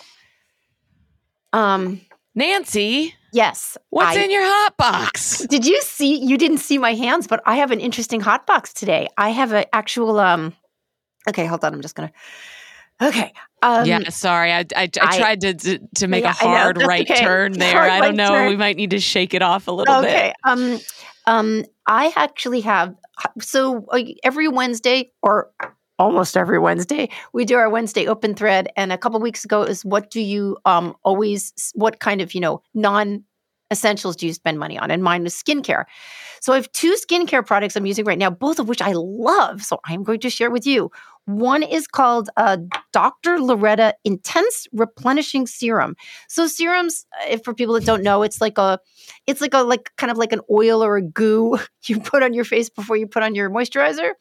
um, 1.51 1.99
Nancy, 2.35 3.13
yes. 3.33 3.77
what's 3.89 4.15
I- 4.15 4.21
in 4.21 4.31
your 4.31 4.43
hot 4.45 4.77
box? 4.77 5.39
Did 5.47 5.65
you 5.65 5.81
see? 5.81 6.23
You 6.23 6.37
didn't 6.37 6.59
see 6.59 6.77
my 6.77 6.93
hands, 6.93 7.27
but 7.27 7.41
I 7.45 7.57
have 7.57 7.71
an 7.71 7.81
interesting 7.81 8.21
hot 8.21 8.47
box 8.47 8.71
today. 8.73 9.09
I 9.17 9.29
have 9.31 9.51
an 9.51 9.65
actual. 9.73 10.19
um 10.19 10.53
Okay, 11.27 11.45
hold 11.45 11.65
on. 11.65 11.73
I'm 11.73 11.81
just 11.81 11.95
gonna. 11.95 12.13
Okay. 13.01 13.33
Um, 13.63 13.85
yeah, 13.85 14.09
sorry, 14.09 14.51
I 14.51 14.59
I, 14.59 14.65
I 14.75 14.89
I- 15.01 15.17
tried 15.17 15.41
to 15.41 15.53
to, 15.53 15.79
to 15.95 16.07
make 16.07 16.23
Yeah, 16.23 16.33
a 16.41 16.43
I 16.43 16.45
know, 16.51 16.57
hard 16.57 16.75
that's 16.77 16.87
right 16.87 17.09
okay. 17.09 17.21
turn 17.21 17.53
there. 17.53 17.73
Hard 17.77 17.89
I 17.91 17.99
don't 18.01 18.15
know. 18.15 18.29
turn. 18.29 18.49
We 18.49 18.55
might 18.57 18.75
need 18.77 18.89
to 18.91 18.99
shake 18.99 19.33
it 19.33 19.41
off 19.41 19.67
a 19.67 19.71
little 19.71 20.01
bit. 20.01 20.09
Okay. 20.09 20.33
Um. 20.43 20.79
Um. 21.27 21.65
I 21.87 22.11
actually 22.15 22.61
have. 22.61 22.95
So 23.39 23.85
uh, 23.91 23.99
every 24.23 24.47
Wednesday, 24.47 25.11
or 25.21 25.51
almost 25.99 26.35
every 26.35 26.57
Wednesday, 26.57 27.09
we 27.33 27.45
do 27.45 27.55
our 27.55 27.69
Wednesday 27.69 28.07
open 28.07 28.33
thread. 28.33 28.67
And 28.75 28.91
a 28.91 28.97
couple 28.97 29.19
weeks 29.19 29.45
ago 29.45 29.61
is 29.61 29.85
what 29.85 30.09
do 30.09 30.21
you 30.21 30.57
um 30.65 30.95
always? 31.03 31.53
What 31.75 31.99
kind 31.99 32.21
of 32.21 32.33
you 32.33 32.41
know 32.41 32.63
non 32.73 33.23
essentials 33.71 34.15
do 34.15 34.25
you 34.27 34.33
spend 34.33 34.57
money 34.59 34.77
on? 34.77 34.89
And 34.91 35.03
mine 35.03 35.23
was 35.23 35.33
skincare. 35.35 35.85
So 36.41 36.53
I 36.53 36.55
have 36.55 36.71
two 36.71 36.95
skincare 36.95 37.45
products 37.45 37.75
I'm 37.75 37.85
using 37.85 38.03
right 38.03 38.17
now, 38.17 38.31
both 38.31 38.57
of 38.59 38.67
which 38.67 38.81
I 38.81 38.93
love. 38.95 39.61
So 39.61 39.79
I'm 39.85 40.03
going 40.03 40.19
to 40.21 40.29
share 40.31 40.49
with 40.49 40.65
you. 40.65 40.91
One 41.37 41.63
is 41.63 41.87
called 41.87 42.29
uh, 42.37 42.57
Dr. 42.91 43.39
Loretta 43.39 43.95
Intense 44.03 44.67
Replenishing 44.73 45.47
Serum. 45.47 45.95
So 46.27 46.47
serums, 46.47 47.05
uh, 47.21 47.29
if 47.29 47.43
for 47.43 47.53
people 47.53 47.75
that 47.75 47.85
don't 47.85 48.03
know, 48.03 48.23
it's 48.23 48.41
like 48.41 48.57
a, 48.57 48.79
it's 49.27 49.41
like 49.41 49.53
a 49.53 49.59
like 49.59 49.91
kind 49.97 50.11
of 50.11 50.17
like 50.17 50.33
an 50.33 50.41
oil 50.49 50.83
or 50.83 50.97
a 50.97 51.01
goo 51.01 51.57
you 51.85 51.99
put 51.99 52.23
on 52.23 52.33
your 52.33 52.45
face 52.45 52.69
before 52.69 52.97
you 52.97 53.07
put 53.07 53.23
on 53.23 53.35
your 53.35 53.49
moisturizer. 53.49 54.11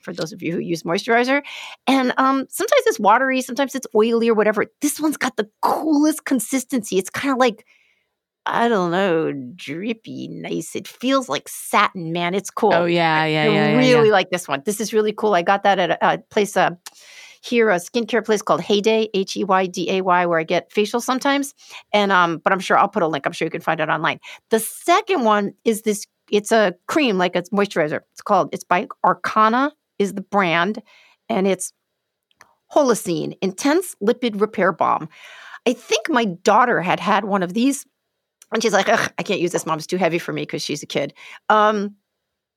For 0.00 0.12
those 0.12 0.32
of 0.32 0.42
you 0.42 0.52
who 0.52 0.58
use 0.58 0.84
moisturizer, 0.84 1.42
and 1.86 2.12
um, 2.16 2.46
sometimes 2.48 2.82
it's 2.86 2.98
watery, 2.98 3.42
sometimes 3.42 3.74
it's 3.74 3.86
oily 3.94 4.28
or 4.28 4.34
whatever. 4.34 4.64
This 4.80 5.00
one's 5.00 5.16
got 5.16 5.36
the 5.36 5.48
coolest 5.60 6.24
consistency. 6.24 6.98
It's 6.98 7.10
kind 7.10 7.32
of 7.32 7.38
like 7.38 7.66
I 8.48 8.68
don't 8.68 8.90
know, 8.90 9.32
drippy, 9.54 10.28
nice. 10.28 10.74
It 10.74 10.88
feels 10.88 11.28
like 11.28 11.48
satin, 11.48 12.12
man. 12.12 12.34
It's 12.34 12.50
cool. 12.50 12.72
Oh 12.74 12.86
yeah, 12.86 13.24
yeah, 13.24 13.42
I 13.42 13.48
yeah, 13.48 13.76
really 13.76 14.08
yeah. 14.08 14.12
like 14.12 14.30
this 14.30 14.48
one. 14.48 14.62
This 14.64 14.80
is 14.80 14.92
really 14.92 15.12
cool. 15.12 15.34
I 15.34 15.42
got 15.42 15.62
that 15.62 15.78
at 15.78 15.90
a, 15.90 16.14
a 16.14 16.18
place 16.18 16.56
uh, 16.56 16.70
here, 17.42 17.70
a 17.70 17.76
skincare 17.76 18.24
place 18.24 18.42
called 18.42 18.60
Heyday, 18.60 19.08
H 19.14 19.36
E 19.36 19.44
Y 19.44 19.66
D 19.66 19.90
A 19.90 20.00
Y, 20.00 20.26
where 20.26 20.38
I 20.38 20.44
get 20.44 20.72
facial 20.72 21.00
sometimes. 21.00 21.54
And 21.92 22.10
um, 22.10 22.38
but 22.38 22.52
I'm 22.52 22.60
sure 22.60 22.78
I'll 22.78 22.88
put 22.88 23.02
a 23.02 23.06
link. 23.06 23.26
I'm 23.26 23.32
sure 23.32 23.46
you 23.46 23.50
can 23.50 23.60
find 23.60 23.80
it 23.80 23.88
online. 23.88 24.18
The 24.50 24.60
second 24.60 25.24
one 25.24 25.52
is 25.64 25.82
this. 25.82 26.06
It's 26.30 26.52
a 26.52 26.74
cream, 26.86 27.18
like 27.18 27.36
a 27.36 27.42
moisturizer. 27.42 28.00
It's 28.12 28.22
called. 28.22 28.48
It's 28.52 28.64
by 28.64 28.86
Arcana 29.04 29.72
is 29.98 30.14
the 30.14 30.20
brand, 30.20 30.82
and 31.28 31.46
it's 31.46 31.72
Holocene 32.72 33.36
Intense 33.40 33.94
Lipid 34.02 34.40
Repair 34.40 34.72
Balm. 34.72 35.08
I 35.66 35.72
think 35.72 36.08
my 36.08 36.24
daughter 36.24 36.80
had 36.80 37.00
had 37.00 37.24
one 37.24 37.42
of 37.42 37.54
these, 37.54 37.84
and 38.52 38.62
she's 38.62 38.72
like, 38.72 38.88
Ugh, 38.88 39.12
"I 39.18 39.22
can't 39.22 39.40
use 39.40 39.52
this. 39.52 39.66
Mom's 39.66 39.86
too 39.86 39.96
heavy 39.96 40.18
for 40.18 40.32
me 40.32 40.42
because 40.42 40.62
she's 40.62 40.82
a 40.82 40.86
kid." 40.86 41.14
Um, 41.48 41.96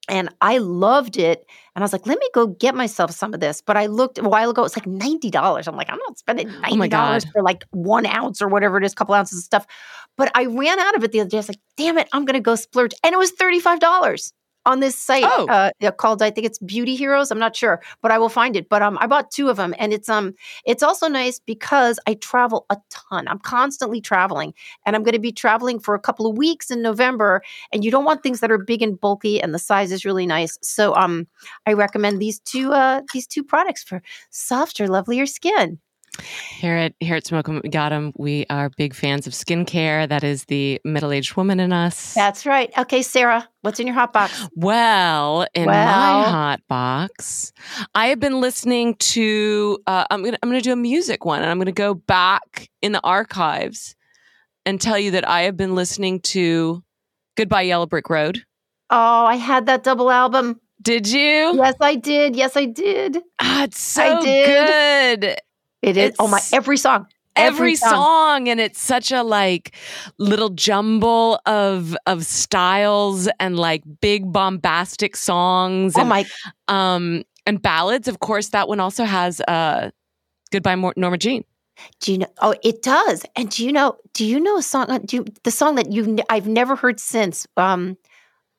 and 0.10 0.30
I 0.42 0.58
loved 0.58 1.18
it. 1.18 1.46
And 1.76 1.84
I 1.84 1.86
was 1.86 1.94
like, 1.94 2.06
let 2.08 2.20
me 2.20 2.28
go 2.34 2.48
get 2.48 2.76
myself 2.76 3.12
some 3.12 3.34
of 3.34 3.40
this. 3.40 3.62
But 3.62 3.78
I 3.78 3.86
looked 3.86 4.18
a 4.18 4.24
while 4.24 4.50
ago, 4.50 4.64
it's 4.64 4.76
like 4.76 4.86
$90. 4.86 5.68
I'm 5.68 5.76
like, 5.76 5.90
I'm 5.90 6.00
not 6.00 6.18
spending 6.18 6.50
$90 6.50 7.26
Oh 7.26 7.30
for 7.32 7.44
like 7.44 7.64
one 7.72 8.06
ounce 8.06 8.42
or 8.42 8.48
whatever 8.48 8.78
it 8.78 8.84
is, 8.84 8.94
couple 8.94 9.16
ounces 9.16 9.40
of 9.40 9.46
stuff. 9.46 9.66
But 10.18 10.32
I 10.36 10.46
ran 10.46 10.80
out 10.80 10.96
of 10.96 11.04
it 11.04 11.12
the 11.12 11.22
other 11.22 11.30
day. 11.30 11.38
I 11.38 11.40
was 11.40 11.50
like, 11.50 11.60
damn 11.78 11.98
it, 11.98 12.10
I'm 12.12 12.26
going 12.26 12.34
to 12.34 12.42
go 12.42 12.56
splurge. 12.56 12.94
And 13.04 13.14
it 13.14 13.18
was 13.18 13.32
$35 13.32 14.32
on 14.66 14.80
this 14.80 14.96
site 14.96 15.24
Oh. 15.26 15.48
uh, 15.50 15.92
called, 15.92 16.22
I 16.22 16.30
think 16.32 16.46
it's 16.46 16.60
Beauty 16.60 16.96
Heroes. 16.96 17.32
I'm 17.32 17.40
not 17.40 17.56
sure, 17.56 17.82
but 18.02 18.12
I 18.12 18.18
will 18.18 18.30
find 18.30 18.56
it. 18.56 18.70
But 18.70 18.82
um, 18.82 18.98
I 19.02 19.08
bought 19.08 19.32
two 19.32 19.50
of 19.50 19.58
them. 19.58 19.74
And 19.78 19.94
it's 19.94 20.10
um, 20.10 20.34
it's 20.66 20.84
also 20.84 21.08
nice 21.08 21.40
because 21.40 22.00
I 22.08 22.16
travel 22.16 22.66
a 22.70 22.78
ton. 22.90 23.28
I'm 23.28 23.40
constantly 23.40 24.02
traveling. 24.02 24.54
And 24.86 24.96
I'm 24.96 25.04
going 25.04 25.14
to 25.14 25.20
be 25.20 25.32
traveling 25.32 25.80
for 25.80 25.96
a 25.96 26.00
couple 26.00 26.28
of 26.28 26.38
weeks 26.38 26.70
in 26.72 26.82
November 26.82 27.42
and 27.72 27.84
you 27.84 27.92
don't 27.92 28.06
want 28.06 28.24
things 28.24 28.40
that 28.40 28.52
are 28.52 28.58
big 28.58 28.82
and 28.82 29.00
bulky 29.00 29.42
and 29.42 29.54
the 29.54 29.60
size 29.60 29.92
is 29.92 30.06
really 30.06 30.26
nice 30.26 30.58
so 30.62 30.96
um 30.96 31.28
i 31.66 31.74
recommend 31.74 32.20
these 32.20 32.40
two 32.40 32.72
uh 32.72 33.02
these 33.14 33.28
two 33.28 33.44
products 33.44 33.84
for 33.84 34.02
softer 34.30 34.88
lovelier 34.88 35.26
skin 35.26 35.80
Here 36.58 36.76
at 36.76 36.94
here 37.00 37.16
at 37.16 37.26
Smoke 37.26 37.48
'em, 37.48 37.62
we 37.64 37.70
got 37.70 37.94
'em. 37.94 38.12
We 38.18 38.46
are 38.50 38.70
big 38.78 38.94
fans 38.94 39.28
of 39.28 39.34
skincare. 39.34 40.08
That 40.10 40.24
is 40.26 40.44
the 40.46 40.82
middle 40.84 41.12
aged 41.14 41.36
woman 41.38 41.60
in 41.62 41.72
us. 41.72 42.14
that's 42.14 42.46
right 42.46 42.70
okay 42.78 43.02
sarah 43.02 43.48
what's 43.62 43.80
in 43.80 43.88
your 43.88 43.94
hot 43.94 44.12
box 44.12 44.48
Well, 44.56 45.48
in 45.54 45.66
Well. 45.66 45.86
my 45.86 46.30
hot 46.30 46.60
box, 46.68 47.54
I 47.96 48.08
have 48.08 48.20
been 48.20 48.42
listening 48.42 48.96
to. 48.96 49.80
Uh, 49.88 50.04
I'm 50.12 50.22
gonna 50.24 50.38
I'm 50.44 50.50
gonna 50.50 50.62
do 50.62 50.74
a 50.74 50.76
music 50.76 51.24
one, 51.26 51.42
and 51.42 51.50
I'm 51.50 51.58
gonna 51.60 51.72
go 51.72 51.94
back 51.94 52.70
in 52.82 52.92
the 52.92 53.02
archives 53.06 53.96
and 54.66 54.80
tell 54.82 55.00
you 55.00 55.12
that 55.12 55.28
I 55.28 55.44
have 55.44 55.56
been 55.56 55.76
listening 55.76 56.20
to 56.22 56.84
"Goodbye 57.38 57.64
Yellow 57.64 57.86
Brick 57.86 58.10
Road." 58.10 58.44
oh 58.94 59.26
i 59.26 59.36
had 59.36 59.68
that 59.68 59.84
double 59.84 60.12
album 60.12 60.60
Did 60.82 61.08
you? 61.08 61.56
yes 61.56 61.76
i 61.80 61.96
did 61.96 62.36
yes 62.36 62.58
i 62.58 62.66
did 62.66 63.20
Ah, 63.42 63.64
it's 63.64 63.80
so 63.80 64.04
I 64.04 64.22
did. 64.22 65.22
good. 65.22 65.36
It 65.82 65.98
is 65.98 66.16
oh 66.20 66.28
my 66.28 66.40
every 66.54 66.78
song 66.78 67.08
Every, 67.36 67.76
song. 67.76 68.50
and 68.50 68.60
it's 68.60 68.82
such 68.82 69.10
a 69.12 69.24
like 69.24 69.74
little 70.18 70.50
jumble 70.50 71.40
of 71.46 71.96
of 72.06 72.26
styles 72.26 73.30
and 73.40 73.58
like 73.58 73.84
big 74.02 74.32
bombastic 74.34 75.16
songs 75.16 75.94
oh 75.96 76.02
and 76.02 76.10
my 76.10 76.26
um 76.68 77.24
and 77.46 77.62
ballads. 77.62 78.08
Of 78.10 78.20
course 78.20 78.50
that 78.50 78.68
one 78.68 78.80
also 78.82 79.06
has 79.06 79.40
uh 79.48 79.92
goodbye 80.52 80.76
Mor- 80.76 80.94
norma 80.98 81.18
jean. 81.18 81.46
Do 82.02 82.12
you 82.12 82.18
know 82.20 82.28
oh 82.42 82.54
it 82.64 82.82
does. 82.82 83.26
And 83.38 83.50
do 83.50 83.66
you 83.66 83.72
know 83.72 83.96
do 84.14 84.26
you 84.26 84.40
know 84.40 84.58
a 84.58 84.62
song 84.62 85.00
do 85.06 85.18
you, 85.18 85.26
the 85.44 85.52
song 85.52 85.76
that 85.76 85.92
you 85.92 86.18
i've 86.30 86.48
never 86.48 86.76
heard 86.76 87.00
since 87.00 87.48
um 87.56 87.98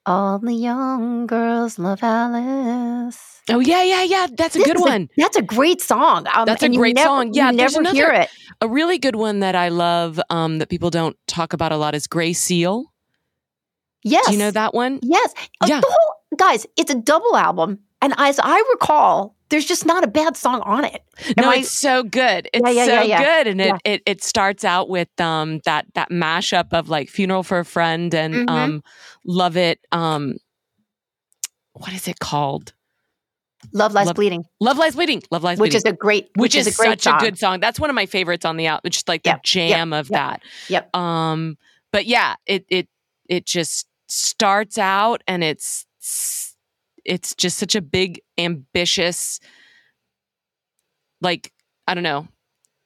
all 0.06 0.38
the 0.38 0.52
young 0.52 1.26
girls 1.26 1.78
love 1.78 2.02
alice 2.02 3.40
oh 3.50 3.60
yeah 3.60 3.82
yeah 3.82 4.02
yeah 4.02 4.26
that's 4.36 4.54
a 4.56 4.58
This 4.58 4.66
good 4.66 4.80
one 4.80 5.08
that's 5.16 5.36
a 5.36 5.42
great 5.42 5.80
song. 5.80 6.26
Um, 6.34 6.44
That's 6.46 6.62
a 6.62 6.68
great 6.68 6.96
never- 6.96 7.06
song. 7.08 7.30
Yeah, 7.34 7.50
never 7.50 7.82
hear 7.90 8.10
it. 8.10 8.28
a 8.60 8.68
really 8.68 8.98
good 8.98 9.16
one 9.16 9.40
that 9.40 9.54
i 9.54 9.68
love 9.68 10.20
um 10.30 10.58
that 10.58 10.68
people 10.68 10.90
don't 10.90 11.16
talk 11.26 11.52
about 11.52 11.72
a 11.72 11.76
lot 11.76 11.94
is 11.94 12.06
gray 12.06 12.32
seal 12.32 12.86
Yes, 14.04 14.26
do 14.26 14.32
you 14.32 14.38
know 14.38 14.50
that 14.50 14.74
one 14.74 14.98
Yes, 15.02 15.32
Uh, 15.60 15.66
Yeah. 15.68 15.80
The 15.80 15.86
whole 15.88 16.14
guys, 16.36 16.66
it's 16.76 16.90
a 16.90 16.96
double 16.96 17.36
album, 17.36 17.78
and 18.00 18.12
as 18.18 18.40
I 18.42 18.58
recall, 18.72 19.36
there's 19.52 19.64
just 19.66 19.86
not 19.86 20.02
a 20.02 20.08
bad 20.08 20.36
song 20.36 20.60
on 20.62 20.84
it. 20.84 21.02
Am 21.36 21.44
no, 21.44 21.50
I- 21.50 21.56
it's 21.58 21.70
so 21.70 22.02
good. 22.02 22.48
It's 22.52 22.68
yeah, 22.74 22.84
so 22.86 22.92
yeah, 22.94 23.02
yeah. 23.02 23.22
good, 23.44 23.46
and 23.46 23.60
it, 23.60 23.66
Yeah. 23.68 23.76
it 23.84 24.02
it 24.06 24.24
starts 24.24 24.64
out 24.64 24.88
with 24.88 25.08
um 25.20 25.60
that 25.64 25.86
that 25.94 26.10
mashup 26.10 26.72
of 26.72 26.88
like 26.88 27.08
"Funeral 27.08 27.42
for 27.44 27.60
a 27.60 27.64
Friend" 27.64 28.12
and 28.14 28.34
Mhm. 28.34 28.50
um 28.50 28.82
"Love 29.24 29.56
It." 29.56 29.78
Um, 29.92 30.38
what 31.74 31.92
is 31.92 32.08
it 32.08 32.18
called? 32.18 32.72
Love 33.72 33.92
Lies 33.92 34.06
Love- 34.06 34.16
Bleeding, 34.16 34.44
"Love 34.60 34.76
Lies 34.78 34.94
Bleeding." 34.96 35.22
"Love 35.30 35.44
Lies 35.44 35.58
which 35.58 35.70
Bleeding," 35.72 35.76
is 35.76 35.84
a 35.84 35.96
great, 35.96 36.30
which, 36.34 36.54
is, 36.56 36.66
a 36.66 36.72
great 36.72 37.00
such 37.00 37.02
song. 37.02 37.16
a 37.16 37.20
good 37.20 37.38
song. 37.38 37.60
That's 37.60 37.78
one 37.78 37.90
of 37.90 37.94
my 37.94 38.06
favorites 38.06 38.44
on 38.44 38.56
the 38.56 38.66
album. 38.66 38.90
Just 38.90 39.06
like 39.08 39.22
the 39.22 39.30
Yep, 39.30 39.36
yep, 39.36 39.42
jam 39.44 39.92
of 39.92 40.10
yep, 40.10 40.18
that. 40.18 40.42
yep. 40.68 40.96
Um, 40.96 41.56
but 41.92 42.06
yeah, 42.06 42.34
it 42.46 42.64
it 42.68 42.88
it 43.28 43.46
just 43.46 43.86
starts 44.08 44.78
out 44.78 45.22
and 45.28 45.44
it's 45.44 45.86
it's 47.04 47.34
just 47.34 47.58
such 47.58 47.74
a 47.74 47.82
big 47.82 48.20
ambitious 48.38 49.40
like 51.20 51.52
I 51.86 51.94
don't 51.94 52.02
know 52.02 52.28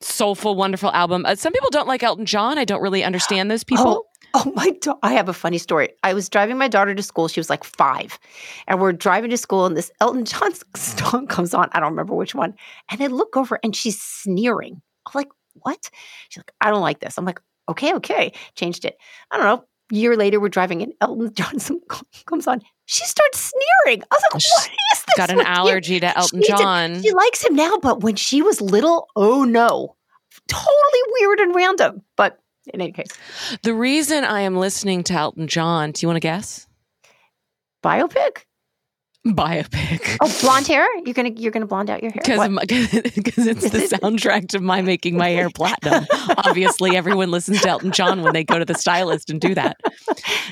soulful 0.01 0.55
wonderful 0.55 0.91
album. 0.93 1.25
Uh, 1.27 1.35
some 1.35 1.53
people 1.53 1.71
don't 1.71 1.89
like 1.89 2.03
Elton 2.03 2.27
John. 2.27 2.59
I 2.59 2.65
don't 2.65 2.83
really 2.83 3.05
understand 3.05 3.51
those 3.51 3.65
people. 3.65 4.07
Oh, 4.35 4.45
oh 4.47 4.53
my! 4.55 4.71
Da- 4.81 4.99
I 5.03 5.13
have 5.15 5.29
a 5.29 5.33
funny 5.33 5.59
story. 5.59 5.91
I 6.03 6.15
was 6.15 6.29
driving 6.29 6.59
my 6.59 6.69
daughter 6.69 6.95
to 6.95 7.03
school. 7.03 7.29
She 7.29 7.41
was 7.41 7.51
like 7.51 7.65
five, 7.65 8.19
and 8.67 8.81
we're 8.81 8.93
driving 8.93 9.31
to 9.31 9.37
school, 9.37 9.67
and 9.67 9.77
this 9.77 9.91
Elton 10.01 10.25
John 10.25 10.53
song 10.77 11.27
comes 11.27 11.55
on. 11.55 11.69
I 11.73 11.81
don't 11.81 11.91
remember 11.91 12.15
which 12.15 12.35
one. 12.35 12.55
And 12.91 13.03
I 13.03 13.07
look 13.07 13.37
over, 13.37 13.59
and 13.63 13.75
she's 13.75 14.01
sneering. 14.01 14.81
I'm 15.07 15.13
like, 15.15 15.31
"What?" 15.55 15.91
She's 16.29 16.41
like, 16.41 16.53
"I 16.61 16.71
don't 16.71 16.83
like 16.83 17.01
this." 17.01 17.19
I'm 17.19 17.25
like, 17.25 17.41
"Okay, 17.69 17.95
okay." 17.95 18.33
Changed 18.55 18.85
it. 18.85 18.97
I 19.31 19.37
don't 19.37 19.47
know. 19.47 19.65
Year 19.91 20.17
later, 20.17 20.41
we're 20.41 20.49
driving, 20.49 20.83
and 20.83 20.93
Elton 21.01 21.33
John 21.35 21.59
comes 22.27 22.47
on. 22.47 22.61
She 22.87 23.05
starts 23.05 23.39
sneering. 23.85 24.03
I 24.11 24.15
was 24.15 24.23
like, 24.23 24.33
"What 24.33 24.43
is 24.93 25.05
this?" 25.07 25.17
Got 25.17 25.31
an 25.31 25.37
with 25.37 25.47
you?" 25.47 25.53
allergy 25.53 26.01
to 26.01 26.19
Elton 26.19 26.43
She 26.43 26.49
John. 26.49 27.03
She 27.03 27.13
likes 27.13 27.45
him 27.45 27.55
now, 27.55 27.79
but 27.81 28.01
when 28.03 28.17
she 28.17 28.43
was 28.43 28.61
little, 28.61 29.09
oh 29.17 29.45
no, 29.45 29.97
totally 30.49 31.03
weird 31.21 31.41
and 31.41 31.55
random. 31.55 32.03
But 32.17 32.39
in 32.73 32.81
any 32.81 32.93
case, 32.93 33.07
The 33.63 33.75
reason 33.75 34.25
I 34.25 34.41
am 34.41 34.57
listening 34.57 35.05
to 35.05 35.15
Elton 35.15 35.47
John, 35.47 35.93
do 35.93 36.05
you 36.05 36.09
want 36.09 36.17
to 36.17 36.21
guess? 36.21 36.67
biopic. 37.85 38.39
Biopic. 39.35 40.17
Oh, 40.21 40.39
blonde 40.41 40.67
hair. 40.67 40.87
You're 41.05 41.15
gonna 41.15 41.31
you're 41.31 41.51
gonna 41.53 41.67
blonde 41.67 41.91
out 41.91 42.03
your 42.03 42.13
hair. 42.13 42.23
Because 42.23 42.39
What? 42.39 42.71
it's 42.71 43.71
the 43.71 43.79
soundtrack 44.03 44.49
to 44.49 44.61
my 44.61 44.83
making 44.83 45.17
my 45.17 45.31
hair 45.31 45.51
platinum. 45.51 46.07
Obviously, 46.39 46.97
everyone 46.97 47.31
listens 47.31 47.61
to 47.63 47.69
Elton 47.69 47.93
John 47.93 48.23
when 48.23 48.33
they 48.33 48.45
go 48.45 48.59
to 48.59 48.65
the 48.65 48.75
stylist 48.75 49.31
and 49.31 49.41
do 49.41 49.55
that. 49.55 49.77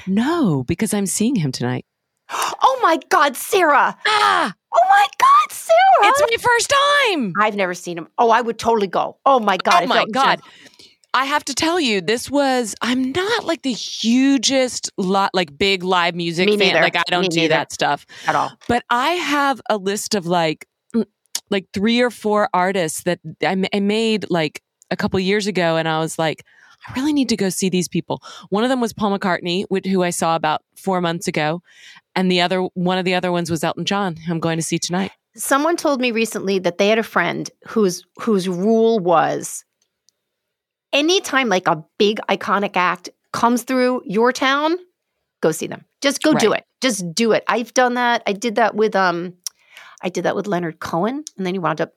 No, 0.07 0.65
because 0.65 0.93
I'm 0.95 1.07
seeing 1.07 1.37
him 1.37 1.53
tonight. 1.53 1.85
Oh 2.67 2.81
my 2.87 2.99
God, 3.09 3.35
Sarah! 3.37 3.97
Ah, 4.07 4.53
Oh 4.75 4.81
my 4.91 5.07
God, 5.19 5.53
Sarah! 5.57 6.11
it's 6.11 6.21
my 6.21 6.37
first 6.39 6.71
time. 7.09 7.33
I've 7.39 7.55
never 7.57 7.73
seen 7.73 7.97
him. 7.97 8.09
Oh, 8.19 8.29
I 8.31 8.43
would 8.43 8.59
totally 8.59 8.89
go. 8.89 9.17
Oh 9.25 9.41
my 9.41 9.57
God! 9.57 9.85
oh 9.85 9.87
my 9.87 10.05
god. 10.13 10.41
I 11.15 11.25
have 11.27 11.45
to 11.47 11.55
tell 11.55 11.79
you, 11.81 12.01
this 12.01 12.29
was. 12.31 12.75
I'm 12.83 13.13
not 13.13 13.45
like 13.45 13.63
the 13.63 13.73
hugest 13.73 14.91
lot, 14.99 15.31
like 15.33 15.57
big 15.57 15.83
live 15.85 16.15
music 16.15 16.47
Me 16.47 16.59
fan. 16.59 16.69
neither. 16.69 16.81
Like 16.83 16.97
I 16.97 17.03
don't 17.09 17.23
Me 17.23 17.29
do 17.29 17.37
neither. 17.41 17.55
that 17.55 17.73
stuff. 17.73 18.05
at 18.27 18.35
all. 18.35 18.51
But 18.69 18.85
I 18.91 19.11
have 19.11 19.61
a 19.71 19.77
list 19.77 20.15
of 20.15 20.27
like, 20.27 20.67
mm, 20.95 21.07
like 21.51 21.67
three 21.73 22.01
or 22.01 22.11
four 22.11 22.49
artists 22.53 23.05
that 23.05 23.21
I, 23.43 23.65
I 23.73 23.81
made 23.81 24.27
like 24.31 24.61
a 24.91 24.97
couple 24.97 25.19
years 25.21 25.47
ago, 25.47 25.77
and 25.77 25.89
I 25.89 26.01
was 26.01 26.19
like, 26.19 26.45
I 26.87 26.93
really 26.95 27.13
need 27.15 27.29
to 27.31 27.37
go 27.37 27.49
see 27.49 27.69
these 27.71 27.89
people. 27.89 28.23
One 28.51 28.65
of 28.65 28.69
them 28.71 28.81
was 28.81 28.93
Paul 28.93 29.17
McCartney, 29.19 29.65
which, 29.69 29.87
who 29.87 30.03
I 30.03 30.11
saw 30.11 30.37
about 30.37 30.63
four 30.77 31.01
months 31.01 31.29
ago, 31.29 31.63
and 32.15 32.31
the 32.31 32.41
other 32.41 32.61
one 32.75 32.99
of 32.99 33.05
the 33.05 33.15
other 33.15 33.33
ones 33.33 33.51
was 33.51 33.63
Elton 33.65 33.85
John. 33.85 34.17
who 34.17 34.33
I'm 34.33 34.41
going 34.41 34.59
to 34.59 34.63
see 34.63 34.79
tonight. 34.79 35.13
Someone 35.37 35.77
told 35.77 36.01
me 36.01 36.11
recently 36.11 36.59
that 36.61 36.79
they 36.79 36.89
had 36.89 36.99
a 36.99 37.03
friend 37.03 37.49
whose 37.69 38.05
whose 38.21 38.49
rule 38.49 38.99
was 38.99 39.65
anytime 40.95 41.49
like 41.49 41.69
a 41.69 41.85
big 41.99 42.21
iconic 42.31 42.77
act 42.77 43.11
comes 43.33 43.65
through 43.65 44.03
your 44.07 44.33
town, 44.33 44.77
go 45.43 45.51
see 45.51 45.67
them. 45.67 45.85
Just 46.01 46.23
go 46.23 46.33
do 46.33 46.53
it. 46.53 46.65
Just 46.81 47.15
do 47.15 47.33
it. 47.33 47.45
I've 47.49 47.75
done 47.75 47.95
that. 47.95 48.23
I 48.27 48.33
did 48.33 48.55
that 48.55 48.75
with 48.75 48.97
um 48.97 49.35
I 50.03 50.09
did 50.09 50.25
that 50.25 50.37
with 50.37 50.47
Leonard 50.47 50.81
Cohen 50.81 51.25
and 51.37 51.47
then 51.47 51.55
he 51.55 51.59
wound 51.59 51.81
up 51.81 51.93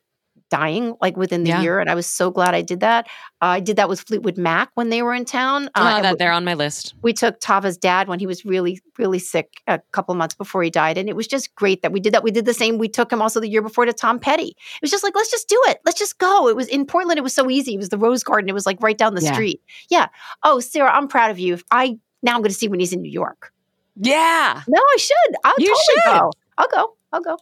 dying 0.49 0.95
like 1.01 1.17
within 1.17 1.43
the 1.43 1.49
Yeah. 1.49 1.61
year 1.61 1.79
and 1.79 1.89
I 1.89 1.95
was 1.95 2.07
so 2.07 2.31
glad 2.31 2.55
I 2.55 2.61
did 2.61 2.79
that. 2.79 3.07
Uh, 3.41 3.45
I 3.45 3.59
did 3.59 3.75
that 3.75 3.89
with 3.89 3.99
Fleetwood 4.01 4.37
Mac 4.37 4.69
when 4.75 4.89
they 4.89 5.01
were 5.01 5.13
in 5.13 5.25
town. 5.25 5.69
Oh, 5.75 5.83
Uh, 5.83 5.95
and 5.97 6.05
that 6.05 6.17
they're 6.19 6.31
on 6.31 6.45
my 6.45 6.53
list. 6.53 6.93
we 7.01 7.11
took 7.13 7.39
Tava's 7.39 7.77
dad 7.77 8.07
when 8.07 8.19
he 8.19 8.25
was 8.25 8.45
really, 8.45 8.79
really 8.97 9.19
sick 9.19 9.61
a 9.67 9.79
couple 9.91 10.15
months 10.15 10.35
before 10.35 10.63
he 10.63 10.69
died. 10.69 10.97
And 10.97 11.09
it 11.09 11.15
was 11.15 11.27
just 11.27 11.53
great 11.55 11.81
that 11.81 11.91
we 11.91 11.99
did 11.99 12.13
that. 12.13 12.23
We 12.23 12.31
did 12.31 12.45
the 12.45 12.53
same. 12.53 12.77
We 12.77 12.87
took 12.87 13.11
him 13.11 13.21
also 13.21 13.39
the 13.39 13.49
year 13.49 13.61
before 13.61 13.85
to 13.85 13.93
Tom 13.93 14.19
Petty. 14.19 14.47
It 14.57 14.81
was 14.81 14.91
just 14.91 15.03
like, 15.03 15.15
let's 15.15 15.29
just 15.31 15.49
do 15.49 15.61
it. 15.67 15.79
Let's 15.85 15.99
just 15.99 16.17
go. 16.17 16.47
It 16.47 16.55
was 16.55 16.67
in 16.67 16.85
Portland. 16.85 17.17
It 17.17 17.23
was 17.23 17.33
so 17.33 17.49
easy. 17.49 17.73
It 17.75 17.77
was 17.79 17.89
the 17.89 17.97
Rose 17.97 18.23
Garden. 18.23 18.49
It 18.49 18.53
was 18.53 18.65
like 18.65 18.77
right 18.81 18.97
down 18.97 19.15
the 19.15 19.21
Yeah. 19.23 19.33
street. 19.33 19.61
Yeah. 19.89 20.07
Oh, 20.43 20.59
Sarah, 20.59 20.91
I'm 20.91 21.07
proud 21.07 21.29
of 21.31 21.39
you. 21.39 21.53
If 21.55 21.63
I 21.71 21.97
now 22.23 22.33
I'm 22.35 22.41
going 22.41 22.49
to 22.51 22.57
see 22.57 22.67
when 22.67 22.79
he's 22.79 22.93
in 22.93 23.01
New 23.01 23.11
York. 23.11 23.51
Yeah. 23.97 24.61
No, 24.67 24.79
I 24.81 24.97
should. 24.97 25.35
I'll 25.43 25.53
You 25.57 25.67
totally 25.67 25.83
should. 25.85 26.03
go. 26.21 26.31
I'll 26.57 26.67
go. 26.69 26.93
I'll 27.13 27.21
go. 27.21 27.37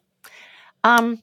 Um, 0.84 1.22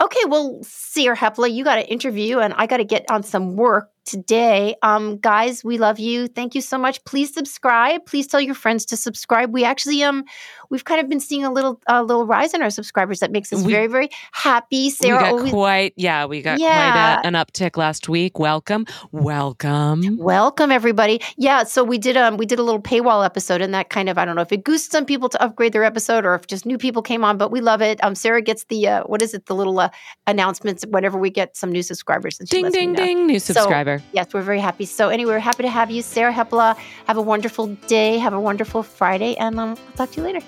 okay, 0.00 0.24
well, 0.26 0.58
Sarah 0.62 1.16
Hepola, 1.16 1.52
you 1.52 1.64
got 1.64 1.78
an 1.78 1.84
interview, 1.84 2.38
and 2.38 2.54
I 2.54 2.66
got 2.66 2.78
to 2.78 2.84
get 2.84 3.04
on 3.10 3.22
some 3.22 3.56
work 3.56 3.90
today. 4.10 4.74
Um, 4.82 5.18
guys, 5.18 5.62
we 5.64 5.78
love 5.78 5.98
you. 5.98 6.26
Thank 6.26 6.54
you 6.54 6.60
so 6.60 6.76
much. 6.76 7.02
Please 7.04 7.32
subscribe. 7.32 8.04
Please 8.06 8.26
tell 8.26 8.40
your 8.40 8.54
friends 8.54 8.84
to 8.86 8.96
subscribe. 8.96 9.52
We 9.52 9.64
actually 9.64 10.02
um, 10.02 10.24
we've 10.68 10.84
kind 10.84 11.00
of 11.00 11.08
been 11.08 11.20
seeing 11.20 11.44
a 11.44 11.52
little 11.52 11.80
a 11.86 12.02
little 12.02 12.26
rise 12.26 12.52
in 12.54 12.60
our 12.62 12.70
subscribers. 12.70 13.20
That 13.20 13.30
makes 13.30 13.52
us 13.52 13.62
We- 13.62 13.72
very 13.72 13.86
very 13.86 14.08
happy. 14.32 14.90
Sarah 14.90 15.16
we 15.18 15.22
got 15.22 15.32
always. 15.32 15.50
quite, 15.52 15.92
yeah, 15.96 16.24
we 16.26 16.42
got 16.42 16.58
Yeah. 16.58 17.16
quite 17.16 17.24
a, 17.24 17.26
an 17.28 17.34
uptick 17.34 17.76
last 17.76 18.08
week. 18.08 18.38
Welcome. 18.38 18.86
Welcome. 19.12 20.16
Welcome 20.18 20.70
everybody. 20.72 21.20
Yeah, 21.36 21.62
so 21.64 21.84
we 21.84 21.96
did 21.98 22.16
um 22.16 22.36
we 22.36 22.46
did 22.46 22.58
a 22.58 22.62
little 22.62 22.82
paywall 22.82 23.24
episode 23.24 23.60
and 23.62 23.72
that 23.74 23.90
kind 23.90 24.08
of 24.08 24.18
I 24.18 24.24
don't 24.24 24.34
know 24.36 24.42
if 24.42 24.50
it 24.52 24.64
goosed 24.64 24.90
some 24.90 25.04
people 25.04 25.28
to 25.28 25.40
upgrade 25.42 25.72
their 25.72 25.84
episode 25.84 26.26
or 26.26 26.34
if 26.34 26.46
just 26.48 26.66
new 26.66 26.78
people 26.78 27.00
came 27.02 27.24
on, 27.24 27.38
but 27.38 27.50
we 27.52 27.60
love 27.60 27.80
it. 27.80 28.02
Um 28.02 28.14
Sarah 28.14 28.42
gets 28.42 28.64
the 28.64 28.88
uh 28.88 29.02
what 29.04 29.22
is 29.22 29.34
it 29.34 29.46
the 29.46 29.54
little 29.54 29.78
uh, 29.78 29.88
announcements 30.26 30.84
whenever 30.88 31.18
we 31.18 31.30
get 31.30 31.56
some 31.56 31.70
new 31.70 31.82
subscribers 31.82 32.40
and 32.40 32.48
she 32.48 32.62
Ding, 32.62 32.70
ding, 32.72 32.92
ding. 32.94 33.26
New 33.26 33.38
subscriber. 33.38 33.99
Yes, 34.12 34.32
we're 34.32 34.42
very 34.42 34.60
happy. 34.60 34.84
So 34.84 35.08
anyway, 35.08 35.32
we're 35.32 35.38
happy 35.38 35.62
to 35.62 35.70
have 35.70 35.90
you, 35.90 36.02
Sarah 36.02 36.32
Hepola. 36.32 36.76
Have 37.06 37.16
a 37.16 37.22
wonderful 37.22 37.66
day. 37.86 38.18
Have 38.18 38.32
a 38.32 38.40
wonderful 38.40 38.82
Friday, 38.82 39.36
and 39.36 39.58
um, 39.58 39.70
I'll 39.70 39.96
talk 39.96 40.10
to 40.12 40.20
you 40.20 40.26
later. 40.26 40.40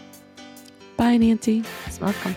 Bye, 0.97 1.17
Nancy. 1.17 1.65
You're 1.99 2.07
welcome. 2.07 2.35